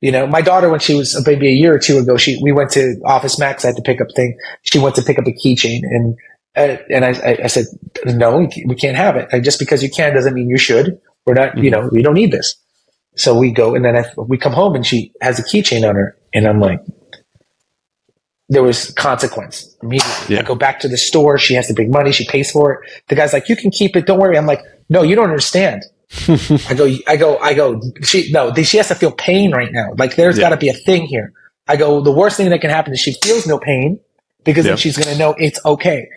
You 0.00 0.12
know, 0.12 0.26
my 0.26 0.40
daughter, 0.40 0.70
when 0.70 0.80
she 0.80 0.94
was 0.94 1.22
maybe 1.26 1.46
a 1.48 1.52
year 1.52 1.74
or 1.74 1.78
two 1.78 1.98
ago, 1.98 2.16
she 2.16 2.38
we 2.42 2.52
went 2.52 2.70
to 2.70 3.00
Office 3.04 3.38
Max. 3.38 3.64
I 3.64 3.68
had 3.68 3.76
to 3.76 3.82
pick 3.82 4.00
up 4.00 4.08
thing. 4.16 4.38
She 4.62 4.78
went 4.78 4.94
to 4.94 5.02
pick 5.02 5.18
up 5.18 5.26
a 5.26 5.32
keychain, 5.32 5.80
and 5.82 6.16
uh, 6.56 6.76
and 6.88 7.04
I, 7.04 7.38
I 7.44 7.46
said, 7.46 7.66
no, 8.06 8.48
we 8.66 8.74
can't 8.74 8.96
have 8.96 9.16
it. 9.16 9.28
And 9.30 9.44
just 9.44 9.58
because 9.58 9.82
you 9.82 9.90
can 9.90 10.14
doesn't 10.14 10.34
mean 10.34 10.48
you 10.48 10.58
should. 10.58 11.00
We're 11.26 11.34
not, 11.34 11.50
mm-hmm. 11.50 11.64
you 11.64 11.70
know, 11.70 11.88
we 11.92 12.02
don't 12.02 12.14
need 12.14 12.32
this. 12.32 12.56
So 13.14 13.38
we 13.38 13.52
go, 13.52 13.74
and 13.74 13.84
then 13.84 13.96
I, 13.96 14.04
we 14.16 14.38
come 14.38 14.52
home, 14.52 14.74
and 14.74 14.86
she 14.86 15.12
has 15.20 15.38
a 15.38 15.42
keychain 15.42 15.86
on 15.88 15.94
her, 15.96 16.16
and 16.32 16.46
I'm 16.46 16.60
like, 16.60 16.80
there 18.48 18.62
was 18.62 18.90
consequence 18.92 19.76
immediately. 19.82 20.34
Yeah. 20.34 20.40
I 20.40 20.42
go 20.42 20.54
back 20.54 20.80
to 20.80 20.88
the 20.88 20.96
store. 20.96 21.38
She 21.38 21.54
has 21.54 21.68
the 21.68 21.74
big 21.74 21.90
money. 21.90 22.10
She 22.10 22.26
pays 22.26 22.50
for 22.50 22.72
it. 22.72 22.90
The 23.08 23.14
guy's 23.14 23.32
like, 23.32 23.48
you 23.48 23.54
can 23.54 23.70
keep 23.70 23.94
it. 23.94 24.06
Don't 24.06 24.18
worry. 24.18 24.36
I'm 24.36 24.46
like, 24.46 24.62
no, 24.88 25.02
you 25.02 25.14
don't 25.14 25.28
understand. 25.28 25.84
I 26.28 26.74
go, 26.74 26.96
I 27.06 27.16
go, 27.16 27.38
I 27.38 27.54
go. 27.54 27.80
She 28.02 28.32
no, 28.32 28.52
she 28.54 28.78
has 28.78 28.88
to 28.88 28.94
feel 28.94 29.12
pain 29.12 29.52
right 29.52 29.72
now. 29.72 29.94
Like 29.96 30.16
there's 30.16 30.36
yeah. 30.36 30.42
got 30.42 30.48
to 30.50 30.56
be 30.56 30.68
a 30.68 30.74
thing 30.74 31.06
here. 31.06 31.32
I 31.68 31.76
go. 31.76 32.00
The 32.00 32.10
worst 32.10 32.36
thing 32.36 32.50
that 32.50 32.60
can 32.60 32.70
happen 32.70 32.92
is 32.92 33.00
she 33.00 33.14
feels 33.22 33.46
no 33.46 33.58
pain 33.58 34.00
because 34.44 34.64
then 34.64 34.76
she's 34.76 34.96
going 34.96 35.12
to 35.12 35.18
know 35.18 35.34
it's 35.38 35.64
okay. 35.64 36.08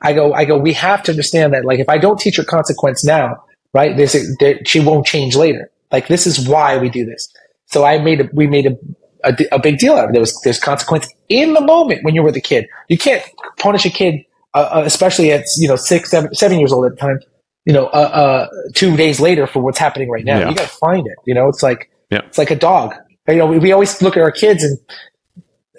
I 0.00 0.12
go, 0.12 0.32
I 0.32 0.44
go. 0.44 0.56
We 0.56 0.72
have 0.74 1.02
to 1.04 1.10
understand 1.10 1.52
that. 1.52 1.64
Like 1.64 1.80
if 1.80 1.88
I 1.88 1.98
don't 1.98 2.18
teach 2.18 2.36
her 2.36 2.44
consequence 2.44 3.04
now, 3.04 3.42
right? 3.74 3.96
This 3.96 4.14
is, 4.14 4.36
there, 4.38 4.60
she 4.64 4.80
won't 4.80 5.04
change 5.04 5.34
later. 5.34 5.70
Like 5.90 6.06
this 6.06 6.26
is 6.26 6.48
why 6.48 6.78
we 6.78 6.88
do 6.88 7.04
this. 7.04 7.28
So 7.66 7.84
I 7.84 7.98
made 7.98 8.20
a, 8.20 8.28
we 8.32 8.46
made 8.46 8.66
a, 8.66 8.78
a, 9.24 9.36
a 9.52 9.58
big 9.58 9.78
deal 9.78 9.94
out 9.94 10.04
of 10.04 10.10
it. 10.10 10.12
There 10.12 10.20
was 10.20 10.40
there's 10.42 10.60
consequence 10.60 11.08
in 11.28 11.54
the 11.54 11.60
moment 11.60 12.04
when 12.04 12.14
you're 12.14 12.24
with 12.24 12.36
a 12.36 12.40
kid. 12.40 12.68
You 12.88 12.98
can't 12.98 13.24
punish 13.58 13.84
a 13.84 13.90
kid, 13.90 14.24
uh, 14.54 14.68
uh 14.74 14.82
especially 14.86 15.32
at 15.32 15.44
you 15.58 15.66
know 15.66 15.76
six, 15.76 16.10
seven, 16.10 16.32
seven 16.34 16.60
years 16.60 16.72
old 16.72 16.86
at 16.86 16.92
the 16.92 16.96
time 16.96 17.18
you 17.64 17.72
know, 17.72 17.86
uh, 17.86 17.88
uh, 17.88 18.48
two 18.74 18.96
days 18.96 19.20
later 19.20 19.46
for 19.46 19.62
what's 19.62 19.78
happening 19.78 20.10
right 20.10 20.24
now. 20.24 20.38
Yeah. 20.38 20.48
You 20.48 20.54
got 20.54 20.68
to 20.68 20.76
find 20.76 21.06
it. 21.06 21.16
You 21.26 21.34
know, 21.34 21.48
it's 21.48 21.62
like 21.62 21.90
yeah. 22.10 22.20
it's 22.26 22.38
like 22.38 22.50
a 22.50 22.56
dog. 22.56 22.94
You 23.28 23.36
know, 23.36 23.46
we, 23.46 23.58
we, 23.58 23.72
always 23.72 24.02
look 24.02 24.16
at 24.16 24.22
our 24.22 24.32
kids 24.32 24.64
and 24.64 24.78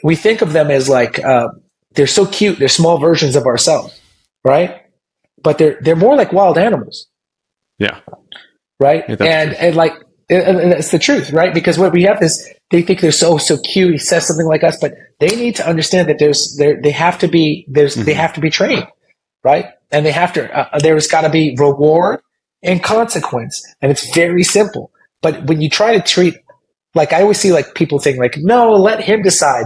we 0.04 0.16
think 0.16 0.42
of 0.42 0.54
them 0.54 0.72
as 0.72 0.88
like 0.88 1.20
uh, 1.24 1.50
they're 1.96 2.08
so 2.08 2.26
cute. 2.26 2.60
They're 2.60 2.70
small 2.70 2.98
versions 2.98 3.36
of 3.36 3.46
ourselves, 3.46 4.00
right? 4.46 4.84
But 5.44 5.58
they're 5.58 5.78
they're 5.82 5.96
more 5.96 6.16
like 6.16 6.32
wild 6.32 6.58
animals. 6.58 7.08
Yeah. 7.78 8.00
Right. 8.80 9.04
Yeah, 9.10 9.18
and 9.20 9.54
and 9.56 9.76
like 9.76 9.94
and 10.32 10.72
that's 10.72 10.92
the 10.92 11.00
truth, 11.00 11.32
right? 11.32 11.54
Because 11.54 11.78
what 11.78 11.92
we 11.92 12.04
have 12.04 12.22
is 12.22 12.50
they 12.70 12.82
think 12.82 13.02
they're 13.02 13.12
so 13.12 13.38
so 13.38 13.58
cute. 13.58 13.92
He 13.92 13.98
says 13.98 14.26
something 14.26 14.46
like 14.46 14.64
us, 14.64 14.78
but 14.80 14.94
they 15.20 15.36
need 15.36 15.58
to 15.58 15.68
understand 15.68 16.10
that 16.10 16.20
there's 16.20 16.56
there 16.58 16.82
they 16.82 16.92
have 16.92 17.20
to 17.20 17.28
be 17.28 17.66
there's 17.68 17.96
mm-hmm. 17.96 18.06
they 18.06 18.14
have 18.14 18.34
to 18.34 18.42
be 18.42 18.50
trained, 18.50 18.88
right? 19.44 19.66
and 19.92 20.06
they 20.06 20.12
have 20.12 20.34
to, 20.34 20.58
uh, 20.58 20.80
there's 20.80 21.08
got 21.08 21.22
to 21.22 21.30
be 21.30 21.56
reward 21.58 22.22
and 22.64 22.82
consequence. 22.82 23.62
And 23.82 23.92
it's 23.92 24.14
very 24.14 24.44
simple. 24.44 24.92
But 25.22 25.46
when 25.46 25.62
you 25.62 25.70
try 25.70 25.98
to 25.98 26.02
treat, 26.02 26.36
like 26.96 27.14
I 27.14 27.22
always 27.22 27.40
see 27.40 27.52
like 27.52 27.76
people 27.76 28.00
think 28.00 28.18
like, 28.18 28.36
no, 28.38 28.72
let 28.72 29.04
him 29.04 29.22
decide. 29.22 29.66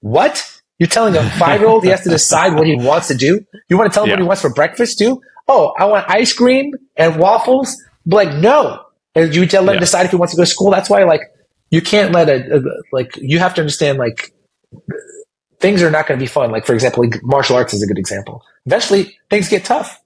What? 0.00 0.60
You're 0.78 0.88
telling 0.88 1.16
a 1.16 1.22
five 1.38 1.60
year 1.60 1.68
old 1.68 1.84
he 1.84 1.90
has 1.90 2.02
to 2.02 2.10
decide 2.10 2.54
what 2.54 2.66
he 2.66 2.74
wants 2.74 3.08
to 3.08 3.14
do? 3.14 3.40
You 3.68 3.78
want 3.78 3.92
to 3.92 3.94
tell 3.94 4.04
him 4.04 4.10
yeah. 4.10 4.14
what 4.14 4.22
he 4.22 4.26
wants 4.26 4.42
for 4.42 4.52
breakfast 4.52 4.98
too? 4.98 5.20
Oh, 5.46 5.72
I 5.78 5.84
want 5.86 6.08
ice 6.10 6.32
cream 6.32 6.72
and 6.96 7.16
waffles. 7.18 7.76
But 8.04 8.16
like, 8.26 8.38
no. 8.38 8.84
And 9.14 9.34
you 9.34 9.46
tell 9.46 9.62
him 9.68 9.74
yeah. 9.74 9.80
decide 9.80 10.06
if 10.06 10.10
he 10.10 10.16
wants 10.16 10.34
to 10.34 10.36
go 10.36 10.42
to 10.42 10.50
school. 10.50 10.70
That's 10.70 10.90
why 10.90 11.04
like 11.04 11.20
you 11.70 11.80
can't 11.80 12.12
let 12.12 12.28
a, 12.28 12.56
a 12.56 12.60
like 12.92 13.16
you 13.16 13.38
have 13.38 13.54
to 13.54 13.60
understand 13.60 13.98
like 13.98 14.34
things 15.60 15.82
are 15.82 15.90
not 15.90 16.06
going 16.06 16.18
to 16.18 16.22
be 16.22 16.28
fun. 16.28 16.50
Like 16.50 16.66
for 16.66 16.74
example, 16.74 17.04
like 17.04 17.22
martial 17.22 17.56
arts 17.56 17.74
is 17.74 17.82
a 17.82 17.86
good 17.86 17.98
example 17.98 18.44
eventually 18.66 19.18
things 19.30 19.48
get 19.48 19.64
tough. 19.64 20.00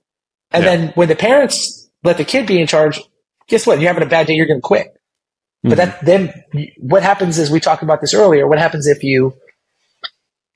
And 0.51 0.65
yeah. 0.65 0.77
then 0.77 0.89
when 0.95 1.09
the 1.09 1.17
parents 1.17 1.91
let 2.05 2.17
the 2.17 2.25
kid 2.25 2.47
be 2.47 2.61
in 2.61 2.67
charge, 2.67 3.01
guess 3.49 3.67
what? 3.67 3.81
You're 3.81 3.93
having 3.93 4.07
a 4.07 4.11
bad 4.11 4.27
day, 4.27 4.35
you're 4.35 4.47
going 4.47 4.61
to 4.61 4.67
quit. 4.67 4.87
Mm-hmm. 4.87 5.69
But 5.71 5.77
that 5.77 6.05
then 6.05 6.45
what 6.79 7.03
happens 7.03 7.39
is 7.39 7.51
we 7.51 7.61
talked 7.61 7.83
about 7.83 8.01
this 8.01 8.15
earlier. 8.15 8.47
What 8.47 8.59
happens 8.59 8.87
if 8.87 9.03
you 9.03 9.35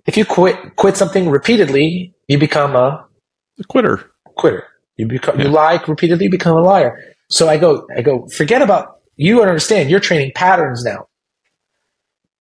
if 0.06 0.16
you 0.16 0.24
quit 0.24 0.76
quit 0.76 0.96
something 0.96 1.28
repeatedly, 1.28 2.14
you 2.28 2.38
become 2.38 2.76
a, 2.76 3.06
a 3.58 3.64
quitter. 3.64 4.10
Quitter. 4.36 4.66
You 4.96 5.06
become 5.06 5.38
yeah. 5.38 5.46
you 5.46 5.50
lie 5.50 5.82
repeatedly, 5.86 6.26
you 6.26 6.30
become 6.30 6.56
a 6.56 6.62
liar. 6.62 7.16
So 7.28 7.48
I 7.48 7.56
go 7.56 7.86
I 7.96 8.02
go 8.02 8.28
forget 8.28 8.62
about 8.62 9.00
you 9.16 9.42
understand. 9.42 9.90
You're 9.90 10.00
training 10.00 10.32
patterns 10.34 10.84
now. 10.84 11.08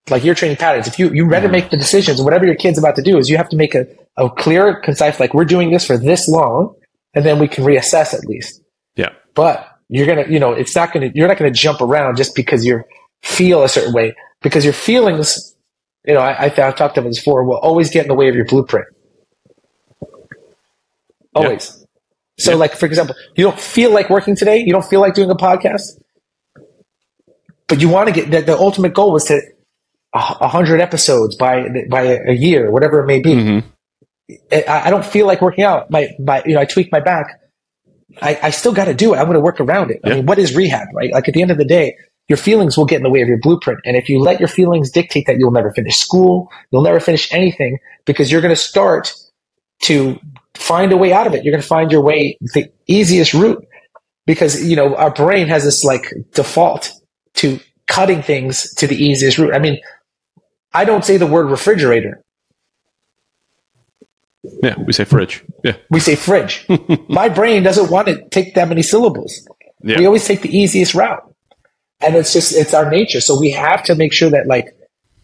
Like 0.09 0.23
your 0.23 0.35
training 0.35 0.57
patterns. 0.57 0.87
If 0.87 0.97
you 0.97 1.11
you 1.11 1.29
better 1.29 1.45
mm-hmm. 1.45 1.53
make 1.53 1.69
the 1.69 1.77
decisions, 1.77 2.21
whatever 2.21 2.45
your 2.45 2.55
kid's 2.55 2.77
about 2.77 2.95
to 2.95 3.01
do, 3.01 3.17
is 3.17 3.29
you 3.29 3.37
have 3.37 3.49
to 3.49 3.55
make 3.55 3.75
a, 3.75 3.85
a 4.17 4.29
clear, 4.29 4.79
concise, 4.81 5.19
like 5.19 5.33
we're 5.33 5.45
doing 5.45 5.71
this 5.71 5.85
for 5.85 5.97
this 5.97 6.27
long, 6.27 6.75
and 7.13 7.25
then 7.25 7.39
we 7.39 7.47
can 7.47 7.63
reassess 7.63 8.13
at 8.13 8.25
least. 8.25 8.61
Yeah. 8.95 9.09
But 9.35 9.67
you're 9.89 10.07
gonna, 10.07 10.25
you 10.27 10.39
know, 10.39 10.53
it's 10.53 10.75
not 10.75 10.93
gonna, 10.93 11.11
you're 11.13 11.27
not 11.27 11.37
gonna 11.37 11.51
jump 11.51 11.81
around 11.81 12.17
just 12.17 12.35
because 12.35 12.65
you 12.65 12.83
feel 13.21 13.63
a 13.63 13.69
certain 13.69 13.93
way, 13.93 14.15
because 14.41 14.63
your 14.63 14.73
feelings, 14.73 15.55
you 16.05 16.13
know, 16.13 16.21
I, 16.21 16.31
I 16.31 16.45
I've 16.45 16.75
talked 16.75 16.97
about 16.97 17.09
this 17.09 17.19
before, 17.19 17.43
will 17.43 17.57
always 17.57 17.91
get 17.91 18.03
in 18.03 18.07
the 18.07 18.15
way 18.15 18.27
of 18.27 18.35
your 18.35 18.45
blueprint. 18.45 18.87
Always. 21.35 21.85
So, 22.39 22.51
Yeah. 22.51 22.57
like 22.57 22.75
for 22.75 22.85
example, 22.87 23.15
you 23.35 23.43
don't 23.43 23.59
feel 23.59 23.91
like 23.91 24.09
working 24.09 24.35
today. 24.35 24.57
You 24.57 24.71
don't 24.71 24.85
feel 24.85 24.99
like 24.99 25.13
doing 25.13 25.29
a 25.29 25.35
podcast, 25.35 25.99
but 27.67 27.79
you 27.79 27.87
want 27.87 28.07
to 28.07 28.13
get 28.13 28.31
the, 28.31 28.41
the 28.41 28.57
ultimate 28.57 28.93
goal 28.93 29.11
was 29.11 29.25
to 29.25 29.41
a 30.13 30.47
hundred 30.47 30.81
episodes 30.81 31.35
by 31.35 31.67
by 31.89 32.01
a 32.27 32.33
year, 32.33 32.69
whatever 32.71 33.01
it 33.01 33.07
may 33.07 33.19
be. 33.19 33.33
Mhm. 33.33 33.63
I, 34.51 34.83
I 34.85 34.89
don't 34.89 35.05
feel 35.05 35.27
like 35.27 35.41
working 35.41 35.63
out. 35.63 35.91
My, 35.91 36.09
my, 36.19 36.41
you 36.45 36.55
know, 36.55 36.61
I 36.61 36.65
tweak 36.65 36.91
my 36.91 36.99
back. 36.99 37.39
I, 38.21 38.39
I 38.43 38.49
still 38.49 38.73
got 38.73 38.85
to 38.85 38.93
do 38.93 39.13
it. 39.13 39.17
I'm 39.17 39.25
going 39.25 39.35
to 39.35 39.41
work 39.41 39.59
around 39.59 39.91
it. 39.91 39.99
I 40.05 40.09
mean, 40.09 40.25
what 40.25 40.37
is 40.37 40.55
rehab, 40.55 40.87
right? 40.93 41.11
Like 41.11 41.27
at 41.27 41.33
the 41.33 41.41
end 41.41 41.51
of 41.51 41.57
the 41.57 41.65
day, 41.65 41.95
your 42.27 42.37
feelings 42.37 42.77
will 42.77 42.85
get 42.85 42.97
in 42.97 43.03
the 43.03 43.09
way 43.09 43.21
of 43.21 43.27
your 43.27 43.39
blueprint. 43.39 43.79
And 43.85 43.97
if 43.97 44.07
you 44.07 44.19
let 44.19 44.39
your 44.39 44.47
feelings 44.47 44.91
dictate 44.91 45.27
that, 45.27 45.37
you'll 45.37 45.51
never 45.51 45.71
finish 45.73 45.97
school. 45.97 46.49
You'll 46.71 46.83
never 46.83 46.99
finish 46.99 47.31
anything 47.33 47.77
because 48.05 48.31
you're 48.31 48.41
going 48.41 48.55
to 48.55 48.61
start 48.61 49.13
to 49.83 50.19
find 50.55 50.91
a 50.91 50.97
way 50.97 51.11
out 51.11 51.27
of 51.27 51.33
it. 51.33 51.43
You're 51.43 51.51
going 51.51 51.61
to 51.61 51.67
find 51.67 51.91
your 51.91 52.01
way, 52.01 52.37
the 52.53 52.71
easiest 52.87 53.33
route 53.33 53.65
because, 54.25 54.63
you 54.65 54.75
know, 54.75 54.95
our 54.95 55.11
brain 55.11 55.47
has 55.47 55.63
this 55.63 55.83
like 55.83 56.13
default 56.33 56.91
to 57.35 57.59
cutting 57.87 58.21
things 58.21 58.73
to 58.75 58.87
the 58.87 58.95
easiest 58.95 59.37
route. 59.37 59.53
I 59.53 59.59
mean, 59.59 59.79
I 60.73 60.85
don't 60.85 61.03
say 61.03 61.17
the 61.17 61.27
word 61.27 61.49
refrigerator. 61.49 62.23
Yeah. 64.43 64.75
We 64.79 64.93
say 64.93 65.03
fridge. 65.03 65.43
Yeah. 65.63 65.77
we 65.89 65.99
say 65.99 66.15
fridge. 66.15 66.65
My 67.09 67.29
brain 67.29 67.63
doesn't 67.63 67.91
want 67.91 68.07
to 68.07 68.27
take 68.29 68.55
that 68.55 68.67
many 68.67 68.81
syllables. 68.81 69.47
Yeah. 69.83 69.99
We 69.99 70.05
always 70.05 70.25
take 70.25 70.41
the 70.41 70.55
easiest 70.55 70.93
route. 70.95 71.27
And 71.99 72.15
it's 72.15 72.33
just, 72.33 72.53
it's 72.55 72.73
our 72.73 72.89
nature. 72.89 73.21
So 73.21 73.39
we 73.39 73.51
have 73.51 73.83
to 73.83 73.95
make 73.95 74.11
sure 74.11 74.29
that, 74.31 74.47
like, 74.47 74.75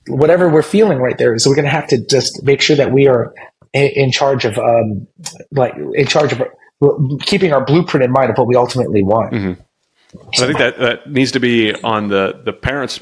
whatever 0.07 0.47
we're 0.47 0.61
feeling 0.61 0.99
right 0.99 1.17
there, 1.17 1.37
so 1.39 1.49
we're 1.49 1.55
going 1.55 1.65
to 1.65 1.71
have 1.71 1.87
to 1.87 2.05
just 2.05 2.43
make 2.43 2.61
sure 2.61 2.75
that 2.75 2.91
we 2.91 3.07
are 3.07 3.33
in, 3.73 3.89
in 3.95 4.11
charge 4.11 4.45
of, 4.45 4.59
um, 4.59 5.07
like, 5.51 5.73
in 5.95 6.05
charge 6.05 6.33
of 6.33 6.43
keeping 7.21 7.51
our 7.51 7.65
blueprint 7.65 8.03
in 8.03 8.11
mind 8.11 8.29
of 8.29 8.37
what 8.37 8.47
we 8.47 8.55
ultimately 8.55 9.01
want. 9.01 9.33
And 9.33 9.57
I 10.39 10.45
think 10.45 10.59
that 10.59 10.79
that 10.79 11.11
needs 11.11 11.31
to 11.31 11.39
be 11.39 11.73
on 11.73 12.07
the 12.07 12.41
the 12.43 12.53
parents' 12.53 12.99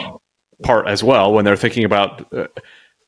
part 0.64 0.88
as 0.88 1.03
well 1.03 1.34
when 1.34 1.45
they're 1.45 1.56
thinking 1.56 1.84
about 1.84 2.32
uh, 2.34 2.47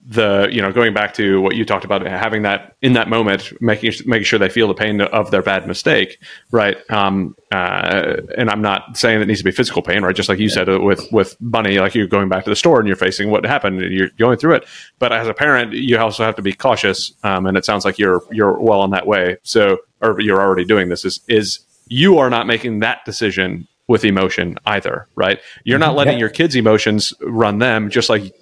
the 0.07 0.47
you 0.51 0.61
know 0.61 0.71
going 0.71 0.93
back 0.93 1.13
to 1.13 1.41
what 1.41 1.55
you 1.55 1.65
talked 1.65 1.83
about 1.83 2.05
having 2.05 2.43
that 2.43 2.77
in 2.81 2.93
that 2.93 3.09
moment 3.09 3.51
making 3.61 3.91
making 4.05 4.23
sure 4.23 4.39
they 4.39 4.47
feel 4.47 4.67
the 4.67 4.73
pain 4.73 5.01
of 5.01 5.31
their 5.31 5.41
bad 5.41 5.67
mistake 5.67 6.19
right? 6.51 6.77
Um 6.89 7.35
uh, 7.51 8.17
and 8.37 8.49
i'm 8.49 8.61
not 8.61 8.95
saying 8.95 9.19
that 9.19 9.25
needs 9.25 9.39
to 9.39 9.43
be 9.45 9.51
physical 9.51 9.81
pain 9.81 10.03
right? 10.03 10.15
Just 10.15 10.29
like 10.29 10.39
you 10.39 10.49
said 10.49 10.69
uh, 10.69 10.79
with 10.79 11.05
with 11.11 11.35
bunny 11.41 11.79
like 11.79 11.93
you're 11.93 12.07
going 12.07 12.29
back 12.29 12.45
to 12.45 12.49
the 12.49 12.55
store 12.55 12.79
and 12.79 12.87
you're 12.87 12.95
facing 12.95 13.31
what 13.31 13.45
happened 13.45 13.81
and 13.81 13.93
you're 13.93 14.09
going 14.17 14.37
through 14.37 14.55
it. 14.55 14.65
But 14.97 15.11
as 15.11 15.27
a 15.27 15.33
parent 15.33 15.73
you 15.73 15.97
also 15.97 16.23
have 16.23 16.35
to 16.35 16.41
be 16.41 16.53
cautious 16.53 17.11
um, 17.23 17.45
and 17.45 17.57
it 17.57 17.65
sounds 17.65 17.83
like 17.83 17.99
you're 17.99 18.21
you're 18.31 18.57
well 18.59 18.79
on 18.79 18.91
that 18.91 19.07
way. 19.07 19.37
So 19.43 19.79
or 20.01 20.21
you're 20.21 20.41
already 20.41 20.63
doing 20.63 20.87
this 20.87 21.03
is 21.03 21.19
is 21.27 21.59
you 21.89 22.17
are 22.17 22.29
not 22.29 22.47
making 22.47 22.79
that 22.79 23.03
decision 23.03 23.67
with 23.87 24.03
emotion 24.03 24.57
either, 24.65 25.07
right? 25.15 25.39
You're 25.63 25.79
not 25.79 25.89
mm-hmm. 25.89 25.97
letting 25.97 26.13
Yeah. 26.13 26.19
your 26.19 26.29
kids' 26.29 26.55
emotions 26.55 27.13
run 27.21 27.59
them, 27.59 27.89
just 27.89 28.09
like, 28.09 28.33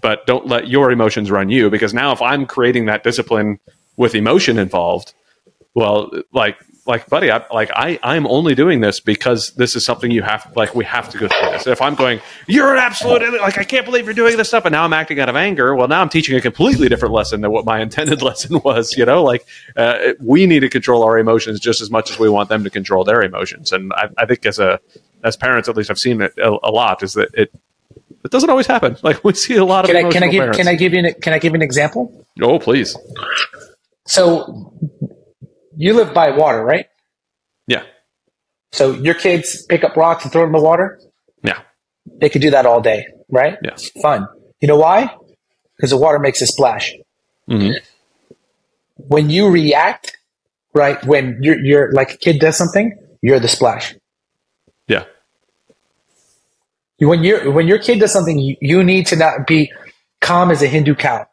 but 0.00 0.26
don't 0.26 0.46
let 0.46 0.68
your 0.68 0.90
emotions 0.92 1.30
run 1.30 1.50
you. 1.50 1.70
Because 1.70 1.92
now, 1.92 2.12
if 2.12 2.22
I'm 2.22 2.46
creating 2.46 2.86
that 2.86 3.02
discipline 3.02 3.58
with 3.96 4.14
emotion 4.14 4.58
involved, 4.58 5.12
well, 5.74 6.10
like, 6.32 6.56
like, 6.84 7.08
buddy, 7.08 7.30
I, 7.30 7.44
like, 7.52 7.70
I, 7.74 7.98
I'm 8.02 8.26
only 8.26 8.56
doing 8.56 8.80
this 8.80 8.98
because 8.98 9.52
this 9.52 9.76
is 9.76 9.84
something 9.84 10.10
you 10.10 10.22
have, 10.22 10.52
like, 10.56 10.74
we 10.74 10.84
have 10.84 11.08
to 11.10 11.18
go 11.18 11.28
through 11.28 11.50
this. 11.50 11.66
If 11.66 11.80
I'm 11.80 11.94
going, 11.94 12.20
you're 12.48 12.72
an 12.72 12.80
absolute, 12.80 13.22
like, 13.40 13.56
I 13.56 13.62
can't 13.62 13.86
believe 13.86 14.04
you're 14.04 14.14
doing 14.14 14.36
this 14.36 14.48
stuff, 14.48 14.64
and 14.64 14.72
now 14.72 14.84
I'm 14.84 14.92
acting 14.92 15.20
out 15.20 15.28
of 15.28 15.36
anger. 15.36 15.76
Well, 15.76 15.86
now 15.86 16.00
I'm 16.00 16.08
teaching 16.08 16.36
a 16.36 16.40
completely 16.40 16.88
different 16.88 17.14
lesson 17.14 17.40
than 17.40 17.52
what 17.52 17.64
my 17.64 17.80
intended 17.82 18.20
lesson 18.20 18.60
was. 18.64 18.96
You 18.96 19.04
know, 19.04 19.22
like, 19.22 19.46
uh, 19.76 20.14
we 20.20 20.46
need 20.46 20.60
to 20.60 20.68
control 20.68 21.04
our 21.04 21.18
emotions 21.18 21.60
just 21.60 21.80
as 21.80 21.90
much 21.90 22.10
as 22.10 22.18
we 22.18 22.28
want 22.28 22.48
them 22.48 22.64
to 22.64 22.70
control 22.70 23.04
their 23.04 23.22
emotions. 23.22 23.70
And 23.70 23.92
I, 23.92 24.08
I 24.18 24.26
think 24.26 24.44
as 24.44 24.58
a, 24.58 24.80
as 25.22 25.36
parents, 25.36 25.68
at 25.68 25.76
least 25.76 25.90
I've 25.90 26.00
seen 26.00 26.20
it 26.20 26.36
a, 26.38 26.50
a 26.64 26.70
lot, 26.72 27.04
is 27.04 27.12
that 27.12 27.32
it, 27.34 27.52
it 28.24 28.30
doesn't 28.30 28.50
always 28.50 28.66
happen. 28.66 28.96
Like 29.02 29.22
we 29.22 29.34
see 29.34 29.54
a 29.54 29.64
lot 29.64 29.84
of 29.84 29.90
Can 29.94 30.06
I, 30.06 30.10
can 30.10 30.22
I 30.24 30.28
give, 30.28 30.40
parents. 30.40 30.58
can 30.58 30.68
I 30.68 30.74
give 30.74 30.92
you, 30.92 30.98
an, 31.00 31.14
can 31.20 31.32
I 31.32 31.38
give 31.38 31.52
you 31.52 31.56
an 31.56 31.62
example? 31.62 32.26
Oh, 32.40 32.58
please. 32.58 32.96
So 34.06 34.72
you 35.76 35.94
live 35.94 36.12
by 36.14 36.30
water, 36.30 36.62
right? 36.64 36.86
Yeah. 37.66 37.82
So 38.72 38.92
your 38.92 39.14
kids 39.14 39.64
pick 39.66 39.84
up 39.84 39.96
rocks 39.96 40.24
and 40.24 40.32
throw 40.32 40.42
them 40.42 40.54
in 40.54 40.60
the 40.60 40.64
water. 40.64 41.00
Yeah. 41.42 41.60
They 42.06 42.28
could 42.28 42.42
do 42.42 42.50
that 42.50 42.66
all 42.66 42.80
day, 42.80 43.06
right? 43.30 43.58
Yeah. 43.62 43.76
Fun. 44.00 44.26
You 44.60 44.68
know 44.68 44.78
why? 44.78 45.14
Because 45.76 45.90
the 45.90 45.96
water 45.96 46.18
makes 46.18 46.40
a 46.42 46.46
splash. 46.46 46.94
Mhm. 47.48 47.74
When 48.96 49.30
you 49.30 49.48
react, 49.50 50.16
right? 50.74 51.04
When 51.04 51.38
you're, 51.42 51.58
you're 51.58 51.92
like 51.92 52.14
a 52.14 52.16
kid 52.16 52.38
does 52.40 52.56
something, 52.56 52.96
you're 53.20 53.40
the 53.40 53.48
splash. 53.48 53.94
Yeah. 54.88 55.04
When 56.98 57.24
you 57.24 57.50
when 57.50 57.66
your 57.66 57.78
kid 57.78 57.98
does 57.98 58.12
something, 58.12 58.38
you, 58.38 58.56
you 58.60 58.84
need 58.84 59.06
to 59.08 59.16
not 59.16 59.46
be 59.46 59.72
calm 60.20 60.52
as 60.52 60.62
a 60.62 60.68
Hindu 60.68 60.94
cow, 60.94 61.26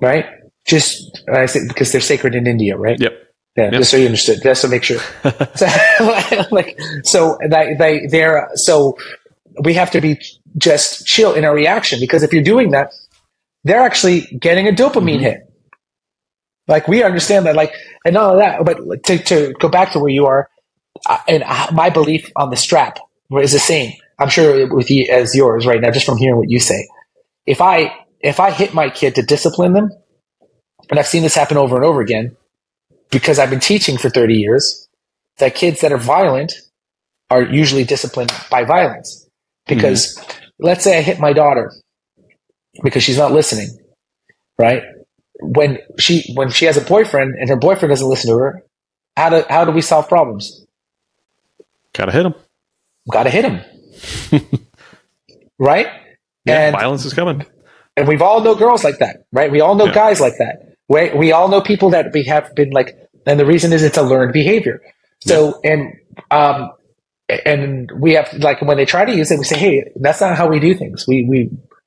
right? 0.00 0.24
Just 0.66 1.20
I 1.32 1.46
say 1.46 1.60
because 1.66 1.92
they're 1.92 2.00
sacred 2.00 2.34
in 2.34 2.46
India, 2.46 2.76
right? 2.76 2.98
Yep. 3.00 3.12
Yeah, 3.56 3.64
Yep. 3.64 3.72
just 3.74 3.90
so 3.90 3.96
you 3.98 4.06
understood. 4.06 4.38
Just 4.42 4.62
to 4.62 4.68
make 4.68 4.82
sure. 4.82 4.98
so, 5.54 5.66
like, 6.50 6.78
so 7.04 7.36
they, 7.50 7.74
they, 7.78 8.06
they're, 8.06 8.48
so 8.54 8.96
we 9.62 9.74
have 9.74 9.90
to 9.90 10.00
be 10.00 10.18
just 10.56 11.06
chill 11.06 11.34
in 11.34 11.44
our 11.44 11.54
reaction 11.54 12.00
because 12.00 12.22
if 12.22 12.32
you're 12.32 12.42
doing 12.42 12.70
that, 12.70 12.92
they're 13.64 13.82
actually 13.82 14.22
getting 14.40 14.68
a 14.68 14.72
dopamine 14.72 15.20
hit. 15.20 15.40
Like 16.68 16.88
we 16.88 17.02
understand 17.02 17.46
that, 17.46 17.54
like, 17.56 17.74
and 18.04 18.16
all 18.16 18.32
of 18.32 18.38
that, 18.38 18.64
but 18.64 19.04
to, 19.04 19.18
to 19.18 19.52
go 19.60 19.68
back 19.68 19.92
to 19.92 19.98
where 19.98 20.10
you 20.10 20.26
are, 20.26 20.48
uh, 21.06 21.18
and 21.28 21.42
uh, 21.44 21.68
my 21.72 21.90
belief 21.90 22.30
on 22.36 22.50
the 22.50 22.56
strap 22.56 22.98
is 23.38 23.52
the 23.52 23.58
same. 23.58 23.92
I'm 24.18 24.28
sure 24.28 24.72
with 24.74 24.90
you 24.90 25.10
as 25.12 25.34
yours 25.34 25.66
right 25.66 25.80
now, 25.80 25.90
just 25.90 26.06
from 26.06 26.16
hearing 26.16 26.36
what 26.38 26.48
you 26.48 26.60
say. 26.60 26.88
If 27.46 27.60
I, 27.60 27.92
if 28.20 28.38
I 28.40 28.52
hit 28.52 28.72
my 28.72 28.88
kid 28.88 29.16
to 29.16 29.22
discipline 29.22 29.72
them, 29.72 29.90
and 30.90 30.98
I've 30.98 31.06
seen 31.06 31.22
this 31.22 31.34
happen 31.34 31.56
over 31.56 31.76
and 31.76 31.84
over 31.84 32.00
again, 32.00 32.36
because 33.10 33.38
I've 33.38 33.50
been 33.50 33.60
teaching 33.60 33.96
for 33.98 34.10
30 34.10 34.34
years 34.34 34.88
that 35.38 35.54
kids 35.54 35.80
that 35.80 35.92
are 35.92 35.98
violent 35.98 36.52
are 37.30 37.42
usually 37.42 37.84
disciplined 37.84 38.32
by 38.50 38.64
violence. 38.64 39.28
Because 39.66 40.16
mm-hmm. 40.16 40.44
let's 40.58 40.84
say 40.84 40.98
I 40.98 41.02
hit 41.02 41.18
my 41.18 41.32
daughter 41.32 41.72
because 42.82 43.02
she's 43.02 43.18
not 43.18 43.32
listening, 43.32 43.68
right? 44.58 44.82
When 45.40 45.78
she 45.98 46.32
when 46.34 46.50
she 46.50 46.66
has 46.66 46.76
a 46.76 46.80
boyfriend 46.80 47.34
and 47.38 47.48
her 47.48 47.56
boyfriend 47.56 47.90
doesn't 47.90 48.08
listen 48.08 48.30
to 48.30 48.38
her, 48.38 48.62
how 49.16 49.30
do 49.30 49.44
how 49.48 49.64
do 49.64 49.72
we 49.72 49.80
solve 49.80 50.08
problems? 50.08 50.66
Gotta 51.92 52.12
hit 52.12 52.26
him. 52.26 52.34
Got 53.10 53.24
to 53.24 53.30
hit 53.30 53.44
him, 53.44 53.60
right? 55.58 55.86
Yeah, 56.44 56.66
and 56.66 56.76
violence 56.76 57.04
is 57.04 57.12
coming. 57.12 57.44
and 57.96 58.06
we've 58.06 58.22
all 58.22 58.40
know 58.40 58.54
girls 58.54 58.84
like 58.84 58.98
that, 58.98 59.24
right? 59.32 59.50
We 59.50 59.60
all 59.60 59.74
know 59.74 59.86
Yeah. 59.86 59.94
guys 59.94 60.20
like 60.20 60.34
that. 60.38 60.71
We, 60.92 61.10
we 61.22 61.32
all 61.32 61.48
know 61.48 61.60
people 61.60 61.90
that 61.90 62.12
we 62.12 62.22
have 62.24 62.54
been 62.54 62.70
like, 62.70 62.88
and 63.26 63.38
the 63.40 63.46
reason 63.46 63.72
is 63.72 63.82
it's 63.82 63.96
a 63.98 64.02
learned 64.02 64.32
behavior. 64.32 64.80
So, 65.20 65.60
and, 65.64 65.80
um, 66.30 66.70
and 67.46 67.90
we 68.04 68.12
have 68.14 68.28
like 68.34 68.60
when 68.62 68.76
they 68.76 68.84
try 68.84 69.04
to 69.04 69.14
use 69.14 69.30
it, 69.30 69.38
we 69.38 69.44
say, 69.44 69.56
"Hey, 69.58 69.90
that's 69.96 70.20
not 70.20 70.36
how 70.36 70.48
we 70.48 70.58
do 70.60 70.74
things." 70.74 71.06
We 71.08 71.24
we, 71.32 71.38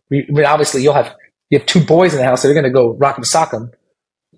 we 0.09 0.25
I 0.27 0.31
mean, 0.31 0.45
obviously 0.45 0.81
you'll 0.81 0.93
have 1.01 1.13
you 1.49 1.59
have 1.59 1.67
two 1.67 1.83
boys 1.83 2.13
in 2.13 2.19
the 2.19 2.25
house 2.25 2.41
that 2.41 2.49
are 2.49 2.53
going 2.53 2.63
to 2.71 2.71
go 2.81 2.93
rock 2.93 3.17
'em 3.17 3.23
sock 3.25 3.53
'em. 3.53 3.71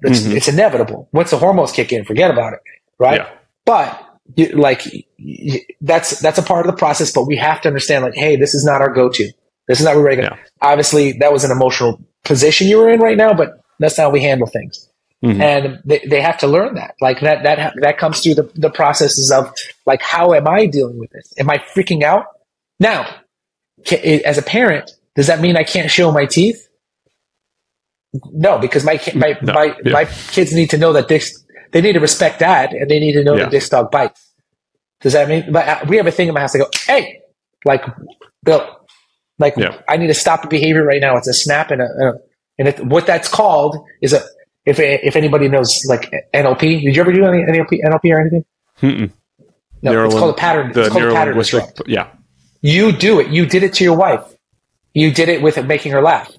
It's, 0.01 0.21
Mhm. 0.21 0.35
it's 0.35 0.47
inevitable. 0.47 1.07
Once 1.13 1.31
the 1.31 1.37
hormones 1.37 1.71
kick 1.71 1.93
in, 1.93 2.03
forget 2.05 2.29
about 2.29 2.53
it, 2.53 2.59
right? 2.99 3.21
Yeah. 3.21 3.29
But 3.65 4.03
you, 4.35 4.47
like 4.49 4.81
y- 5.19 5.61
that's 5.81 6.19
that's 6.19 6.37
a 6.39 6.43
part 6.43 6.65
of 6.65 6.71
the 6.73 6.77
process. 6.77 7.11
But 7.13 7.25
we 7.27 7.37
have 7.37 7.61
to 7.61 7.67
understand, 7.69 8.03
like, 8.03 8.15
hey, 8.15 8.35
this 8.35 8.53
is 8.53 8.65
not 8.65 8.81
our 8.81 8.91
go-to. 8.93 9.31
This 9.67 9.79
is 9.79 9.85
not 9.85 9.95
where 9.95 10.03
we're 10.03 10.15
going. 10.15 10.29
Yeah. 10.31 10.37
Obviously, 10.61 11.13
that 11.21 11.31
was 11.31 11.43
an 11.45 11.51
emotional 11.51 12.01
position 12.25 12.67
you 12.67 12.77
were 12.79 12.89
in 12.89 12.99
right 12.99 13.17
now, 13.17 13.33
but 13.33 13.49
that's 13.79 13.97
how 13.97 14.09
we 14.09 14.21
handle 14.21 14.47
things. 14.47 14.89
Mhm. 15.23 15.41
And 15.41 15.79
they, 15.83 15.99
they 16.07 16.21
have 16.21 16.37
to 16.39 16.47
learn 16.47 16.75
that. 16.75 16.93
Like 17.01 17.21
that 17.21 17.43
that 17.43 17.73
that 17.81 17.97
comes 17.97 18.21
through 18.21 18.35
the 18.35 18.51
the 18.55 18.69
processes 18.69 19.31
of 19.31 19.51
like, 19.85 20.01
how 20.01 20.33
am 20.33 20.47
I 20.47 20.67
dealing 20.67 20.99
with 20.99 21.09
this? 21.11 21.33
Am 21.39 21.49
I 21.49 21.57
freaking 21.57 22.03
out 22.03 22.25
now? 22.79 23.05
Ca- 23.87 24.21
As 24.23 24.37
a 24.37 24.41
parent, 24.43 24.91
does 25.15 25.27
that 25.27 25.39
mean 25.41 25.55
I 25.57 25.63
can't 25.63 25.89
show 25.89 26.11
my 26.11 26.25
teeth? 26.25 26.67
No, 28.31 28.57
because 28.57 28.83
my 28.83 28.99
my 29.15 29.37
No, 29.41 29.53
my, 29.53 29.65
yeah. 29.83 29.91
my 29.91 30.05
kids 30.05 30.53
need 30.53 30.69
to 30.71 30.77
know 30.77 30.93
that 30.93 31.07
this 31.07 31.43
they 31.71 31.81
need 31.81 31.93
to 31.93 31.99
respect 31.99 32.39
that 32.39 32.71
and 32.73 32.89
they 32.89 32.99
need 32.99 33.13
to 33.13 33.23
know 33.23 33.35
Yeah. 33.35 33.43
that 33.43 33.51
this 33.51 33.69
dog 33.69 33.91
bites. 33.91 34.23
Does 35.01 35.13
that 35.13 35.27
mean? 35.27 35.51
But 35.51 35.67
uh, 35.67 35.79
we 35.87 35.97
have 35.97 36.07
a 36.07 36.11
thing 36.11 36.27
in 36.27 36.33
my 36.33 36.39
house. 36.41 36.55
I 36.55 36.59
go, 36.59 36.69
hey, 36.85 37.21
like 37.65 37.83
Bill, 38.43 38.65
Like 39.39 39.55
Yeah. 39.57 39.79
I 39.87 39.97
need 39.97 40.07
to 40.07 40.13
stop 40.13 40.41
the 40.41 40.47
behavior 40.47 40.83
right 40.83 41.01
now. 41.01 41.17
It's 41.17 41.27
a 41.27 41.33
snap 41.33 41.69
and 41.71 41.81
a, 41.81 41.85
a 41.85 42.13
and 42.57 42.67
it, 42.67 42.85
what 42.85 43.05
that's 43.05 43.27
called 43.27 43.77
is 44.01 44.13
a 44.13 44.21
if 44.65 44.79
if 44.79 45.15
anybody 45.15 45.47
knows 45.47 45.81
like 45.87 46.11
NLP. 46.33 46.81
Did 46.83 46.95
you 46.95 47.01
ever 47.01 47.13
do 47.13 47.23
any 47.25 47.43
NLP 47.43 47.79
NLP 47.83 48.11
or 48.13 48.19
anything? 48.21 48.45
Mm-mm. 48.81 49.11
No, 49.81 50.05
it's 50.05 50.15
called 50.15 50.31
a 50.35 50.37
pattern. 50.37 50.71
The 50.73 50.81
It's 50.85 50.89
called 50.89 51.03
a 51.05 51.11
pattern 51.13 51.37
disrupt. 51.37 51.81
yeah, 51.87 52.07
You 52.61 52.91
do 52.91 53.19
it. 53.19 53.27
You 53.29 53.45
did 53.45 53.63
it 53.63 53.73
to 53.75 53.83
your 53.83 53.95
wife. 53.95 54.23
You 54.93 55.11
did 55.11 55.29
it 55.29 55.41
with 55.41 55.63
making 55.65 55.91
her 55.91 56.01
laugh. 56.01 56.31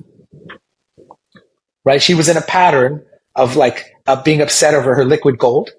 Right? 1.84 2.02
She 2.02 2.14
was 2.14 2.28
in 2.28 2.36
a 2.36 2.40
pattern 2.42 3.04
of 3.34 3.56
like 3.56 3.86
of 4.06 4.24
being 4.24 4.40
upset 4.40 4.74
over 4.74 4.94
her 4.94 5.04
liquid 5.04 5.38
gold, 5.38 5.70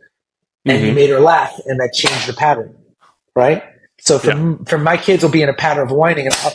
and 0.66 0.82
you 0.84 0.92
Mhm. 0.92 0.96
made 0.96 1.10
her 1.10 1.20
laugh, 1.20 1.54
and 1.66 1.80
that 1.80 1.92
changed 1.94 2.28
the 2.28 2.34
pattern. 2.34 2.76
Right? 3.36 3.64
So 4.00 4.18
for 4.18 4.32
m 4.32 4.66
for 4.66 4.78
my 4.78 4.98
kids, 4.98 5.22
will 5.24 5.30
be 5.30 5.42
in 5.42 5.50
a 5.50 5.54
pattern 5.54 5.84
of 5.84 5.92
whining, 5.92 6.26
and 6.28 6.36
I'll- 6.44 6.54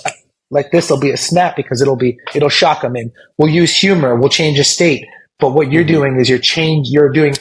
like 0.51 0.71
this, 0.71 0.91
will 0.91 1.01
be 1.01 1.11
a 1.11 1.17
snap 1.17 1.57
because 1.57 1.83
it'll 1.83 1.97
be 1.97 2.19
it'll 2.35 2.49
shock 2.49 2.83
them, 2.83 2.97
and 2.97 3.13
we'll 3.39 3.51
use 3.51 3.77
humor. 3.77 4.17
We'll 4.17 4.29
change 4.29 4.59
a 4.59 4.65
state. 4.65 5.05
But 5.39 5.51
what 5.51 5.73
you're 5.73 5.85
doing 5.85 6.19
is 6.19 6.29
you're 6.29 6.39
change. 6.39 6.89
You're 6.89 7.11
doing 7.11 7.35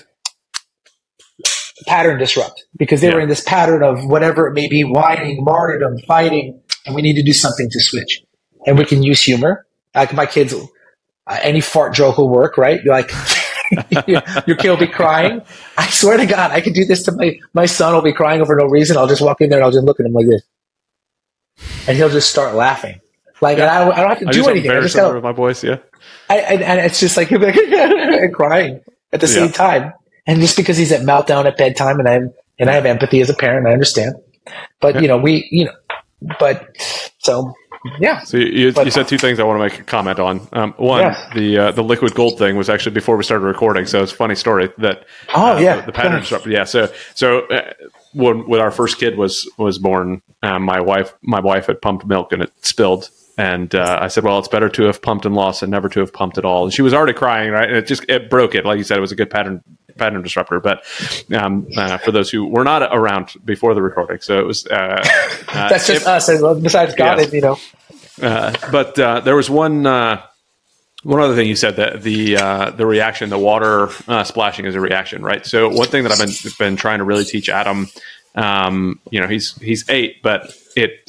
pattern 1.85 2.17
disrupt 2.17 2.65
because 2.77 3.01
they 3.01 3.13
were 3.13 3.19
in 3.19 3.29
this 3.29 3.41
pattern 3.41 3.83
of 3.83 4.05
whatever 4.05 4.47
it 4.47 4.53
may 4.53 4.67
be, 4.67 4.83
whining, 4.83 5.43
martyrdom, 5.43 5.97
fighting, 6.07 6.61
and 6.85 6.95
we 6.95 7.01
need 7.01 7.15
to 7.15 7.23
do 7.23 7.33
something 7.33 7.69
to 7.69 7.79
switch. 7.81 8.23
And 8.65 8.77
we 8.77 8.85
can 8.85 9.03
use 9.03 9.21
humor. 9.21 9.65
Like 9.93 10.13
my 10.13 10.25
kids, 10.25 10.53
uh, 10.53 11.39
any 11.41 11.61
fart 11.61 11.93
joke 11.93 12.17
will 12.17 12.29
work, 12.29 12.57
right? 12.57 12.81
You're 12.83 12.95
like 12.95 13.11
your 14.47 14.55
kid 14.57 14.69
will 14.69 14.77
be 14.77 14.87
crying. 14.87 15.41
I 15.77 15.89
swear 15.89 16.17
to 16.17 16.25
God, 16.25 16.51
I 16.51 16.61
could 16.61 16.73
do 16.73 16.85
this 16.85 17.03
to 17.03 17.11
my 17.11 17.39
my 17.53 17.65
son. 17.65 17.93
Will 17.93 18.01
be 18.01 18.13
crying 18.13 18.41
over 18.41 18.55
no 18.55 18.65
reason. 18.65 18.97
I'll 18.97 19.07
just 19.07 19.21
walk 19.21 19.41
in 19.41 19.49
there 19.49 19.59
and 19.59 19.65
I'll 19.65 19.71
just 19.71 19.85
look 19.85 19.99
at 19.99 20.05
him 20.05 20.13
like 20.13 20.27
this, 20.27 20.43
and 21.87 21.97
he'll 21.97 22.09
just 22.09 22.29
start 22.29 22.55
laughing. 22.55 22.99
Like 23.41 23.57
and 23.57 23.67
I, 23.69 23.83
don't- 23.83 23.93
I 23.93 23.99
don't 24.01 24.09
have 24.09 24.19
to 24.19 24.27
I 24.29 24.31
do 24.31 24.47
anything. 24.47 24.71
I 24.71 24.79
just 24.81 24.93
similar 24.93 25.11
go, 25.11 25.15
with 25.17 25.23
my 25.23 25.31
boys. 25.33 25.63
Yeah, 25.63 25.77
I, 26.29 26.37
and, 26.39 26.61
and 26.63 26.79
it's 26.79 26.99
just 26.99 27.17
like 27.17 27.27
he'll 27.27 27.39
be 27.39 27.47
like 27.47 27.57
and 27.57 28.33
crying 28.33 28.81
at 29.11 29.19
the 29.21 29.27
same 29.27 29.47
Yeah. 29.47 29.51
time. 29.51 29.93
And 30.25 30.39
just 30.39 30.55
because 30.55 30.77
he's 30.77 30.91
at 30.93 31.01
meltdown 31.01 31.45
at 31.45 31.57
bedtime, 31.57 31.99
and 31.99 32.07
I'm 32.07 32.33
and 32.59 32.69
I 32.69 32.73
have 32.73 32.85
empathy 32.85 33.19
as 33.19 33.29
a 33.29 33.33
parent, 33.33 33.67
I 33.67 33.73
understand. 33.73 34.15
But 34.79 35.01
you 35.01 35.07
know, 35.09 35.17
we 35.17 35.47
you 35.51 35.65
know, 35.65 35.73
but 36.39 36.77
so 37.19 37.53
yeah, 37.99 38.21
So 38.21 38.37
you, 38.37 38.45
you, 38.45 38.71
But- 38.71 38.85
you 38.85 38.91
said 38.91 39.09
two 39.09 39.17
things 39.17 39.39
I 39.41 39.43
want 39.43 39.59
to 39.59 39.67
make 39.67 39.77
a 39.77 39.83
comment 39.83 40.17
on. 40.17 40.47
Um, 40.53 40.73
one, 40.77 41.01
Yeah. 41.01 41.31
the 41.35 41.57
uh, 41.57 41.71
the 41.71 41.83
liquid 41.83 42.15
gold 42.15 42.37
thing 42.37 42.55
was 42.55 42.69
actually 42.69 42.93
before 42.93 43.17
we 43.17 43.23
started 43.25 43.43
recording, 43.43 43.85
so 43.87 44.01
it's 44.01 44.13
a 44.13 44.15
funny 44.15 44.35
story 44.35 44.69
that. 44.77 45.03
Oh, 45.35 45.57
uh, 45.57 45.59
yeah. 45.59 45.75
the, 45.81 45.87
the 45.87 45.91
pattern. 45.91 46.23
Yeah, 46.49 46.63
so 46.63 46.89
so 47.13 47.41
uh, 47.47 47.73
when 48.13 48.47
when 48.47 48.61
our 48.61 48.71
first 48.71 48.97
kid 48.97 49.17
was 49.17 49.49
was 49.57 49.77
born, 49.79 50.21
um, 50.41 50.63
my 50.63 50.79
wife 50.81 51.13
my 51.21 51.39
wife 51.39 51.67
had 51.67 51.81
pumped 51.81 52.05
milk 52.05 52.31
and 52.31 52.41
it 52.43 52.51
spilled. 52.65 53.09
And 53.35 53.73
uh, 53.73 53.97
I 53.99 54.09
said, 54.09 54.23
"Well, 54.23 54.37
it's 54.37 54.47
better 54.47 54.69
to 54.69 54.83
have 54.83 55.01
pumped 55.01 55.25
and 55.25 55.33
lost 55.33 55.61
than 55.61 55.71
never 55.71 55.89
to 55.89 55.99
have 56.01 56.13
pumped 56.13 56.37
at 56.37 56.45
all." 56.45 56.65
And 56.65 56.73
she 56.73 56.83
was 56.83 56.93
already 56.93 57.13
crying, 57.13 57.49
right? 57.51 57.67
And 57.67 57.75
it 57.77 57.87
just 57.87 58.05
it 58.07 58.29
broke 58.29 58.53
it, 58.53 58.63
like 58.63 58.77
you 58.77 58.83
said, 58.83 58.97
it 58.97 59.01
was 59.01 59.11
a 59.11 59.15
good 59.15 59.31
pattern 59.31 59.63
pattern 59.97 60.21
disruptor. 60.21 60.59
But 60.59 60.83
um, 61.33 61.67
uh, 61.75 61.97
for 61.97 62.11
those 62.11 62.29
who 62.29 62.47
were 62.47 62.63
not 62.63 62.83
around 62.95 63.33
before 63.43 63.73
the 63.73 63.81
recording, 63.81 64.19
so 64.21 64.37
it 64.39 64.45
was. 64.45 64.67
Uh, 64.67 64.73
uh, 65.47 65.69
that's 65.69 65.87
just 65.87 66.03
it- 66.03 66.07
us. 66.07 66.29
And 66.29 66.61
besides 66.61 66.93
God, 66.93 67.17
Yes. 67.17 67.25
and, 67.25 67.33
you 67.33 67.41
know, 67.41 67.57
uh, 68.21 68.53
but 68.71 68.99
uh, 68.99 69.21
there 69.21 69.35
was 69.35 69.49
one 69.49 69.87
uh, 69.87 70.21
one 71.03 71.19
other 71.19 71.35
thing 71.35 71.47
you 71.47 71.55
said 71.55 71.75
that 71.75 72.01
the 72.01 72.37
uh, 72.37 72.69
the 72.71 72.85
reaction, 72.85 73.29
the 73.29 73.37
water 73.37 73.89
uh, 74.07 74.23
splashing 74.23 74.65
is 74.65 74.75
a 74.75 74.79
reaction, 74.79 75.21
right? 75.21 75.45
So 75.45 75.69
one 75.69 75.87
thing 75.87 76.03
that 76.03 76.11
I've 76.11 76.19
been 76.19 76.33
been 76.57 76.75
trying 76.75 76.99
to 76.99 77.03
really 77.03 77.25
teach 77.25 77.49
Adam, 77.49 77.87
um, 78.35 78.99
you 79.09 79.19
know, 79.19 79.27
he's 79.27 79.55
he's 79.57 79.87
eight, 79.89 80.21
but 80.23 80.55
it 80.75 81.05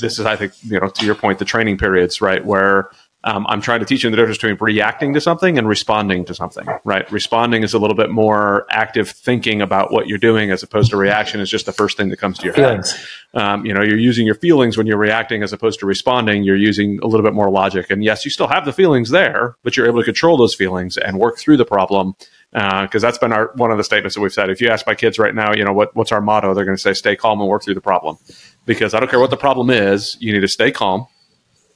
this 0.00 0.18
is 0.18 0.20
I 0.20 0.36
think 0.36 0.52
you 0.64 0.80
know 0.80 0.88
to 0.88 1.06
your 1.06 1.14
point, 1.14 1.38
the 1.38 1.44
training 1.44 1.78
periods, 1.78 2.20
right, 2.20 2.44
where 2.44 2.90
um, 3.24 3.46
I'm 3.48 3.60
trying 3.60 3.80
to 3.80 3.86
teach 3.86 4.04
him 4.04 4.12
the 4.12 4.16
difference 4.16 4.38
between 4.38 4.56
reacting 4.60 5.12
to 5.14 5.20
something 5.20 5.58
and 5.58 5.66
responding 5.68 6.24
to 6.26 6.34
something, 6.34 6.66
right? 6.84 7.10
Responding 7.10 7.64
is 7.64 7.74
a 7.74 7.78
little 7.78 7.96
bit 7.96 8.10
more 8.10 8.64
active 8.70 9.10
thinking 9.10 9.60
about 9.60 9.92
what 9.92 10.06
you're 10.06 10.18
doing 10.18 10.52
as 10.52 10.62
opposed 10.62 10.90
to 10.90 10.96
reaction 10.96 11.40
is 11.40 11.50
just 11.50 11.66
the 11.66 11.72
first 11.72 11.96
thing 11.96 12.10
that 12.10 12.18
comes 12.18 12.38
to 12.38 12.44
your 12.44 12.54
head. 12.54 12.86
Feelings. 12.86 13.06
um, 13.34 13.66
you 13.66 13.74
know 13.74 13.82
you're 13.82 13.98
using 13.98 14.24
your 14.24 14.36
feelings 14.36 14.76
when 14.76 14.86
you're 14.86 14.98
reacting 14.98 15.42
as 15.42 15.52
opposed 15.52 15.80
to 15.80 15.86
responding 15.86 16.44
you're 16.44 16.56
using 16.56 17.00
a 17.02 17.06
little 17.06 17.24
bit 17.24 17.34
more 17.34 17.50
logic. 17.50 17.90
And 17.90 18.04
yes 18.04 18.24
you 18.24 18.30
still 18.30 18.46
have 18.48 18.64
the 18.64 18.72
feelings 18.72 19.10
there 19.10 19.56
but 19.64 19.76
you're 19.76 19.86
able 19.86 19.98
to 19.98 20.04
control 20.04 20.36
those 20.36 20.54
feelings 20.54 20.96
and 20.96 21.18
work 21.18 21.38
through 21.38 21.56
the 21.56 21.64
problem 21.64 22.14
because 22.52 23.02
that's 23.02 23.18
been 23.18 23.32
our 23.32 23.50
one 23.56 23.72
of 23.72 23.78
the 23.78 23.84
statements 23.84 24.14
that 24.14 24.20
we've 24.20 24.32
said. 24.32 24.48
If 24.48 24.60
you 24.60 24.68
ask 24.68 24.86
my 24.86 24.94
kids 24.94 25.18
right 25.18 25.34
now 25.34 25.52
you 25.54 25.64
know 25.64 25.72
what, 25.72 25.94
what's 25.96 26.12
our 26.12 26.20
motto? 26.20 26.54
They're 26.54 26.64
going 26.64 26.76
to 26.76 26.82
say 26.82 26.94
stay 26.94 27.16
calm 27.16 27.40
and 27.40 27.48
work 27.48 27.64
through 27.64 27.74
the 27.74 27.80
problem. 27.80 28.16
Because 28.64 28.94
i 28.94 29.00
don't 29.00 29.10
care 29.10 29.20
what 29.20 29.30
the 29.30 29.36
problem 29.36 29.70
is 29.70 30.16
you 30.20 30.32
need 30.32 30.40
to 30.40 30.48
stay 30.48 30.70
calm 30.70 31.06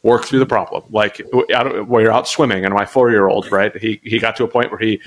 work 0.03 0.25
through 0.25 0.41
the 0.41 0.47
problem. 0.47 0.83
Like 0.91 1.21
where 1.33 2.03
you're 2.03 2.13
out 2.13 2.27
swimming, 2.29 2.65
and 2.65 2.75
my 2.75 2.87
four 2.87 3.11
year 3.11 3.29
old, 3.29 3.51
right? 3.53 3.75
He 3.77 4.01
he 4.03 4.19
got 4.19 4.37
to 4.37 4.45
a 4.45 4.49
point 4.49 4.71
where 4.71 4.79
he, 4.81 5.01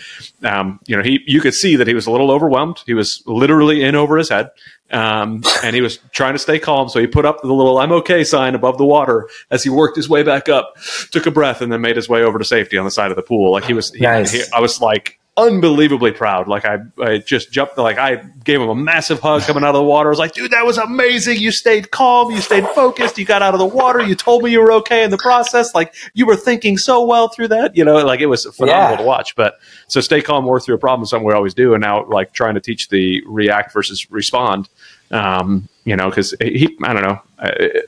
um, 0.43 0.79
you 0.87 0.95
know, 0.95 1.03
he 1.03 1.21
you 1.25 1.41
could 1.41 1.53
see 1.53 1.75
that 1.75 1.87
he 1.87 1.93
was 1.93 2.07
a 2.07 2.11
little 2.11 2.31
overwhelmed. 2.31 2.81
He 2.85 2.93
was 2.93 3.21
literally 3.25 3.83
in 3.83 3.95
over 3.95 4.17
his 4.17 4.29
head, 4.29 4.51
um, 4.91 5.43
and 5.63 5.75
he 5.75 5.81
was 5.81 5.97
trying 6.13 6.33
to 6.33 6.39
stay 6.39 6.59
calm. 6.59 6.87
So 6.89 6.99
he 6.99 7.07
put 7.07 7.25
up 7.25 7.41
the 7.41 7.53
little 7.53 7.77
"I'm 7.77 7.91
okay" 7.91 8.23
sign 8.23 8.55
above 8.55 8.77
the 8.77 8.85
water 8.85 9.27
as 9.51 9.63
he 9.63 9.69
worked 9.69 9.97
his 9.97 10.07
way 10.07 10.23
back 10.23 10.47
up, 10.49 10.75
took 11.11 11.25
a 11.25 11.31
breath, 11.31 11.61
and 11.61 11.71
then 11.71 11.81
made 11.81 11.95
his 11.97 12.07
way 12.07 12.23
over 12.23 12.39
to 12.39 12.45
safety 12.45 12.77
on 12.77 12.85
the 12.85 12.91
side 12.91 13.11
of 13.11 13.17
the 13.17 13.23
pool. 13.23 13.51
Like 13.51 13.65
he 13.65 13.73
was, 13.73 13.91
he, 13.91 14.01
Nice. 14.01 14.31
he- 14.31 14.43
I 14.53 14.59
was 14.61 14.79
like 14.81 15.19
unbelievably 15.37 16.13
proud. 16.13 16.47
Like 16.47 16.63
I, 16.65 16.79
I 16.99 17.17
just 17.17 17.51
jumped, 17.51 17.77
like 17.77 17.97
I 17.97 18.23
gave 18.43 18.61
him 18.61 18.69
a 18.69 18.75
massive 18.75 19.19
hug 19.19 19.41
coming 19.41 19.63
out 19.63 19.69
of 19.69 19.75
the 19.75 19.83
water. 19.83 20.07
I 20.09 20.11
was 20.11 20.19
like, 20.19 20.33
dude, 20.33 20.51
that 20.51 20.65
was 20.65 20.77
amazing. 20.77 21.39
You 21.39 21.51
stayed 21.51 21.91
calm. 21.91 22.31
You 22.31 22.39
stayed 22.39 22.65
focused. 22.69 23.17
You 23.17 23.25
got 23.25 23.41
out 23.41 23.53
of 23.53 23.59
the 23.59 23.65
water. 23.65 24.01
You 24.01 24.15
told 24.15 24.43
me 24.43 24.51
you 24.51 24.61
were 24.61 24.71
okay 24.73 25.03
in 25.03 25.11
the 25.11 25.17
process. 25.17 25.75
Like 25.75 25.93
you 26.13 26.25
were 26.25 26.37
thinking 26.37 26.77
so 26.77 27.03
well 27.05 27.27
through 27.27 27.49
that, 27.49 27.75
you 27.75 27.83
know, 27.83 27.97
like 28.05 28.21
it 28.21 28.27
was 28.27 28.45
phenomenal 28.45 28.91
Yeah. 28.91 28.97
to 28.97 29.03
watch. 29.03 29.35
But 29.35 29.59
so 29.87 29.99
stay 29.99 30.21
calm, 30.21 30.45
work 30.45 30.63
through 30.63 30.75
a 30.75 30.79
problem, 30.79 31.05
something 31.05 31.27
we 31.27 31.33
always 31.33 31.53
do. 31.53 31.73
And 31.73 31.81
now 31.81 32.05
like 32.05 32.31
trying 32.31 32.53
to 32.55 32.61
teach 32.61 32.87
the 32.89 33.21
react 33.27 33.73
versus 33.73 34.09
respond, 34.09 34.69
um, 35.11 35.67
you 35.83 35.95
know, 35.97 36.09
cause 36.11 36.33
he, 36.39 36.77
I 36.83 36.93
don't 36.93 37.03
know, 37.03 37.21
uh, 37.39 37.79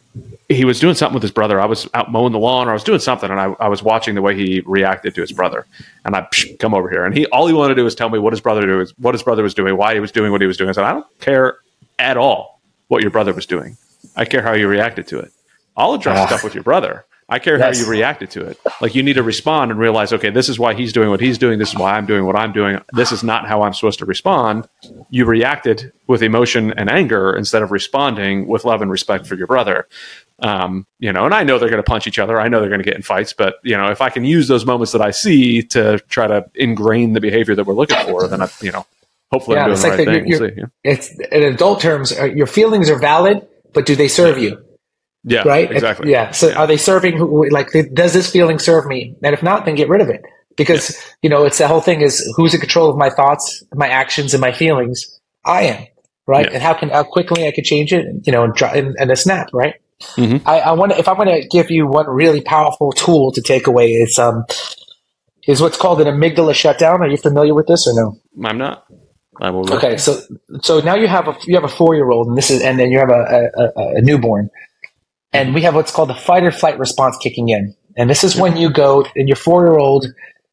he 0.50 0.64
was 0.66 0.80
doing 0.80 0.96
something 0.96 1.14
with 1.14 1.24
his 1.24 1.32
brother. 1.32 1.60
I 1.60 1.66
was 1.66 1.90
out 1.94 2.12
mowing 2.12 2.32
the 2.32 2.40
lawn 2.40 2.68
or 2.68 2.72
I 2.72 2.74
was 2.74 2.84
doing 2.84 3.00
something 3.00 3.30
and 3.30 3.40
I, 3.40 3.46
I 3.60 3.68
was 3.68 3.84
watching 3.84 4.16
the 4.16 4.22
way 4.22 4.36
he 4.36 4.62
reacted 4.66 5.14
to 5.16 5.22
his 5.22 5.32
brother. 5.34 5.66
And 6.06 6.16
I 6.16 6.22
psh, 6.22 6.58
come 6.60 6.74
over 6.74 6.90
here 6.90 7.04
and 7.06 7.16
he 7.18 7.26
all 7.28 7.48
he 7.48 7.54
wanted 7.54 7.76
to 7.76 7.82
do 7.82 7.84
was 7.84 7.96
tell 7.96 8.10
me 8.10 8.18
what 8.20 8.32
his 8.34 8.40
brother 8.42 8.62
do 8.62 8.86
what 8.98 9.14
his 9.14 9.24
brother 9.24 9.44
was 9.44 9.54
doing, 9.54 9.76
why 9.76 9.94
he 9.94 10.00
was 10.00 10.12
doing 10.12 10.32
what 10.32 10.40
he 10.42 10.48
was 10.48 10.56
doing. 10.58 10.70
I 10.70 10.74
said, 10.74 10.86
I 10.86 10.94
don't 10.94 11.20
care 11.20 11.58
at 12.00 12.16
all 12.18 12.62
what 12.88 13.02
your 13.02 13.12
brother 13.12 13.34
was 13.34 13.46
doing. 13.46 13.76
I 14.16 14.24
care 14.26 14.42
how 14.42 14.54
you 14.54 14.68
reacted 14.70 15.08
to 15.08 15.20
it. 15.20 15.32
I'll 15.76 15.94
address 15.94 16.18
Ah. 16.18 16.28
stuff 16.28 16.44
with 16.46 16.56
your 16.56 16.64
brother. 16.64 17.06
I 17.30 17.40
care 17.40 17.58
Yes. 17.58 17.78
how 17.78 17.84
you 17.84 17.92
reacted 17.92 18.32
to 18.32 18.46
it. 18.46 18.58
Like 18.80 18.96
you 18.96 19.04
need 19.04 19.16
to 19.16 19.24
respond 19.24 19.70
and 19.72 19.78
realize, 19.78 20.14
okay, 20.14 20.30
this 20.30 20.48
is 20.48 20.58
why 20.58 20.74
he's 20.76 20.94
doing 20.94 21.10
what 21.10 21.20
he's 21.20 21.38
doing. 21.38 21.60
This 21.60 21.70
is 21.74 21.76
why 21.76 21.98
I'm 21.98 22.06
doing 22.06 22.26
what 22.26 22.38
I'm 22.38 22.54
doing. 22.54 22.80
This 22.94 23.12
is 23.12 23.22
not 23.22 23.46
how 23.50 23.64
I'm 23.64 23.74
supposed 23.74 24.00
to 24.00 24.06
respond. 24.06 24.66
You 25.10 25.26
reacted 25.26 25.92
with 26.08 26.24
emotion 26.24 26.72
and 26.78 26.90
anger 26.90 27.36
instead 27.36 27.64
of 27.64 27.72
responding 27.72 28.48
with 28.48 28.64
love 28.64 28.82
and 28.82 28.90
respect 28.90 29.28
for 29.28 29.36
your 29.36 29.46
brother. 29.48 29.90
Um, 30.40 30.86
you 31.00 31.12
know, 31.12 31.26
and 31.26 31.34
I 31.34 31.44
know 31.44 31.58
they're 31.58 31.70
going 31.70 31.82
to 31.84 31.90
punch 31.90 32.06
each 32.08 32.20
other. 32.20 32.40
I 32.40 32.48
know 32.48 32.60
they're 32.60 32.70
going 32.70 32.82
to 32.82 32.86
get 32.86 32.96
in 32.96 33.02
fights, 33.02 33.34
but 33.34 33.56
you 33.64 33.76
know, 33.76 33.90
if 33.90 34.02
I 34.02 34.10
can 34.10 34.24
use 34.24 34.48
those 34.48 34.66
moments 34.66 34.92
that 34.92 35.02
I 35.02 35.10
see 35.12 35.64
to 35.64 35.98
try 36.10 36.28
to 36.28 36.46
ingrain 36.56 37.14
the 37.14 37.22
behavior 37.22 37.56
that 37.56 37.66
we're 37.66 37.74
looking 37.74 37.98
for, 38.06 38.28
then 38.28 38.42
I, 38.44 38.50
you 38.62 38.72
know, 38.72 38.86
hopefully 39.32 39.56
Yeah, 39.58 39.64
I'm 39.64 39.68
doing 39.70 39.74
it's 39.74 39.82
the 39.84 39.90
like 39.90 39.98
right 39.98 40.06
the- 40.06 40.12
thing. 40.14 40.24
We'll 40.30 40.40
you're- 40.40 40.50
see. 40.56 40.62
Yeah. 40.62 40.92
It's 40.92 41.20
in 41.32 41.44
adult 41.44 41.82
terms. 41.82 42.12
uh, 42.18 42.26
Your 42.26 42.46
feelings 42.48 42.90
are 42.90 43.00
valid, 43.00 43.48
but 43.74 43.86
do 43.88 43.96
they 43.96 44.08
serve 44.08 44.38
you? 44.38 44.64
yeah, 45.24 45.42
right? 45.42 45.72
exactly. 45.72 46.12
Yeah. 46.12 46.32
So 46.32 46.54
are 46.54 46.68
they 46.68 46.78
serving? 46.78 47.18
who- 47.18 47.50
Like, 47.50 47.72
does 47.94 48.14
this 48.14 48.30
feeling 48.32 48.60
serve 48.60 48.86
me? 48.86 49.16
And 49.24 49.34
if 49.34 49.42
not, 49.42 49.66
then 49.66 49.74
get 49.76 49.90
rid 49.90 50.02
of 50.02 50.10
it. 50.10 50.22
Because 50.56 50.96
you 51.22 51.30
know, 51.30 51.46
it's 51.46 51.58
the 51.58 51.68
whole 51.68 51.82
thing 51.82 52.02
is 52.02 52.24
who's 52.36 52.54
in 52.54 52.60
control 52.60 52.90
of 52.90 52.96
my 52.98 53.10
thoughts, 53.10 53.64
my 53.74 53.88
actions, 53.88 54.34
and 54.34 54.42
my 54.42 54.52
feelings. 54.52 55.20
I 55.46 55.62
am, 55.64 55.86
right? 56.28 56.46
Yeah. 56.46 56.54
And 56.54 56.62
how 56.64 56.74
can 56.76 56.90
how 56.90 57.04
quickly 57.04 57.48
I 57.48 57.52
could 57.52 57.64
change 57.64 57.92
it? 57.94 58.06
You 58.26 58.32
know, 58.32 58.44
in, 58.44 58.52
dr- 58.56 58.76
in, 58.76 58.96
in 59.00 59.10
a 59.12 59.16
snap, 59.16 59.50
right? 59.54 59.76
Mhm. 60.02 60.42
I, 60.46 60.60
I 60.60 60.72
want. 60.74 60.92
If 60.94 61.08
I 61.08 61.14
want 61.14 61.30
to 61.30 61.48
give 61.48 61.72
you 61.72 61.88
one 61.88 62.08
really 62.08 62.42
powerful 62.42 62.92
tool 62.92 63.32
to 63.32 63.42
take 63.42 63.68
away, 63.68 63.94
it's 63.94 64.20
um, 64.20 64.46
is 65.48 65.62
what's 65.62 65.78
called 65.78 66.02
an 66.02 66.08
amygdala 66.08 66.54
shutdown. 66.54 67.02
Are 67.02 67.08
you 67.08 67.18
familiar 67.18 67.54
with 67.54 67.68
this 67.68 67.88
or 67.88 67.94
no? 67.94 68.48
I'm 68.48 68.58
not. 68.58 68.86
I 69.42 69.50
will. 69.52 69.72
Okay, 69.74 69.98
so 69.98 70.20
so 70.62 70.80
now 70.82 70.96
you 70.96 71.08
have 71.08 71.28
a 71.28 71.36
you 71.46 71.56
have 71.56 71.64
a 71.64 71.68
four 71.70 71.96
year 71.96 72.10
old, 72.10 72.28
and 72.28 72.38
this 72.38 72.50
is 72.52 72.62
and 72.62 72.80
then 72.80 72.92
you 72.92 73.00
have 73.00 73.10
a, 73.10 73.50
a, 73.56 73.64
a, 73.64 73.96
a 73.98 74.02
newborn, 74.02 74.50
and 75.34 75.54
we 75.54 75.62
have 75.62 75.76
what's 75.76 75.92
called 75.92 76.10
the 76.10 76.16
fight 76.16 76.44
or 76.44 76.52
flight 76.52 76.78
response 76.80 77.18
kicking 77.18 77.50
in, 77.50 77.76
and 77.96 78.10
this 78.10 78.24
is 78.24 78.36
when 78.36 78.58
you 78.58 78.70
go 78.72 79.06
and 79.16 79.28
your 79.28 79.36
four 79.36 79.66
year 79.66 79.78
old, 79.78 80.06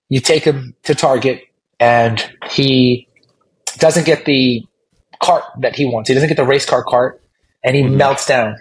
you 0.08 0.20
take 0.20 0.44
him 0.44 0.74
to 0.84 0.94
Target, 0.94 1.42
and 1.80 2.24
he 2.50 3.08
doesn't 3.78 4.04
get 4.06 4.24
the 4.26 4.62
cart 5.20 5.44
that 5.60 5.76
he 5.76 5.86
wants. 5.86 6.08
He 6.08 6.14
doesn't 6.14 6.28
get 6.28 6.36
the 6.36 6.44
race 6.44 6.66
car 6.66 6.84
cart, 6.84 7.22
and 7.62 7.74
he 7.74 7.82
melts 7.82 8.26
down, 8.26 8.56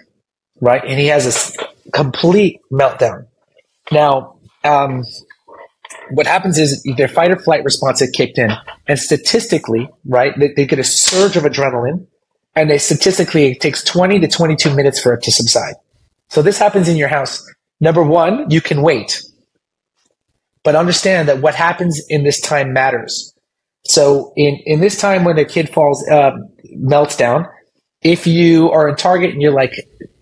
right? 0.60 0.82
And 0.84 0.98
he 0.98 1.06
has 1.06 1.56
a 1.56 1.90
complete 1.92 2.60
meltdown. 2.72 3.26
Now, 3.92 4.38
um, 4.64 5.04
what 6.10 6.26
happens 6.26 6.58
is 6.58 6.82
their 6.96 7.08
fight 7.08 7.30
or 7.30 7.38
flight 7.38 7.64
response 7.64 8.00
had 8.00 8.12
kicked 8.12 8.38
in, 8.38 8.50
and 8.86 8.98
statistically, 8.98 9.88
right, 10.04 10.38
they, 10.38 10.52
they 10.56 10.66
get 10.66 10.78
a 10.78 10.84
surge 10.84 11.36
of 11.36 11.44
adrenaline, 11.44 12.06
and 12.54 12.70
they 12.70 12.78
statistically 12.78 13.52
it 13.52 13.60
takes 13.60 13.82
20 13.84 14.20
to 14.20 14.28
22 14.28 14.74
minutes 14.74 15.00
for 15.00 15.14
it 15.14 15.22
to 15.22 15.32
subside. 15.32 15.74
So 16.28 16.42
this 16.42 16.58
happens 16.58 16.88
in 16.88 16.96
your 16.96 17.08
house. 17.08 17.44
Number 17.80 18.02
one, 18.02 18.50
you 18.50 18.60
can 18.60 18.82
wait, 18.82 19.22
but 20.62 20.74
understand 20.74 21.28
that 21.28 21.40
what 21.40 21.54
happens 21.54 22.00
in 22.08 22.24
this 22.24 22.40
time 22.40 22.72
matters. 22.72 23.34
So 23.86 24.32
in, 24.36 24.58
in 24.64 24.80
this 24.80 24.98
time 24.98 25.24
when 25.24 25.36
the 25.36 25.44
kid 25.44 25.68
falls, 25.68 26.06
uh, 26.08 26.32
melts 26.76 27.16
down, 27.16 27.46
if 28.04 28.26
you 28.26 28.70
are 28.70 28.88
in 28.88 28.96
Target 28.96 29.30
and 29.30 29.42
you're 29.42 29.52
like, 29.52 29.72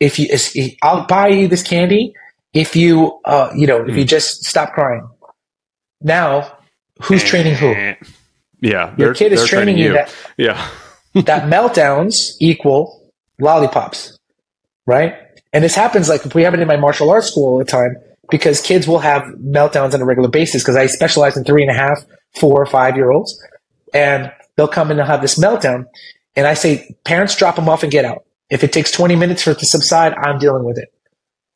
if 0.01 0.19
you, 0.19 0.29
I'll 0.83 1.05
buy 1.07 1.29
you 1.29 1.49
this 1.49 1.63
candy 1.63 2.15
if 2.55 2.77
you, 2.77 3.21
uh, 3.25 3.51
you 3.55 3.67
know, 3.67 3.85
if 3.85 3.97
you 3.97 4.05
just 4.05 4.45
stop 4.45 4.73
crying. 4.73 5.09
Now, 6.01 6.59
who's 7.03 7.23
training 7.25 7.55
who? 7.55 7.75
Yeah, 8.61 8.95
Your 8.97 9.15
kid 9.15 9.33
is 9.33 9.45
training 9.47 9.77
you 9.77 9.93
that 9.95 10.15
yeah, 10.37 10.69
that 11.15 11.51
meltdowns 11.51 12.37
equal 12.41 13.11
lollipops, 13.41 14.17
right? 14.87 15.15
And 15.53 15.65
this 15.65 15.75
happens 15.75 16.09
like 16.09 16.25
if 16.25 16.35
we 16.35 16.45
have 16.45 16.55
it 16.55 16.61
in 16.61 16.69
my 16.69 16.77
martial 16.77 17.11
arts 17.11 17.29
school 17.29 17.45
all 17.45 17.59
the 17.59 17.65
time 17.65 17.97
because 18.31 18.61
kids 18.61 18.87
will 18.87 19.01
have 19.01 19.23
meltdowns 19.41 19.95
on 19.95 20.01
a 20.01 20.05
regular 20.05 20.29
basis 20.29 20.63
because 20.63 20.77
I 20.77 20.87
specialize 20.87 21.37
in 21.37 21.45
three 21.45 21.63
and 21.63 21.71
a 21.71 21.75
half, 21.75 22.05
four, 22.37 22.65
five 22.67 22.97
year 22.97 23.11
olds, 23.11 23.43
and 23.93 24.33
they'll 24.57 24.69
come 24.69 24.91
in 24.91 24.99
and 24.99 25.09
have 25.09 25.23
this 25.23 25.39
meltdown, 25.39 25.87
and 26.37 26.47
I 26.47 26.55
say, 26.55 26.97
parents, 27.05 27.37
drop 27.37 27.57
them 27.57 27.69
off 27.69 27.83
and 27.83 27.93
get 27.93 28.05
out. 28.05 28.25
If 28.51 28.65
it 28.65 28.73
takes 28.73 28.91
20 28.91 29.17
minutes 29.17 29.43
for 29.43 29.51
it 29.51 29.59
to 29.61 29.67
subside, 29.67 30.15
I'm 30.15 30.39
dealing 30.39 30.65
with 30.65 30.79
it, 30.79 30.93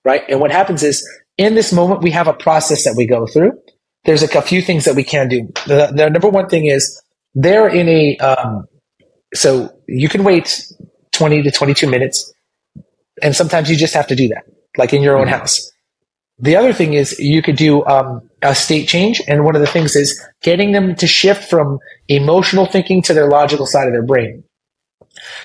right? 0.05 0.23
And 0.29 0.41
what 0.41 0.51
happens 0.51 0.83
is 0.83 1.07
in 1.37 1.55
this 1.55 1.73
moment 1.73 2.03
we 2.03 2.11
have 2.13 2.29
a 2.29 2.33
process 2.33 2.85
that 2.85 2.95
we 2.97 3.07
go 3.07 3.27
through. 3.27 3.53
There's 4.05 4.23
like 4.23 4.35
a 4.35 4.43
few 4.43 4.63
things 4.63 4.85
that 4.85 4.95
we 4.95 5.05
can 5.05 5.29
do. 5.29 5.53
The, 5.67 5.93
the 5.95 6.09
number 6.09 6.29
one 6.29 6.49
thing 6.49 6.67
is 6.67 7.03
they're 7.37 7.69
in 7.69 7.89
a 7.89 8.17
um, 8.17 8.67
so 9.35 9.71
you 9.87 10.09
can 10.09 10.25
wait 10.25 10.67
20 11.13 11.43
to 11.43 11.51
22 11.51 11.89
minutes 11.89 12.33
and 13.23 13.37
sometimes 13.37 13.71
you 13.71 13.77
just 13.77 13.95
have 13.95 14.07
to 14.07 14.17
do 14.17 14.29
that 14.29 14.45
like 14.77 14.93
in 14.93 15.03
your 15.03 15.17
own 15.17 15.29
house 15.29 15.71
the 16.39 16.57
other 16.57 16.73
thing 16.73 16.95
is 16.95 17.19
you 17.21 17.43
could 17.43 17.57
do 17.57 17.85
um, 17.87 18.29
a 18.43 18.55
state 18.55 18.89
change 18.89 19.21
and 19.29 19.45
one 19.45 19.55
of 19.55 19.61
the 19.61 19.67
things 19.67 19.95
is 19.95 20.23
getting 20.43 20.73
them 20.73 20.95
to 20.97 21.07
shift 21.07 21.49
from 21.49 21.79
emotional 22.09 22.67
thinking 22.67 23.03
to 23.03 23.15
their 23.15 23.29
logical 23.29 23.67
side 23.67 23.87
of 23.87 23.93
their 23.93 24.03
brain 24.03 24.43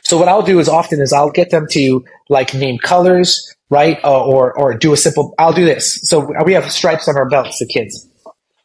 so 0.04 0.18
what 0.18 0.28
i'll 0.28 0.42
do 0.42 0.60
is 0.60 0.70
often 0.70 1.02
is 1.02 1.14
i'll 1.14 1.32
get 1.32 1.50
them 1.52 1.66
to 1.70 2.04
like 2.30 2.54
name 2.54 2.78
colors 2.80 3.56
right 3.70 4.00
uh, 4.04 4.24
or 4.24 4.54
or 4.58 4.74
do 4.74 4.94
a 4.94 4.98
simple 4.98 5.34
i'll 5.40 5.54
do 5.54 5.66
this 5.66 6.00
so 6.04 6.32
we 6.46 6.54
have 6.54 6.70
stripes 6.72 7.08
on 7.08 7.16
our 7.16 7.30
belts 7.30 7.60
the 7.60 7.66
kids 7.66 8.08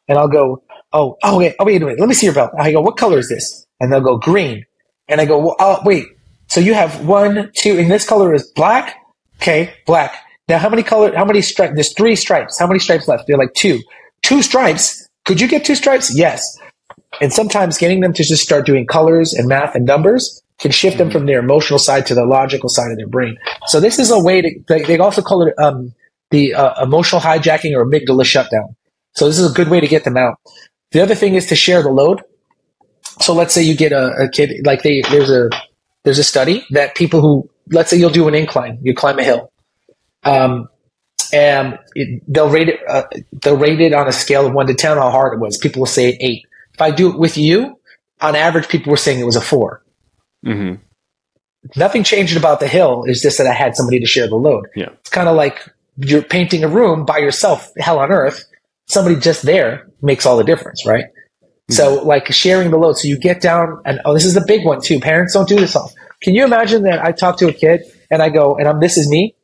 and 0.08 0.18
i'll 0.18 0.28
go 0.28 0.62
oh 0.92 1.16
oh 1.22 1.38
wait 1.38 1.54
oh 1.58 1.64
wait 1.64 1.82
a 1.82 1.84
minute 1.84 2.00
let 2.00 2.08
me 2.08 2.14
see 2.14 2.26
your 2.26 2.34
belt 2.34 2.50
i 2.58 2.72
go 2.72 2.80
what 2.80 2.96
color 2.96 3.18
is 3.18 3.28
this 3.28 3.66
and 3.80 3.92
they'll 3.92 4.00
go 4.00 4.16
green 4.16 4.64
and 5.08 5.20
I 5.20 5.24
go, 5.24 5.38
well, 5.38 5.56
oh, 5.58 5.80
wait. 5.84 6.06
So 6.48 6.60
you 6.60 6.74
have 6.74 7.06
one, 7.06 7.50
two, 7.56 7.78
and 7.78 7.90
this 7.90 8.06
color 8.06 8.34
is 8.34 8.46
black. 8.54 8.96
Okay, 9.40 9.72
black. 9.86 10.14
Now, 10.48 10.58
how 10.58 10.68
many 10.68 10.82
color? 10.82 11.14
How 11.14 11.24
many 11.24 11.42
stripes? 11.42 11.74
There's 11.74 11.92
three 11.94 12.16
stripes. 12.16 12.58
How 12.58 12.66
many 12.66 12.78
stripes 12.78 13.08
left? 13.08 13.26
They're 13.26 13.36
like 13.36 13.52
two. 13.54 13.80
Two 14.22 14.42
stripes. 14.42 15.06
Could 15.24 15.40
you 15.40 15.48
get 15.48 15.64
two 15.64 15.74
stripes? 15.74 16.16
Yes. 16.16 16.58
And 17.20 17.32
sometimes 17.32 17.78
getting 17.78 18.00
them 18.00 18.12
to 18.12 18.22
just 18.22 18.42
start 18.42 18.64
doing 18.66 18.86
colors 18.86 19.32
and 19.32 19.48
math 19.48 19.74
and 19.74 19.84
numbers 19.84 20.42
can 20.58 20.70
shift 20.70 20.98
them 20.98 21.10
from 21.10 21.26
their 21.26 21.40
emotional 21.40 21.78
side 21.78 22.06
to 22.06 22.14
the 22.14 22.24
logical 22.24 22.68
side 22.68 22.90
of 22.90 22.96
their 22.96 23.08
brain. 23.08 23.36
So 23.66 23.80
this 23.80 23.98
is 23.98 24.10
a 24.10 24.18
way 24.18 24.40
to. 24.42 24.50
They, 24.68 24.82
they 24.82 24.98
also 24.98 25.22
call 25.22 25.46
it 25.46 25.54
um, 25.58 25.92
the 26.30 26.54
uh, 26.54 26.82
emotional 26.82 27.20
hijacking 27.20 27.76
or 27.76 27.84
amygdala 27.84 28.24
shutdown. 28.24 28.76
So 29.14 29.26
this 29.26 29.38
is 29.38 29.50
a 29.50 29.54
good 29.54 29.68
way 29.68 29.80
to 29.80 29.86
get 29.86 30.04
them 30.04 30.16
out. 30.16 30.38
The 30.92 31.02
other 31.02 31.14
thing 31.14 31.34
is 31.34 31.46
to 31.46 31.56
share 31.56 31.82
the 31.82 31.90
load 31.90 32.22
so 33.20 33.32
let's 33.34 33.54
say 33.54 33.62
you 33.62 33.74
get 33.74 33.92
a, 33.92 34.24
a 34.24 34.28
kid 34.28 34.64
like 34.66 34.82
they 34.82 35.02
there's 35.10 35.30
a 35.30 35.48
there's 36.04 36.18
a 36.18 36.24
study 36.24 36.64
that 36.70 36.94
people 36.94 37.20
who 37.20 37.48
let's 37.70 37.90
say 37.90 37.96
you'll 37.96 38.10
do 38.10 38.28
an 38.28 38.34
incline, 38.34 38.78
you 38.82 38.94
climb 38.94 39.18
a 39.18 39.24
hill, 39.24 39.52
um, 40.24 40.68
and 41.32 41.78
it, 41.94 42.22
they'll 42.28 42.50
rate 42.50 42.68
it 42.68 42.80
uh, 42.88 43.04
they'll 43.42 43.56
rate 43.56 43.80
it 43.80 43.92
on 43.92 44.06
a 44.06 44.12
scale 44.12 44.46
of 44.46 44.52
one 44.52 44.66
to 44.66 44.74
ten 44.74 44.96
how 44.96 45.10
hard 45.10 45.34
it 45.34 45.40
was. 45.40 45.58
People 45.58 45.80
will 45.80 45.86
say 45.86 46.16
eight. 46.20 46.44
If 46.74 46.80
I 46.80 46.90
do 46.90 47.10
it 47.10 47.18
with 47.18 47.38
you, 47.38 47.80
on 48.20 48.36
average, 48.36 48.68
people 48.68 48.90
were 48.90 48.98
saying 48.98 49.18
it 49.18 49.24
was 49.24 49.36
a 49.36 49.40
4 49.40 49.82
mm-hmm. 50.44 50.82
Nothing 51.74 52.04
changed 52.04 52.36
about 52.36 52.60
the 52.60 52.68
hill. 52.68 53.04
It's 53.06 53.22
just 53.22 53.38
that 53.38 53.46
I 53.46 53.52
had 53.52 53.74
somebody 53.74 53.98
to 53.98 54.06
share 54.06 54.28
the 54.28 54.36
load. 54.36 54.68
Yeah. 54.76 54.90
It's 55.00 55.10
kind 55.10 55.28
of 55.28 55.36
like 55.36 55.58
you're 55.96 56.22
painting 56.22 56.62
a 56.62 56.68
room 56.68 57.04
by 57.04 57.18
yourself, 57.18 57.72
hell 57.78 57.98
on 57.98 58.12
earth. 58.12 58.44
Somebody 58.86 59.16
just 59.16 59.42
there 59.42 59.90
makes 60.00 60.26
all 60.26 60.36
the 60.36 60.44
difference, 60.44 60.86
right? 60.86 61.06
So 61.68 62.04
like 62.04 62.32
sharing 62.32 62.70
the 62.70 62.76
load. 62.76 62.96
So 62.98 63.08
you 63.08 63.18
get 63.18 63.40
down 63.40 63.82
and 63.84 64.00
oh, 64.04 64.14
this 64.14 64.24
is 64.24 64.34
the 64.34 64.44
big 64.46 64.64
one 64.64 64.80
too. 64.80 65.00
Parents 65.00 65.32
don't 65.34 65.48
do 65.48 65.56
this 65.56 65.74
off. 65.74 65.92
Can 66.22 66.34
you 66.34 66.44
imagine 66.44 66.84
that 66.84 67.04
I 67.04 67.10
talk 67.10 67.38
to 67.38 67.48
a 67.48 67.52
kid 67.52 67.82
and 68.10 68.22
I 68.22 68.28
go, 68.28 68.56
and 68.56 68.68
I'm, 68.68 68.78
this 68.78 68.96
is 68.96 69.08
me 69.08 69.34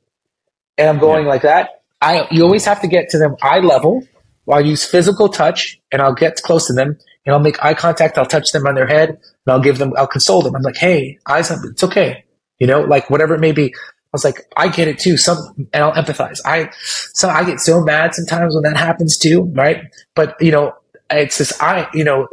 and 0.78 0.88
I'm 0.88 0.98
going 0.98 1.24
yeah. 1.24 1.30
like 1.30 1.42
that. 1.42 1.82
I, 2.00 2.28
you 2.30 2.44
always 2.44 2.64
have 2.64 2.80
to 2.82 2.88
get 2.88 3.10
to 3.10 3.18
them 3.18 3.36
eye 3.42 3.58
level. 3.58 4.06
I'll 4.48 4.64
use 4.64 4.84
physical 4.84 5.28
touch 5.28 5.80
and 5.90 6.00
I'll 6.00 6.14
get 6.14 6.36
close 6.36 6.68
to 6.68 6.72
them 6.72 6.98
and 7.26 7.34
I'll 7.34 7.40
make 7.40 7.62
eye 7.64 7.74
contact. 7.74 8.18
I'll 8.18 8.26
touch 8.26 8.52
them 8.52 8.66
on 8.66 8.74
their 8.74 8.86
head 8.86 9.18
and 9.46 9.52
I'll 9.52 9.60
give 9.60 9.78
them, 9.78 9.92
I'll 9.96 10.06
console 10.06 10.42
them. 10.42 10.54
I'm 10.54 10.62
like, 10.62 10.76
Hey, 10.76 11.18
eyes, 11.26 11.50
it's 11.50 11.84
okay. 11.84 12.24
You 12.58 12.66
know, 12.66 12.80
like 12.82 13.10
whatever 13.10 13.34
it 13.34 13.40
may 13.40 13.52
be. 13.52 13.74
I 13.74 14.14
was 14.14 14.24
like, 14.24 14.46
I 14.56 14.68
get 14.68 14.88
it 14.88 14.98
too. 14.98 15.16
Some, 15.16 15.68
and 15.72 15.82
I'll 15.82 15.92
empathize. 15.92 16.38
I, 16.44 16.70
so 17.14 17.30
I 17.30 17.44
get 17.44 17.60
so 17.60 17.82
mad 17.82 18.14
sometimes 18.14 18.54
when 18.54 18.62
that 18.64 18.76
happens 18.76 19.16
too, 19.16 19.44
right? 19.54 19.84
But 20.14 20.36
you 20.40 20.52
know, 20.52 20.74
it's 21.10 21.38
this 21.38 21.60
I 21.60 21.88
you 21.94 22.04
know 22.04 22.28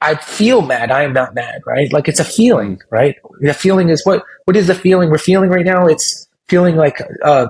I 0.00 0.16
feel 0.16 0.62
mad. 0.62 0.90
I 0.90 1.02
am 1.02 1.12
not 1.12 1.34
mad, 1.34 1.62
right? 1.66 1.92
Like 1.92 2.08
it's 2.08 2.20
a 2.20 2.24
feeling, 2.24 2.80
right? 2.90 3.16
The 3.40 3.54
feeling 3.54 3.88
is 3.88 4.04
what 4.04 4.24
what 4.44 4.56
is 4.56 4.66
the 4.66 4.74
feeling 4.74 5.10
we're 5.10 5.18
feeling 5.18 5.50
right 5.50 5.64
now? 5.64 5.86
It's 5.86 6.28
feeling 6.46 6.76
like 6.76 6.98
uh, 7.22 7.48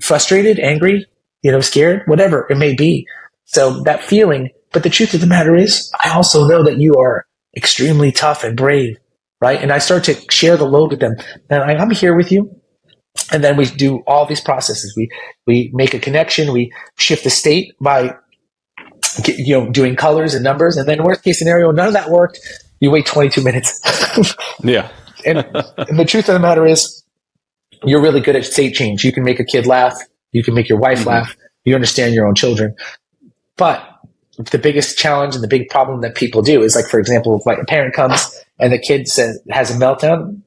frustrated, 0.00 0.58
angry, 0.58 1.06
you 1.42 1.52
know, 1.52 1.60
scared, 1.60 2.02
whatever 2.06 2.46
it 2.50 2.58
may 2.58 2.74
be. 2.74 3.06
So 3.44 3.82
that 3.84 4.02
feeling. 4.02 4.50
But 4.72 4.82
the 4.82 4.90
truth 4.90 5.12
of 5.12 5.20
the 5.20 5.26
matter 5.26 5.54
is, 5.54 5.92
I 6.02 6.10
also 6.14 6.48
know 6.48 6.64
that 6.64 6.78
you 6.78 6.94
are 6.94 7.26
extremely 7.56 8.12
tough 8.12 8.44
and 8.44 8.56
brave, 8.56 8.96
right? 9.40 9.60
And 9.60 9.72
I 9.72 9.78
start 9.78 10.04
to 10.04 10.14
share 10.30 10.56
the 10.56 10.66
load 10.66 10.90
with 10.90 11.00
them. 11.00 11.16
And 11.50 11.62
I, 11.62 11.74
I'm 11.74 11.90
here 11.90 12.16
with 12.16 12.32
you. 12.32 12.58
And 13.30 13.44
then 13.44 13.56
we 13.56 13.66
do 13.66 14.02
all 14.06 14.24
these 14.24 14.40
processes. 14.40 14.94
We 14.96 15.10
we 15.46 15.70
make 15.74 15.92
a 15.92 15.98
connection. 15.98 16.52
We 16.52 16.72
shift 16.96 17.24
the 17.24 17.30
state 17.30 17.74
by 17.78 18.14
you 19.24 19.58
know, 19.58 19.70
doing 19.70 19.96
colors 19.96 20.34
and 20.34 20.44
numbers. 20.44 20.76
And 20.76 20.88
then 20.88 21.02
worst 21.02 21.22
case 21.22 21.38
scenario, 21.38 21.70
none 21.70 21.88
of 21.88 21.92
that 21.92 22.10
worked. 22.10 22.40
You 22.80 22.90
wait 22.90 23.06
22 23.06 23.42
minutes. 23.42 23.80
yeah. 24.62 24.90
and, 25.24 25.38
and, 25.38 25.98
the 25.98 26.04
truth 26.04 26.28
of 26.28 26.34
the 26.34 26.40
matter 26.40 26.66
is, 26.66 27.04
you're 27.84 28.00
really 28.00 28.20
good 28.20 28.36
at 28.36 28.44
state 28.44 28.74
change. 28.74 29.04
You 29.04 29.12
can 29.12 29.24
make 29.24 29.40
a 29.40 29.44
kid 29.44 29.66
laugh. 29.66 29.94
You 30.32 30.42
can 30.42 30.54
make 30.54 30.68
your 30.68 30.78
wife 30.78 31.00
mm-hmm. 31.00 31.10
laugh. 31.10 31.36
You 31.64 31.74
understand 31.74 32.14
your 32.14 32.26
own 32.26 32.34
children. 32.34 32.74
But 33.56 33.86
the 34.38 34.58
biggest 34.58 34.98
challenge 34.98 35.34
and 35.34 35.44
the 35.44 35.48
big 35.48 35.68
problem 35.68 36.00
that 36.00 36.14
people 36.14 36.42
do 36.42 36.62
is 36.62 36.74
like, 36.74 36.86
for 36.86 36.98
example, 36.98 37.38
if 37.38 37.46
like 37.46 37.58
a 37.58 37.64
parent 37.64 37.94
comes 37.94 38.34
and 38.58 38.72
the 38.72 38.78
kid 38.78 39.08
says, 39.08 39.40
has 39.50 39.70
a 39.70 39.78
meltdown 39.78 40.40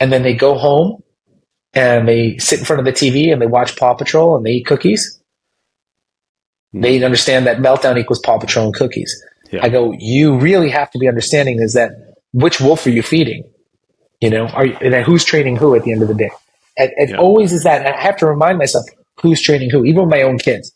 and 0.00 0.12
then 0.12 0.22
they 0.22 0.34
go 0.34 0.56
home 0.56 1.02
and 1.74 2.08
they 2.08 2.36
sit 2.38 2.58
in 2.58 2.64
front 2.64 2.80
of 2.80 2.86
the 2.86 2.92
TV 2.92 3.32
and 3.32 3.40
they 3.40 3.46
watch 3.46 3.76
Paw 3.76 3.94
Patrol 3.94 4.36
and 4.36 4.44
they 4.44 4.52
eat 4.52 4.66
cookies 4.66 5.20
hmm. 6.72 6.80
they 6.80 7.02
understand 7.02 7.46
that 7.46 7.58
meltdown 7.58 7.98
equals 7.98 8.20
Paw 8.20 8.38
Patrol 8.38 8.66
and 8.66 8.74
cookies. 8.74 9.22
Yeah. 9.50 9.64
I 9.64 9.68
go, 9.68 9.94
you 9.98 10.38
really 10.38 10.70
have 10.70 10.90
to 10.90 10.98
be 10.98 11.08
understanding 11.08 11.60
is 11.60 11.74
that 11.74 11.92
which 12.32 12.60
wolf 12.60 12.86
are 12.86 12.90
you 12.90 13.02
feeding? 13.02 13.44
You 14.20 14.30
know, 14.30 14.46
are 14.48 14.66
you, 14.66 14.76
and 14.80 14.94
who's 15.04 15.24
training 15.24 15.56
who 15.56 15.74
at 15.74 15.84
the 15.84 15.92
end 15.92 16.02
of 16.02 16.08
the 16.08 16.14
day? 16.14 16.30
It, 16.76 16.92
it 16.96 17.10
yeah. 17.10 17.18
always 17.18 17.52
is 17.52 17.62
that. 17.62 17.86
I 17.86 17.98
have 17.98 18.16
to 18.18 18.26
remind 18.26 18.58
myself 18.58 18.84
who's 19.20 19.40
training 19.40 19.70
who, 19.70 19.84
even 19.84 20.02
with 20.02 20.10
my 20.10 20.22
own 20.22 20.38
kids, 20.38 20.72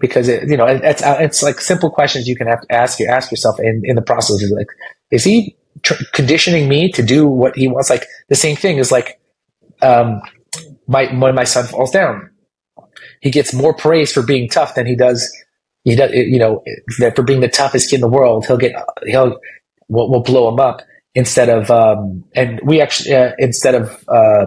because 0.00 0.28
it, 0.28 0.48
you 0.48 0.56
know, 0.56 0.66
it's 0.66 1.02
uh, 1.02 1.16
it's 1.20 1.42
like 1.42 1.60
simple 1.60 1.90
questions 1.90 2.26
you 2.26 2.36
can 2.36 2.46
have 2.46 2.60
to 2.60 2.74
ask 2.74 2.98
you 2.98 3.06
ask 3.06 3.30
yourself 3.30 3.58
in 3.60 3.82
in 3.84 3.96
the 3.96 4.02
process. 4.02 4.42
Is 4.42 4.50
like, 4.50 4.68
is 5.10 5.24
he 5.24 5.56
tr- 5.82 6.02
conditioning 6.12 6.68
me 6.68 6.90
to 6.92 7.02
do 7.02 7.26
what 7.26 7.56
he 7.56 7.68
wants? 7.68 7.90
Like 7.90 8.06
the 8.28 8.36
same 8.36 8.56
thing 8.56 8.78
is 8.78 8.92
like, 8.92 9.20
um, 9.82 10.20
my 10.86 11.06
when 11.18 11.34
my 11.34 11.44
son 11.44 11.66
falls 11.66 11.90
down, 11.90 12.30
he 13.20 13.30
gets 13.30 13.52
more 13.52 13.74
praise 13.74 14.12
for 14.12 14.22
being 14.22 14.48
tough 14.48 14.74
than 14.74 14.86
he 14.86 14.96
does. 14.96 15.30
He 15.84 15.96
does, 15.96 16.12
you 16.12 16.38
know, 16.38 16.62
that 16.98 17.16
for 17.16 17.22
being 17.22 17.40
the 17.40 17.48
toughest 17.48 17.90
kid 17.90 17.96
in 17.96 18.00
the 18.02 18.08
world, 18.08 18.46
he'll 18.46 18.56
get 18.56 18.74
he'll 19.06 19.38
we'll, 19.88 20.10
we'll 20.10 20.22
blow 20.22 20.48
him 20.48 20.60
up 20.60 20.82
instead 21.14 21.48
of 21.48 21.70
um, 21.70 22.24
and 22.34 22.60
we 22.62 22.80
actually 22.80 23.14
uh, 23.14 23.32
instead 23.38 23.74
of 23.74 24.04
uh, 24.08 24.46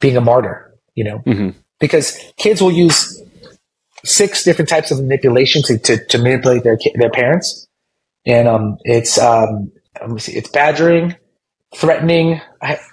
being 0.00 0.16
a 0.16 0.20
martyr, 0.20 0.74
you 0.94 1.04
know, 1.04 1.18
mm-hmm. 1.20 1.50
because 1.80 2.18
kids 2.36 2.60
will 2.60 2.72
use 2.72 3.22
six 4.04 4.44
different 4.44 4.68
types 4.68 4.90
of 4.90 4.98
manipulation 4.98 5.62
to, 5.62 5.78
to, 5.78 6.04
to 6.06 6.18
manipulate 6.18 6.64
their 6.64 6.78
their 6.96 7.10
parents, 7.10 7.66
and 8.26 8.48
um, 8.48 8.76
it's 8.84 9.18
um, 9.18 9.72
let 10.00 10.10
me 10.10 10.18
see, 10.18 10.32
it's 10.32 10.50
badgering, 10.50 11.16
threatening, 11.74 12.40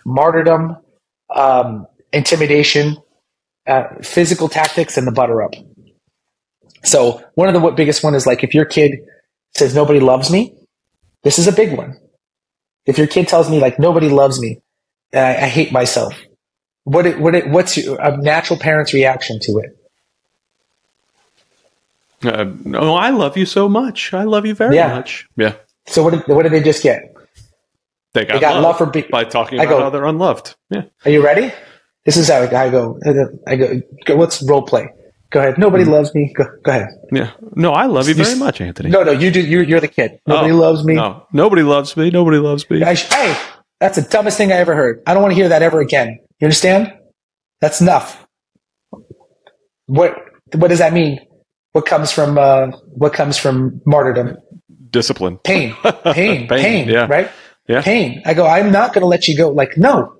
martyrdom, 0.06 0.77
um, 1.36 1.88
intimidation, 2.14 2.98
uh, 3.68 3.84
physical 4.02 4.48
tactics 4.49 4.98
and 4.98 5.07
the 5.07 5.11
butter 5.11 5.41
up. 5.41 5.53
So 6.84 7.23
one 7.36 7.53
of 7.53 7.61
the 7.61 7.72
biggest 7.72 8.03
one 8.03 8.15
is 8.15 8.26
like 8.26 8.44
if 8.44 8.53
your 8.53 8.65
kid 8.65 8.99
says 9.56 9.76
nobody 9.76 9.99
loves 9.99 10.31
me, 10.31 10.56
this 11.23 11.40
is 11.40 11.48
a 11.48 11.52
big 11.52 11.77
one. 11.77 11.98
If 12.86 12.98
your 12.98 13.07
kid 13.07 13.27
tells 13.27 13.49
me 13.49 13.60
like 13.60 13.80
nobody 13.80 14.10
loves 14.10 14.40
me, 14.40 14.61
I, 15.14 15.36
I 15.36 15.48
hate 15.48 15.72
myself, 15.72 16.14
what 16.84 17.06
it, 17.06 17.19
what 17.19 17.36
it, 17.36 17.49
what's 17.49 17.77
your, 17.77 17.99
a 17.99 18.18
natural 18.18 18.60
parent's 18.60 18.94
reaction 18.94 19.40
to 19.41 19.60
it? 19.60 19.78
Uh, 22.23 22.45
no, 22.65 22.95
I 22.95 23.09
love 23.11 23.37
you 23.37 23.45
so 23.45 23.69
much. 23.69 24.13
I 24.13 24.23
love 24.23 24.45
you 24.45 24.53
very 24.55 24.75
Yeah. 24.75 24.93
much. 24.95 25.27
Yeah. 25.37 25.53
So 25.87 26.03
what 26.03 26.11
did, 26.11 26.27
what 26.27 26.43
did 26.43 26.51
they 26.51 26.61
just 26.61 26.83
get? 26.83 27.01
They 28.13 28.25
got, 28.25 28.33
They 28.35 28.39
got 28.39 28.61
love, 28.61 28.77
for 28.77 28.87
be- 28.87 29.03
by 29.09 29.23
talking 29.23 29.59
I 29.59 29.63
about 29.63 29.77
go- 29.77 29.81
how 29.83 29.89
they're 29.89 30.05
unloved. 30.05 30.55
Yeah. 30.69 30.83
Are 31.05 31.11
you 31.11 31.23
ready? 31.23 31.51
This 32.05 32.17
is 32.17 32.27
how 32.29 32.41
I 32.41 32.69
go. 32.69 32.97
I 33.47 33.55
go. 33.55 33.81
go 34.05 34.15
let's 34.15 34.41
role 34.43 34.63
play. 34.63 34.89
Go 35.31 35.39
ahead. 35.41 35.57
Nobody 35.59 35.83
Mm-hmm. 35.83 35.93
loves 35.93 36.15
me. 36.15 36.33
Go, 36.35 36.45
go 36.63 36.71
ahead. 36.71 36.87
Yeah. 37.11 37.31
No, 37.55 37.71
I 37.73 37.85
love 37.85 38.05
you 38.07 38.15
You 38.15 38.23
very 38.23 38.33
s- 38.33 38.39
much, 38.39 38.61
Antony. 38.61 38.89
No, 38.89 39.03
no, 39.03 39.11
you 39.11 39.29
do. 39.29 39.41
You're, 39.41 39.61
you're 39.63 39.79
the 39.79 39.87
kid. 39.87 40.19
Nobody 40.25 40.51
Oh, 40.51 40.57
loves 40.57 40.83
me. 40.83 40.95
No, 40.95 41.27
nobody 41.33 41.61
loves 41.61 41.95
me. 41.95 42.09
Nobody 42.09 42.37
loves 42.39 42.67
me. 42.69 42.81
I 42.83 42.95
sh- 42.95 43.07
hey, 43.13 43.37
that's 43.79 43.95
the 43.97 44.01
dumbest 44.09 44.37
thing 44.37 44.51
I 44.51 44.55
ever 44.55 44.73
heard. 44.75 45.03
I 45.05 45.13
don't 45.13 45.21
want 45.21 45.31
to 45.33 45.35
hear 45.35 45.49
that 45.49 45.61
ever 45.61 45.79
again. 45.81 46.17
You 46.39 46.45
understand? 46.45 46.91
That's 47.61 47.79
enough. 47.79 48.25
What 49.85 50.15
What 50.55 50.69
does 50.69 50.79
that 50.79 50.93
mean? 50.93 51.19
What 51.73 51.85
comes 51.85 52.11
from 52.11 52.37
uh, 52.37 52.67
What 52.93 53.13
comes 53.13 53.37
from 53.37 53.81
martyrdom? 53.85 54.37
Discipline. 54.89 55.37
Pain, 55.43 55.73
pain, 55.83 55.93
Pain, 56.13 56.47
pain. 56.47 56.89
yeah. 56.89 57.05
Right? 57.07 57.29
Yeah. 57.67 57.81
Pain. 57.81 58.21
I 58.25 58.33
go. 58.33 58.47
I'm 58.47 58.71
not 58.71 58.93
going 58.93 59.01
to 59.03 59.07
let 59.07 59.27
you 59.27 59.37
go. 59.37 59.49
Like 59.49 59.77
no. 59.77 60.15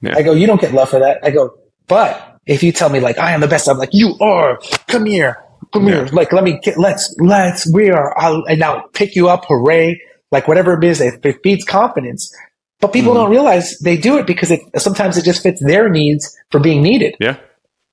Yeah. 0.00 0.14
I 0.16 0.22
go. 0.22 0.32
You 0.32 0.46
don't 0.46 0.60
get 0.60 0.72
love 0.72 0.88
for 0.90 1.00
that. 1.00 1.18
I 1.22 1.30
go. 1.30 1.54
But 1.86 2.38
if 2.46 2.62
you 2.62 2.72
tell 2.72 2.88
me 2.88 3.00
like 3.00 3.18
I 3.18 3.32
am 3.32 3.40
the 3.40 3.48
best, 3.48 3.68
I'm 3.68 3.76
like 3.78 3.90
you 3.92 4.14
are. 4.20 4.58
Come 4.88 5.04
here. 5.06 5.42
Come 5.72 5.86
Yeah. 5.86 5.96
here. 5.96 6.06
Like 6.06 6.32
let 6.32 6.44
me 6.44 6.58
get. 6.62 6.78
Let's. 6.78 7.14
Let's. 7.18 7.70
We 7.72 7.90
are. 7.90 8.16
I'll 8.18 8.44
and 8.46 8.58
now 8.58 8.84
pick 8.94 9.14
you 9.16 9.28
up. 9.28 9.44
Hooray! 9.48 10.00
Like 10.32 10.48
whatever 10.48 10.78
it 10.78 10.84
is, 10.84 11.00
it, 11.02 11.24
it 11.24 11.36
feeds 11.42 11.64
confidence. 11.64 12.34
But 12.80 12.92
people 12.92 13.12
Mhm. 13.12 13.16
don't 13.16 13.30
realize 13.30 13.78
they 13.80 13.96
do 13.96 14.16
it 14.18 14.26
because 14.26 14.50
it 14.50 14.60
sometimes 14.78 15.16
it 15.18 15.24
just 15.24 15.42
fits 15.42 15.62
their 15.64 15.88
needs 15.90 16.34
for 16.50 16.58
being 16.60 16.82
needed. 16.82 17.16
Yeah. 17.20 17.36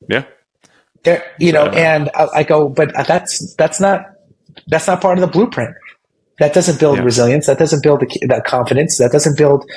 Yeah. 0.10 0.24
They're, 1.04 1.24
you 1.40 1.52
know, 1.52 1.66
and 1.68 2.10
I, 2.16 2.28
I 2.36 2.44
go, 2.44 2.70
but 2.70 2.94
that's 3.08 3.56
that's 3.56 3.80
not 3.82 4.06
that's 4.68 4.88
not 4.88 5.02
part 5.02 5.18
of 5.18 5.22
the 5.22 5.28
blueprint. 5.28 5.76
That 6.40 6.54
doesn't 6.54 6.80
build 6.80 7.00
Yeah. 7.00 7.04
resilience. 7.04 7.48
That 7.48 7.60
doesn't 7.60 7.84
build 7.84 8.02
the, 8.02 8.28
that 8.28 8.46
confidence. 8.46 8.98
That 9.00 9.12
doesn't 9.12 9.38
build 9.38 9.70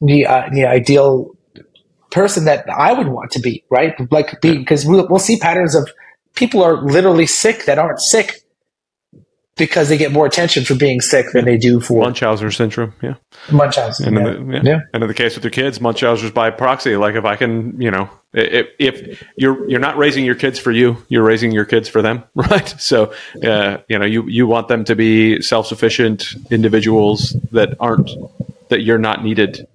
the 0.00 0.26
uh, 0.26 0.48
the 0.52 0.66
ideal 0.66 1.30
person 2.10 2.44
that 2.46 2.68
I 2.70 2.92
would 2.92 3.08
want 3.08 3.32
to 3.32 3.40
be. 3.40 3.64
Right? 3.70 3.94
Like, 4.10 4.40
be 4.40 4.58
because 4.58 4.86
we'll, 4.86 5.06
we'll 5.08 5.18
see 5.20 5.38
patterns 5.38 5.74
of 5.74 5.88
people 6.34 6.62
are 6.62 6.82
literally 6.84 7.26
sick 7.26 7.66
that 7.66 7.78
aren't 7.78 8.00
sick 8.00 8.42
because 9.56 9.88
they 9.88 9.96
get 9.96 10.10
more 10.10 10.26
attention 10.26 10.64
for 10.64 10.74
being 10.74 11.00
sick 11.00 11.26
than 11.32 11.44
they 11.44 11.56
do 11.56 11.80
for 11.80 12.02
Munchausen 12.02 12.50
syndrome. 12.50 12.92
Yeah. 13.02 13.14
Munchausen. 13.52 14.06
And 14.08 14.26
yeah. 14.26 14.32
in 14.32 14.48
the, 14.48 14.54
yeah. 14.54 14.62
Yeah. 14.64 14.80
And 14.92 15.02
in 15.02 15.08
the 15.08 15.14
case 15.14 15.34
with 15.34 15.44
your 15.44 15.50
kids, 15.50 15.80
Munchausen's 15.80 16.32
by 16.32 16.50
proxy. 16.50 16.96
Like 16.96 17.14
if 17.14 17.24
I 17.24 17.36
can, 17.36 17.80
you 17.80 17.90
know, 17.90 18.10
if, 18.32 18.66
if 18.78 19.24
you're 19.36 19.68
you're 19.68 19.80
not 19.80 19.96
raising 19.96 20.24
your 20.24 20.34
kids 20.34 20.58
for 20.58 20.72
you, 20.72 20.96
you're 21.08 21.22
raising 21.22 21.52
your 21.52 21.64
kids 21.64 21.88
for 21.88 22.02
them, 22.02 22.24
right? 22.34 22.68
So, 22.78 23.12
uh, 23.42 23.78
you 23.88 23.98
know, 23.98 24.06
you 24.06 24.26
you 24.28 24.46
want 24.46 24.68
them 24.68 24.84
to 24.84 24.96
be 24.96 25.40
self 25.40 25.66
sufficient 25.66 26.34
individuals 26.50 27.36
that 27.52 27.76
aren't 27.78 28.10
that 28.70 28.82
you're 28.82 28.98
not 28.98 29.22
needed. 29.22 29.66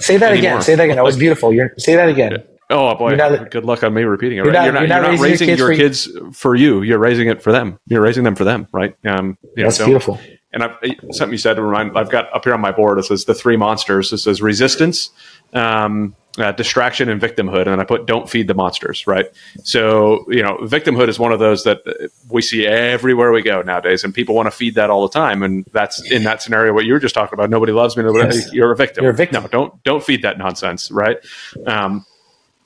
Say 0.00 0.16
that 0.16 0.32
anymore. 0.32 0.52
again. 0.52 0.62
Say 0.62 0.74
that 0.74 0.84
again. 0.84 0.96
That 0.96 1.04
was 1.04 1.16
beautiful. 1.16 1.52
You're, 1.52 1.74
say 1.76 1.96
that 1.96 2.08
again. 2.08 2.44
Oh 2.70 2.94
boy, 2.96 3.14
not- 3.14 3.50
good 3.50 3.64
luck 3.64 3.82
on 3.82 3.94
me 3.94 4.02
repeating 4.02 4.38
it. 4.38 4.44
You're 4.44 4.52
not- 4.52 4.64
You're 4.64 4.72
not, 4.74 4.80
you're 4.88 4.88
not 5.12 5.20
raising, 5.20 5.56
your, 5.56 5.74
kids, 5.74 6.08
for 6.32 6.54
you. 6.54 6.82
You're 6.82 6.98
raising 6.98 7.28
it 7.28 7.42
for 7.42 7.50
them. 7.52 7.78
You're 7.86 8.02
raising 8.02 8.24
them 8.24 8.34
for 8.34 8.44
them, 8.44 8.66
right? 8.72 8.94
Um, 9.06 9.38
That's 9.56 9.76
so- 9.78 9.86
beautiful. 9.86 10.20
And 10.50 10.62
I've, 10.64 10.76
something 11.12 11.32
you 11.32 11.38
said 11.38 11.54
to 11.54 11.62
remind, 11.62 11.96
I've 11.98 12.10
got 12.10 12.32
up 12.34 12.44
here 12.44 12.54
on 12.54 12.60
my 12.62 12.72
board. 12.72 12.98
It 12.98 13.04
says 13.04 13.26
the 13.26 13.34
three 13.34 13.58
monsters. 13.58 14.10
It 14.14 14.18
says 14.18 14.40
resistance, 14.40 15.10
um, 15.52 16.16
uh, 16.38 16.52
distraction, 16.52 17.10
and 17.10 17.20
victimhood. 17.20 17.62
And 17.62 17.66
then 17.66 17.80
I 17.80 17.84
put 17.84 18.06
don't 18.06 18.30
feed 18.30 18.46
the 18.48 18.54
monsters. 18.54 19.06
Right. 19.06 19.26
So 19.62 20.24
you 20.30 20.42
know, 20.42 20.56
victimhood 20.62 21.08
is 21.08 21.18
one 21.18 21.32
of 21.32 21.38
those 21.38 21.64
that 21.64 21.82
uh, 21.86 22.08
we 22.30 22.40
see 22.40 22.66
everywhere 22.66 23.30
we 23.30 23.42
go 23.42 23.60
nowadays, 23.60 24.04
and 24.04 24.14
people 24.14 24.34
want 24.34 24.46
to 24.46 24.50
feed 24.50 24.74
that 24.76 24.88
all 24.88 25.02
the 25.06 25.12
time. 25.12 25.42
And 25.42 25.66
that's 25.74 26.00
in 26.10 26.22
that 26.24 26.40
scenario 26.40 26.72
what 26.72 26.86
you 26.86 26.94
were 26.94 26.98
just 26.98 27.14
talking 27.14 27.34
about. 27.34 27.50
Nobody 27.50 27.72
loves 27.72 27.94
me. 27.98 28.04
Nobody, 28.04 28.34
Yes. 28.34 28.50
You're 28.50 28.72
a 28.72 28.76
victim. 28.76 29.02
You're 29.04 29.12
a 29.12 29.16
victim. 29.16 29.42
No, 29.42 29.48
don't 29.50 29.82
don't 29.82 30.02
feed 30.02 30.22
that 30.22 30.38
nonsense. 30.38 30.90
Right. 30.90 31.18
Um, 31.66 32.06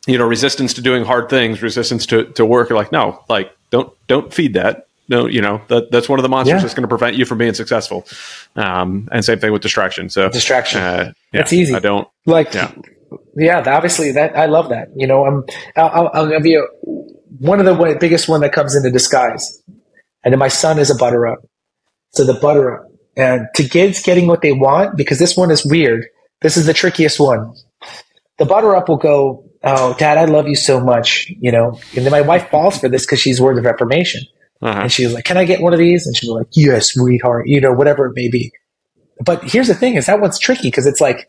you 0.07 0.19
know, 0.19 0.27
resistance 0.27 0.75
to 0.75 0.81
doing 0.83 1.05
hard 1.05 1.29
things, 1.29 1.63
resistance 1.63 2.07
to, 2.07 2.25
to 2.33 2.45
work. 2.45 2.69
You're 2.69 2.79
like, 2.79 2.93
no, 2.93 3.23
like 3.29 3.55
don't 3.71 3.93
don't 4.09 4.33
feed 4.33 4.55
that. 4.55 4.87
No, 5.09 5.27
you 5.27 5.41
know 5.43 5.61
that 5.69 5.91
that's 5.91 6.09
one 6.09 6.19
of 6.19 6.23
the 6.23 6.29
monsters 6.29 6.57
Yeah. 6.57 6.63
that's 6.63 6.75
going 6.75 6.83
to 6.83 6.89
prevent 6.89 7.17
you 7.17 7.25
from 7.25 7.39
being 7.39 7.55
successful. 7.55 8.07
Um, 8.57 9.09
and 9.13 9.25
same 9.25 9.39
thing 9.41 9.53
with 9.53 9.63
distraction. 9.63 10.09
So 10.09 10.29
Distraction. 10.31 10.81
Uh, 10.81 11.13
yeah, 11.33 11.41
That's 11.41 11.53
easy. 11.53 11.75
I 11.75 11.81
don't. 11.81 12.09
Like, 12.25 12.55
Yeah. 12.55 12.73
yeah, 13.37 13.63
obviously 13.67 14.13
that 14.13 14.37
I 14.37 14.47
love 14.47 14.69
that. 14.71 14.89
You 14.97 15.07
know, 15.07 15.25
I'm, 15.27 15.45
I'll, 15.77 15.89
I'll- 15.89 16.11
I'll 16.15 16.29
give 16.29 16.47
you 16.47 16.67
one 17.39 17.59
of 17.61 17.67
the 17.67 17.75
way, 17.75 17.95
biggest 17.99 18.29
one 18.29 18.41
that 18.43 18.53
comes 18.53 18.75
into 18.77 18.91
disguise. 18.91 19.61
And 20.25 20.33
then 20.33 20.39
my 20.39 20.49
son 20.49 20.79
is 20.79 20.89
a 20.91 20.95
butter 20.95 21.27
up. 21.27 21.39
So 22.11 22.25
the 22.25 22.35
butter 22.35 22.81
up 22.85 22.87
and 23.17 23.47
to 23.57 23.69
kids 23.69 24.01
getting 24.03 24.29
what 24.29 24.41
they 24.41 24.53
want, 24.53 24.97
because 24.97 25.19
this 25.19 25.37
one 25.37 25.51
is 25.51 25.65
weird. 25.67 26.07
This 26.43 26.57
is 26.57 26.65
the 26.67 26.73
trickiest 26.75 27.19
one. 27.21 27.53
The 28.39 28.45
butter 28.45 28.75
up 28.77 28.89
will 28.89 28.97
go, 28.99 29.45
Oh, 29.65 29.95
dad, 29.95 30.19
I 30.19 30.25
love 30.25 30.49
you 30.49 30.57
so 30.57 30.81
much, 30.81 31.31
you 31.41 31.53
know, 31.53 31.79
and 31.97 32.05
then 32.05 32.11
my 32.11 32.21
wife 32.21 32.51
falls 32.51 32.79
for 32.79 32.89
this 32.89 33.07
because 33.07 33.21
she's 33.21 33.41
words 33.41 33.59
of 33.59 33.67
affirmation. 33.67 34.23
Uh-huh. 34.61 34.83
And 34.83 34.93
she's 34.93 35.13
like, 35.13 35.25
Can 35.25 35.37
I 35.37 35.45
get 35.45 35.61
one 35.61 35.73
of 35.73 35.79
these? 35.79 36.07
And 36.07 36.17
she 36.17 36.29
was 36.29 36.39
like, 36.41 36.49
Yes, 36.53 36.93
sweetheart, 36.93 37.47
you 37.49 37.61
know, 37.61 37.73
whatever 37.73 38.07
it 38.07 38.13
may 38.15 38.29
be. 38.29 38.53
But 39.25 39.45
here's 39.45 39.69
the 39.69 39.75
thing 39.75 39.95
is 39.95 40.07
that 40.07 40.21
one's 40.21 40.39
tricky 40.39 40.69
because 40.69 40.87
it's 40.87 41.01
like 41.01 41.29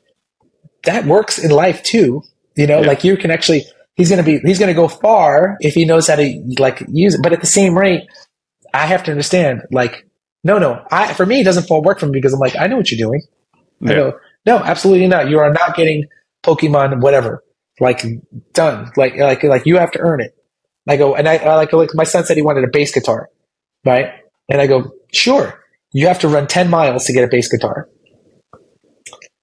that 0.83 1.05
works 1.05 1.37
in 1.39 1.51
life 1.51 1.83
too. 1.83 2.23
You 2.55 2.67
know, 2.67 2.81
Yeah. 2.81 2.87
like 2.87 3.03
you 3.03 3.17
can 3.17 3.31
actually 3.31 3.65
he's 3.95 4.09
gonna 4.09 4.23
be 4.23 4.39
he's 4.39 4.59
gonna 4.59 4.73
go 4.73 4.87
far 4.87 5.57
if 5.59 5.73
he 5.73 5.85
knows 5.85 6.07
how 6.07 6.15
to 6.15 6.43
like 6.59 6.83
use 6.87 7.15
it. 7.15 7.21
But 7.23 7.33
at 7.33 7.41
the 7.41 7.47
same 7.47 7.77
rate, 7.77 8.03
I 8.73 8.85
have 8.87 9.03
to 9.03 9.11
understand, 9.11 9.61
like, 9.71 10.07
no, 10.43 10.57
no. 10.57 10.83
I 10.91 11.13
for 11.13 11.25
me 11.25 11.41
it 11.41 11.43
doesn't 11.43 11.67
fall 11.67 11.81
work 11.83 11.99
for 11.99 12.05
me 12.07 12.11
because 12.13 12.33
I'm 12.33 12.39
like, 12.39 12.55
I 12.55 12.67
know 12.67 12.77
what 12.77 12.91
you're 12.91 13.07
doing. 13.07 13.21
I 13.85 13.93
go, 13.95 14.19
No, 14.45 14.57
absolutely 14.57 15.07
not. 15.07 15.29
You 15.29 15.39
are 15.39 15.51
not 15.51 15.75
getting 15.75 16.05
Pokemon 16.43 17.01
whatever. 17.01 17.43
Like 17.79 18.03
done. 18.53 18.91
Like 18.95 19.15
like 19.17 19.43
like 19.43 19.65
you 19.65 19.77
have 19.77 19.91
to 19.91 19.99
earn 19.99 20.21
it. 20.21 20.35
I 20.87 20.97
go 20.97 21.15
and 21.15 21.27
I, 21.27 21.37
I 21.37 21.55
like 21.55 21.73
like 21.73 21.89
my 21.93 22.03
son 22.03 22.23
said 22.25 22.37
he 22.37 22.43
wanted 22.43 22.63
a 22.63 22.67
bass 22.71 22.93
guitar, 22.93 23.29
right? 23.85 24.11
And 24.49 24.61
I 24.61 24.67
go, 24.67 24.91
sure. 25.11 25.59
You 25.91 26.07
have 26.07 26.19
to 26.19 26.27
run 26.27 26.47
ten 26.47 26.69
miles 26.69 27.05
to 27.05 27.13
get 27.13 27.23
a 27.23 27.27
bass 27.27 27.49
guitar. 27.49 27.87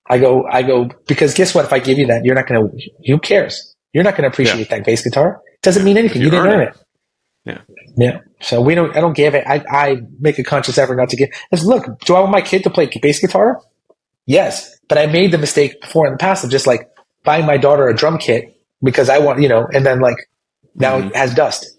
I 0.09 0.19
go, 0.19 0.45
I 0.51 0.63
go 0.63 0.91
because 1.07 1.35
guess 1.35 1.55
what? 1.55 1.65
If 1.65 1.73
I 1.73 1.79
give 1.79 1.99
you 1.99 2.07
that, 2.07 2.25
you're 2.25 2.35
not 2.35 2.47
going 2.49 2.69
to. 2.69 2.91
Who 3.07 3.19
cares? 3.19 3.77
You're 3.93 4.05
not 4.05 4.17
going 4.17 4.23
to 4.23 4.29
appreciate 4.29 4.69
that 4.71 4.85
bass 4.85 5.03
guitar. 5.03 5.41
It 5.55 5.63
doesn't 5.63 5.85
mean 5.85 5.97
anything. 5.97 6.19
You 6.23 6.27
You, 6.27 6.31
didn't 6.31 6.47
earn 6.47 6.53
earn 6.55 6.69
it. 6.69 6.75
it. 6.75 6.77
Yeah. 7.45 7.61
Yeah. 7.97 8.19
So 8.41 8.61
we 8.61 8.75
don't. 8.75 8.97
I 8.97 9.01
don't 9.01 9.17
give 9.17 9.35
it. 9.35 9.45
I, 9.47 9.65
I 9.71 9.97
make 10.19 10.39
a 10.39 10.43
conscious 10.45 10.79
effort 10.79 10.97
not 10.97 11.11
to 11.11 11.17
give. 11.17 11.29
Because 11.51 11.65
look, 11.65 12.01
do 12.01 12.15
I 12.15 12.21
want 12.21 12.33
my 12.33 12.41
kid 12.41 12.65
to 12.65 12.71
play 12.71 12.91
bass 13.01 13.21
guitar? 13.21 13.61
Yes, 14.27 14.79
but 14.89 14.99
I 14.99 15.07
made 15.07 15.33
the 15.33 15.39
mistake 15.39 15.81
before 15.81 16.07
in 16.07 16.13
the 16.13 16.19
past 16.19 16.45
of 16.45 16.51
just 16.51 16.67
like 16.67 16.89
buying 17.25 17.47
my 17.47 17.57
daughter 17.57 17.89
a 17.89 17.95
drum 17.95 18.19
kit 18.19 18.57
because 18.83 19.09
I 19.09 19.19
want 19.19 19.41
you 19.41 19.49
know, 19.49 19.67
and 19.73 19.85
then 19.85 20.01
like 20.01 20.17
now 20.75 21.01
Mhm. 21.01 21.09
it 21.11 21.17
has 21.17 21.35
dust. 21.35 21.77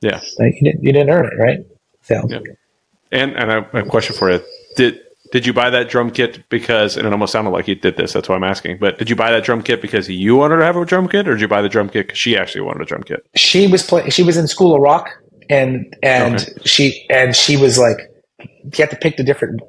Yeah. 0.00 0.20
Like 0.38 0.54
you 0.60 0.70
didn't, 0.72 0.82
you 0.84 0.92
didn't 0.92 1.10
earn 1.10 1.26
it, 1.26 1.36
right? 1.38 1.58
So 2.02 2.22
Yeah. 2.28 2.38
And 3.12 3.36
and 3.36 3.50
I 3.50 3.54
have 3.56 3.74
a 3.74 3.82
question 3.84 4.14
for 4.14 4.30
you. 4.30 4.40
Did 4.76 5.00
did 5.32 5.44
you 5.46 5.52
buy 5.52 5.68
that 5.70 5.88
drum 5.90 6.10
kit 6.10 6.42
because 6.48 6.96
and 6.96 7.06
it 7.06 7.12
almost 7.12 7.32
sounded 7.32 7.50
like 7.50 7.68
you 7.68 7.74
did 7.74 7.96
this, 7.96 8.12
that's 8.12 8.28
why 8.28 8.36
I'm 8.36 8.44
asking. 8.44 8.78
But 8.78 8.98
did 8.98 9.10
you 9.10 9.16
buy 9.16 9.30
that 9.32 9.44
drum 9.44 9.62
kit 9.62 9.82
because 9.82 10.08
you 10.08 10.36
wanted 10.36 10.56
to 10.56 10.64
have 10.64 10.76
a 10.76 10.84
drum 10.84 11.08
kit 11.08 11.26
or 11.28 11.32
did 11.34 11.40
you 11.40 11.48
buy 11.48 11.60
the 11.62 11.68
drum 11.68 11.88
kit 11.88 12.06
because 12.06 12.18
she 12.18 12.36
actually 12.36 12.62
wanted 12.62 12.82
a 12.82 12.86
drum 12.86 13.02
kit? 13.02 13.26
she 13.34 13.66
was 13.66 13.82
playing. 13.82 14.10
She 14.10 14.22
was 14.22 14.36
in 14.36 14.46
School 14.46 14.74
of 14.74 14.80
Rock, 14.80 15.10
and 15.50 15.94
and 16.02 16.36
Okay. 16.36 16.52
she 16.64 17.06
and 17.10 17.34
she 17.36 17.56
was 17.56 17.78
like, 17.78 17.98
you 18.40 18.70
have 18.78 18.90
to 18.90 18.96
pick 18.96 19.16
the 19.16 19.24
different 19.24 19.60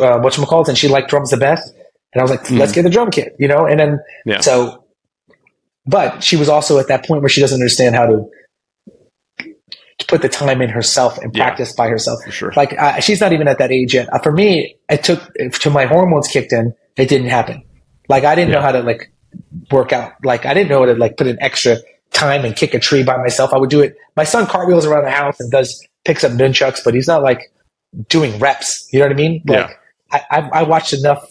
uh, 0.00 0.18
what 0.20 0.68
and 0.68 0.76
she 0.78 0.88
liked 0.88 1.08
drums 1.08 1.30
the 1.30 1.36
best. 1.36 1.72
And 2.14 2.20
I 2.20 2.22
was 2.22 2.30
like, 2.30 2.50
let's 2.50 2.72
get 2.72 2.82
the 2.82 2.90
drum 2.90 3.10
kit, 3.10 3.34
you 3.38 3.48
know. 3.48 3.66
And 3.66 3.78
then. 3.78 3.98
Yeah. 4.24 4.40
so, 4.40 4.84
but 5.86 6.22
she 6.22 6.36
was 6.36 6.48
also 6.48 6.78
at 6.78 6.88
that 6.88 7.04
point 7.06 7.22
where 7.22 7.28
she 7.28 7.40
doesn't 7.40 7.56
understand 7.60 7.94
how 7.94 8.06
to. 8.06 8.24
To 9.98 10.06
put 10.06 10.22
the 10.22 10.28
time 10.28 10.62
in 10.62 10.68
herself 10.68 11.18
and 11.18 11.34
Yeah. 11.36 11.42
practice 11.44 11.72
by 11.72 11.88
herself, 11.88 12.20
For 12.24 12.30
sure. 12.30 12.52
like 12.54 12.72
uh, 12.78 13.00
she's 13.00 13.20
not 13.20 13.32
even 13.32 13.48
at 13.48 13.58
that 13.58 13.72
age 13.72 13.94
yet. 13.94 14.08
Uh, 14.12 14.20
for 14.20 14.30
me, 14.30 14.76
it 14.88 15.02
took 15.02 15.20
till 15.54 15.72
my 15.72 15.86
hormones 15.86 16.28
kicked 16.28 16.52
in. 16.52 16.72
It 16.96 17.08
didn't 17.08 17.26
happen. 17.30 17.64
Like 18.08 18.22
I 18.22 18.36
didn't 18.36 18.52
know 18.52 18.60
how 18.60 18.70
to 18.70 18.80
like 18.80 19.12
work 19.72 19.92
out. 19.92 20.12
Like 20.24 20.46
I 20.46 20.54
didn't 20.54 20.68
know 20.70 20.78
how 20.78 20.86
to 20.86 20.94
like 20.94 21.16
put 21.16 21.26
in 21.26 21.36
extra 21.42 21.78
time 22.12 22.44
and 22.44 22.54
kick 22.54 22.74
a 22.74 22.78
tree 22.78 23.02
by 23.02 23.16
myself. 23.16 23.52
I 23.52 23.58
would 23.58 23.70
do 23.70 23.80
it. 23.80 23.96
My 24.16 24.22
son 24.22 24.46
cartwheels 24.46 24.86
around 24.86 25.02
the 25.04 25.10
house 25.10 25.40
and 25.40 25.50
does 25.50 25.84
picks 26.04 26.22
up 26.22 26.30
nunchucks, 26.30 26.78
but 26.84 26.94
he's 26.94 27.08
not 27.08 27.24
like 27.24 27.50
doing 28.08 28.38
reps. 28.38 28.88
You 28.92 29.00
know 29.00 29.06
what 29.06 29.12
I 29.12 29.16
mean? 29.16 29.42
Like 29.48 29.70
I, 30.12 30.22
I, 30.30 30.38
I 30.60 30.62
watched 30.62 30.92
enough 30.92 31.28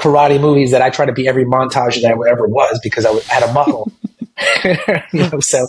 karate 0.00 0.40
movies 0.40 0.70
that 0.70 0.82
I 0.82 0.90
try 0.90 1.04
to 1.06 1.12
be 1.12 1.28
every 1.28 1.44
montage 1.44 2.00
that 2.00 2.06
I 2.06 2.30
ever 2.30 2.46
was 2.46 2.80
because 2.82 3.06
I 3.06 3.12
had 3.32 3.48
a 3.48 3.52
model. 3.52 3.92
you 5.12 5.30
know, 5.30 5.40
so 5.40 5.66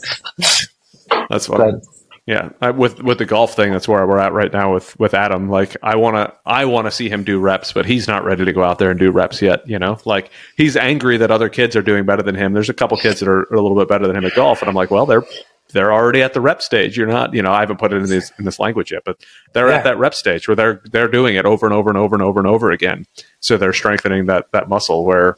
That's 1.30 1.50
what 1.50 1.58
but 1.58 1.84
Yeah, 2.26 2.50
I, 2.62 2.72
with 2.72 3.02
with 3.04 3.18
the 3.18 3.26
golf 3.26 3.56
thing, 3.56 3.72
that's 3.72 3.88
where 3.88 4.06
we're 4.08 4.20
at 4.20 4.32
right 4.32 4.52
now 4.52 4.74
with 4.74 4.98
with 5.00 5.14
Adam. 5.14 5.50
Like, 5.50 5.76
I 5.84 5.96
want 5.96 6.16
to 6.16 6.34
I 6.46 6.66
want 6.66 6.88
to 6.88 6.92
see 6.92 7.10
him 7.10 7.24
do 7.24 7.40
reps, 7.40 7.74
but 7.74 7.86
he's 7.86 8.08
not 8.08 8.24
ready 8.24 8.46
to 8.46 8.54
go 8.54 8.64
out 8.64 8.80
there 8.80 8.92
and 8.92 9.00
do 9.00 9.12
reps 9.12 9.42
yet. 9.42 9.68
You 9.68 9.80
know, 9.80 9.98
like 10.06 10.32
he's 10.56 10.78
angry 10.78 11.18
that 11.18 11.32
other 11.32 11.50
kids 11.50 11.76
are 11.76 11.82
doing 11.82 12.06
better 12.06 12.24
than 12.24 12.36
him. 12.36 12.54
There's 12.54 12.70
a 12.70 12.74
couple 12.74 12.98
kids 12.98 13.20
that 13.20 13.28
are 13.28 13.44
a 13.44 13.62
little 13.62 13.78
bit 13.78 13.90
better 13.90 14.08
than 14.08 14.16
him 14.16 14.26
at 14.26 14.36
golf, 14.36 14.62
and 14.62 14.70
I'm 14.70 14.76
like, 14.76 14.92
well, 14.92 15.06
they're 15.06 15.24
they're 15.72 15.94
already 15.94 16.22
at 16.22 16.34
the 16.34 16.42
rep 16.42 16.62
stage. 16.62 16.98
You're 16.98 17.08
not, 17.08 17.34
you 17.34 17.42
know, 17.42 17.52
I 17.52 17.62
haven't 17.62 17.78
put 17.78 17.94
it 17.94 17.98
in 17.98 18.10
this 18.10 18.32
in 18.38 18.46
this 18.46 18.60
language 18.60 18.92
yet, 18.92 19.04
but 19.06 19.18
they're 19.54 19.70
yeah. 19.70 19.78
at 19.78 19.84
that 19.84 19.98
rep 19.98 20.14
stage 20.14 20.48
where 20.48 20.56
they're 20.56 20.82
they're 20.92 21.08
doing 21.08 21.36
it 21.36 21.46
over 21.46 21.66
and 21.66 21.74
over 21.74 21.90
and 21.90 21.98
over 21.98 22.16
and 22.16 22.24
over 22.24 22.40
and 22.40 22.48
over 22.48 22.72
again. 22.72 23.06
So 23.40 23.58
they're 23.58 23.74
strengthening 23.74 24.26
that 24.28 24.52
that 24.52 24.70
muscle 24.70 25.06
where, 25.06 25.36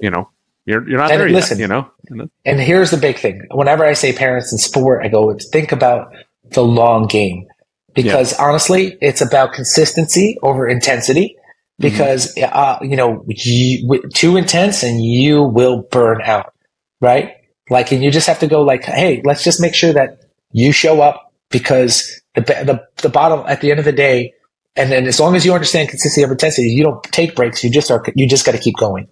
you 0.00 0.10
know, 0.10 0.30
you're 0.66 0.88
you're 0.88 0.98
not 0.98 1.10
and 1.10 1.20
there 1.20 1.28
listen, 1.28 1.58
yet. 1.58 1.64
You 2.08 2.16
know. 2.16 2.30
And 2.44 2.60
here's 2.60 2.90
the 2.90 2.96
big 2.96 3.18
thing: 3.18 3.46
whenever 3.50 3.84
I 3.84 3.92
say 3.92 4.12
parents 4.12 4.52
in 4.52 4.58
sport, 4.58 5.04
I 5.04 5.08
go 5.08 5.36
think 5.52 5.72
about 5.72 6.14
the 6.50 6.64
long 6.64 7.06
game 7.06 7.46
because 7.94 8.32
yeah. 8.32 8.44
honestly, 8.44 8.96
it's 9.00 9.20
about 9.20 9.52
consistency 9.52 10.38
over 10.42 10.68
intensity. 10.68 11.36
Because 11.76 12.32
mm-hmm. 12.36 12.56
uh, 12.56 12.78
you 12.82 12.94
know, 12.94 13.24
you, 13.26 14.00
too 14.14 14.36
intense 14.36 14.84
and 14.84 15.04
you 15.04 15.42
will 15.42 15.82
burn 15.82 16.22
out, 16.22 16.54
right? 17.00 17.32
Like, 17.70 17.92
and 17.92 18.02
you 18.02 18.10
just 18.10 18.26
have 18.26 18.40
to 18.40 18.46
go 18.46 18.62
like, 18.62 18.84
hey, 18.84 19.22
let's 19.24 19.42
just 19.42 19.60
make 19.60 19.74
sure 19.74 19.92
that 19.92 20.20
you 20.52 20.72
show 20.72 21.00
up 21.00 21.32
because 21.50 22.20
the 22.34 22.42
the 22.42 22.86
the 23.02 23.08
bottom 23.08 23.44
at 23.48 23.60
the 23.60 23.70
end 23.70 23.78
of 23.78 23.84
the 23.84 23.92
day, 23.92 24.34
and 24.76 24.90
then 24.90 25.06
as 25.06 25.18
long 25.18 25.34
as 25.34 25.46
you 25.46 25.54
understand 25.54 25.88
consistency 25.88 26.24
over 26.24 26.34
intensity, 26.34 26.68
you 26.68 26.82
don't 26.82 27.02
take 27.04 27.34
breaks. 27.34 27.64
You 27.64 27.70
just 27.70 27.90
are 27.90 28.04
you 28.14 28.28
just 28.28 28.44
got 28.44 28.52
to 28.52 28.58
keep 28.58 28.76
going. 28.76 29.08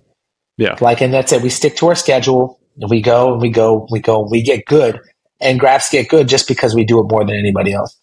Yeah. 0.56 0.76
Like, 0.80 1.00
and 1.00 1.12
that's 1.12 1.32
it. 1.32 1.42
We 1.42 1.48
stick 1.48 1.76
to 1.76 1.88
our 1.88 1.94
schedule. 1.94 2.58
And 2.80 2.90
we 2.90 3.02
go 3.02 3.32
and 3.32 3.42
we 3.42 3.50
go, 3.50 3.86
we 3.90 4.00
go, 4.00 4.26
we 4.30 4.42
get 4.42 4.64
good. 4.66 5.00
And 5.40 5.58
Grafs 5.58 5.90
get 5.90 6.08
good 6.08 6.28
just 6.28 6.48
because 6.48 6.74
we 6.74 6.84
do 6.84 7.00
it 7.00 7.10
more 7.10 7.24
than 7.24 7.36
anybody 7.36 7.72
else. 7.72 7.98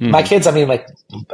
Mm-hmm. 0.00 0.10
My 0.10 0.22
kids, 0.22 0.46
I 0.46 0.52
mean, 0.52 0.68
like, 0.68 0.86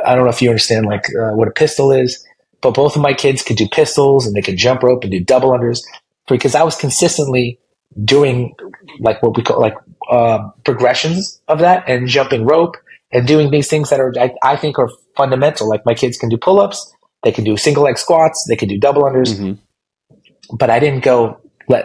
I 0.04 0.14
don't 0.14 0.24
know 0.24 0.30
if 0.30 0.42
you 0.42 0.48
understand 0.48 0.86
like 0.86 1.04
uh, 1.14 1.32
what 1.32 1.48
a 1.48 1.52
pistol 1.52 1.92
is, 1.92 2.26
but 2.60 2.74
both 2.74 2.96
of 2.96 3.02
my 3.02 3.14
kids 3.14 3.42
could 3.42 3.56
do 3.56 3.68
pistols 3.68 4.26
and 4.26 4.34
they 4.34 4.42
could 4.42 4.56
jump 4.56 4.82
rope 4.82 5.02
and 5.02 5.12
do 5.12 5.20
double 5.20 5.50
unders 5.50 5.82
because 6.28 6.54
I 6.54 6.62
was 6.62 6.76
consistently 6.76 7.58
doing 8.04 8.54
like 9.00 9.22
what 9.22 9.36
we 9.36 9.42
call 9.42 9.60
like 9.60 9.74
uh, 10.10 10.48
progressions 10.64 11.40
of 11.48 11.58
that 11.58 11.84
and 11.88 12.08
jumping 12.08 12.44
rope 12.44 12.76
and 13.12 13.26
doing 13.26 13.50
these 13.50 13.68
things 13.68 13.90
that 13.90 14.00
are 14.00 14.12
I, 14.18 14.32
I, 14.42 14.56
think 14.56 14.78
are 14.78 14.90
fundamental. 15.16 15.68
Like 15.68 15.84
my 15.84 15.94
kids 15.94 16.16
can 16.16 16.28
do 16.28 16.36
pull 16.36 16.60
ups, 16.60 16.94
they 17.22 17.32
can 17.32 17.44
do 17.44 17.56
single 17.56 17.84
leg 17.84 17.98
squats, 17.98 18.44
they 18.48 18.56
can 18.56 18.68
do 18.68 18.78
double 18.78 19.02
unders. 19.02 19.34
Mm-hmm. 19.34 20.56
But 20.56 20.70
I 20.70 20.78
didn't 20.78 21.04
go. 21.04 21.40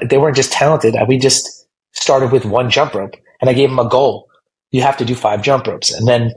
They 0.09 0.17
weren't 0.17 0.35
just 0.35 0.51
talented. 0.51 0.95
We 1.07 1.19
just 1.19 1.67
started 1.91 2.31
with 2.31 2.45
one 2.45 2.71
jump 2.71 2.95
rope, 2.95 3.15
and 3.39 3.49
I 3.49 3.53
gave 3.53 3.69
them 3.69 3.77
a 3.77 3.87
goal. 3.87 4.27
You 4.71 4.81
have 4.81 4.97
to 4.97 5.05
do 5.05 5.13
five 5.13 5.43
jump 5.43 5.67
ropes, 5.67 5.93
and 5.93 6.07
then 6.07 6.31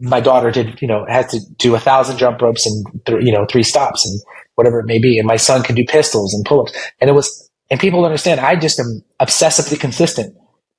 my 0.00 0.20
daughter 0.20 0.50
did. 0.50 0.80
You 0.80 0.88
know, 0.88 1.04
had 1.06 1.28
to 1.30 1.40
do 1.58 1.74
a 1.74 1.80
thousand 1.80 2.16
jump 2.16 2.40
ropes 2.40 2.64
and 2.64 3.04
th- 3.04 3.22
you 3.22 3.30
know 3.30 3.44
three 3.44 3.62
stops 3.62 4.06
and 4.06 4.18
whatever 4.54 4.80
it 4.80 4.86
may 4.86 4.98
be. 4.98 5.18
And 5.18 5.26
my 5.26 5.36
son 5.36 5.62
can 5.62 5.74
do 5.74 5.84
pistols 5.84 6.32
and 6.32 6.46
pull 6.46 6.62
ups, 6.62 6.72
and 7.00 7.10
it 7.10 7.12
was 7.12 7.50
and 7.74 7.80
people 7.80 8.04
understand 8.04 8.38
I 8.38 8.54
just 8.54 8.78
am 8.78 9.02
obsessively 9.20 9.80
consistent. 9.80 10.36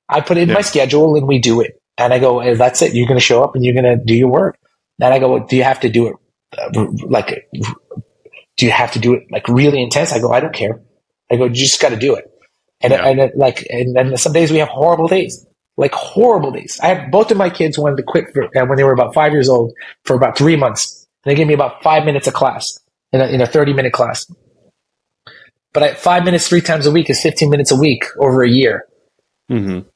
I 0.08 0.22
put 0.22 0.38
it 0.38 0.44
in 0.44 0.48
yeah. 0.48 0.54
my 0.54 0.60
schedule 0.62 1.14
and 1.14 1.28
we 1.28 1.38
do 1.38 1.60
it. 1.60 1.78
And 1.98 2.10
I 2.10 2.18
go, 2.18 2.40
hey, 2.40 2.54
that's 2.54 2.80
it. 2.80 2.94
You're 2.94 3.06
going 3.06 3.18
to 3.18 3.24
show 3.24 3.44
up 3.44 3.54
and 3.54 3.62
you're 3.62 3.74
going 3.74 3.84
to 3.84 4.02
do 4.02 4.14
your 4.14 4.30
work. 4.30 4.58
And 4.98 5.12
I 5.12 5.18
go, 5.18 5.46
do 5.46 5.56
you 5.56 5.62
have 5.62 5.80
to 5.80 5.90
do 5.90 6.06
it 6.06 6.16
uh, 6.56 6.86
like, 7.06 7.50
do 8.56 8.64
you 8.64 8.72
have 8.72 8.92
to 8.92 8.98
do 8.98 9.12
it 9.12 9.24
like 9.30 9.46
really 9.46 9.82
intense? 9.82 10.10
I 10.10 10.20
go, 10.20 10.32
I 10.32 10.40
don't 10.40 10.54
care. 10.54 10.80
I 11.30 11.36
go, 11.36 11.44
you 11.44 11.50
just 11.50 11.82
got 11.82 11.90
to 11.90 11.98
do 11.98 12.14
it. 12.14 12.32
And, 12.80 12.94
yeah. 12.94 13.06
and 13.06 13.32
like, 13.36 13.66
and 13.68 13.94
then 13.94 14.16
some 14.16 14.32
days 14.32 14.50
we 14.50 14.56
have 14.56 14.68
horrible 14.68 15.06
days, 15.06 15.46
like 15.76 15.92
horrible 15.92 16.50
days. 16.50 16.80
I 16.82 16.86
have 16.94 17.10
both 17.10 17.30
of 17.30 17.36
my 17.36 17.50
kids 17.50 17.78
wanted 17.78 17.96
to 17.96 18.04
quit 18.04 18.32
for, 18.32 18.44
uh, 18.44 18.64
when 18.64 18.78
they 18.78 18.84
were 18.84 18.94
about 18.94 19.12
five 19.12 19.32
years 19.32 19.50
old 19.50 19.74
for 20.06 20.16
about 20.16 20.38
three 20.38 20.56
months. 20.56 21.06
And 21.26 21.30
they 21.30 21.34
gave 21.34 21.46
me 21.46 21.52
about 21.52 21.82
five 21.82 22.06
minutes 22.06 22.26
of 22.26 22.32
class 22.32 22.78
in 23.12 23.20
a, 23.20 23.26
in 23.26 23.42
a 23.42 23.46
30 23.46 23.74
minute 23.74 23.92
class. 23.92 24.26
But 25.76 25.82
at 25.82 25.98
five 25.98 26.24
minutes 26.24 26.48
three 26.48 26.62
times 26.62 26.86
a 26.86 26.90
week 26.90 27.10
is 27.10 27.20
15 27.20 27.50
minutes 27.50 27.70
a 27.70 27.76
week 27.76 28.06
over 28.18 28.42
a 28.42 28.48
year. 28.48 28.86
Mm-hmm. 29.50 29.86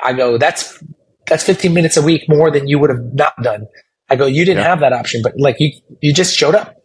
I 0.00 0.12
go, 0.12 0.38
that's 0.38 0.80
that's 1.26 1.42
15 1.42 1.74
minutes 1.74 1.96
a 1.96 2.02
week 2.02 2.28
more 2.28 2.48
than 2.48 2.68
you 2.68 2.78
would 2.78 2.90
have 2.90 3.12
not 3.12 3.32
done. 3.42 3.66
I 4.08 4.14
go, 4.14 4.26
you 4.26 4.44
didn't 4.44 4.62
yeah. 4.62 4.68
have 4.68 4.78
that 4.78 4.92
option, 4.92 5.22
but 5.22 5.32
like 5.36 5.56
you 5.58 5.72
you 6.00 6.14
just 6.14 6.36
showed 6.36 6.54
up. 6.54 6.76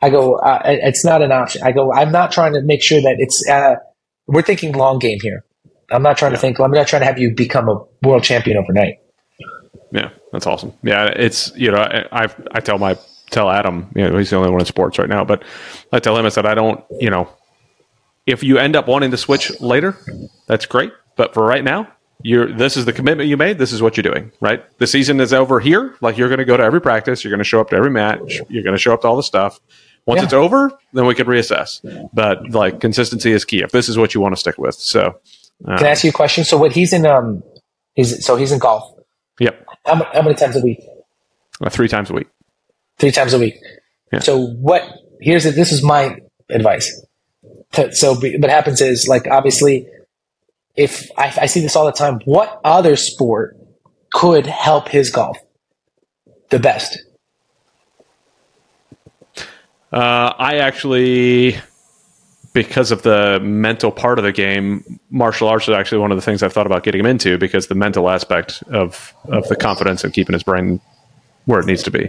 I 0.00 0.10
go, 0.10 0.36
uh, 0.36 0.60
it's 0.64 1.04
not 1.04 1.22
an 1.22 1.32
option. 1.32 1.64
I 1.64 1.72
go, 1.72 1.92
I'm 1.92 2.12
not 2.12 2.30
trying 2.30 2.52
to 2.52 2.62
make 2.62 2.84
sure 2.84 3.00
that 3.00 3.16
it's. 3.18 3.44
Uh, 3.48 3.74
we're 4.28 4.42
thinking 4.42 4.74
long 4.74 5.00
game 5.00 5.18
here. 5.20 5.44
I'm 5.90 6.04
not 6.04 6.18
trying 6.18 6.30
yeah. 6.30 6.36
to 6.36 6.40
think. 6.40 6.60
I'm 6.60 6.70
not 6.70 6.86
trying 6.86 7.02
to 7.02 7.06
have 7.06 7.18
you 7.18 7.34
become 7.34 7.68
a 7.68 7.84
world 8.04 8.22
champion 8.22 8.58
overnight. 8.58 8.98
Yeah, 9.90 10.10
that's 10.30 10.46
awesome. 10.46 10.72
Yeah, 10.84 11.06
it's 11.06 11.50
you 11.56 11.72
know 11.72 11.78
I 11.78 12.06
I, 12.12 12.34
I 12.52 12.60
tell 12.60 12.78
my 12.78 12.96
tell 13.30 13.50
Adam, 13.50 13.90
you 13.96 14.08
know, 14.08 14.18
he's 14.18 14.30
the 14.30 14.36
only 14.36 14.50
one 14.50 14.60
in 14.60 14.66
sports 14.66 15.00
right 15.00 15.08
now, 15.08 15.24
but 15.24 15.42
I 15.92 15.98
tell 15.98 16.16
him 16.16 16.24
I 16.24 16.28
said 16.28 16.46
I 16.46 16.54
don't, 16.54 16.82
you 17.00 17.10
know, 17.10 17.28
if 18.28 18.44
you 18.44 18.58
end 18.58 18.76
up 18.76 18.86
wanting 18.86 19.10
to 19.10 19.16
switch 19.16 19.58
later, 19.58 19.96
that's 20.46 20.66
great. 20.66 20.92
But 21.16 21.32
for 21.32 21.44
right 21.44 21.64
now, 21.64 21.88
you're 22.22 22.52
this 22.52 22.76
is 22.76 22.84
the 22.84 22.92
commitment 22.92 23.28
you 23.28 23.36
made. 23.36 23.58
This 23.58 23.72
is 23.72 23.80
what 23.80 23.96
you're 23.96 24.02
doing, 24.02 24.30
right? 24.40 24.62
The 24.78 24.86
season 24.86 25.18
is 25.18 25.32
over 25.32 25.60
here. 25.60 25.96
Like 26.02 26.18
you're 26.18 26.28
going 26.28 26.38
to 26.38 26.44
go 26.44 26.56
to 26.56 26.62
every 26.62 26.80
practice. 26.80 27.24
You're 27.24 27.30
going 27.30 27.38
to 27.38 27.44
show 27.44 27.60
up 27.60 27.70
to 27.70 27.76
every 27.76 27.90
match. 27.90 28.40
You're 28.48 28.62
going 28.62 28.74
to 28.74 28.78
show 28.78 28.92
up 28.92 29.00
to 29.02 29.08
all 29.08 29.16
the 29.16 29.22
stuff. 29.22 29.58
Once 30.04 30.18
yeah. 30.18 30.24
it's 30.24 30.32
over, 30.34 30.78
then 30.92 31.06
we 31.06 31.14
could 31.14 31.26
reassess. 31.26 31.80
But 32.12 32.50
like 32.50 32.80
consistency 32.80 33.32
is 33.32 33.44
key 33.44 33.62
if 33.62 33.72
this 33.72 33.88
is 33.88 33.96
what 33.96 34.14
you 34.14 34.20
want 34.20 34.34
to 34.34 34.38
stick 34.38 34.58
with. 34.58 34.74
So, 34.74 35.18
uh, 35.66 35.78
can 35.78 35.86
I 35.86 35.90
ask 35.90 36.04
you 36.04 36.10
a 36.10 36.12
question? 36.12 36.44
So, 36.44 36.58
what 36.58 36.72
he's 36.72 36.92
in, 36.92 37.06
um, 37.06 37.42
he's 37.94 38.24
so 38.24 38.36
he's 38.36 38.52
in 38.52 38.58
golf. 38.58 38.94
Yep. 39.40 39.66
How, 39.86 39.94
how 40.12 40.22
many 40.22 40.34
times 40.34 40.56
a 40.56 40.60
week? 40.60 40.80
Uh, 41.62 41.70
three 41.70 41.88
times 41.88 42.10
a 42.10 42.12
week. 42.12 42.28
Three 42.98 43.10
times 43.10 43.32
a 43.32 43.38
week. 43.38 43.54
Yeah. 44.12 44.18
So, 44.20 44.38
what? 44.38 44.82
Here's 45.20 45.46
it. 45.46 45.54
This 45.54 45.72
is 45.72 45.82
my 45.82 46.18
advice 46.50 47.04
so 47.92 48.14
what 48.14 48.50
happens 48.50 48.80
is 48.80 49.06
like 49.08 49.26
obviously 49.26 49.88
if 50.76 51.10
I, 51.16 51.32
I, 51.42 51.46
see 51.46 51.60
this 51.60 51.76
all 51.76 51.86
the 51.86 51.92
time 51.92 52.20
what 52.24 52.60
other 52.64 52.96
sport 52.96 53.56
could 54.12 54.46
help 54.46 54.88
his 54.88 55.10
golf 55.10 55.38
the 56.50 56.58
best? 56.58 57.02
Uh, 59.92 60.32
i 60.38 60.56
actually 60.56 61.56
because 62.52 62.90
of 62.90 63.02
the 63.02 63.38
mental 63.40 63.90
part 63.90 64.18
of 64.18 64.24
the 64.24 64.32
game 64.32 65.00
martial 65.10 65.48
arts 65.48 65.68
is 65.68 65.74
actually 65.74 65.98
one 65.98 66.10
of 66.10 66.18
the 66.18 66.22
things 66.22 66.42
i've 66.42 66.52
thought 66.52 66.66
about 66.66 66.82
getting 66.82 67.00
him 67.00 67.06
into 67.06 67.38
because 67.38 67.68
the 67.68 67.74
mental 67.74 68.10
aspect 68.10 68.62
of 68.70 69.14
of 69.28 69.46
the 69.48 69.56
confidence 69.56 70.04
and 70.04 70.12
keeping 70.12 70.34
his 70.34 70.42
brain 70.42 70.80
where 71.46 71.60
it 71.60 71.66
needs 71.66 71.82
to 71.82 71.90
be. 71.90 72.06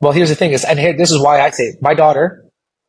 Well 0.00 0.12
here's 0.12 0.30
the 0.30 0.34
thing 0.34 0.52
is 0.52 0.64
and 0.64 0.78
here 0.78 0.96
this 0.96 1.10
is 1.10 1.18
why 1.18 1.40
i 1.40 1.50
say 1.50 1.76
my 1.80 1.94
daughter 1.94 2.43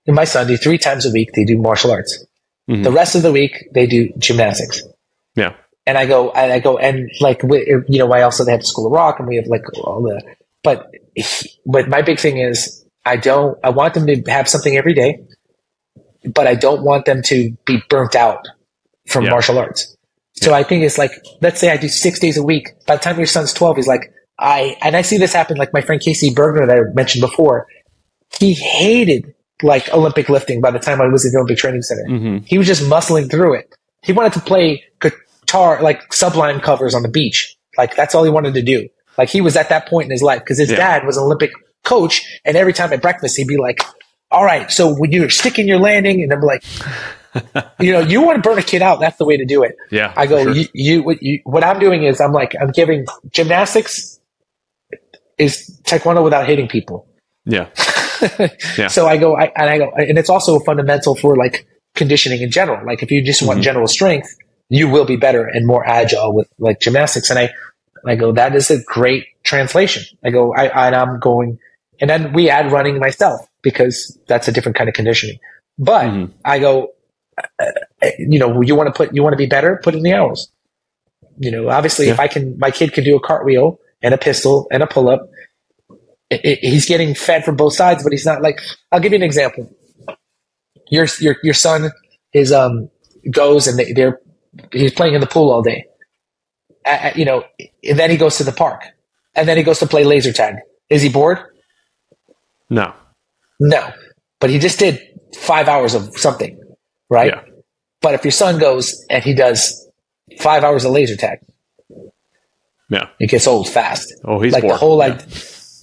and 0.05 0.15
my 0.15 0.25
son 0.25 0.47
do 0.47 0.57
three 0.57 0.77
times 0.77 1.05
a 1.05 1.11
week. 1.11 1.31
They 1.33 1.45
do 1.45 1.57
martial 1.57 1.91
arts. 1.91 2.25
Mm-hmm. 2.69 2.83
The 2.83 2.91
rest 2.91 3.15
of 3.15 3.21
the 3.21 3.31
week 3.31 3.69
they 3.73 3.87
do 3.87 4.11
gymnastics. 4.17 4.81
Yeah. 5.35 5.55
And 5.87 5.97
I 5.99 6.07
go, 6.07 6.31
and 6.31 6.51
I 6.51 6.59
go, 6.59 6.79
and 6.79 7.11
like, 7.21 7.43
you 7.43 7.99
know, 7.99 8.11
I 8.11 8.23
also 8.23 8.43
they 8.43 8.51
have 8.51 8.61
the 8.61 8.65
School 8.65 8.87
of 8.87 8.91
Rock, 8.91 9.19
and 9.19 9.27
we 9.27 9.35
have 9.35 9.45
like 9.45 9.61
all 9.83 10.01
the. 10.01 10.19
But, 10.63 10.91
but 11.63 11.87
my 11.87 12.01
big 12.01 12.19
thing 12.19 12.37
is, 12.37 12.83
I 13.05 13.17
don't. 13.17 13.59
I 13.63 13.69
want 13.69 13.93
them 13.93 14.07
to 14.07 14.19
have 14.31 14.49
something 14.49 14.75
every 14.75 14.95
day, 14.95 15.19
but 16.23 16.47
I 16.47 16.55
don't 16.55 16.83
want 16.83 17.05
them 17.05 17.21
to 17.25 17.55
be 17.67 17.83
burnt 17.87 18.15
out 18.15 18.47
from 19.05 19.25
yeah. 19.25 19.29
martial 19.29 19.59
arts. 19.59 19.95
So 20.33 20.49
yeah. 20.49 20.57
I 20.57 20.63
think 20.63 20.83
it's 20.83 20.97
like, 20.97 21.11
let's 21.39 21.59
say 21.59 21.71
I 21.71 21.77
do 21.77 21.87
six 21.87 22.19
days 22.19 22.35
a 22.35 22.43
week. 22.43 22.69
By 22.87 22.95
the 22.95 23.03
time 23.03 23.17
your 23.17 23.27
son's 23.27 23.53
twelve, 23.53 23.75
he's 23.75 23.85
like, 23.85 24.11
I 24.39 24.75
and 24.81 24.95
I 24.95 25.03
see 25.03 25.19
this 25.19 25.33
happen. 25.33 25.55
Like 25.55 25.71
my 25.71 25.81
friend 25.81 26.01
Casey 26.01 26.33
Bergner 26.33 26.65
that 26.65 26.77
I 26.79 26.81
mentioned 26.95 27.21
before, 27.21 27.67
he 28.39 28.53
hated 28.53 29.35
like 29.63 29.91
Olympic 29.93 30.29
lifting 30.29 30.61
by 30.61 30.71
the 30.71 30.79
time 30.79 31.01
I 31.01 31.07
was 31.07 31.25
in 31.25 31.31
the 31.31 31.37
Olympic 31.37 31.57
Training 31.57 31.81
Center. 31.81 32.05
Mm-hmm. 32.09 32.37
He 32.45 32.57
was 32.57 32.67
just 32.67 32.83
muscling 32.83 33.29
through 33.29 33.55
it. 33.55 33.73
He 34.03 34.13
wanted 34.13 34.33
to 34.33 34.41
play 34.41 34.83
guitar, 34.99 35.81
like 35.81 36.13
Sublime 36.13 36.59
covers 36.59 36.93
on 36.93 37.01
the 37.01 37.09
beach. 37.09 37.55
Like 37.77 37.95
that's 37.95 38.15
all 38.15 38.23
he 38.23 38.29
wanted 38.29 38.53
to 38.55 38.61
do. 38.61 38.89
Like 39.17 39.29
he 39.29 39.41
was 39.41 39.55
at 39.55 39.69
that 39.69 39.87
point 39.87 40.05
in 40.05 40.11
his 40.11 40.21
life 40.21 40.39
because 40.41 40.57
his 40.57 40.69
yeah. 40.71 40.77
dad 40.77 41.05
was 41.05 41.17
an 41.17 41.23
Olympic 41.23 41.51
coach, 41.83 42.39
and 42.43 42.57
every 42.57 42.73
time 42.73 42.91
at 42.91 43.01
breakfast 43.01 43.37
he'd 43.37 43.47
be 43.47 43.57
like, 43.57 43.79
"All 44.31 44.43
right, 44.43 44.69
so 44.71 44.93
when 44.93 45.11
you're 45.11 45.29
sticking 45.29 45.67
your 45.67 45.79
landing," 45.79 46.23
and 46.23 46.31
I'm 46.33 46.41
like. 46.41 46.63
you 47.81 47.91
know, 47.91 47.99
you 47.99 48.21
want 48.21 48.41
to 48.41 48.49
burn 48.49 48.57
a 48.57 48.63
kid 48.63 48.81
out. 48.81 49.01
That's 49.01 49.17
the 49.17 49.25
way 49.25 49.35
to 49.35 49.43
do 49.43 49.61
it. 49.61 49.75
Yeah. 49.91 50.13
I 50.15 50.25
go, 50.25 50.41
sure. 50.41 50.53
you, 50.53 50.67
you, 50.73 51.03
what, 51.03 51.21
you, 51.21 51.41
what 51.43 51.65
I'm 51.65 51.79
doing 51.79 52.03
is 52.03 52.21
I'm 52.21 52.31
like, 52.31 52.55
I'm 52.61 52.71
giving 52.71 53.05
gymnastics 53.29 54.21
is 55.37 55.81
taekwondo 55.83 56.23
without 56.23 56.47
hitting 56.47 56.69
people. 56.69 57.05
Yeah. 57.43 57.67
yeah. 58.77 58.87
So 58.87 59.07
I 59.07 59.17
go, 59.17 59.35
I, 59.35 59.51
and 59.55 59.69
I 59.69 59.77
go, 59.77 59.91
and 59.91 60.17
it's 60.17 60.29
also 60.29 60.59
fundamental 60.59 61.15
for 61.15 61.35
like 61.35 61.67
conditioning 61.95 62.41
in 62.41 62.51
general. 62.51 62.85
Like 62.85 63.03
if 63.03 63.11
you 63.11 63.23
just 63.23 63.41
want 63.41 63.57
mm-hmm. 63.57 63.63
general 63.63 63.87
strength, 63.87 64.35
you 64.69 64.89
will 64.89 65.05
be 65.05 65.15
better 65.15 65.45
and 65.45 65.65
more 65.65 65.85
agile 65.87 66.33
with 66.33 66.49
like 66.59 66.79
gymnastics. 66.79 67.29
And 67.29 67.39
I, 67.39 67.53
I 68.05 68.15
go, 68.15 68.31
that 68.33 68.55
is 68.55 68.69
a 68.71 68.81
great 68.83 69.25
translation. 69.43 70.03
I 70.23 70.29
go, 70.29 70.53
I, 70.53 70.87
and 70.87 70.95
I'm 70.95 71.19
going, 71.19 71.59
and 71.99 72.09
then 72.09 72.33
we 72.33 72.49
add 72.49 72.71
running 72.71 72.99
myself 72.99 73.47
because 73.61 74.17
that's 74.27 74.47
a 74.47 74.51
different 74.51 74.77
kind 74.77 74.89
of 74.89 74.95
conditioning. 74.95 75.39
But 75.77 76.05
mm-hmm. 76.05 76.31
I 76.43 76.59
go, 76.59 76.93
uh, 77.59 77.71
you 78.17 78.39
know, 78.39 78.61
you 78.61 78.75
want 78.75 78.87
to 78.87 78.93
put, 78.93 79.13
you 79.13 79.23
want 79.23 79.33
to 79.33 79.37
be 79.37 79.45
better, 79.45 79.79
put 79.83 79.95
in 79.95 80.03
the 80.03 80.13
hours. 80.13 80.49
You 81.37 81.51
know, 81.51 81.69
obviously, 81.69 82.07
yeah. 82.07 82.13
if 82.13 82.19
I 82.19 82.27
can, 82.27 82.57
my 82.59 82.71
kid 82.71 82.93
can 82.93 83.03
do 83.03 83.15
a 83.15 83.19
cartwheel 83.19 83.79
and 84.01 84.13
a 84.13 84.17
pistol 84.17 84.67
and 84.71 84.83
a 84.83 84.87
pull 84.87 85.09
up. 85.09 85.29
He's 86.29 86.85
getting 86.85 87.13
fed 87.13 87.45
from 87.45 87.55
both 87.55 87.73
sides, 87.73 88.03
but 88.03 88.11
he's 88.11 88.25
not 88.25 88.41
like. 88.41 88.59
I'll 88.91 88.99
give 88.99 89.11
you 89.11 89.17
an 89.17 89.23
example. 89.23 89.69
Your 90.89 91.07
your 91.19 91.37
your 91.43 91.53
son 91.53 91.91
is 92.33 92.51
um 92.51 92.89
goes 93.31 93.67
and 93.67 93.77
they, 93.77 93.93
they're 93.93 94.19
he's 94.71 94.93
playing 94.93 95.13
in 95.13 95.21
the 95.21 95.27
pool 95.27 95.51
all 95.51 95.61
day. 95.61 95.85
you 97.15 97.25
know, 97.25 97.43
and 97.83 97.99
then 97.99 98.09
he 98.09 98.17
goes 98.17 98.37
to 98.37 98.43
the 98.43 98.51
park, 98.51 98.83
and 99.35 99.47
then 99.47 99.57
he 99.57 99.63
goes 99.63 99.79
to 99.79 99.87
play 99.87 100.03
laser 100.03 100.33
tag. 100.33 100.55
Is 100.89 101.01
he 101.01 101.09
bored? 101.09 101.39
No. 102.69 102.93
No, 103.59 103.91
but 104.39 104.49
he 104.49 104.59
just 104.59 104.79
did 104.79 104.99
five 105.37 105.67
hours 105.67 105.93
of 105.93 106.17
something, 106.17 106.59
right? 107.09 107.27
Yeah. 107.27 107.41
But 108.01 108.15
if 108.15 108.23
your 108.23 108.31
son 108.31 108.59
goes 108.59 109.05
and 109.09 109.23
he 109.23 109.33
does 109.33 109.87
five 110.39 110.63
hours 110.63 110.85
of 110.85 110.91
laser 110.91 111.15
tag, 111.15 111.39
yeah, 112.89 113.09
it 113.19 113.29
gets 113.29 113.47
old 113.47 113.69
fast. 113.69 114.13
Oh, 114.25 114.39
he's 114.39 114.53
like 114.53 114.61
bored. 114.61 114.73
the 114.73 114.77
whole 114.77 114.97
like, 114.97 115.19
yeah. 115.19 115.25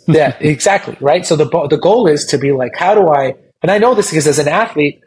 yeah, 0.09 0.37
exactly, 0.41 0.97
right. 1.01 1.25
So 1.27 1.37
the 1.37 1.47
the 1.69 1.79
goal 1.79 2.07
is 2.07 2.25
to 2.27 2.39
be 2.39 2.53
like, 2.53 2.73
how 2.77 2.95
do 2.95 3.09
I? 3.09 3.35
And 3.63 3.71
I 3.71 3.79
know 3.79 3.95
this 3.95 4.11
because 4.11 4.27
as 4.27 4.39
an 4.39 4.49
athlete, 4.49 5.01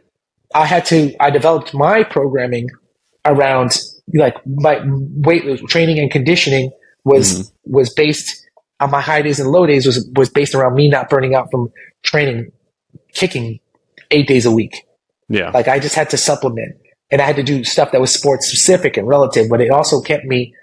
I 0.54 0.66
had 0.66 0.86
to. 0.86 1.16
I 1.20 1.30
developed 1.30 1.74
my 1.74 2.04
programming 2.04 2.70
around 3.26 3.78
like 4.14 4.36
my 4.46 4.82
weight 4.86 5.44
training 5.68 6.00
and 6.00 6.12
conditioning 6.12 6.72
was 7.04 7.34
mm-hmm. 7.34 7.74
was 7.74 7.94
based 7.94 8.46
on 8.80 8.92
my 8.92 9.02
high 9.02 9.22
days 9.22 9.40
and 9.40 9.50
low 9.50 9.66
days 9.66 9.86
was 9.86 10.08
was 10.16 10.30
based 10.30 10.54
around 10.54 10.76
me 10.76 10.90
not 10.90 11.10
burning 11.10 11.36
out 11.36 11.50
from 11.52 11.72
training 12.04 12.52
kicking 13.14 13.60
eight 14.12 14.28
days 14.28 14.46
a 14.46 14.52
week. 14.52 14.86
Yeah. 15.30 15.50
Like 15.50 15.68
I 15.68 15.80
just 15.80 15.96
had 15.96 16.10
to 16.12 16.18
supplement 16.18 16.78
and 17.10 17.22
I 17.22 17.26
had 17.26 17.36
to 17.38 17.44
do 17.44 17.64
stuff 17.64 17.92
that 17.92 18.02
was 18.02 18.14
sports 18.14 18.48
specific 18.48 18.98
and 18.98 19.08
relative, 19.08 19.50
but 19.50 19.62
it 19.62 19.72
also 19.72 20.02
kept 20.02 20.26
me 20.26 20.54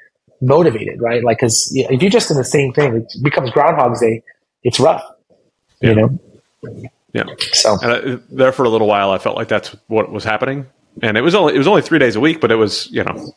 motivated, 0.43 1.01
right? 1.01 1.23
Like, 1.25 1.39
cause 1.39 1.71
if 1.75 2.03
you're 2.03 2.11
just 2.11 2.31
in 2.31 2.37
the 2.37 2.45
same 2.45 2.73
thing, 2.73 2.97
it 2.97 3.13
becomes 3.23 3.51
Groundhog's 3.51 4.01
Day. 4.01 4.23
It's 4.63 4.79
rough, 4.79 5.05
yeah. 5.81 5.89
you 5.89 5.97
know? 5.97 6.19
Yeah. 7.13 7.25
So 7.53 7.79
and 7.83 7.93
I, 7.93 8.23
there 8.31 8.53
for 8.53 8.65
a 8.65 8.69
little 8.69 8.87
while, 8.87 9.11
I 9.11 9.19
felt 9.19 9.37
like 9.37 9.49
that's 9.49 9.75
what 9.87 10.11
was 10.11 10.25
happening. 10.25 10.67
And 11.03 11.17
it 11.17 11.23
was 11.23 11.35
only, 11.35 11.55
it 11.55 11.59
was 11.59 11.67
only 11.67 11.83
three 11.83 11.99
days 11.99 12.17
a 12.17 12.21
week, 12.21 12.41
but 12.41 12.51
it 12.51 12.57
was, 12.57 12.91
you 12.91 13.05
know, 13.05 13.33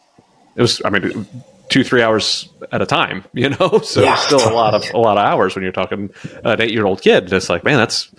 it 0.56 0.62
was, 0.62 0.82
I 0.84 0.90
mean, 0.90 1.28
two, 1.70 1.84
three 1.84 2.02
hours 2.02 2.50
at 2.72 2.82
a 2.82 2.86
time, 2.86 3.24
you 3.34 3.50
know? 3.50 3.80
So 3.80 4.02
yeah. 4.02 4.14
it's 4.14 4.24
still 4.24 4.48
a 4.48 4.54
lot 4.54 4.74
of, 4.74 4.84
a 4.94 4.98
lot 4.98 5.18
of 5.18 5.26
hours 5.26 5.56
when 5.56 5.64
you're 5.64 5.72
talking 5.72 6.10
an 6.44 6.62
eight 6.62 6.72
year 6.72 6.86
old 6.86 7.02
kid. 7.02 7.32
It's 7.32 7.50
like, 7.50 7.64
man, 7.64 7.78
that's, 7.78 8.14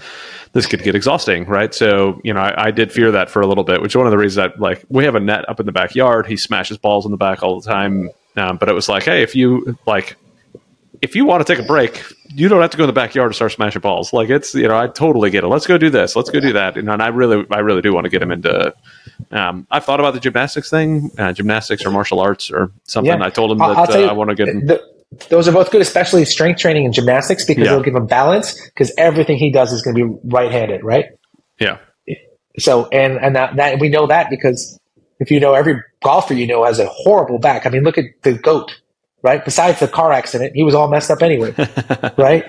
this 0.53 0.67
could 0.67 0.83
get 0.83 0.95
exhausting, 0.95 1.45
right? 1.47 1.75
So, 1.75 2.21
you 2.25 2.33
know, 2.33 2.41
I, 2.41 2.67
I, 2.67 2.71
did 2.71 2.91
fear 2.91 3.11
that 3.11 3.29
for 3.29 3.43
a 3.43 3.47
little 3.47 3.65
bit, 3.65 3.83
which 3.83 3.93
is 3.93 3.97
one 3.97 4.07
of 4.07 4.11
the 4.11 4.17
reasons 4.17 4.37
that, 4.37 4.59
like, 4.59 4.85
we 4.89 5.05
have 5.05 5.15
a 5.15 5.21
net 5.21 5.47
up 5.51 5.61
in 5.61 5.67
the 5.67 5.73
backyard. 5.73 6.27
He 6.27 6.39
smashes 6.39 6.79
balls 6.79 7.05
in 7.05 7.11
the 7.11 7.19
back 7.19 7.43
all 7.43 7.61
the 7.61 7.69
time. 7.69 8.09
Um, 8.37 8.57
but 8.59 8.69
it 8.69 8.75
was 8.75 8.89
like, 8.89 9.05
hey, 9.05 9.23
if 9.23 9.35
you, 9.35 9.79
like, 9.87 10.17
if 11.03 11.15
you 11.15 11.25
want 11.25 11.47
to 11.47 11.55
take 11.55 11.63
a 11.63 11.67
break, 11.67 12.03
you 12.29 12.49
don't 12.49 12.61
have 12.61 12.71
to 12.71 12.77
go 12.77 12.85
in 12.85 12.89
the 12.89 12.93
backyard 12.93 13.29
and 13.29 13.35
start 13.35 13.53
smashing 13.53 13.81
balls. 13.81 14.13
Like 14.13 14.29
it's, 14.31 14.55
you 14.55 14.69
know, 14.69 14.77
I 14.77 14.89
totally 14.89 15.31
get 15.31 15.45
it. 15.45 15.49
Let's 15.49 15.67
go 15.67 15.79
do 15.79 15.91
this. 15.91 16.17
Let's 16.17 16.31
go 16.31 16.41
do 16.41 16.53
that. 16.55 16.77
and 16.77 16.91
I 16.91 17.09
really, 17.09 17.45
I 17.51 17.59
really 17.61 17.83
do 17.83 17.93
want 17.93 18.05
to 18.05 18.11
get 18.11 18.23
him 18.23 18.31
into. 18.31 18.75
Um, 19.31 19.67
I've 19.71 19.85
thought 19.85 20.01
about 20.01 20.15
the 20.15 20.21
gymnastics 20.21 20.71
thing, 20.71 21.11
uh, 21.19 21.33
gymnastics 21.33 21.85
or 21.85 21.91
martial 21.91 22.21
arts 22.21 22.51
or 22.51 22.73
something. 22.85 23.19
Yeah. 23.19 23.27
I 23.27 23.31
told 23.31 23.53
him 23.53 23.59
that 23.59 23.91
uh, 23.91 24.07
I 24.07 24.13
want 24.13 24.31
to 24.31 24.37
get 24.37 24.49
him. 24.49 24.67
The, 24.67 24.83
those 25.29 25.47
are 25.49 25.53
both 25.53 25.71
good, 25.71 25.81
especially 25.81 26.25
strength 26.25 26.61
training 26.61 26.85
and 26.85 26.93
gymnastics 26.93 27.45
because 27.45 27.65
yeah. 27.65 27.71
they'll 27.71 27.83
give 27.83 27.95
him 27.95 28.07
balance. 28.07 28.61
Because 28.71 28.93
everything 28.99 29.39
he 29.39 29.51
does 29.51 29.73
is 29.73 29.83
going 29.83 29.97
to 29.97 30.09
be 30.09 30.19
right-handed, 30.25 30.83
right? 30.83 31.07
Yeah. 31.59 31.79
So 32.59 32.89
and 32.89 33.19
and 33.19 33.37
that, 33.37 33.57
that 33.57 33.81
we 33.81 33.89
know 33.89 34.07
that 34.07 34.31
because 34.31 34.79
if 35.19 35.31
you 35.31 35.41
know 35.41 35.55
every 35.55 35.83
golfer 36.03 36.35
you 36.35 36.47
know 36.47 36.65
has 36.65 36.79
a 36.79 36.87
horrible 36.87 37.39
back. 37.39 37.67
I 37.67 37.71
mean, 37.71 37.83
look 37.83 37.99
at 37.99 38.05
the 38.23 38.35
goat, 38.35 38.81
right? 39.23 39.45
Besides 39.45 39.81
the 39.81 39.89
car 39.89 40.13
accident, 40.13 40.53
he 40.55 40.63
was 40.63 40.75
all 40.75 40.89
messed 40.89 41.11
up 41.11 41.23
anyway, 41.23 41.55
right? 42.17 42.45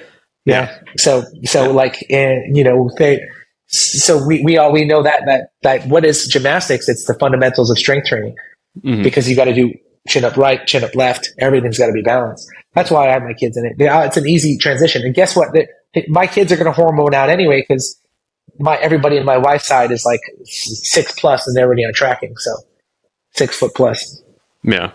Yeah. 0.45 0.71
yeah. 0.75 0.79
So 0.97 1.23
so 1.43 1.71
like 1.71 2.05
and 2.09 2.55
you 2.55 2.63
know 2.63 2.89
they 2.97 3.21
so 3.67 4.25
we 4.25 4.41
we 4.43 4.57
all 4.57 4.71
we 4.71 4.85
know 4.85 5.03
that 5.03 5.23
that 5.25 5.51
that 5.63 5.87
what 5.87 6.05
is 6.05 6.27
gymnastics? 6.27 6.87
It's 6.87 7.05
the 7.05 7.13
fundamentals 7.15 7.69
of 7.69 7.77
strength 7.77 8.07
training 8.07 8.35
mm-hmm. 8.83 9.03
because 9.03 9.29
you 9.29 9.35
got 9.35 9.45
to 9.45 9.53
do 9.53 9.73
chin 10.07 10.23
up 10.23 10.37
right, 10.37 10.65
chin 10.65 10.83
up 10.83 10.95
left. 10.95 11.33
Everything's 11.37 11.77
got 11.77 11.87
to 11.87 11.93
be 11.93 12.01
balanced. 12.01 12.49
That's 12.73 12.91
why 12.91 13.09
I 13.09 13.11
have 13.11 13.23
my 13.23 13.33
kids 13.33 13.57
in 13.57 13.65
it. 13.65 13.73
It's 13.77 14.17
an 14.17 14.27
easy 14.27 14.57
transition. 14.57 15.03
And 15.03 15.13
guess 15.13 15.35
what? 15.35 15.49
My 16.07 16.27
kids 16.27 16.51
are 16.51 16.55
going 16.55 16.67
to 16.67 16.71
hormone 16.71 17.13
out 17.13 17.29
anyway 17.29 17.65
because 17.67 17.99
my 18.59 18.77
everybody 18.77 19.17
in 19.17 19.25
my 19.25 19.37
wife's 19.37 19.67
side 19.67 19.91
is 19.91 20.05
like 20.05 20.21
six 20.45 21.17
plus 21.19 21.47
and 21.47 21.55
they're 21.55 21.65
already 21.65 21.85
on 21.85 21.93
tracking. 21.93 22.35
So 22.37 22.55
six 23.33 23.57
foot 23.57 23.73
plus. 23.75 24.21
Yeah. 24.63 24.91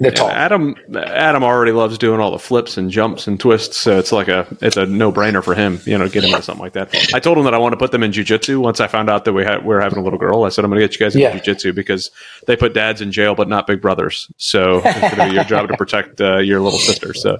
They're 0.00 0.10
tall. 0.10 0.30
Adam 0.30 0.76
Adam 0.94 1.42
already 1.42 1.72
loves 1.72 1.98
doing 1.98 2.20
all 2.20 2.30
the 2.30 2.38
flips 2.38 2.76
and 2.76 2.90
jumps 2.90 3.26
and 3.26 3.38
twists, 3.38 3.76
so 3.76 3.98
it's 3.98 4.12
like 4.12 4.28
a 4.28 4.46
it's 4.60 4.76
a 4.76 4.86
no 4.86 5.12
brainer 5.12 5.42
for 5.42 5.54
him, 5.54 5.80
you 5.84 5.96
know, 5.96 6.08
get 6.08 6.24
him 6.24 6.30
into 6.30 6.42
something 6.42 6.62
like 6.62 6.72
that. 6.72 7.14
I 7.14 7.20
told 7.20 7.38
him 7.38 7.44
that 7.44 7.54
I 7.54 7.58
want 7.58 7.72
to 7.72 7.76
put 7.76 7.92
them 7.92 8.02
in 8.02 8.10
jujitsu. 8.10 8.60
Once 8.60 8.80
I 8.80 8.88
found 8.88 9.08
out 9.08 9.24
that 9.24 9.32
we 9.32 9.44
had 9.44 9.64
we 9.64 9.74
are 9.74 9.80
having 9.80 9.98
a 9.98 10.02
little 10.02 10.18
girl, 10.18 10.44
I 10.44 10.48
said 10.48 10.64
I'm 10.64 10.70
going 10.70 10.80
to 10.80 10.86
get 10.86 10.98
you 10.98 11.04
guys 11.04 11.14
into 11.14 11.28
yeah. 11.28 11.38
jujitsu 11.38 11.74
because 11.74 12.10
they 12.46 12.56
put 12.56 12.74
dads 12.74 13.00
in 13.00 13.12
jail, 13.12 13.34
but 13.34 13.48
not 13.48 13.66
big 13.66 13.80
brothers. 13.80 14.30
So 14.36 14.82
it's 14.84 15.00
going 15.00 15.16
to 15.16 15.28
be 15.28 15.34
your 15.34 15.44
job 15.44 15.68
to 15.68 15.76
protect 15.76 16.20
uh, 16.20 16.38
your 16.38 16.60
little 16.60 16.78
sister. 16.78 17.14
So, 17.14 17.34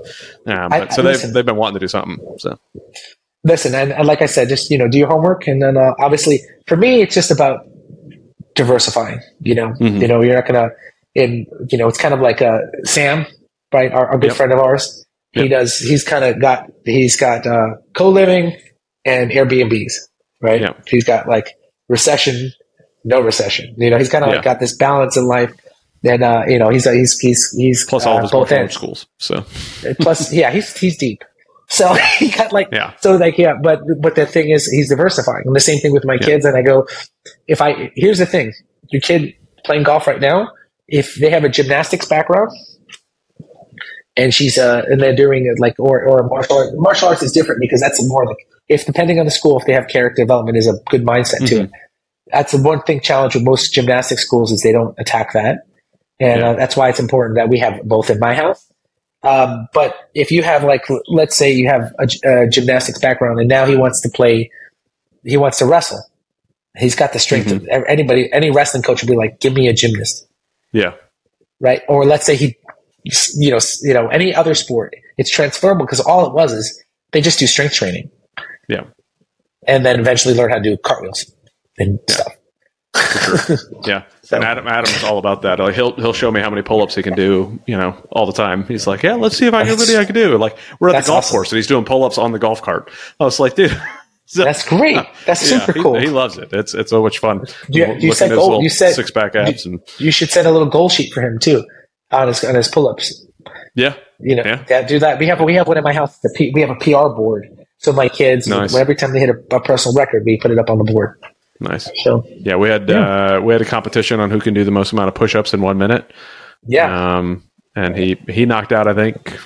um, 0.47 0.69
but, 0.71 0.73
I, 0.73 0.89
so 0.89 1.03
they've 1.03 1.33
they've 1.33 1.47
been 1.47 1.57
wanting 1.57 1.75
to 1.75 1.81
do 1.81 1.89
something. 1.89 2.19
So 2.39 2.59
listen, 3.45 3.75
and, 3.75 3.93
and, 3.93 4.07
like 4.07 4.23
I 4.23 4.27
said, 4.27 4.49
just 4.49 4.71
you 4.71 4.79
know, 4.79 4.89
do 4.89 4.99
your 4.99 5.09
homework, 5.09 5.47
and 5.47 5.63
then 5.63 5.77
uh, 5.77 5.95
obviously 5.99 6.41
for 6.67 6.77
me, 6.77 7.03
it's 7.03 7.15
just 7.15 7.31
about 7.31 7.67
diversifying. 8.55 9.21
You 9.41 9.55
know, 9.55 9.69
mm-hmm. 9.69 10.03
you 10.03 10.09
know, 10.09 10.23
you're 10.23 10.35
not 10.35 10.47
gonna 10.47 10.71
in 11.15 11.47
you 11.69 11.79
know 11.79 11.89
it's 11.89 11.99
kind 11.99 12.15
of 12.15 12.21
like 12.21 12.41
a 12.41 12.61
Sam, 12.85 13.27
right? 13.73 13.93
Our, 13.93 14.09
our 14.09 14.19
good 14.19 14.29
yep. 14.29 14.37
friend 14.37 14.53
of 14.53 14.59
ours. 14.59 15.05
Yep. 15.35 15.43
He 15.43 15.49
does. 15.49 15.79
He's 15.79 16.05
kind 16.05 16.25
of 16.25 16.41
got. 16.41 16.71
He's 16.85 17.17
got 17.17 17.47
uh, 17.47 17.77
co 17.95 18.11
living 18.11 18.57
and 19.05 19.31
Airbnbs, 19.31 19.93
right? 20.41 20.61
Yep. 20.61 20.89
He's 20.89 21.05
got 21.05 21.29
like 21.29 21.55
recession, 21.89 22.53
no 23.05 23.21
recession. 23.21 23.75
You 23.79 23.91
know, 23.91 23.99
he's 23.99 24.09
kind 24.09 24.25
of 24.25 24.31
like 24.31 24.43
got 24.43 24.61
this 24.61 24.77
balance 24.77 25.17
in 25.17 25.27
life. 25.27 25.53
And 26.03 26.23
uh, 26.23 26.45
you 26.49 26.59
know, 26.59 26.71
he's 26.71 26.91
he's 26.91 27.19
he's 27.19 27.55
he's 27.57 27.85
plus 27.85 28.07
all 28.07 28.19
uh, 28.19 28.23
his 28.23 28.31
both 28.31 28.73
schools. 28.73 29.07
So 29.19 29.45
plus, 30.01 30.33
yeah, 30.33 30.51
he's 30.51 30.75
he's 30.77 30.97
deep. 30.97 31.23
So 31.71 31.95
he 32.19 32.31
got 32.31 32.53
like 32.53 32.69
yeah. 32.73 32.95
So 33.01 33.17
like 33.17 33.39
yeah, 33.39 33.55
but 33.63 33.81
but 34.01 34.15
the 34.17 34.27
thing 34.27 34.51
is, 34.51 34.67
he's 34.67 34.91
diversifying. 34.91 35.45
And 35.47 35.57
the 35.57 35.61
same 35.61 35.81
thing 35.81 35.93
with 35.93 36.05
my 36.05 36.19
yeah. 36.21 36.27
kids. 36.27 36.45
And 36.45 36.57
I 36.57 36.63
go, 36.63 36.87
if 37.47 37.63
I 37.63 37.91
here's 37.97 38.19
the 38.19 38.27
thing, 38.27 38.53
your 38.91 39.01
kid 39.01 39.35
playing 39.65 39.85
golf 39.85 40.07
right 40.07 40.21
now, 40.21 40.51
if 40.89 41.15
they 41.15 41.31
have 41.31 41.45
a 41.45 41.49
gymnastics 41.49 42.07
background 42.07 42.51
and 44.17 44.35
she's 44.35 44.59
uh 44.59 44.83
and 44.89 45.01
they're 45.01 45.15
doing 45.15 45.47
it 45.47 45.59
like 45.61 45.75
or 45.79 46.03
or 46.03 46.29
martial 46.29 46.59
arts 46.59 46.73
martial 46.75 47.09
arts 47.09 47.23
is 47.23 47.33
different 47.33 47.61
because 47.61 47.81
that's 47.81 48.07
more 48.09 48.27
like 48.27 48.37
if 48.69 48.85
depending 48.85 49.19
on 49.19 49.25
the 49.25 49.31
school 49.31 49.59
if 49.59 49.67
they 49.67 49.73
have 49.73 49.89
character 49.89 50.23
development 50.23 50.57
is 50.57 50.67
a 50.67 50.75
good 50.91 51.05
mindset 51.05 51.37
mm-hmm. 51.37 51.47
to 51.47 51.61
it 51.63 51.71
that's 52.33 52.53
the 52.53 52.63
one 52.63 52.83
thing 52.83 53.01
challenge 53.01 53.35
with 53.35 53.45
most 53.45 53.73
gymnastics 53.73 54.23
schools 54.23 54.53
is 54.53 54.63
they 54.63 54.73
don't 54.73 54.95
attack 54.99 55.33
that 55.33 55.67
and 56.19 56.41
yeah. 56.41 56.51
uh, 56.51 56.55
that's 56.55 56.77
why 56.77 56.89
it's 56.89 57.01
important 57.01 57.37
that 57.37 57.49
we 57.49 57.59
have 57.59 57.81
both 57.85 58.11
in 58.11 58.19
my 58.19 58.35
house 58.35 58.71
um, 59.23 59.67
but 59.75 60.11
if 60.15 60.31
you 60.31 60.43
have 60.43 60.65
like 60.65 60.87
let's 61.09 61.37
say 61.37 61.53
you 61.53 61.69
have 61.69 61.93
a, 61.99 62.09
a, 62.29 62.49
gymnastics 62.49 62.99
background 62.99 63.39
and 63.39 63.49
now 63.49 63.67
he 63.67 63.77
wants 63.77 64.01
to 64.01 64.09
play 64.09 64.51
he 65.25 65.37
wants 65.37 65.59
to 65.59 65.67
wrestle 65.67 66.03
he's 66.79 66.95
got 66.95 67.13
the 67.13 67.19
strength 67.19 67.49
mm-hmm. 67.49 67.71
of 67.71 67.85
anybody 67.87 68.33
any 68.33 68.51
wrestling 68.51 68.83
coach 68.83 69.03
would 69.03 69.11
be 69.11 69.17
like 69.17 69.41
give 69.41 69.53
me 69.53 69.69
a 69.69 69.73
gymnast 69.73 70.27
yeah. 70.73 70.95
Right. 71.61 71.83
Or 71.89 72.05
let's 72.05 72.25
say 72.25 72.37
he, 72.37 72.57
you 73.35 73.51
know, 73.51 73.59
you 73.83 73.95
know, 73.95 74.09
any 74.09 74.35
other 74.35 74.55
sport, 74.55 74.95
it's 75.19 75.31
transferable 75.31 75.85
because 75.85 76.01
all 76.01 76.27
it 76.27 76.33
was 76.33 76.53
is 76.53 76.83
they 77.13 77.21
just 77.21 77.39
do 77.39 77.47
strength 77.47 77.75
training. 77.75 78.11
Yeah. 78.69 78.85
And 79.67 79.85
then 79.85 80.01
eventually 80.01 80.35
learn 80.35 80.51
how 80.51 80.57
to 80.57 80.63
do 80.63 80.77
cartwheels 80.79 81.31
and 81.79 81.99
yeah. 82.09 82.15
stuff. 82.15 82.37
Sure. 83.47 83.59
yeah, 83.87 84.05
so. 84.31 84.37
and 84.37 84.45
Adam 84.45 84.69
Adam's 84.69 85.03
all 85.03 85.19
about 85.19 85.43
that. 85.43 85.59
Like 85.59 85.75
he'll 85.75 85.93
he'll 85.97 86.13
show 86.13 86.31
me 86.31 86.41
how 86.41 86.51
many 86.51 86.63
pull 86.63 86.83
ups 86.83 86.95
he 86.95 87.03
can 87.03 87.15
do. 87.15 87.59
You 87.67 87.77
know, 87.77 87.97
all 88.13 88.27
the 88.27 88.33
time. 88.33 88.65
He's 88.65 88.87
like, 88.87 89.03
yeah, 89.03 89.15
let's 89.15 89.37
see 89.37 89.47
if 89.47 89.55
I 89.55 89.65
can 89.65 89.77
video 89.77 90.01
I 90.01 90.05
can 90.05 90.15
do. 90.15 90.39
Like 90.39 90.57
we're 90.79 90.91
at 90.91 91.03
the 91.03 91.09
golf 91.09 91.25
awesome. 91.25 91.35
course 91.35 91.51
and 91.51 91.57
he's 91.57 91.67
doing 91.67 91.85
pull 91.85 92.05
ups 92.05 92.17
on 92.17 92.31
the 92.31 92.39
golf 92.39 92.63
cart. 92.63 92.93
I 93.19 93.25
was 93.25 93.41
like, 93.41 93.55
dude. 93.57 93.77
So, 94.33 94.45
That's 94.45 94.65
great. 94.65 95.05
That's 95.27 95.51
yeah, 95.51 95.59
super 95.59 95.73
he, 95.73 95.83
cool. 95.83 95.99
He, 95.99 96.07
loves 96.07 96.39
it. 96.39 96.53
It's 96.53 96.73
it's 96.73 96.91
so 96.91 97.03
much 97.03 97.19
fun. 97.19 97.47
Do 97.69 97.81
you, 97.81 97.95
you 97.95 98.13
said 98.13 98.31
goal. 98.31 98.63
You 98.63 98.69
said 98.69 98.95
six 98.95 99.11
pack 99.11 99.35
abs, 99.35 99.67
you, 99.67 99.73
and 99.73 99.81
you 99.99 100.13
should 100.13 100.31
set 100.31 100.47
a 100.47 100.53
little 100.53 100.69
goal 100.69 100.89
sheet 100.89 101.13
for 101.13 101.21
him 101.21 101.41
too 101.41 101.65
on 102.13 102.29
his 102.29 102.45
on 102.45 102.55
his 102.55 102.69
pull 102.69 102.89
ups. 102.89 103.27
Yeah, 103.75 103.95
you 104.21 104.37
know, 104.37 104.43
yeah. 104.45 104.65
yeah. 104.69 104.83
do 104.83 105.01
that. 105.01 105.19
We 105.19 105.27
have 105.27 105.41
we 105.41 105.55
have 105.55 105.67
one 105.67 105.79
in 105.79 105.83
my 105.85 105.93
house. 105.93 106.19
The 106.21 106.33
P, 106.37 106.53
we 106.55 106.61
have 106.61 106.71
a 106.71 106.77
PR 106.77 107.13
board, 107.15 107.49
so 107.79 107.93
my 107.93 108.09
kids 108.09 108.47
nice. 108.47 108.75
every 108.75 108.95
time 108.95 109.13
they 109.13 109.21
hit 109.21 109.31
a, 109.31 109.57
a, 109.57 109.61
personal 109.61 109.97
record, 109.97 110.23
we 110.25 110.39
put 110.39 110.51
it 110.51 110.59
up 110.59 110.71
on 110.71 110.79
the 110.79 110.85
board. 110.85 111.19
Nice. 111.61 111.91
So 112.03 112.25
yeah, 112.29 112.57
we 112.57 112.69
had 112.69 112.89
yeah. 112.89 113.37
Uh, 113.37 113.41
we 113.41 113.53
had 113.53 113.61
a 113.61 113.67
competition 113.67 114.19
on 114.19 114.31
who 114.31 114.41
can 114.41 114.55
do 114.55 114.65
the 114.65 114.71
most 114.71 114.93
amount 114.93 115.09
of 115.09 115.15
push 115.15 115.35
ups 115.35 115.53
in 115.53 115.61
one 115.61 115.77
minute. 115.79 116.11
Yeah. 116.67 117.19
Um, 117.19 117.45
and 117.77 117.97
he 117.97 118.19
he 118.29 118.47
knocked 118.47 118.73
out 118.73 118.89
I 118.89 118.95
think 118.95 119.39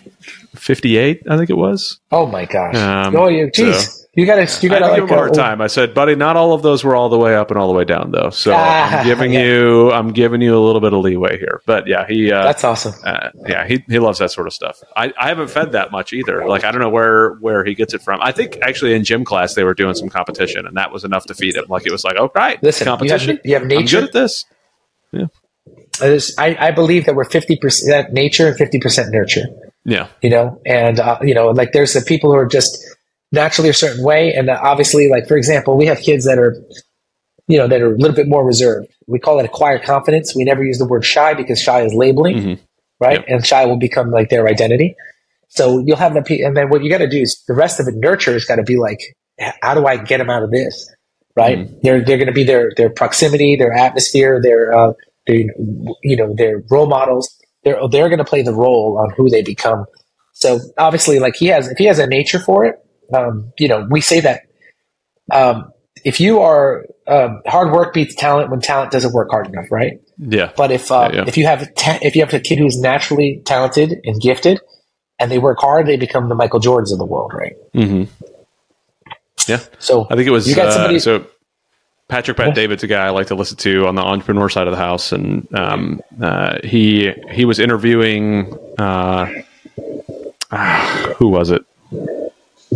fifty 0.55 0.97
eight. 0.97 1.23
I 1.29 1.37
think 1.37 1.51
it 1.51 1.57
was. 1.57 2.01
Oh 2.11 2.27
my 2.27 2.45
gosh! 2.47 2.75
Um, 2.77 3.17
oh, 3.17 3.29
you, 3.29 3.51
geez. 3.51 4.01
So, 4.01 4.04
You 4.17 4.27
gotta, 4.27 4.43
you 4.63 4.69
I 4.71 4.79
gotta 4.79 4.85
had 4.85 4.91
like 4.93 5.01
give 5.01 5.09
him 5.09 5.15
a 5.15 5.17
hard 5.17 5.31
uh, 5.33 5.35
time. 5.35 5.61
I 5.61 5.67
said, 5.67 5.93
buddy, 5.93 6.15
not 6.15 6.37
all 6.37 6.53
of 6.53 6.63
those 6.63 6.85
were 6.85 6.95
all 6.95 7.09
the 7.09 7.19
way 7.19 7.35
up 7.35 7.51
and 7.51 7.59
all 7.59 7.67
the 7.67 7.75
way 7.75 7.85
down, 7.85 8.13
though. 8.13 8.31
So 8.31 8.53
Ah, 8.55 8.99
I'm 9.01 9.05
giving 9.05 9.33
yeah. 9.33 9.43
you, 9.45 9.91
I'm 9.91 10.13
giving 10.13 10.41
you 10.41 10.57
a 10.57 10.63
little 10.65 10.81
bit 10.81 10.93
of 10.93 11.01
leeway 11.01 11.37
here. 11.39 11.63
But 11.67 11.87
yeah, 11.89 12.07
he, 12.07 12.31
uh, 12.31 12.45
That's 12.45 12.63
awesome. 12.63 12.95
uh, 13.05 13.31
yeah, 13.49 13.67
he, 13.67 13.83
he 13.89 13.99
loves 13.99 14.21
that 14.21 14.31
sort 14.31 14.47
of 14.47 14.53
stuff. 14.53 14.79
I, 14.97 15.13
I 15.19 15.29
haven't 15.29 15.49
fed 15.49 15.73
that 15.73 15.91
much 15.91 16.13
either. 16.13 16.47
Like 16.47 16.63
I 16.65 16.71
don't 16.71 16.81
know 16.81 16.91
where 16.91 17.31
where 17.41 17.65
he 17.65 17.75
gets 17.75 17.93
it 17.93 18.03
from. 18.03 18.21
I 18.23 18.31
think 18.31 18.57
actually 18.63 18.95
in 18.95 19.03
gym 19.03 19.25
class 19.25 19.55
they 19.55 19.65
were 19.65 19.75
doing 19.75 19.95
some 19.95 20.09
competition, 20.09 20.65
and 20.67 20.77
that 20.77 20.93
was 20.93 21.03
enough 21.05 21.25
to 21.27 21.35
feed 21.35 21.57
him. 21.57 21.65
Like 21.69 21.85
it 21.85 21.91
was 21.93 22.05
like, 22.05 22.15
oh 22.17 22.31
right, 22.37 22.63
Listen, 22.63 22.85
you 22.87 22.91
have- 22.91 22.99
competition. 23.01 23.41
you 23.45 23.55
have 23.55 23.65
nature. 23.67 23.99
I'm 23.99 24.03
good 24.03 24.05
at 24.05 24.13
this. 24.13 24.45
There's- 26.01 26.33
I, 26.39 26.57
I 26.59 26.71
believe 26.73 27.07
that 27.07 27.15
we're 27.15 27.25
fifty 27.25 27.57
percent 27.57 28.13
nature 28.13 28.49
and 28.49 28.57
fifty 28.57 28.79
percent 28.79 29.11
nurture. 29.13 29.45
Yeah, 29.85 30.07
you 30.23 30.31
know 30.31 30.61
and 30.65 30.99
uh, 30.99 31.19
you 31.23 31.35
know 31.35 31.49
like 31.49 31.73
there's 31.73 31.93
the 31.93 32.01
people 32.01 32.31
who 32.33 32.37
are 32.39 32.47
just 32.47 32.79
naturally 33.35 33.69
a 33.69 33.75
certain 33.75 34.05
way 34.05 34.33
and 34.35 34.49
uh, 34.49 34.59
obviously 34.63 35.09
like 35.09 35.27
for 35.29 35.37
example 35.37 35.77
we 35.77 35.87
have 35.87 35.99
kids 35.99 36.25
that 36.25 36.39
are 36.39 36.57
you 37.49 37.59
know 37.59 37.67
that 37.69 37.81
are 37.83 37.93
a 37.95 37.99
little 37.99 38.15
bit 38.17 38.29
more 38.29 38.45
reserved 38.47 38.89
we 39.07 39.19
call 39.19 39.39
it 39.39 39.45
acquired 39.45 39.83
confidence 39.83 40.35
we 40.35 40.45
never 40.45 40.65
use 40.65 40.79
the 40.79 40.87
word 40.87 41.05
shy 41.05 41.35
because 41.35 41.61
shy 41.61 41.83
is 41.83 41.93
labeling 41.95 42.37
Mhm. 42.37 42.59
right 43.01 43.21
Yep. 43.21 43.25
and 43.29 43.47
shy 43.47 43.67
will 43.67 43.77
become 43.79 44.11
like 44.11 44.31
their 44.31 44.47
identity 44.49 44.95
so 45.49 45.79
you'll 45.79 45.97
have 45.99 46.15
that. 46.15 46.29
and 46.31 46.57
then 46.57 46.69
what 46.71 46.83
you 46.83 46.91
got 46.91 46.99
to 46.99 47.09
do 47.09 47.21
is 47.21 47.43
the 47.47 47.55
rest 47.55 47.79
of 47.81 47.87
it 47.89 47.95
nurture 47.97 48.33
has 48.33 48.45
got 48.45 48.57
to 48.57 48.63
be 48.63 48.77
like 48.79 49.01
how 49.63 49.75
do 49.75 49.87
i 49.87 49.97
get 49.97 50.19
them 50.19 50.31
out 50.31 50.43
of 50.43 50.51
this 50.51 50.91
right 51.37 51.59
Mm-hmm. 51.59 51.75
they're 51.83 52.05
they're 52.05 52.17
going 52.19 52.29
to 52.29 52.33
be 52.33 52.45
their 52.45 52.71
their 52.77 52.91
proximity 52.91 53.57
their 53.57 53.73
atmosphere 53.73 54.41
their 54.43 54.73
uh 54.77 54.93
their 55.27 55.37
you 56.03 56.17
know 56.17 56.35
their 56.35 56.63
role 56.71 56.87
models 56.87 57.29
they're 57.65 57.79
they're 57.91 58.09
going 58.09 58.19
to 58.19 58.25
play 58.25 58.43
the 58.43 58.53
role 58.55 58.99
on 58.99 59.11
who 59.17 59.29
they 59.29 59.43
become 59.43 59.85
so 60.37 60.59
obviously, 60.79 61.21
like 61.21 61.37
he 61.37 61.47
has, 61.47 61.69
if 61.69 61.79
he 61.79 61.85
has 61.85 62.01
a 62.01 62.09
nature 62.09 62.41
for 62.41 62.65
it, 62.65 62.84
um, 63.13 63.53
you 63.59 63.69
know, 63.69 63.87
we 63.91 64.01
say 64.01 64.21
that 64.21 64.43
um, 65.33 65.73
if 66.05 66.21
you 66.21 66.41
are 66.41 66.85
um, 67.07 67.43
hard 67.47 67.73
work 67.73 67.95
beats 67.95 68.15
talent 68.15 68.51
when 68.51 68.61
talent 68.61 68.91
doesn't 68.93 69.13
work 69.13 69.31
hard 69.31 69.47
enough, 69.49 69.67
right? 69.71 70.01
yeah, 70.19 70.53
But 70.57 70.71
if 70.71 70.91
uh, 70.93 71.11
Yeah, 71.13 71.17
yeah. 71.19 71.25
if 71.27 71.37
you 71.37 71.47
have 71.47 71.75
ta- 71.75 71.99
if 72.03 72.15
you 72.15 72.23
have 72.23 72.33
a 72.35 72.41
kid 72.41 72.59
who's 72.59 72.79
naturally 72.79 73.43
talented 73.45 74.01
and 74.05 74.21
gifted, 74.21 74.61
and 75.19 75.31
they 75.31 75.39
work 75.39 75.59
hard, 75.61 75.87
they 75.87 75.97
become 75.97 76.29
the 76.29 76.35
Michael 76.35 76.61
Jordans 76.61 76.93
of 76.93 76.99
the 76.99 77.05
world, 77.07 77.33
right? 77.35 77.55
hmm 77.73 78.05
yeah. 79.47 79.61
So 79.79 80.07
I 80.11 80.15
think 80.17 80.27
it 80.27 80.31
was 80.31 80.49
You 80.49 80.55
got 80.55 80.69
uh, 80.69 80.99
so. 80.99 81.27
Patrick 82.07 82.37
Bet-David's 82.37 82.83
a 82.83 82.87
guy 82.87 83.07
I 83.07 83.11
like 83.11 83.29
to 83.29 83.35
listen 83.35 83.57
to 83.59 83.87
on 83.87 83.95
the 83.95 84.03
entrepreneur 84.03 84.49
side 84.51 84.67
of 84.67 84.73
the 84.73 84.77
house, 84.79 85.11
and 85.11 85.49
um, 85.55 86.01
uh, 86.23 86.59
he 86.63 87.13
he 87.31 87.45
was 87.47 87.59
interviewing 87.59 88.55
uh, 88.79 89.27
who 91.17 91.29
was 91.29 91.51
it? 91.51 91.65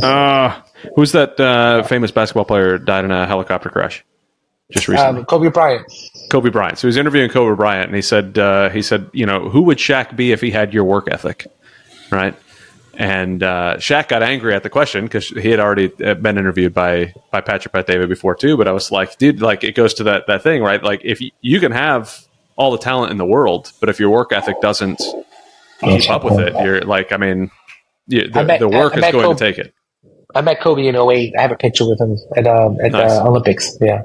Uh, 0.03 0.63
who's 0.95 1.13
that 1.13 1.39
uh, 1.41 1.83
famous 1.85 2.11
basketball 2.11 2.45
player 2.45 2.79
died 2.79 3.05
in 3.05 3.11
a 3.11 3.27
helicopter 3.27 3.69
crash 3.69 4.05
just 4.71 4.89
recently? 4.89 5.21
um, 5.21 5.25
Kobe 5.27 5.49
Bryant, 5.51 5.87
Kobe 6.31 6.51
Bryant. 6.51 6.79
So 6.79 6.83
he 6.83 6.89
was 6.89 6.97
interviewing 6.97 7.31
Kobe 7.31 7.57
Bryant, 7.57 7.87
and 7.87 7.97
he 7.97 8.03
said, 8.03 8.39
uh, 8.39 8.69
he 8.71 8.83
said, 8.83 9.11
you 9.13 9.27
know, 9.27 9.49
who 9.49 9.63
would 9.63 9.79
Shaq 9.79 10.17
be 10.17 10.33
if 10.33 10.41
he 10.41 10.51
had 10.51 10.75
your 10.75 10.85
work 10.85 11.09
ethic, 11.11 11.47
right? 12.11 12.35
And 12.95 13.45
uh, 13.45 13.77
Shaq 13.79 14.09
got 14.09 14.25
angry 14.25 14.55
at 14.55 14.65
the 14.65 14.71
question 14.71 15.05
because 15.05 15.29
he 15.29 15.51
had 15.51 15.61
already 15.61 15.93
uh, 16.05 16.15
been 16.15 16.37
interviewed 16.37 16.75
by 16.75 17.15
by 17.31 17.41
Patrick 17.41 17.73
Bet-David 17.73 18.09
before 18.09 18.35
too. 18.35 18.57
But 18.57 18.67
I 18.67 18.73
was 18.73 18.91
like, 18.91 19.19
dude, 19.19 19.41
like 19.41 19.63
it 19.63 19.77
goes 19.77 19.95
to 19.95 20.05
that 20.05 20.27
that 20.27 20.43
thing, 20.43 20.63
right? 20.63 20.83
Like 20.83 21.03
if 21.05 21.21
you, 21.21 21.31
you 21.41 21.61
can 21.61 21.71
have 21.71 22.27
all 22.57 22.73
the 22.73 22.79
talent 22.79 23.13
in 23.13 23.17
the 23.17 23.25
world, 23.25 23.71
but 23.79 23.89
if 23.89 24.01
your 24.01 24.11
work 24.11 24.33
ethic 24.33 24.61
doesn't 24.61 25.01
keep 25.81 26.11
up 26.11 26.25
with 26.25 26.41
it, 26.41 26.53
you're 26.55 26.81
like, 26.81 27.13
I 27.13 27.19
mean, 27.19 27.53
you, 28.09 28.29
the, 28.29 28.41
I 28.41 28.43
met- 28.43 28.59
the 28.59 28.69
work 28.69 28.95
I 28.95 29.07
is 29.07 29.13
going 29.13 29.25
Kobe- 29.27 29.39
to 29.39 29.45
take 29.45 29.59
it. 29.59 29.75
I 30.35 30.41
met 30.43 30.61
Kobe 30.61 30.87
in 30.87 30.95
08. 30.97 31.35
I 31.39 31.43
have 31.43 31.53
a 31.53 31.57
picture 31.57 31.89
with 31.89 32.01
him 32.01 32.17
at 32.37 32.47
um, 32.47 32.77
at 32.85 32.93
Nice. 32.93 33.13
the 33.13 33.23
Olympics. 33.25 33.77
Yeah, 33.81 34.03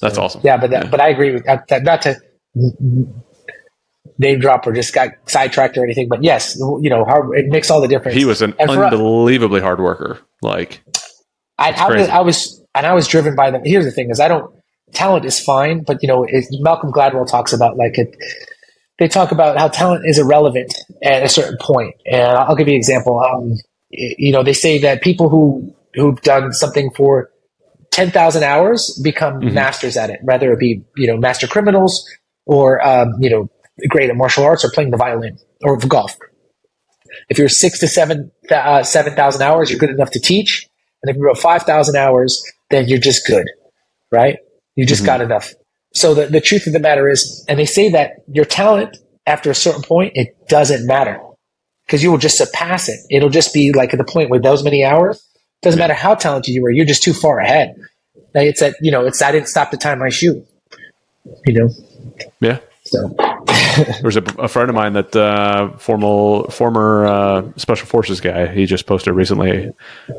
That's 0.00 0.18
awesome. 0.18 0.40
yeah, 0.44 0.56
but 0.56 0.70
that, 0.70 0.90
but 0.90 1.00
I 1.00 1.08
agree 1.08 1.32
with 1.32 1.44
that. 1.44 1.68
that- 1.68 1.82
Not 1.84 2.02
to 2.02 2.16
name 4.18 4.40
drop 4.40 4.66
or 4.66 4.72
just 4.72 4.92
got 4.94 5.10
sidetracked 5.26 5.76
or 5.78 5.84
anything, 5.84 6.08
but 6.08 6.22
yes, 6.22 6.56
you 6.56 6.90
know 6.90 7.04
how 7.04 7.30
it 7.32 7.46
makes 7.46 7.70
all 7.70 7.80
the 7.80 7.88
difference. 7.88 8.16
He 8.16 8.24
was 8.24 8.42
an 8.42 8.52
for 8.52 8.62
us- 8.84 8.92
unbelievably 8.92 9.60
hard 9.60 9.80
worker. 9.80 10.18
Like, 10.42 10.82
I, 11.58 11.70
I 11.72 11.88
was. 11.90 12.08
I 12.08 12.20
was, 12.20 12.62
and 12.74 12.86
I 12.86 12.94
was 12.94 13.06
driven 13.08 13.34
by 13.36 13.50
them. 13.50 13.62
Here's 13.64 13.84
the 13.84 13.90
thing: 13.92 14.10
is 14.10 14.20
I 14.20 14.28
don't 14.28 14.52
talent 14.92 15.24
is 15.24 15.38
fine, 15.38 15.82
but 15.84 16.02
you 16.02 16.08
know, 16.08 16.24
it, 16.24 16.44
Malcolm 16.60 16.90
Gladwell 16.92 17.28
talks 17.30 17.52
about 17.52 17.76
like 17.76 17.98
it. 17.98 18.14
They 18.98 19.08
talk 19.08 19.30
about 19.32 19.56
how 19.56 19.68
talent 19.68 20.04
is 20.06 20.18
irrelevant 20.18 20.74
at 21.02 21.22
a 21.22 21.28
certain 21.28 21.56
point, 21.60 21.94
and 22.10 22.22
I'll 22.36 22.56
give 22.56 22.68
you 22.68 22.74
an 22.74 22.78
example. 22.78 23.18
Um, 23.20 23.54
you 23.90 24.32
know, 24.32 24.42
they 24.42 24.52
say 24.52 24.78
that 24.78 25.02
people 25.02 25.28
who 25.28 25.74
who've 25.94 26.20
done 26.22 26.52
something 26.52 26.90
for 26.96 27.30
ten 27.90 28.10
thousand 28.10 28.44
hours 28.44 28.98
become 29.02 29.40
Mhm. 29.42 29.52
masters 29.54 29.96
at 29.96 30.10
it, 30.10 30.20
whether 30.22 30.52
it 30.52 30.58
be 30.58 30.82
you 30.96 31.06
know 31.06 31.16
master 31.16 31.46
criminals 31.46 32.04
or 32.46 32.84
um, 32.86 33.14
you 33.20 33.30
know 33.30 33.48
great 33.88 34.10
at 34.10 34.16
martial 34.16 34.44
arts 34.44 34.64
or 34.64 34.70
playing 34.70 34.90
the 34.90 34.96
violin 34.96 35.38
or 35.62 35.76
golf. 35.78 36.16
If 37.28 37.38
you're 37.38 37.48
six 37.48 37.78
to 37.80 37.88
seven 37.88 38.30
uh, 38.50 38.82
seven 38.82 39.14
thousand 39.14 39.42
hours, 39.42 39.70
you're 39.70 39.78
good 39.78 39.90
enough 39.90 40.10
to 40.12 40.20
teach. 40.20 40.66
And 41.02 41.08
if 41.10 41.16
you're 41.16 41.28
about 41.28 41.40
5,000 41.40 41.96
hours, 41.96 42.42
then 42.68 42.86
you're 42.86 42.98
just 42.98 43.26
good, 43.26 43.46
right? 44.12 44.36
You 44.76 44.84
just 44.84 45.02
Mhm. 45.02 45.06
got 45.06 45.20
enough. 45.22 45.54
So 45.94 46.12
the, 46.12 46.26
the 46.26 46.42
truth 46.42 46.66
of 46.66 46.74
the 46.74 46.78
matter 46.78 47.08
is, 47.08 47.42
and 47.48 47.58
they 47.58 47.64
say 47.64 47.88
that 47.88 48.16
your 48.28 48.44
talent 48.44 48.98
after 49.26 49.50
a 49.50 49.54
certain 49.54 49.80
point, 49.82 50.12
it 50.14 50.36
doesn't 50.48 50.86
matter 50.86 51.18
because 51.90 52.04
you 52.04 52.10
will 52.12 52.18
just 52.18 52.38
surpass 52.38 52.88
it. 52.88 53.00
It'll 53.10 53.30
just 53.30 53.52
be 53.52 53.72
like 53.72 53.92
at 53.92 53.98
the 53.98 54.04
point 54.04 54.30
with 54.30 54.44
those 54.44 54.62
many 54.62 54.84
hours. 54.84 55.26
Doesn't 55.60 55.78
matter 55.78 55.92
how 55.92 56.14
talented 56.14 56.54
you 56.54 56.62
were, 56.62 56.70
you're 56.70 56.86
just 56.86 57.02
too 57.02 57.12
far 57.12 57.40
ahead. 57.40 57.74
It's 58.32 58.60
that, 58.60 58.76
you 58.80 58.92
know, 58.92 59.04
it's, 59.04 59.20
I 59.20 59.32
didn't 59.32 59.48
stop 59.48 59.72
to 59.72 59.76
tie 59.76 59.96
my 59.96 60.08
shoe, 60.08 60.46
you 61.46 61.52
know? 61.52 61.70
yeah. 62.38 62.60
So, 62.84 63.08
There's 64.02 64.16
a, 64.16 64.22
a 64.38 64.46
friend 64.46 64.70
of 64.70 64.76
mine 64.76 64.92
that 64.92 65.14
uh, 65.16 65.76
formal 65.78 66.48
former 66.50 67.06
uh, 67.06 67.52
special 67.56 67.86
forces 67.86 68.20
guy. 68.20 68.46
He 68.46 68.66
just 68.66 68.86
posted 68.86 69.14
recently, 69.14 69.72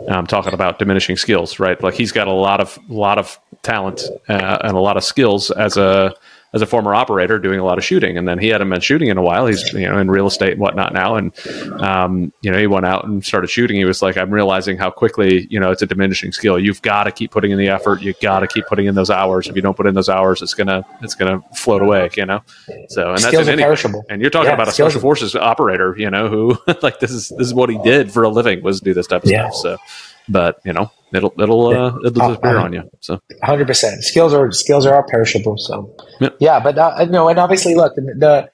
um, 0.10 0.27
talking 0.27 0.53
about 0.53 0.77
diminishing 0.77 1.18
skills. 1.18 1.60
Right, 1.60 1.81
like 1.81 1.95
he's 1.95 2.11
got 2.11 2.27
a 2.27 2.34
lot 2.34 2.60
of 2.60 2.77
lot 2.88 3.18
of 3.18 3.39
talent 3.64 4.03
uh, 4.30 4.60
and 4.64 4.77
a 4.77 4.80
lot 4.80 4.95
of 4.95 5.03
skills 5.03 5.52
as 5.52 5.76
a 5.76 6.14
as 6.53 6.61
a 6.61 6.65
former 6.65 6.94
operator 6.94 7.40
doing 7.40 7.60
a 7.60 7.64
lot 7.64 7.78
of 7.78 7.84
shooting, 7.86 8.18
and 8.18 8.28
then 8.28 8.38
he 8.38 8.49
hadn't 8.49 8.69
been 8.69 8.82
shooting 8.82 9.07
in 9.10 9.18
a 9.18 9.22
while. 9.22 9.45
He's 9.45 9.72
you 9.73 9.88
know 9.88 9.98
in 9.98 10.10
real 10.11 10.28
estate 10.28 10.53
and 10.53 10.61
whatnot 10.61 10.94
now, 10.94 11.15
and 11.15 11.34
um, 11.82 12.34
you 12.41 12.52
know 12.52 12.57
he 12.60 12.68
went 12.68 12.86
out 12.86 13.06
and 13.06 13.23
started 13.26 13.49
shooting. 13.49 13.78
He 13.78 13.86
was 13.86 14.02
like, 14.02 14.18
I'm 14.18 14.32
realizing 14.32 14.78
how 14.78 14.91
quickly 14.91 15.48
you 15.49 15.60
know 15.60 15.72
it's 15.72 15.82
a 15.82 15.88
diminishing 15.88 16.32
skill. 16.32 16.60
You've 16.60 16.82
got 16.82 17.06
to 17.06 17.11
keep 17.11 17.32
putting 17.32 17.52
in 17.52 17.57
the 17.57 17.69
effort. 17.69 18.02
You 18.02 18.14
got 18.22 18.41
to 18.41 18.48
keep 18.48 18.65
putting 18.68 18.86
in 18.86 18.95
those 18.95 19.10
hours. 19.10 19.48
If 19.49 19.56
you 19.56 19.61
don't 19.61 19.78
put 19.78 19.88
in 19.88 19.94
those 19.95 20.10
hours, 20.10 20.41
it's 20.41 20.53
gonna 20.53 20.84
it's 21.02 21.15
gonna 21.15 21.41
float 21.53 21.82
away. 21.82 22.10
You 22.18 22.26
know. 22.26 22.41
So 22.90 23.07
and 23.14 23.23
that's 23.23 23.28
Skills 23.28 23.48
in 23.48 23.53
are 23.60 23.64
perishable. 23.64 24.06
And 24.10 24.22
you're 24.22 24.30
talking 24.30 24.49
Yeah, 24.49 24.56
about 24.56 24.68
a 24.68 24.72
special 24.73 24.99
forces 24.99 25.36
operator, 25.36 25.95
you 25.98 26.10
know, 26.10 26.28
who 26.28 26.57
like 26.82 26.99
this 26.99 27.11
is 27.11 27.30
this 27.30 27.48
is 27.48 27.53
what 27.53 27.69
he 27.69 27.78
did 27.78 28.11
for 28.11 28.23
a 28.23 28.30
living 28.30 28.61
was 28.64 28.82
do 28.82 28.94
this 28.94 29.07
type 29.07 29.23
of 29.23 29.30
Yeah. 29.30 29.49
stuff. 29.49 29.78
So, 29.82 30.11
but 30.30 30.60
you 30.65 30.73
know, 30.73 30.91
it'll 31.14 31.34
it'll 31.39 31.68
uh, 31.68 31.98
it'll 32.06 32.22
Uh, 32.22 32.27
disappear 32.30 32.57
uh, 32.57 32.64
on 32.64 32.73
you. 32.73 32.84
So 32.99 33.19
hundred 33.43 33.68
percent. 33.68 34.03
Skills 34.03 34.34
are 34.34 34.52
skills 34.52 34.85
are 34.85 34.95
all 34.95 35.06
perishable. 35.07 35.57
So 35.57 35.95
Yep. 36.19 36.38
yeah, 36.39 36.60
but 36.60 36.77
uh, 36.77 37.06
no, 37.06 37.27
and 37.30 37.39
obviously, 37.39 37.76
look, 37.76 37.95
the 37.95 38.02
the, 38.02 38.49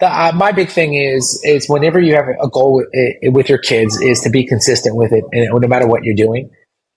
the 0.00 0.06
uh, 0.06 0.32
my 0.34 0.52
big 0.52 0.68
thing 0.70 0.94
is 0.94 1.40
is 1.44 1.68
whenever 1.68 2.00
you 2.00 2.14
have 2.14 2.26
a 2.28 2.48
goal 2.48 2.74
with, 2.76 2.86
uh, 2.86 3.30
with 3.30 3.48
your 3.48 3.58
kids 3.58 4.00
is 4.00 4.20
to 4.22 4.30
be 4.30 4.46
consistent 4.46 4.96
with 4.96 5.12
it, 5.12 5.24
and 5.32 5.48
no 5.60 5.68
matter 5.68 5.86
what 5.86 6.04
you're 6.04 6.14
doing. 6.14 6.50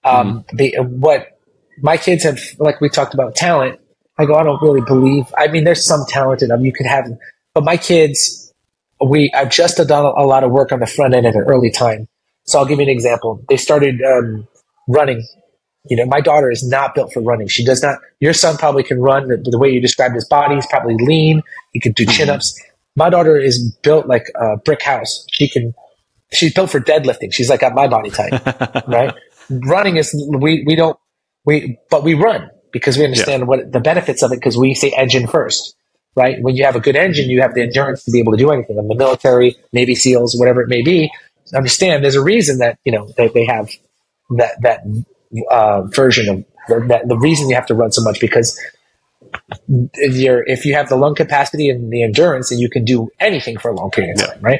Um, 0.03 0.45
the 0.53 0.76
what 0.81 1.39
my 1.81 1.97
kids 1.97 2.23
have, 2.26 2.39
like 2.60 2.80
we 2.80 2.89
talked 2.89 3.15
about 3.15 3.35
talent. 3.35 3.80
I 4.19 4.26
go, 4.26 4.35
I 4.35 4.43
don't 4.43 4.61
really 4.61 4.81
believe. 4.81 5.26
I 5.38 5.47
mean, 5.47 5.64
there's 5.64 5.84
some 5.84 6.06
talent 6.07 6.43
in 6.43 6.49
them 6.49 6.64
you 6.64 6.72
can 6.72 6.85
have, 6.85 7.06
but 7.56 7.64
my 7.64 7.76
kids, 7.76 8.53
we 9.03 9.31
I've 9.34 9.49
just 9.49 9.77
done 9.77 10.06
a 10.06 10.23
lot 10.26 10.43
of 10.43 10.52
work 10.52 10.72
on 10.72 10.80
the 10.80 10.85
front 10.85 11.15
end 11.15 11.26
at 11.26 11.35
an 11.35 11.41
early 11.41 11.72
time. 11.72 12.07
So 12.46 12.60
I'll 12.60 12.66
give 12.66 12.80
you 12.80 12.84
an 12.84 12.90
example. 12.90 13.44
They 13.50 13.58
started 13.58 14.02
um, 14.02 14.48
running 14.88 15.26
you 15.90 15.98
know, 15.98 16.06
my 16.06 16.22
daughter 16.22 16.50
is 16.50 16.68
not 16.68 16.96
built 16.96 17.14
for 17.14 17.22
running. 17.22 17.48
She 17.48 17.64
does 17.64 17.82
not. 17.84 18.00
Your 18.20 18.34
son 18.34 18.58
probably 18.58 18.84
can 18.84 19.00
run 19.00 19.28
the, 19.28 19.38
the 19.38 19.58
way 19.58 19.70
you 19.70 19.80
described 19.80 20.16
his 20.16 20.26
body. 20.26 20.56
He's 20.56 20.66
probably 20.68 20.96
lean. 21.00 21.42
He 21.74 21.80
can 21.80 21.92
do 21.92 22.06
chin 22.06 22.30
ups. 22.30 22.60
My 22.96 23.10
daughter 23.10 23.38
is 23.38 23.76
built 23.84 24.08
like 24.08 24.26
a 24.36 24.58
brick 24.58 24.82
house. 24.82 25.26
She 25.32 25.48
can. 25.48 25.74
She's 26.32 26.54
built 26.54 26.72
for 26.72 26.80
deadlifting. 26.80 27.32
She's 27.32 27.50
like 27.50 27.60
got 27.60 27.76
my 27.76 27.88
body 27.88 28.10
type, 28.10 28.34
right? 28.88 29.14
Running 29.50 29.98
is 29.98 30.12
we 30.28 30.64
we 30.66 30.76
don't 30.76 30.98
we 31.46 31.78
but 31.92 32.04
we 32.04 32.16
run 32.16 32.50
because 32.72 32.98
we 32.98 33.06
understand 33.06 33.48
what 33.48 33.72
the 33.72 33.80
benefits 33.80 34.24
of 34.24 34.32
it 34.32 34.38
because 34.38 34.58
we 34.58 34.74
say 34.74 34.92
engine 34.98 35.28
first, 35.28 35.76
right? 36.16 36.42
When 36.42 36.56
you 36.56 36.66
have 36.66 36.76
a 36.76 36.80
good 36.80 36.96
engine, 36.96 37.30
you 37.30 37.42
have 37.42 37.54
the 37.54 37.62
endurance 37.62 38.04
to 38.06 38.12
be 38.12 38.20
able 38.20 38.32
to 38.32 38.40
do 38.40 38.50
anything. 38.52 38.78
In 38.78 38.88
the 38.88 38.96
military, 38.96 39.56
Navy 39.72 39.94
SEALs, 39.94 40.36
whatever 40.36 40.62
it 40.62 40.68
may 40.68 40.82
be, 40.82 41.12
understand 41.54 42.04
there's 42.04 42.16
a 42.16 42.24
reason 42.24 42.58
that 42.60 42.80
you 42.84 42.92
know 42.92 43.08
that 43.18 43.34
they 43.34 43.46
have 43.46 43.70
that 44.38 44.62
that 44.62 44.82
uh, 45.52 45.84
version 45.84 46.30
of 46.30 46.46
the, 46.68 46.88
that, 46.88 47.08
the 47.08 47.18
reason 47.18 47.50
you 47.50 47.56
have 47.56 47.68
to 47.68 47.76
run 47.76 47.92
so 47.92 48.02
much 48.04 48.20
because 48.20 48.60
if 49.68 50.16
you're 50.16 50.44
if 50.48 50.66
you 50.66 50.74
have 50.74 50.90
the 50.90 50.96
lung 50.96 51.16
capacity 51.16 51.70
and 51.70 51.92
the 51.92 52.04
endurance, 52.04 52.50
then 52.50 52.60
you 52.60 52.70
can 52.70 52.86
do 52.86 53.10
anything 53.20 53.58
for 53.58 53.70
a 53.70 53.76
long 53.76 53.92
period 53.92 54.20
of 54.20 54.28
time, 54.28 54.42
right? 54.42 54.60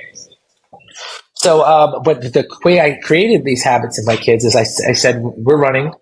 So, 1.36 1.64
um, 1.64 2.02
but 2.04 2.22
the 2.22 2.48
way 2.64 2.80
I 2.80 2.98
created 3.02 3.44
these 3.44 3.64
habits 3.64 4.00
in 4.00 4.06
my 4.06 4.16
kids 4.16 4.46
is 4.46 4.56
I, 4.56 4.62
I 4.90 4.94
said, 4.94 5.22
we're 5.22 5.58
running 5.58 5.94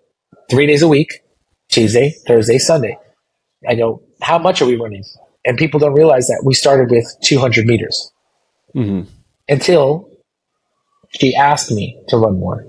three 0.50 0.66
days 0.66 0.82
a 0.82 0.88
week 0.88 1.20
Tuesday, 1.70 2.14
Thursday, 2.26 2.58
Sunday. 2.58 2.96
I 3.68 3.74
know 3.74 4.02
how 4.22 4.38
much 4.38 4.62
are 4.62 4.66
we 4.66 4.76
running? 4.76 5.04
And 5.44 5.58
people 5.58 5.80
don't 5.80 5.92
realize 5.92 6.28
that 6.28 6.42
we 6.44 6.54
started 6.54 6.90
with 6.90 7.06
200 7.22 7.66
meters 7.66 8.10
Mm-hmm. 8.74 9.08
until 9.48 10.08
she 11.18 11.34
asked 11.34 11.70
me 11.70 11.98
to 12.08 12.16
run 12.16 12.38
more. 12.38 12.64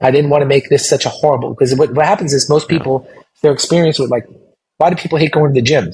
I 0.00 0.10
didn't 0.10 0.30
want 0.30 0.42
to 0.42 0.46
make 0.46 0.68
this 0.70 0.88
such 0.88 1.04
a 1.04 1.10
horrible 1.10 1.50
because 1.50 1.74
what, 1.74 1.92
what 1.92 2.06
happens 2.06 2.32
is 2.32 2.48
most 2.48 2.68
people 2.68 3.08
their 3.42 3.52
experience 3.52 3.98
with 3.98 4.10
like 4.10 4.26
why 4.78 4.88
do 4.90 4.96
people 4.96 5.18
hate 5.18 5.32
going 5.32 5.52
to 5.52 5.60
the 5.60 5.64
gym? 5.64 5.90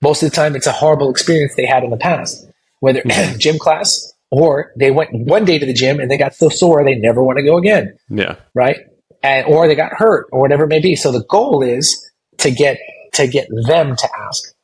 Most 0.00 0.22
of 0.22 0.30
the 0.30 0.36
time, 0.36 0.54
it's 0.56 0.66
a 0.66 0.72
horrible 0.72 1.10
experience 1.10 1.54
they 1.56 1.66
had 1.66 1.82
in 1.84 1.90
the 1.90 1.96
past, 1.96 2.46
whether 2.80 3.02
gym 3.38 3.58
class 3.58 4.12
or 4.30 4.72
they 4.76 4.90
went 4.90 5.10
one 5.12 5.44
day 5.44 5.58
to 5.58 5.66
the 5.66 5.72
gym 5.72 6.00
and 6.00 6.10
they 6.10 6.16
got 6.16 6.34
so 6.34 6.48
sore 6.48 6.84
they 6.84 6.94
never 6.94 7.22
want 7.22 7.36
to 7.38 7.42
go 7.44 7.58
again 7.58 7.96
Yeah. 8.08 8.36
right? 8.54 8.76
And 9.22 9.46
or 9.46 9.66
they 9.68 9.74
got 9.74 9.92
hurt 9.92 10.28
or 10.32 10.40
whatever 10.40 10.64
it 10.64 10.68
may 10.68 10.80
be. 10.80 10.96
So 10.96 11.12
the 11.12 11.24
goal 11.24 11.62
is 11.62 12.10
to 12.38 12.50
get 12.50 12.78
to 13.14 13.26
get 13.26 13.48
them 13.50 13.94
to 13.96 14.08
ask 14.26 14.54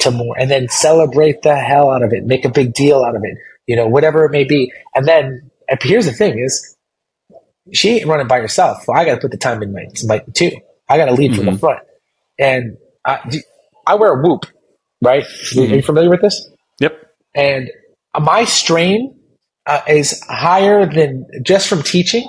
to 0.00 0.10
more 0.10 0.36
and 0.38 0.50
then 0.50 0.68
celebrate 0.68 1.42
the 1.42 1.54
hell 1.54 1.90
out 1.90 2.02
of 2.02 2.12
it, 2.12 2.24
make 2.24 2.44
a 2.44 2.48
big 2.50 2.72
deal 2.74 3.02
out 3.04 3.14
of 3.14 3.22
it, 3.24 3.36
you 3.66 3.76
know, 3.76 3.86
whatever 3.86 4.24
it 4.24 4.30
may 4.30 4.44
be. 4.44 4.72
And 4.94 5.06
then 5.06 5.50
here's 5.82 6.06
the 6.06 6.12
thing 6.12 6.38
is 6.38 6.76
she 7.72 7.98
ain't 7.98 8.06
running 8.06 8.26
by 8.26 8.40
herself. 8.40 8.82
So 8.84 8.92
I 8.92 9.04
gotta 9.04 9.20
put 9.20 9.30
the 9.30 9.36
time 9.36 9.62
in 9.62 9.72
my, 9.72 9.84
my 10.04 10.18
too. 10.34 10.50
I 10.88 10.96
gotta 10.98 11.12
lead 11.12 11.34
from 11.36 11.46
the 11.46 11.52
Mhm. 11.52 11.60
front. 11.60 11.80
And 12.38 12.76
I, 13.04 13.18
I 13.86 13.94
wear 13.94 14.14
a 14.14 14.22
whoop, 14.22 14.46
right? 15.02 15.24
Are 15.56 15.60
you 15.60 15.82
familiar 15.82 16.10
with 16.10 16.22
this? 16.22 16.48
Yep. 16.80 16.98
and 17.34 17.70
my 18.20 18.44
strain 18.44 19.14
uh, 19.66 19.80
is 19.88 20.20
higher 20.28 20.84
than 20.84 21.24
just 21.42 21.68
from 21.68 21.82
teaching 21.82 22.28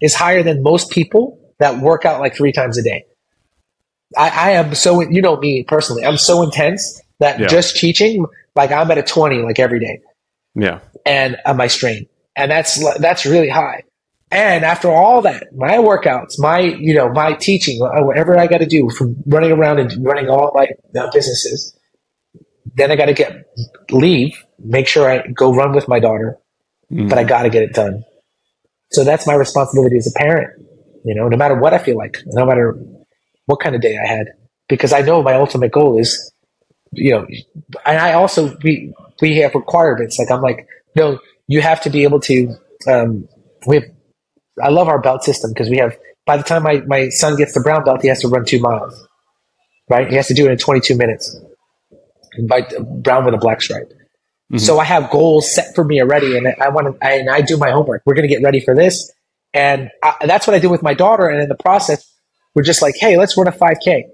is 0.00 0.14
higher 0.14 0.42
than 0.42 0.62
most 0.62 0.90
people 0.90 1.40
that 1.58 1.78
work 1.80 2.04
out 2.04 2.20
like 2.20 2.36
three 2.36 2.52
times 2.52 2.76
a 2.78 2.82
day. 2.82 3.04
I, 4.16 4.28
I 4.28 4.50
am 4.52 4.74
so 4.74 5.00
you 5.00 5.22
know 5.22 5.36
me 5.38 5.64
personally. 5.64 6.04
I'm 6.04 6.18
so 6.18 6.42
intense 6.42 7.00
that 7.20 7.40
Yeah. 7.40 7.46
just 7.46 7.76
teaching, 7.76 8.26
like 8.54 8.70
I'm 8.70 8.90
at 8.90 8.98
a 8.98 9.02
twenty 9.02 9.38
like 9.38 9.58
every 9.58 9.80
day, 9.80 10.00
Yeah. 10.54 10.80
and 11.04 11.36
on 11.46 11.56
my 11.56 11.66
strain, 11.66 12.06
and 12.36 12.50
that's 12.50 12.78
that's 12.98 13.26
really 13.26 13.48
high. 13.48 13.82
And 14.30 14.64
after 14.64 14.90
all 14.90 15.22
that, 15.22 15.54
my 15.54 15.76
workouts, 15.78 16.38
my 16.38 16.60
you 16.60 16.94
know 16.94 17.08
my 17.12 17.34
teaching, 17.34 17.80
uh, 17.82 18.02
whatever 18.04 18.38
I 18.38 18.46
got 18.46 18.58
to 18.58 18.66
do 18.66 18.88
from 18.90 19.16
running 19.26 19.52
around 19.52 19.78
and 19.78 19.92
running 20.04 20.28
all 20.28 20.50
my 20.54 20.68
uh, 21.00 21.10
businesses, 21.12 21.76
then 22.74 22.90
I 22.90 22.96
got 22.96 23.06
to 23.06 23.14
get 23.14 23.46
leave, 23.90 24.32
make 24.58 24.86
sure 24.88 25.10
I 25.10 25.26
go 25.28 25.52
run 25.54 25.72
with 25.74 25.86
my 25.88 26.00
daughter, 26.00 26.36
Mhm. 26.92 27.08
but 27.08 27.18
I 27.18 27.24
got 27.24 27.42
to 27.42 27.50
get 27.50 27.62
it 27.62 27.72
done. 27.74 28.04
So 28.92 29.04
that's 29.04 29.26
my 29.26 29.34
responsibility 29.34 29.96
as 29.96 30.06
a 30.06 30.18
parent. 30.18 30.50
You 31.04 31.14
know, 31.14 31.28
no 31.28 31.36
matter 31.36 31.54
what 31.54 31.74
I 31.74 31.78
feel 31.78 31.96
like, 31.96 32.18
no 32.26 32.46
matter 32.46 32.76
what 33.46 33.60
kind 33.60 33.74
of 33.74 33.80
day 33.82 33.98
I 34.02 34.06
had, 34.06 34.28
because 34.68 34.92
I 34.92 35.02
know 35.02 35.22
my 35.22 35.34
ultimate 35.34 35.70
goal 35.72 35.98
is, 35.98 36.32
you 36.92 37.10
know, 37.10 37.26
and 37.84 37.98
I 37.98 38.14
also 38.14 38.56
we 38.64 38.92
we 39.20 39.38
have 39.38 39.54
requirements. 39.54 40.18
Like 40.18 40.30
I'm 40.30 40.42
like, 40.42 40.66
no, 40.96 41.18
you 41.46 41.60
have 41.60 41.80
to 41.82 41.90
be 41.90 42.04
able 42.04 42.20
to. 42.20 42.54
Um, 42.88 43.28
we 43.66 43.76
have, 43.76 43.84
I 44.62 44.68
love 44.68 44.88
our 44.88 45.00
belt 45.00 45.24
system 45.24 45.52
because 45.52 45.68
we 45.68 45.78
have. 45.78 45.96
By 46.26 46.38
the 46.38 46.42
time 46.42 46.62
my 46.62 46.80
my 46.86 47.10
son 47.10 47.36
gets 47.36 47.52
the 47.52 47.60
brown 47.60 47.84
belt, 47.84 48.00
he 48.02 48.08
has 48.08 48.20
to 48.20 48.28
run 48.28 48.44
two 48.44 48.60
miles. 48.60 49.06
Right, 49.90 50.08
he 50.08 50.16
has 50.16 50.28
to 50.28 50.34
do 50.34 50.46
it 50.46 50.52
in 50.52 50.56
22 50.56 50.96
minutes. 50.96 51.36
And 52.32 52.48
by 52.48 52.62
brown 53.02 53.26
with 53.26 53.34
a 53.34 53.38
black 53.38 53.60
stripe. 53.60 53.92
So 54.56 54.78
I 54.78 54.84
have 54.84 55.10
goals 55.10 55.52
set 55.52 55.74
for 55.74 55.84
me 55.84 56.00
already, 56.00 56.36
and 56.36 56.46
I 56.60 56.68
want 56.68 56.86
to, 56.86 57.06
and 57.06 57.28
I 57.28 57.40
do 57.40 57.56
my 57.56 57.70
homework. 57.70 58.02
We're 58.06 58.14
going 58.14 58.28
to 58.28 58.32
get 58.32 58.42
ready 58.42 58.60
for 58.60 58.74
this, 58.74 59.10
and 59.52 59.90
I, 60.02 60.26
that's 60.26 60.46
what 60.46 60.54
I 60.54 60.58
did 60.60 60.70
with 60.70 60.82
my 60.82 60.94
daughter. 60.94 61.26
And 61.26 61.42
in 61.42 61.48
the 61.48 61.56
process, 61.56 62.08
we're 62.54 62.62
just 62.62 62.80
like, 62.80 62.94
hey, 62.96 63.16
let's 63.16 63.36
run 63.36 63.48
a 63.48 63.52
5K, 63.52 64.04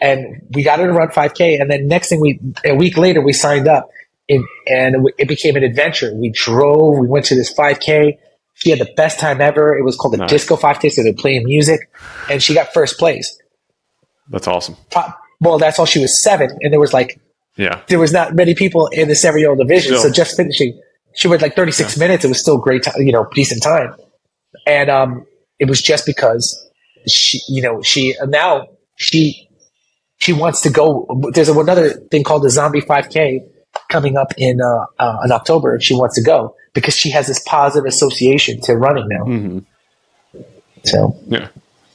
and 0.00 0.46
we 0.52 0.62
got 0.62 0.78
her 0.80 0.86
to 0.86 0.92
run 0.92 1.08
5K. 1.08 1.60
And 1.60 1.70
then 1.70 1.86
next 1.86 2.08
thing 2.08 2.20
we, 2.20 2.40
a 2.64 2.74
week 2.74 2.96
later, 2.96 3.20
we 3.20 3.32
signed 3.32 3.68
up, 3.68 3.88
and, 4.28 4.44
and 4.66 5.08
it 5.18 5.28
became 5.28 5.56
an 5.56 5.62
adventure. 5.64 6.14
We 6.14 6.30
drove, 6.30 6.98
we 6.98 7.06
went 7.06 7.24
to 7.26 7.34
this 7.34 7.52
5K. 7.54 8.18
She 8.54 8.70
had 8.70 8.78
the 8.78 8.92
best 8.96 9.18
time 9.18 9.40
ever. 9.40 9.76
It 9.76 9.82
was 9.84 9.96
called 9.96 10.14
the 10.14 10.18
Nice. 10.18 10.30
Disco 10.30 10.56
5K, 10.56 10.90
so 10.90 11.02
they're 11.02 11.12
playing 11.14 11.44
music, 11.46 11.88
and 12.30 12.42
she 12.42 12.54
got 12.54 12.72
first 12.74 12.98
place. 12.98 13.38
That's 14.28 14.46
awesome. 14.46 14.76
Well, 15.40 15.58
that's 15.58 15.78
all. 15.78 15.86
She 15.86 15.98
was 16.00 16.18
seven, 16.18 16.50
and 16.60 16.72
there 16.72 16.80
was 16.80 16.92
like 16.92 17.18
Yeah. 17.56 17.80
there 17.88 17.98
was 17.98 18.12
not 18.12 18.34
many 18.34 18.54
people 18.54 18.88
in 18.88 19.08
the 19.08 19.14
seven 19.14 19.40
year 19.40 19.50
old 19.50 19.58
division. 19.58 19.96
Still. 19.96 20.10
So 20.10 20.12
just 20.12 20.36
finishing, 20.36 20.78
she 21.14 21.26
went 21.28 21.42
like 21.42 21.56
36 21.56 21.96
minutes. 21.98 22.24
It 22.24 22.28
was 22.28 22.40
still 22.40 22.58
great 22.58 22.82
time, 22.82 22.94
you 22.98 23.12
know, 23.12 23.26
decent 23.34 23.62
time. 23.62 23.94
And, 24.66 24.90
um, 24.90 25.26
it 25.58 25.68
was 25.68 25.80
just 25.82 26.06
because 26.06 26.68
she, 27.06 27.40
you 27.48 27.62
know, 27.62 27.82
she, 27.82 28.14
now 28.26 28.68
she, 28.96 29.48
she 30.20 30.32
wants 30.32 30.60
to 30.62 30.70
go. 30.70 31.06
There's 31.32 31.48
another 31.48 31.90
thing 32.10 32.24
called 32.24 32.42
the 32.42 32.50
Zombie 32.50 32.80
5K 32.80 33.40
coming 33.90 34.16
up 34.16 34.32
in, 34.36 34.60
uh, 34.60 34.86
uh, 34.98 35.18
in 35.24 35.32
October. 35.32 35.74
and 35.74 35.82
She 35.82 35.94
wants 35.94 36.14
to 36.16 36.22
go 36.22 36.54
because 36.74 36.94
she 36.94 37.10
has 37.10 37.26
this 37.26 37.40
positive 37.40 37.86
association 37.86 38.60
to 38.62 38.76
running 38.76 39.06
now. 39.08 39.24
hmm 39.24 39.58
So 40.84 41.18
Yeah. 41.26 41.48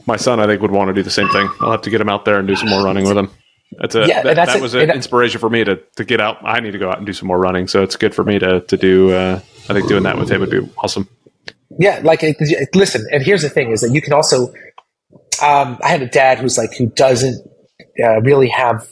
My 0.08 0.18
son, 0.18 0.40
I 0.40 0.46
think, 0.46 0.62
would 0.62 0.72
want 0.72 0.90
to 0.90 0.94
do 0.94 1.02
the 1.02 1.10
same 1.10 1.30
thing. 1.30 1.50
I'll 1.62 1.72
have 1.72 1.82
to 1.82 1.90
get 1.90 2.00
him 2.00 2.10
out 2.10 2.26
there 2.26 2.38
and 2.38 2.48
do 2.48 2.56
some 2.56 2.70
more 2.70 2.84
running 2.84 3.08
with 3.08 3.18
him. 3.18 3.32
That's 3.80 3.96
a, 3.96 4.06
Yeah, 4.08 4.22
that, 4.22 4.36
that's 4.36 4.54
that 4.54 4.62
was 4.62 4.76
an 4.76 4.92
inspiration 4.92 5.40
for 5.40 5.50
me 5.50 5.64
to, 5.64 5.78
to 5.96 6.06
get 6.06 6.22
out. 6.22 6.38
I 6.44 6.60
need 6.60 6.72
to 6.72 6.78
go 6.78 6.90
out 6.90 6.98
and 6.98 7.06
do 7.08 7.14
some 7.14 7.28
more 7.28 7.40
running. 7.40 7.68
So 7.68 7.82
it's 7.82 7.96
good 7.96 8.14
for 8.14 8.24
me 8.24 8.38
to, 8.38 8.62
to 8.62 8.78
do, 8.78 9.12
uh, 9.12 9.40
I 9.68 9.74
think 9.74 9.88
doing 9.88 10.04
that 10.04 10.18
with 10.18 10.30
him 10.30 10.42
would 10.42 10.52
be 10.52 10.62
awesome. 10.78 11.10
Yeah, 11.80 12.02
like 12.04 12.22
listen, 12.74 13.06
and 13.12 13.24
here's 13.24 13.42
the 13.42 13.50
thing: 13.50 13.72
is 13.72 13.82
that 13.82 13.92
you 13.92 14.02
can 14.02 14.14
also. 14.14 14.54
Um, 15.44 15.78
I 15.84 15.90
had 15.90 16.02
a 16.02 16.08
dad 16.08 16.38
who's 16.40 16.58
like 16.58 16.74
who 16.78 16.86
doesn't 16.88 17.46
uh, 18.04 18.22
really 18.22 18.50
have 18.50 18.88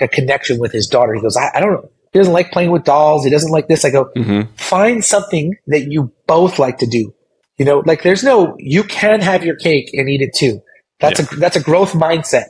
a 0.00 0.08
connection 0.08 0.58
with 0.58 0.72
his 0.72 0.86
daughter. 0.86 1.14
He 1.14 1.20
goes, 1.20 1.36
I, 1.36 1.50
I 1.54 1.60
don't 1.60 1.72
know. 1.72 1.90
He 2.12 2.18
doesn't 2.18 2.32
like 2.32 2.52
playing 2.52 2.70
with 2.70 2.84
dolls. 2.84 3.24
He 3.24 3.30
doesn't 3.30 3.50
like 3.50 3.68
this. 3.68 3.84
I 3.84 3.90
go, 3.90 4.10
Mhm. 4.16 4.48
find 4.58 5.04
something 5.04 5.54
that 5.66 5.90
you 5.90 6.12
both 6.26 6.58
like 6.58 6.78
to 6.78 6.86
do. 6.86 7.12
You 7.58 7.64
know, 7.64 7.82
like 7.86 8.02
there's 8.02 8.22
no. 8.22 8.54
You 8.58 8.84
can 8.84 9.20
have 9.20 9.44
your 9.44 9.56
cake 9.56 9.90
and 9.94 10.08
eat 10.08 10.20
it 10.20 10.34
too. 10.34 10.60
That's 11.00 11.20
a 11.20 11.36
that's 11.36 11.56
a 11.56 11.62
growth 11.62 11.92
mindset. 11.92 12.44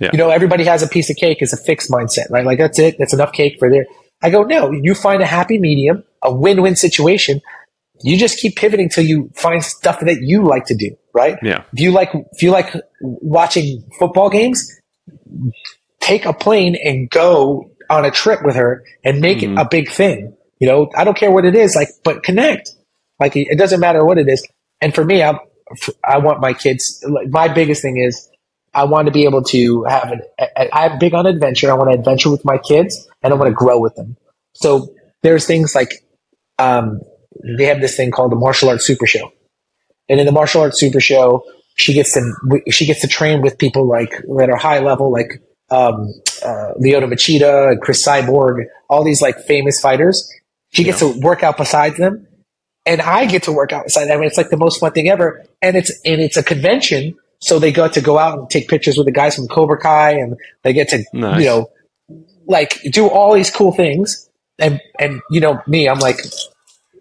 Yeah. 0.00 0.10
You 0.12 0.18
know, 0.18 0.30
everybody 0.30 0.64
has 0.64 0.82
a 0.82 0.88
piece 0.88 1.08
of 1.08 1.16
cake 1.16 1.38
is 1.40 1.52
a 1.52 1.56
fixed 1.56 1.88
mindset, 1.90 2.30
right? 2.30 2.44
Like 2.44 2.58
that's 2.58 2.78
it. 2.80 2.96
That's 2.98 3.14
enough 3.14 3.32
cake 3.32 3.56
for 3.60 3.70
there. 3.70 3.86
I 4.22 4.30
go, 4.30 4.42
no. 4.42 4.72
You 4.72 4.94
find 4.94 5.22
a 5.22 5.26
happy 5.26 5.58
medium, 5.58 6.02
a 6.22 6.34
win-win 6.34 6.74
situation 6.74 7.40
you 8.02 8.18
just 8.18 8.38
keep 8.38 8.56
pivoting 8.56 8.88
till 8.88 9.04
you 9.04 9.30
find 9.34 9.62
stuff 9.62 10.00
that 10.00 10.18
you 10.20 10.42
like 10.44 10.66
to 10.66 10.74
do, 10.74 10.94
right? 11.14 11.38
Yeah. 11.42 11.62
If 11.72 11.80
you 11.80 11.90
like 11.92 12.10
if 12.32 12.42
you 12.42 12.50
like 12.50 12.74
watching 13.00 13.84
football 13.98 14.30
games, 14.30 14.70
take 16.00 16.24
a 16.26 16.32
plane 16.32 16.76
and 16.82 17.08
go 17.10 17.70
on 17.90 18.04
a 18.04 18.10
trip 18.10 18.40
with 18.44 18.56
her 18.56 18.84
and 19.04 19.20
make 19.20 19.38
Mhm. 19.38 19.52
it 19.54 19.58
a 19.60 19.68
big 19.68 19.90
thing. 19.90 20.36
You 20.58 20.68
know, 20.68 20.90
I 20.96 21.04
don't 21.04 21.16
care 21.16 21.30
what 21.30 21.44
it 21.44 21.54
is, 21.54 21.74
like, 21.74 21.88
but 22.04 22.22
connect. 22.22 22.70
Like, 23.20 23.36
it 23.36 23.58
doesn't 23.58 23.80
matter 23.80 24.04
what 24.04 24.18
it 24.18 24.28
is. 24.28 24.46
And 24.80 24.94
for 24.94 25.04
me, 25.04 25.22
I, 25.22 25.38
I 26.04 26.18
want 26.18 26.40
my 26.40 26.52
kids. 26.52 27.02
Like, 27.08 27.28
my 27.28 27.48
biggest 27.48 27.82
thing 27.82 27.96
is 27.98 28.28
I 28.74 28.84
want 28.84 29.06
to 29.06 29.12
be 29.12 29.24
able 29.24 29.42
to 29.44 29.84
have 29.84 30.10
an. 30.10 30.22
I'm 30.72 30.98
big 30.98 31.14
on 31.14 31.26
adventure. 31.26 31.70
I 31.70 31.74
want 31.74 31.90
to 31.90 31.98
adventure 31.98 32.30
with 32.30 32.44
my 32.44 32.58
kids, 32.58 33.06
and 33.22 33.32
I 33.32 33.36
want 33.36 33.48
to 33.48 33.54
grow 33.54 33.78
with 33.78 33.94
them. 33.94 34.16
So 34.54 34.92
there's 35.22 35.46
things 35.46 35.74
like 35.74 36.04
um, 36.58 37.00
they 37.56 37.66
have 37.66 37.80
this 37.80 37.96
thing 37.96 38.10
called 38.10 38.32
the 38.32 38.36
martial 38.36 38.68
arts 38.68 38.84
super 38.86 39.06
show, 39.06 39.32
and 40.08 40.18
in 40.20 40.26
the 40.26 40.32
martial 40.32 40.60
arts 40.62 40.78
super 40.80 41.00
show, 41.00 41.44
she 41.74 41.92
gets 41.92 42.12
to 42.14 42.32
she 42.70 42.86
gets 42.86 43.00
to 43.00 43.08
train 43.08 43.42
with 43.42 43.58
people 43.58 43.86
like 43.86 44.10
that 44.36 44.48
are 44.50 44.56
high 44.56 44.78
level, 44.78 45.10
like 45.10 45.42
um, 45.70 46.12
uh, 46.44 46.72
Lyoto 46.80 47.06
Machida 47.12 47.72
and 47.72 47.80
Cris 47.80 48.06
Cyborg, 48.06 48.64
all 48.88 49.04
these 49.04 49.20
like 49.20 49.38
famous 49.40 49.80
fighters. 49.80 50.30
She 50.70 50.84
gets 50.84 50.98
to 51.00 51.08
work 51.20 51.42
out 51.42 51.56
beside 51.56 51.96
them, 51.96 52.26
and 52.86 53.00
I 53.00 53.26
get 53.26 53.44
to 53.44 53.52
work 53.52 53.72
out 53.72 53.84
beside 53.84 54.06
them. 54.06 54.22
It's 54.22 54.36
like 54.36 54.50
the 54.50 54.56
most 54.56 54.80
fun 54.80 54.92
thing 54.92 55.08
ever, 55.08 55.44
and 55.62 55.76
it's 55.76 55.90
and 56.04 56.20
it's 56.20 56.36
a 56.36 56.42
convention, 56.42 57.16
so 57.40 57.58
they 57.58 57.72
got 57.72 57.92
to 57.94 58.00
go 58.00 58.18
out 58.18 58.38
and 58.38 58.50
take 58.50 58.68
pictures 58.68 58.96
with 58.96 59.06
the 59.06 59.12
guys 59.12 59.36
from 59.36 59.46
Cobra 59.48 59.78
Kai, 59.78 60.12
and 60.12 60.36
they 60.62 60.72
get 60.72 60.88
to 60.90 61.04
Nice. 61.12 61.40
you 61.40 61.46
know 61.46 61.70
like 62.46 62.78
do 62.92 63.08
all 63.08 63.34
these 63.34 63.50
cool 63.50 63.72
things, 63.72 64.28
and 64.58 64.80
and 65.00 65.20
you 65.30 65.40
know 65.40 65.60
me, 65.66 65.88
I'm 65.88 65.98
like 65.98 66.18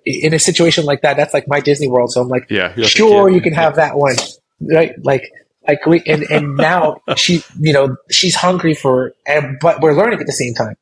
in 0.06 0.34
a 0.34 0.40
situation 0.40 0.86
like 0.86 1.02
that, 1.02 1.16
that's 1.18 1.34
like 1.34 1.48
my 1.48 1.60
Disney 1.60 1.88
World. 1.88 2.12
So 2.12 2.22
I'm 2.22 2.28
like, 2.28 2.48
Yeah. 2.50 2.74
you 2.76 2.84
have 2.84 2.92
to 2.92 2.98
sure 2.98 3.30
you 3.30 3.42
can 3.42 3.54
have 3.54 3.76
that 3.78 3.96
one 3.98 4.16
right? 4.62 4.94
Like 5.04 5.30
like 5.68 5.86
we 5.86 6.02
and 6.06 6.24
and 6.30 6.56
now 6.56 7.02
she 7.16 7.44
you 7.60 7.74
know 7.74 7.96
she's 8.10 8.36
hungry 8.36 8.74
for 8.74 9.14
and 9.26 9.58
but 9.62 9.82
we're 9.82 9.96
learning 9.96 10.20
at 10.20 10.26
the 10.26 10.34
same 10.34 10.54
time. 10.54 10.76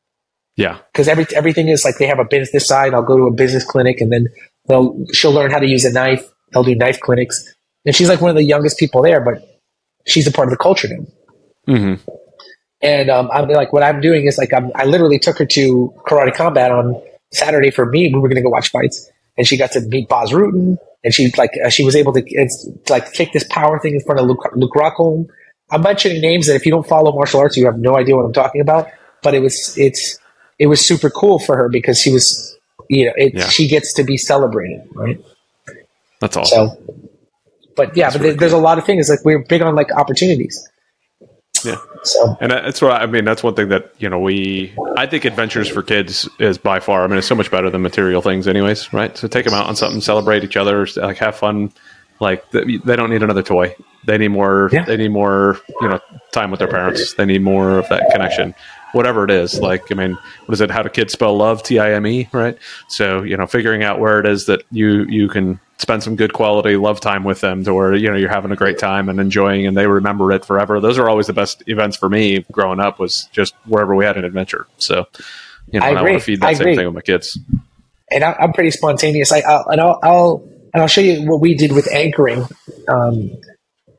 Yeah. 0.57 0.79
because 0.91 1.07
every 1.07 1.25
everything 1.33 1.69
is 1.69 1.85
like 1.85 1.97
they 1.97 2.07
have 2.07 2.19
a 2.19 2.25
business 2.25 2.67
side. 2.67 2.93
I'll 2.93 3.03
go 3.03 3.17
to 3.17 3.23
a 3.23 3.33
business 3.33 3.63
clinic 3.63 4.01
and 4.01 4.11
then 4.11 4.27
they'll 4.67 5.05
she'll 5.13 5.31
learn 5.31 5.51
how 5.51 5.59
to 5.59 5.67
use 5.67 5.85
a 5.85 5.91
knife. 5.91 6.27
They'll 6.51 6.63
do 6.63 6.75
knife 6.75 6.99
clinics. 6.99 7.43
And 7.85 7.95
she's 7.95 8.09
like 8.09 8.21
one 8.21 8.29
of 8.29 8.35
the 8.35 8.43
youngest 8.43 8.77
people 8.77 9.01
there 9.01 9.21
but 9.21 9.59
she's 10.05 10.27
a 10.27 10.31
part 10.31 10.47
of 10.47 10.51
the 10.51 10.57
culture 10.57 10.87
now. 10.89 11.05
Hmm 11.67 12.11
and 12.81 13.09
um, 13.09 13.29
I'm 13.31 13.47
like, 13.49 13.71
what 13.73 13.83
I'm 13.83 14.01
doing 14.01 14.25
is 14.25 14.37
like, 14.37 14.53
I'm, 14.53 14.71
I 14.75 14.85
literally 14.85 15.19
took 15.19 15.37
her 15.37 15.45
to 15.45 15.93
karate 16.07 16.33
combat 16.33 16.71
on 16.71 17.01
Saturday 17.31 17.71
for 17.71 17.85
me, 17.85 18.11
we 18.13 18.19
were 18.19 18.27
going 18.27 18.37
to 18.37 18.41
go 18.41 18.49
watch 18.49 18.71
fights, 18.71 19.09
and 19.37 19.47
she 19.47 19.57
got 19.57 19.71
to 19.71 19.81
meet 19.81 20.07
Bas 20.09 20.31
Rutten, 20.31 20.77
and 21.03 21.13
she 21.13 21.31
like 21.37 21.51
uh, 21.65 21.69
she 21.69 21.83
was 21.83 21.95
able 21.95 22.13
to 22.13 22.23
it's, 22.25 22.67
like 22.89 23.11
kick 23.13 23.31
this 23.33 23.45
power 23.49 23.79
thing 23.79 23.93
in 23.95 24.01
front 24.01 24.19
of 24.19 24.27
Luke, 24.27 24.43
Luke 24.55 24.73
Rockhold. 24.75 25.27
I'm 25.71 25.81
mentioning 25.81 26.21
names 26.21 26.47
that 26.47 26.55
if 26.55 26.65
you 26.65 26.71
don't 26.71 26.85
follow 26.87 27.13
martial 27.13 27.39
arts, 27.39 27.55
you 27.57 27.65
have 27.65 27.79
no 27.79 27.95
idea 27.97 28.15
what 28.15 28.25
I'm 28.25 28.33
talking 28.33 28.61
about. 28.61 28.87
But 29.23 29.33
it 29.33 29.39
was 29.39 29.75
it's 29.77 30.19
it 30.59 30.67
was 30.67 30.85
super 30.85 31.09
cool 31.09 31.39
for 31.39 31.55
her 31.55 31.69
because 31.69 31.99
she 31.99 32.11
was 32.11 32.57
you 32.89 33.05
know 33.05 33.13
it, 33.15 33.33
Yeah. 33.33 33.47
she 33.47 33.67
gets 33.67 33.93
to 33.93 34.03
be 34.03 34.17
celebrated, 34.17 34.81
right? 34.93 35.19
That's 36.19 36.37
awesome. 36.37 36.69
So, 36.69 36.95
but 37.75 37.95
yeah, 37.95 38.11
but 38.11 38.21
there- 38.21 38.33
there's 38.33 38.51
a 38.53 38.57
lot 38.57 38.77
of 38.77 38.85
things 38.85 39.09
like 39.09 39.23
we're 39.23 39.39
big 39.39 39.61
on 39.61 39.75
like 39.75 39.91
opportunities. 39.93 40.67
Yeah. 41.65 41.77
So 42.03 42.37
And 42.41 42.51
that's 42.51 42.81
what 42.81 42.91
I 42.91 43.05
mean. 43.05 43.25
That's 43.25 43.43
one 43.43 43.55
thing 43.55 43.69
that 43.69 43.93
you 43.99 44.09
know 44.09 44.19
we. 44.19 44.73
I 44.97 45.05
think 45.05 45.25
adventures 45.25 45.67
for 45.67 45.83
kids 45.83 46.27
is 46.39 46.57
by 46.57 46.79
far. 46.79 47.03
I 47.03 47.07
mean, 47.07 47.17
it's 47.17 47.27
so 47.27 47.35
much 47.35 47.51
better 47.51 47.69
than 47.69 47.81
material 47.81 48.21
things, 48.21 48.47
anyways. 48.47 48.93
Right? 48.93 49.15
So 49.17 49.27
take 49.27 49.45
them 49.45 49.53
out 49.53 49.67
on 49.67 49.75
something, 49.75 50.01
celebrate 50.01 50.43
each 50.43 50.57
other, 50.57 50.87
like 50.97 51.17
have 51.17 51.35
fun. 51.35 51.71
Like 52.19 52.49
they 52.51 52.95
don't 52.95 53.09
need 53.09 53.23
another 53.23 53.43
toy. 53.43 53.75
They 54.05 54.17
need 54.17 54.29
more. 54.29 54.69
Yeah. 54.71 54.85
They 54.85 54.97
need 54.97 55.11
more. 55.11 55.59
You 55.81 55.89
know, 55.89 55.99
time 56.31 56.51
with 56.51 56.59
their 56.59 56.67
parents. 56.67 57.13
They 57.15 57.25
need 57.25 57.41
more 57.41 57.79
of 57.79 57.89
that 57.89 58.09
connection. 58.11 58.53
Whatever 58.93 59.23
it 59.23 59.31
is, 59.31 59.59
like 59.59 59.91
I 59.91 59.95
mean, 59.95 60.17
what 60.45 60.53
is 60.53 60.61
it? 60.61 60.69
How 60.69 60.83
do 60.83 60.89
kids 60.89 61.13
spell 61.13 61.35
love? 61.35 61.63
T 61.63 61.79
I 61.79 61.93
M 61.93 62.05
E, 62.05 62.27
right? 62.33 62.57
So 62.89 63.23
you 63.23 63.37
know, 63.37 63.47
figuring 63.47 63.83
out 63.83 63.99
where 63.99 64.19
it 64.19 64.25
is 64.25 64.45
that 64.47 64.63
you 64.71 65.03
you 65.05 65.29
can 65.29 65.59
spend 65.81 66.03
some 66.03 66.15
good 66.15 66.33
quality 66.33 66.75
love 66.75 66.99
time 67.01 67.23
with 67.23 67.41
them 67.41 67.63
to 67.63 67.73
where 67.73 67.95
you 67.95 68.07
know 68.07 68.15
you're 68.15 68.29
having 68.29 68.51
a 68.51 68.55
great 68.55 68.77
time 68.77 69.09
and 69.09 69.19
enjoying 69.19 69.65
and 69.65 69.75
they 69.75 69.87
remember 69.87 70.31
it 70.31 70.45
forever 70.45 70.79
those 70.79 70.99
are 70.99 71.09
always 71.09 71.27
the 71.27 71.33
best 71.33 71.63
events 71.67 71.97
for 71.97 72.07
me 72.07 72.45
growing 72.51 72.79
up 72.79 72.99
was 72.99 73.27
just 73.31 73.55
wherever 73.65 73.95
we 73.95 74.05
had 74.05 74.15
an 74.15 74.23
adventure 74.23 74.67
so 74.77 75.05
you 75.71 75.79
know 75.79 75.85
I 75.85 75.93
I, 75.93 76.01
want 76.01 76.13
to 76.13 76.19
feed 76.19 76.41
that 76.41 76.47
I 76.47 76.53
same 76.53 76.61
agree. 76.61 76.75
thing 76.75 76.85
with 76.85 76.95
my 76.95 77.01
kids 77.01 77.39
and 78.11 78.23
I, 78.23 78.35
I'm 78.39 78.53
pretty 78.53 78.71
spontaneous. 78.71 79.31
I, 79.31 79.39
I'll, 79.39 79.65
and 79.69 79.81
I'll, 79.81 79.99
I'll 80.03 80.43
and 80.73 80.81
I'll 80.81 80.87
show 80.87 81.01
you 81.01 81.27
what 81.29 81.41
we 81.41 81.55
did 81.55 81.71
with 81.71 81.91
anchoring. 81.91 82.45
Um, 82.87 83.31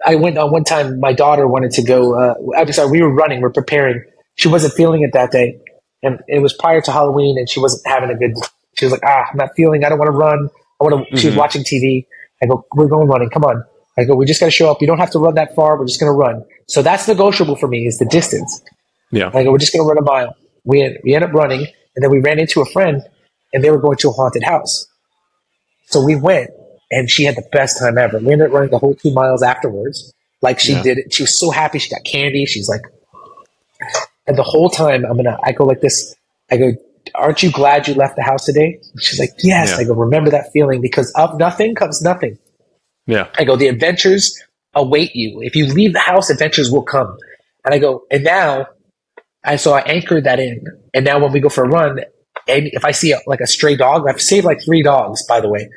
I 0.04 0.14
went 0.16 0.38
on 0.38 0.52
one 0.52 0.64
time. 0.64 1.00
My 1.00 1.12
daughter 1.12 1.46
wanted 1.46 1.72
to 1.72 1.82
go. 1.82 2.18
Uh, 2.18 2.34
I'm 2.56 2.70
sorry, 2.72 2.90
we 2.90 3.02
were 3.02 3.12
running. 3.12 3.40
We're 3.40 3.50
preparing. 3.50 4.04
She 4.36 4.48
wasn't 4.48 4.74
feeling 4.74 5.02
it 5.02 5.12
that 5.12 5.30
day, 5.32 5.60
and 6.02 6.20
it 6.28 6.40
was 6.40 6.52
prior 6.52 6.80
to 6.82 6.92
Halloween, 6.92 7.38
and 7.38 7.48
she 7.48 7.60
wasn't 7.60 7.86
having 7.86 8.10
a 8.10 8.14
good. 8.14 8.34
She 8.76 8.84
was 8.84 8.92
like, 8.92 9.02
"Ah, 9.04 9.26
I'm 9.30 9.36
not 9.36 9.50
feeling. 9.56 9.84
I 9.84 9.88
don't 9.88 9.98
want 9.98 10.08
to 10.08 10.16
run. 10.16 10.48
I 10.82 10.94
want 10.94 11.08
to." 11.08 11.16
She 11.16 11.26
was 11.26 11.32
mm-hmm. 11.32 11.40
watching 11.40 11.62
TV. 11.62 12.06
I 12.42 12.46
go, 12.46 12.66
"We're 12.74 12.88
going 12.88 13.08
running. 13.08 13.30
Come 13.30 13.44
on." 13.44 13.64
I 13.96 14.04
go, 14.04 14.14
"We 14.14 14.26
just 14.26 14.40
got 14.40 14.46
to 14.46 14.52
show 14.52 14.70
up. 14.70 14.80
You 14.80 14.86
don't 14.86 14.98
have 14.98 15.10
to 15.10 15.18
run 15.18 15.34
that 15.34 15.54
far. 15.54 15.78
We're 15.78 15.86
just 15.86 16.00
going 16.00 16.12
to 16.12 16.16
run." 16.16 16.44
So 16.66 16.82
that's 16.82 17.06
negotiable 17.06 17.56
for 17.56 17.68
me 17.68 17.86
is 17.86 17.98
the 17.98 18.06
distance. 18.06 18.62
yeah 19.10 19.30
I 19.34 19.44
go, 19.44 19.52
we're 19.52 19.58
just 19.58 19.72
going 19.72 19.84
to 19.84 19.88
run 19.88 19.98
a 19.98 20.02
mile. 20.02 20.34
We, 20.64 20.98
we 21.04 21.14
end 21.14 21.24
up 21.24 21.32
running, 21.32 21.66
and 21.94 22.02
then 22.02 22.10
we 22.10 22.20
ran 22.20 22.38
into 22.38 22.60
a 22.60 22.66
friend, 22.66 23.02
and 23.52 23.62
they 23.62 23.70
were 23.70 23.78
going 23.78 23.98
to 23.98 24.08
a 24.08 24.12
haunted 24.12 24.42
house. 24.42 24.86
So 25.86 26.02
we 26.02 26.16
went, 26.16 26.50
and 26.90 27.10
she 27.10 27.24
had 27.24 27.36
the 27.36 27.46
best 27.52 27.78
time 27.78 27.98
ever. 27.98 28.18
We 28.18 28.32
ended 28.32 28.48
up 28.48 28.54
running 28.54 28.70
the 28.70 28.78
whole 28.78 28.94
two 28.94 29.12
miles 29.12 29.42
afterwards. 29.42 30.12
Like 30.40 30.58
she 30.58 30.72
Yeah. 30.72 30.82
did 30.82 30.98
it. 30.98 31.12
She 31.12 31.22
was 31.24 31.38
so 31.38 31.50
happy. 31.50 31.78
She 31.78 31.90
got 31.90 32.04
candy. 32.04 32.46
She's 32.46 32.68
like, 32.68 32.82
and 34.26 34.36
the 34.38 34.42
whole 34.42 34.70
time 34.70 35.04
I'm 35.04 35.16
gonna. 35.16 35.38
I 35.42 35.52
go 35.52 35.64
like 35.64 35.80
this. 35.80 36.14
I 36.50 36.56
go, 36.56 36.72
aren't 37.14 37.42
you 37.42 37.50
glad 37.50 37.88
you 37.88 37.94
left 37.94 38.16
the 38.16 38.22
house 38.22 38.44
today? 38.44 38.80
She's 38.98 39.18
like, 39.18 39.30
yes. 39.42 39.70
Yeah. 39.70 39.78
I 39.78 39.84
go, 39.84 39.94
remember 39.94 40.30
that 40.30 40.52
feeling 40.52 40.80
because 40.80 41.12
of 41.12 41.38
nothing 41.38 41.74
comes 41.74 42.02
nothing. 42.02 42.38
yeah 43.06 43.28
I 43.36 43.44
go, 43.44 43.56
the 43.56 43.68
adventures 43.68 44.40
await 44.74 45.14
you. 45.14 45.42
If 45.42 45.56
you 45.56 45.66
leave 45.66 45.92
the 45.92 46.00
house, 46.00 46.30
adventures 46.30 46.70
will 46.70 46.82
come. 46.82 47.16
And 47.64 47.74
I 47.74 47.78
go, 47.78 48.04
and 48.10 48.24
now, 48.24 48.66
I 49.44 49.56
so 49.56 49.72
I 49.72 49.80
anchored 49.80 50.24
that 50.24 50.40
in. 50.40 50.64
And 50.94 51.04
now 51.04 51.18
when 51.18 51.32
we 51.32 51.40
go 51.40 51.48
for 51.48 51.64
a 51.64 51.68
run, 51.68 52.00
and 52.48 52.68
if 52.72 52.84
I 52.84 52.90
see 52.90 53.12
a, 53.12 53.20
like 53.26 53.40
a 53.40 53.46
stray 53.46 53.76
dog, 53.76 54.08
I've 54.08 54.20
saved 54.20 54.44
like 54.44 54.64
three 54.64 54.82
dogs, 54.82 55.24
by 55.26 55.40
the 55.40 55.48
way. 55.48 55.68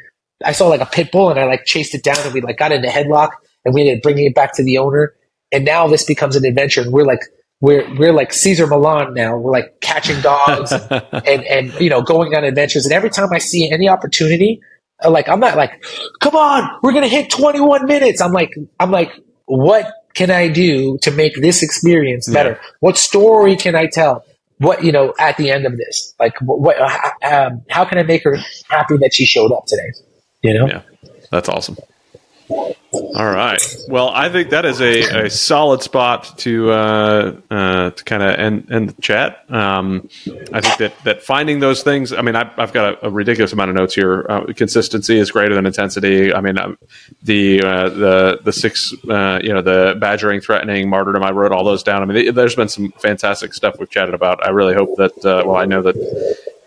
I 0.43 0.51
saw 0.51 0.67
like 0.67 0.81
a 0.81 0.85
pit 0.85 1.11
bull 1.11 1.29
and 1.29 1.39
I 1.39 1.45
like 1.45 1.65
chased 1.65 1.95
it 1.95 2.03
down 2.03 2.17
and 2.19 2.33
we 2.33 2.41
like 2.41 2.57
got 2.57 2.71
in 2.71 2.83
a 2.83 2.89
headlock 2.89 3.31
and 3.63 3.73
we 3.73 3.81
ended 3.81 3.97
up 3.97 4.03
bringing 4.03 4.25
it 4.25 4.35
back 4.35 4.53
to 4.55 4.63
the 4.63 4.77
owner. 4.77 5.13
And 5.51 5.63
now 5.63 5.87
this 5.87 6.03
becomes 6.03 6.35
an 6.35 6.45
adventure 6.45 6.81
and 6.81 6.91
we're 6.91 7.05
like, 7.05 7.21
we're, 7.61 7.93
we're 7.95 8.13
like 8.13 8.33
Cesar 8.33 8.67
Millan 8.67 9.13
now. 9.13 9.37
We're 9.37 9.51
like 9.51 9.79
catching 9.81 10.21
dogs 10.21 10.71
and, 10.91 11.43
and, 11.43 11.73
you 11.79 11.89
know, 11.89 12.01
going 12.01 12.35
on 12.35 12.43
adventures. 12.43 12.85
And 12.85 12.93
every 12.93 13.09
time 13.09 13.29
I 13.31 13.39
see 13.39 13.69
any 13.71 13.89
opportunity, 13.89 14.61
like 15.07 15.27
I'm 15.27 15.39
not 15.39 15.57
like, 15.57 15.83
come 16.21 16.35
on, 16.35 16.79
we're 16.81 16.93
gonna 16.93 17.07
hit 17.07 17.29
21 17.29 17.85
minutes. 17.85 18.21
I'm 18.21 18.31
like, 18.31 18.53
I'm 18.79 18.91
like, 18.91 19.11
what 19.45 19.91
can 20.13 20.31
I 20.31 20.47
do 20.47 20.97
to 21.01 21.11
make 21.11 21.35
this 21.35 21.61
experience 21.61 22.29
better? 22.31 22.59
What 22.79 22.97
story 22.97 23.55
can 23.55 23.75
I 23.75 23.87
tell? 23.87 24.23
What 24.59 24.85
you 24.85 24.93
know 24.93 25.13
at 25.19 25.35
the 25.35 25.51
end 25.51 25.65
of 25.65 25.75
this? 25.75 26.15
Like, 26.17 26.33
what? 26.39 26.79
um, 27.23 27.63
how 27.69 27.83
can 27.83 27.97
I 27.97 28.03
make 28.03 28.23
her 28.23 28.37
happy 28.69 28.95
that 29.01 29.13
she 29.13 29.25
showed 29.25 29.51
up 29.51 29.65
today? 29.65 29.91
You 30.41 30.53
know, 30.53 30.67
yeah 30.67 30.81
that's 31.31 31.49
awesome 31.49 31.77
all 33.15 33.31
right. 33.31 33.61
Well 33.87 34.09
i 34.09 34.29
think 34.29 34.49
that 34.49 34.65
is 34.65 34.81
a, 34.81 35.25
a 35.25 35.29
solid 35.29 35.81
spot 35.81 36.37
to 36.39 36.71
uh, 36.71 37.35
uh, 37.49 37.89
to 37.91 38.03
kind 38.03 38.23
of 38.23 38.39
end, 38.39 38.71
end 38.71 38.89
the 38.89 39.01
chat. 39.01 39.45
Um, 39.49 40.09
i 40.53 40.61
think 40.61 40.77
that 40.77 40.93
that 41.03 41.23
finding 41.23 41.59
those 41.59 41.83
things 41.83 42.13
i 42.13 42.21
mean 42.21 42.35
i've, 42.35 42.57
I've 42.57 42.73
got 42.73 42.95
a, 42.95 43.07
a 43.07 43.09
ridiculous 43.09 43.53
amount 43.53 43.69
of 43.69 43.75
notes 43.75 43.95
here. 43.95 44.25
Uh, 44.29 44.45
consistency 44.53 45.17
is 45.17 45.31
greater 45.31 45.55
than 45.55 45.65
intensity. 45.65 46.33
I 46.33 46.41
mean 46.41 46.57
um, 46.57 46.77
the 47.23 47.61
uh, 47.61 47.89
the 47.89 48.39
the 48.43 48.53
six 48.53 48.93
uh, 49.09 49.39
you 49.43 49.53
know 49.53 49.61
the 49.61 49.95
badgering 49.99 50.41
threatening 50.41 50.89
martyrdom 50.89 51.23
i 51.23 51.31
wrote 51.31 51.51
all 51.51 51.63
those 51.63 51.83
down. 51.83 52.01
I 52.01 52.05
mean 52.05 52.33
there's 52.33 52.55
been 52.55 52.69
some 52.69 52.91
fantastic 52.99 53.53
stuff 53.53 53.79
we've 53.79 53.89
chatted 53.89 54.13
about. 54.13 54.45
I 54.45 54.49
really 54.49 54.73
hope 54.73 54.95
that 54.97 55.25
uh, 55.25 55.43
well 55.45 55.57
i 55.57 55.65
know 55.65 55.81
that 55.81 55.95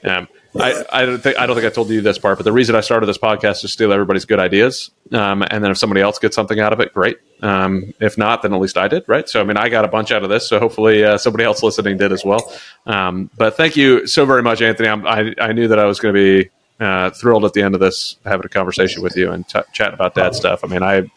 um, 0.05 0.28
I, 0.57 0.85
I 0.93 1.05
don't 1.05 1.19
think 1.19 1.39
I 1.39 1.47
don't 1.47 1.57
think 1.57 1.66
I 1.66 1.70
told 1.70 1.91
you 1.91 2.01
this 2.01 2.19
part, 2.19 2.39
but 2.39 2.45
the 2.45 2.53
reason 2.53 2.75
I 2.75 2.81
started 2.81 3.07
this 3.07 3.19
podcast 3.19 3.57
is 3.57 3.61
to 3.62 3.69
steal 3.69 3.93
everybody's 3.93 4.25
good 4.25 4.39
ideas, 4.39 4.91
um, 5.12 5.45
and 5.51 5.62
then 5.62 5.70
if 5.70 5.79
somebody 5.79 6.01
else 6.01 6.19
gets 6.19 6.35
something 6.35 6.59
out 6.59 6.73
of 6.73 6.81
it, 6.81 6.93
great. 6.95 7.19
Um, 7.43 7.93
if 8.01 8.16
not, 8.16 8.43
then 8.43 8.55
at 8.55 8.61
least 8.61 8.77
I 8.77 8.89
did, 8.89 9.05
right? 9.07 9.29
So 9.29 9.41
I 9.41 9.45
mean, 9.45 9.57
I 9.57 9.69
got 9.69 9.85
a 9.85 9.89
bunch 9.89 10.11
out 10.11 10.23
of 10.23 10.31
this, 10.31 10.49
so 10.49 10.59
hopefully 10.59 11.05
uh, 11.05 11.19
somebody 11.19 11.45
else 11.45 11.62
listening 11.62 11.99
did 11.99 12.12
as 12.12 12.25
well. 12.25 12.53
Um, 12.87 13.31
but 13.37 13.57
thank 13.57 13.77
you 13.77 14.07
so 14.07 14.25
very 14.25 14.43
much, 14.43 14.62
Antony. 14.62 14.89
I 14.89 15.35
I 15.41 15.53
knew 15.53 15.69
that 15.69 15.79
I 15.79 15.85
was 15.85 16.01
going 16.01 16.15
to 16.15 16.20
be 16.45 16.51
uh, 16.81 17.11
thrilled 17.11 17.45
at 17.45 17.53
the 17.53 17.62
end 17.62 17.75
of 17.75 17.81
this 17.81 18.16
having 18.25 18.47
a 18.47 18.49
conversation 18.49 19.03
with 19.03 19.16
you 19.16 19.31
and 19.31 19.47
t- 19.49 19.61
chatting 19.73 19.95
about 19.95 20.15
dad 20.15 20.35
stuff. 20.35 20.65
I 20.65 20.69
mean, 20.69 20.83
I 20.83 21.11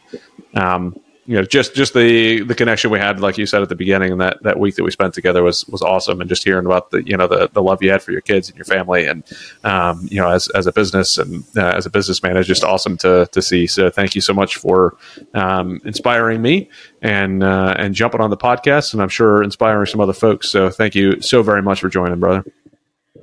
um, 0.54 1.00
you 1.24 1.36
know, 1.36 1.44
just 1.44 1.74
just 1.74 1.94
the 1.94 2.42
the 2.42 2.54
connection 2.54 2.90
we 2.90 2.98
had, 2.98 3.20
like 3.20 3.38
you 3.38 3.46
said 3.46 3.62
at 3.62 3.68
the 3.68 3.76
beginning, 3.76 4.10
and 4.10 4.20
that, 4.20 4.42
that 4.42 4.58
week 4.58 4.74
that 4.74 4.82
we 4.82 4.90
spent 4.90 5.14
together 5.14 5.42
was 5.42 5.64
was 5.68 5.80
awesome. 5.80 6.20
And 6.20 6.28
just 6.28 6.42
hearing 6.42 6.66
about 6.66 6.90
the 6.90 7.06
you 7.06 7.16
know 7.16 7.28
the, 7.28 7.48
the 7.52 7.62
love 7.62 7.80
you 7.80 7.90
had 7.92 8.02
for 8.02 8.10
your 8.10 8.20
kids 8.20 8.48
and 8.48 8.58
your 8.58 8.64
family, 8.64 9.06
and 9.06 9.22
um, 9.62 10.08
you 10.10 10.20
know 10.20 10.28
as 10.28 10.48
as 10.48 10.66
a 10.66 10.72
business 10.72 11.18
and 11.18 11.44
uh, 11.56 11.74
as 11.76 11.86
a 11.86 11.90
businessman, 11.90 12.36
is 12.36 12.46
just 12.46 12.64
awesome 12.64 12.96
to 12.98 13.28
to 13.30 13.40
see. 13.40 13.68
So 13.68 13.88
thank 13.88 14.16
you 14.16 14.20
so 14.20 14.34
much 14.34 14.56
for 14.56 14.96
um, 15.32 15.80
inspiring 15.84 16.42
me 16.42 16.68
and 17.02 17.44
uh, 17.44 17.74
and 17.78 17.94
jumping 17.94 18.20
on 18.20 18.30
the 18.30 18.36
podcast, 18.36 18.92
and 18.92 19.00
I'm 19.00 19.08
sure 19.08 19.44
inspiring 19.44 19.86
some 19.86 20.00
other 20.00 20.12
folks. 20.12 20.50
So 20.50 20.70
thank 20.70 20.96
you 20.96 21.20
so 21.20 21.44
very 21.44 21.62
much 21.62 21.80
for 21.80 21.88
joining, 21.88 22.18
brother. 22.18 22.44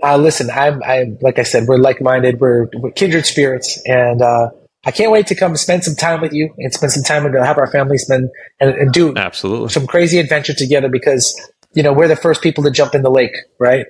uh, 0.04 0.18
listen, 0.18 0.50
I'm, 0.50 0.82
I'm 0.84 1.18
like 1.22 1.40
I 1.40 1.44
said, 1.44 1.68
we're 1.68 1.78
like 1.78 2.02
minded, 2.02 2.40
we're, 2.40 2.70
we're 2.76 2.92
kindred 2.92 3.26
spirits, 3.26 3.82
and 3.86 4.22
uh, 4.22 4.52
I 4.86 4.92
can't 4.92 5.12
wait 5.12 5.28
to 5.28 5.36
come 5.36 5.56
spend 5.58 5.84
some 5.84 5.96
time 5.96 6.22
with 6.22 6.32
you 6.34 6.54
and 6.58 6.74
spend 6.74 6.92
some 6.94 7.04
time 7.04 7.26
and 7.26 7.36
have 7.36 7.58
our 7.58 7.68
family 7.70 7.98
spend 7.98 8.30
and, 8.60 8.72
and 8.76 8.94
do 8.94 9.16
Absolutely, 9.16 9.70
some 9.70 9.86
crazy 9.88 10.20
adventure 10.20 10.54
together 10.54 10.90
because 10.90 11.34
you 11.74 11.84
know 11.84 11.92
we're 11.94 12.08
the 12.08 12.16
first 12.16 12.42
people 12.42 12.64
to 12.64 12.72
jump 12.72 12.96
in 12.96 13.02
the 13.02 13.12
lake, 13.12 13.36
right? 13.60 13.86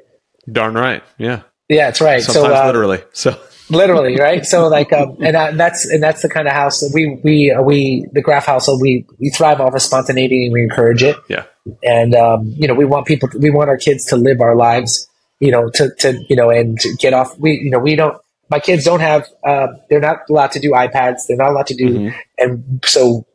darn 0.51 0.73
right, 0.73 1.03
yeah. 1.19 1.41
Yeah, 1.67 1.85
that's 1.85 2.01
right. 2.01 2.21
Sometimes 2.23 2.47
so 2.47 2.55
uh, 2.55 2.65
literally, 2.65 3.03
so. 3.13 3.39
literally 3.71 4.17
right 4.19 4.47
so 4.47 4.67
like 4.77 4.91
um 4.91 5.15
and 5.21 5.35
uh, 5.35 5.51
that's 5.51 5.85
and 5.85 6.01
that's 6.01 6.23
the 6.23 6.29
kind 6.29 6.47
of 6.47 6.53
house 6.55 6.79
that 6.79 6.89
we 6.91 7.19
we 7.23 7.51
uh, 7.51 7.61
we 7.61 8.03
the 8.13 8.19
Graf 8.21 8.47
house. 8.47 8.65
household 8.65 8.81
we 8.81 9.05
we 9.19 9.29
thrive 9.29 9.61
off 9.61 9.75
of 9.75 9.81
spontaneity 9.83 10.45
and 10.45 10.53
we 10.53 10.63
encourage 10.63 11.03
it 11.03 11.15
Yeah. 11.27 11.43
and 11.83 12.15
um 12.15 12.51
you 12.57 12.67
know 12.67 12.73
we 12.73 12.83
want 12.85 13.05
people 13.05 13.29
to, 13.29 13.37
we 13.37 13.51
want 13.51 13.69
our 13.69 13.77
kids 13.77 14.05
to 14.05 14.15
live 14.15 14.41
our 14.41 14.55
lives 14.55 15.07
you 15.39 15.51
know 15.51 15.69
to 15.75 15.93
to 15.99 16.19
you 16.27 16.35
know 16.35 16.49
and 16.49 16.79
to 16.79 16.95
get 16.95 17.13
off 17.13 17.37
we 17.37 17.59
you 17.63 17.69
know 17.69 17.77
we 17.77 17.95
don't 17.95 18.19
my 18.49 18.59
kids 18.59 18.83
don't 18.83 18.99
have 19.01 19.27
uh, 19.45 19.67
they're 19.89 19.99
not 19.99 20.19
allowed 20.29 20.51
to 20.51 20.59
do 20.59 20.71
ipads 20.71 21.21
they're 21.27 21.37
not 21.37 21.51
allowed 21.51 21.67
to 21.67 21.75
do 21.75 21.89
Mhm. 21.99 22.15
and 22.37 22.81
so 22.85 23.25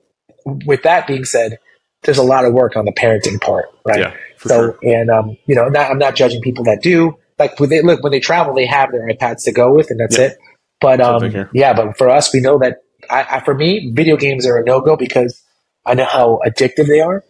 with 0.66 0.82
that 0.82 1.06
being 1.06 1.24
said 1.24 1.58
there's 2.02 2.18
a 2.18 2.22
lot 2.22 2.44
of 2.44 2.52
work 2.52 2.76
on 2.76 2.84
the 2.84 2.92
parenting 2.92 3.40
part 3.40 3.66
right 3.86 4.00
Yeah, 4.00 4.14
so 4.38 4.48
sure. 4.48 4.78
and 4.82 5.10
um, 5.10 5.36
you 5.46 5.54
know, 5.54 5.68
not, 5.68 5.90
I'm 5.90 5.98
not 5.98 6.14
judging 6.14 6.42
people 6.42 6.64
that 6.64 6.82
do. 6.82 7.16
Like 7.38 7.58
when 7.58 7.70
they 7.70 7.80
look 7.82 8.02
when 8.02 8.12
they 8.12 8.20
travel, 8.20 8.54
they 8.54 8.66
have 8.66 8.92
their 8.92 9.08
iPads 9.08 9.44
to 9.44 9.52
go 9.52 9.72
with, 9.74 9.90
and 9.90 9.98
that's 9.98 10.18
Yeah. 10.18 10.26
it. 10.26 10.38
But 10.80 11.00
um, 11.00 11.48
yeah, 11.54 11.72
but 11.72 11.96
for 11.96 12.10
us, 12.10 12.32
we 12.32 12.40
know 12.40 12.58
that 12.58 12.82
I, 13.10 13.26
I, 13.36 13.40
for 13.40 13.54
me, 13.54 13.90
video 13.94 14.16
games 14.16 14.46
are 14.46 14.58
a 14.58 14.64
no 14.64 14.80
go 14.82 14.96
because 14.96 15.42
I 15.86 15.94
know 15.94 16.04
how 16.04 16.40
addictive 16.46 16.86
they 16.86 17.00
are, 17.00 17.24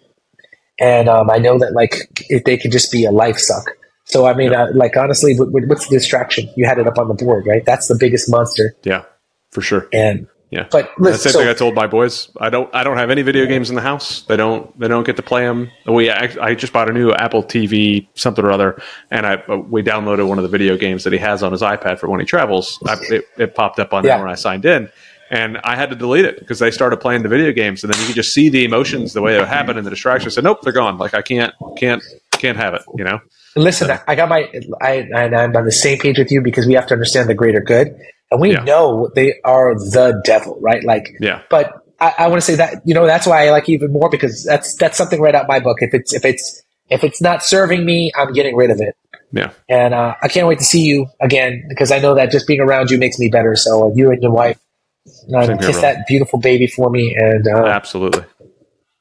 and 0.80 1.08
um, 1.08 1.30
I 1.30 1.38
know 1.38 1.58
that 1.58 1.72
like 1.72 1.94
if 2.28 2.42
they 2.44 2.56
could 2.56 2.72
just 2.72 2.90
be 2.90 3.04
a 3.04 3.12
life 3.12 3.38
suck. 3.38 3.70
So 4.04 4.26
I 4.26 4.34
mean, 4.34 4.54
uh, 4.54 4.68
like 4.74 4.96
honestly, 4.96 5.34
what, 5.38 5.50
what- 5.52 5.66
what's 5.66 5.88
the 5.88 5.96
distraction? 5.96 6.48
You 6.56 6.66
had 6.66 6.78
it 6.78 6.86
up 6.86 6.98
on 6.98 7.08
the 7.08 7.14
board, 7.14 7.46
right? 7.46 7.64
That's 7.64 7.88
the 7.88 7.96
biggest 7.98 8.30
monster, 8.30 8.76
Yeah, 8.84 9.02
for 9.50 9.60
sure. 9.62 9.88
and 9.92 10.26
Yeah, 10.50 10.66
But 10.70 10.90
the 10.98 11.04
listen, 11.04 11.20
same 11.22 11.32
so- 11.32 11.38
thing 11.40 11.48
I 11.48 11.54
told 11.54 11.74
my 11.74 11.88
boys. 11.88 12.28
I 12.38 12.48
don't. 12.48 12.72
I 12.72 12.84
don't 12.84 12.96
have 12.98 13.10
any 13.10 13.22
video 13.22 13.44
games 13.46 13.70
in 13.70 13.74
the 13.76 13.82
house. 13.82 14.22
They 14.28 14.36
don't. 14.36 14.78
They 14.78 14.86
don't 14.86 15.04
get 15.04 15.16
to 15.16 15.22
play 15.22 15.42
them. 15.44 15.68
We. 15.86 16.10
I, 16.10 16.30
I 16.40 16.54
just 16.54 16.72
bought 16.72 16.88
a 16.88 16.92
new 16.92 17.10
Apple 17.12 17.42
TV 17.42 18.06
something 18.14 18.44
or 18.44 18.52
other, 18.52 18.80
and 19.10 19.26
I 19.26 19.34
uh, 19.48 19.56
we 19.56 19.82
downloaded 19.82 20.28
one 20.28 20.38
of 20.38 20.42
the 20.44 20.48
video 20.50 20.76
games 20.76 21.02
that 21.04 21.12
he 21.12 21.18
has 21.18 21.42
on 21.42 21.50
his 21.50 21.62
iPad 21.62 21.98
for 21.98 22.08
when 22.08 22.20
he 22.20 22.26
travels. 22.26 22.78
I, 22.86 22.96
it, 23.10 23.24
it 23.36 23.54
popped 23.56 23.80
up 23.80 23.92
on 23.92 24.04
Yeah. 24.04 24.16
there 24.16 24.24
when 24.26 24.30
I 24.32 24.36
signed 24.36 24.64
in, 24.64 24.90
and 25.34 25.58
I 25.64 25.74
had 25.76 25.90
to 25.90 25.96
delete 25.96 26.24
it 26.24 26.38
because 26.38 26.58
they 26.60 26.70
started 26.70 26.98
playing 26.98 27.22
the 27.22 27.28
video 27.28 27.52
games, 27.52 27.82
and 27.82 27.92
then 27.92 28.00
you 28.00 28.06
could 28.06 28.14
just 28.14 28.32
see 28.32 28.48
the 28.48 28.64
emotions 28.64 29.12
the 29.12 29.22
way 29.22 29.36
it 29.36 29.46
happened 29.48 29.78
and 29.78 29.86
the 29.86 29.90
distraction. 29.90 30.28
I 30.28 30.30
said, 30.30 30.44
nope, 30.44 30.60
they're 30.62 30.72
gone. 30.72 30.96
Like 30.96 31.14
I 31.14 31.22
can't, 31.22 31.52
can't, 31.76 32.02
can't 32.32 32.56
have 32.56 32.74
it. 32.74 32.82
You 32.96 33.04
know. 33.04 33.20
Listen, 33.56 33.98
I 34.08 34.14
got 34.14 34.28
my, 34.28 34.48
I, 34.80 35.06
and 35.14 35.34
I'm 35.34 35.56
on 35.56 35.64
the 35.64 35.72
same 35.72 35.98
page 35.98 36.18
with 36.18 36.30
you 36.30 36.40
because 36.40 36.66
we 36.66 36.74
have 36.74 36.86
to 36.88 36.94
understand 36.94 37.28
the 37.28 37.34
greater 37.34 37.60
good, 37.60 37.96
and 38.30 38.40
we 38.40 38.52
Yeah. 38.52 38.64
know 38.64 39.10
they 39.14 39.40
are 39.44 39.74
the 39.74 40.20
devil, 40.24 40.56
right? 40.60 40.82
Like, 40.84 41.16
Yeah. 41.20 41.42
But 41.50 41.72
I, 42.00 42.14
I 42.18 42.28
want 42.28 42.40
to 42.40 42.46
say 42.46 42.56
that 42.56 42.82
you 42.84 42.94
know 42.94 43.06
that's 43.06 43.26
why 43.26 43.46
I 43.46 43.50
like 43.50 43.68
even 43.68 43.92
more 43.92 44.08
because 44.08 44.44
that's 44.44 44.74
that's 44.76 44.96
something 44.98 45.20
right 45.20 45.34
out 45.34 45.46
my 45.48 45.60
book. 45.60 45.78
If 45.80 45.94
it's 45.94 46.12
if 46.12 46.24
it's 46.24 46.62
if 46.90 47.04
it's 47.04 47.20
not 47.20 47.44
serving 47.44 47.84
me, 47.84 48.12
I'm 48.16 48.32
getting 48.32 48.56
rid 48.56 48.70
of 48.70 48.80
it. 48.80 48.96
Yeah. 49.32 49.50
And 49.68 49.94
uh, 49.94 50.14
I 50.22 50.28
can't 50.28 50.46
wait 50.46 50.58
to 50.58 50.64
see 50.64 50.82
you 50.82 51.06
again 51.20 51.64
because 51.68 51.90
I 51.90 51.98
know 51.98 52.14
that 52.14 52.30
just 52.30 52.46
being 52.46 52.60
around 52.60 52.90
you 52.90 52.98
makes 52.98 53.18
me 53.18 53.28
better. 53.28 53.56
So 53.56 53.88
uh, 53.88 53.94
you 53.94 54.10
and 54.10 54.22
your 54.22 54.30
wife, 54.32 54.58
uh, 55.06 55.46
Same 55.46 55.58
here, 55.58 55.68
kiss 55.68 55.80
that 55.80 56.06
beautiful 56.06 56.38
baby 56.38 56.66
for 56.66 56.90
me, 56.90 57.14
and 57.16 57.46
uh, 57.46 57.66
Absolutely. 57.66 58.24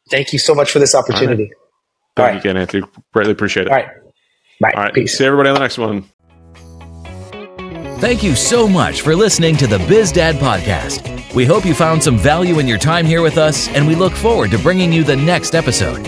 thank 0.09 0.33
you 0.33 0.39
so 0.39 0.53
much 0.53 0.71
for 0.71 0.79
this 0.79 0.93
opportunity. 0.95 1.51
Thank 2.15 2.17
All 2.17 2.25
you 2.25 2.31
right. 2.33 2.39
again, 2.39 2.57
Antony. 2.57 2.85
Greatly 3.13 3.31
appreciate 3.31 3.67
it. 3.67 3.71
All 3.71 3.77
right, 3.77 3.87
bye. 4.59 4.71
All 4.75 4.83
right. 4.83 4.93
Peace. 4.93 5.17
See 5.17 5.25
everybody 5.25 5.49
on 5.49 5.55
the 5.55 5.61
next 5.61 5.77
one. 5.77 6.05
Thank 7.99 8.21
you 8.21 8.35
so 8.35 8.67
much 8.67 9.01
for 9.01 9.15
listening 9.15 9.55
to 9.57 9.67
the 9.67 9.79
Biz 9.79 10.11
Dad 10.11 10.35
Podcast. 10.35 11.33
We 11.33 11.45
hope 11.45 11.65
you 11.65 11.73
found 11.73 12.03
some 12.03 12.17
value 12.17 12.59
in 12.59 12.67
your 12.67 12.77
time 12.77 13.05
here 13.05 13.21
with 13.21 13.37
us, 13.37 13.69
and 13.69 13.87
we 13.87 13.95
look 13.95 14.13
forward 14.13 14.51
to 14.51 14.59
bringing 14.59 14.91
you 14.91 15.03
the 15.05 15.15
next 15.15 15.55
episode. 15.55 16.01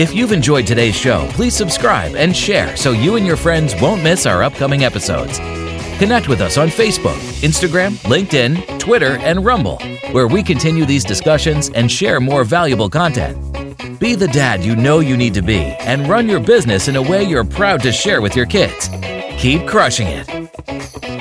If 0.00 0.14
you've 0.14 0.32
enjoyed 0.32 0.66
today's 0.66 0.96
show, 0.96 1.26
please 1.32 1.54
subscribe 1.54 2.16
and 2.16 2.34
share 2.34 2.76
so 2.76 2.92
you 2.92 3.16
and 3.16 3.26
your 3.26 3.36
friends 3.36 3.74
won't 3.80 4.02
miss 4.02 4.26
our 4.26 4.42
upcoming 4.42 4.84
episodes. 4.84 5.38
Connect 5.98 6.28
with 6.28 6.40
us 6.40 6.56
on 6.56 6.68
Facebook, 6.68 7.18
Instagram, 7.42 7.96
LinkedIn, 8.04 8.78
Twitter, 8.78 9.16
and 9.18 9.44
Rumble, 9.44 9.80
where 10.12 10.28
we 10.28 10.44
continue 10.44 10.84
these 10.84 11.02
discussions 11.04 11.70
and 11.70 11.90
share 11.90 12.20
more 12.20 12.44
valuable 12.44 12.88
content. 12.88 13.36
Be 13.98 14.14
the 14.14 14.28
dad 14.28 14.64
you 14.64 14.76
know 14.76 15.00
you 15.00 15.16
need 15.16 15.34
to 15.34 15.42
be 15.42 15.58
and 15.58 16.08
run 16.08 16.28
your 16.28 16.38
business 16.38 16.86
in 16.86 16.94
a 16.94 17.02
way 17.02 17.24
you're 17.24 17.42
proud 17.42 17.82
to 17.82 17.90
share 17.90 18.22
with 18.22 18.36
your 18.36 18.46
kids. 18.46 18.88
Keep 19.38 19.66
crushing 19.66 20.06
it. 20.06 21.17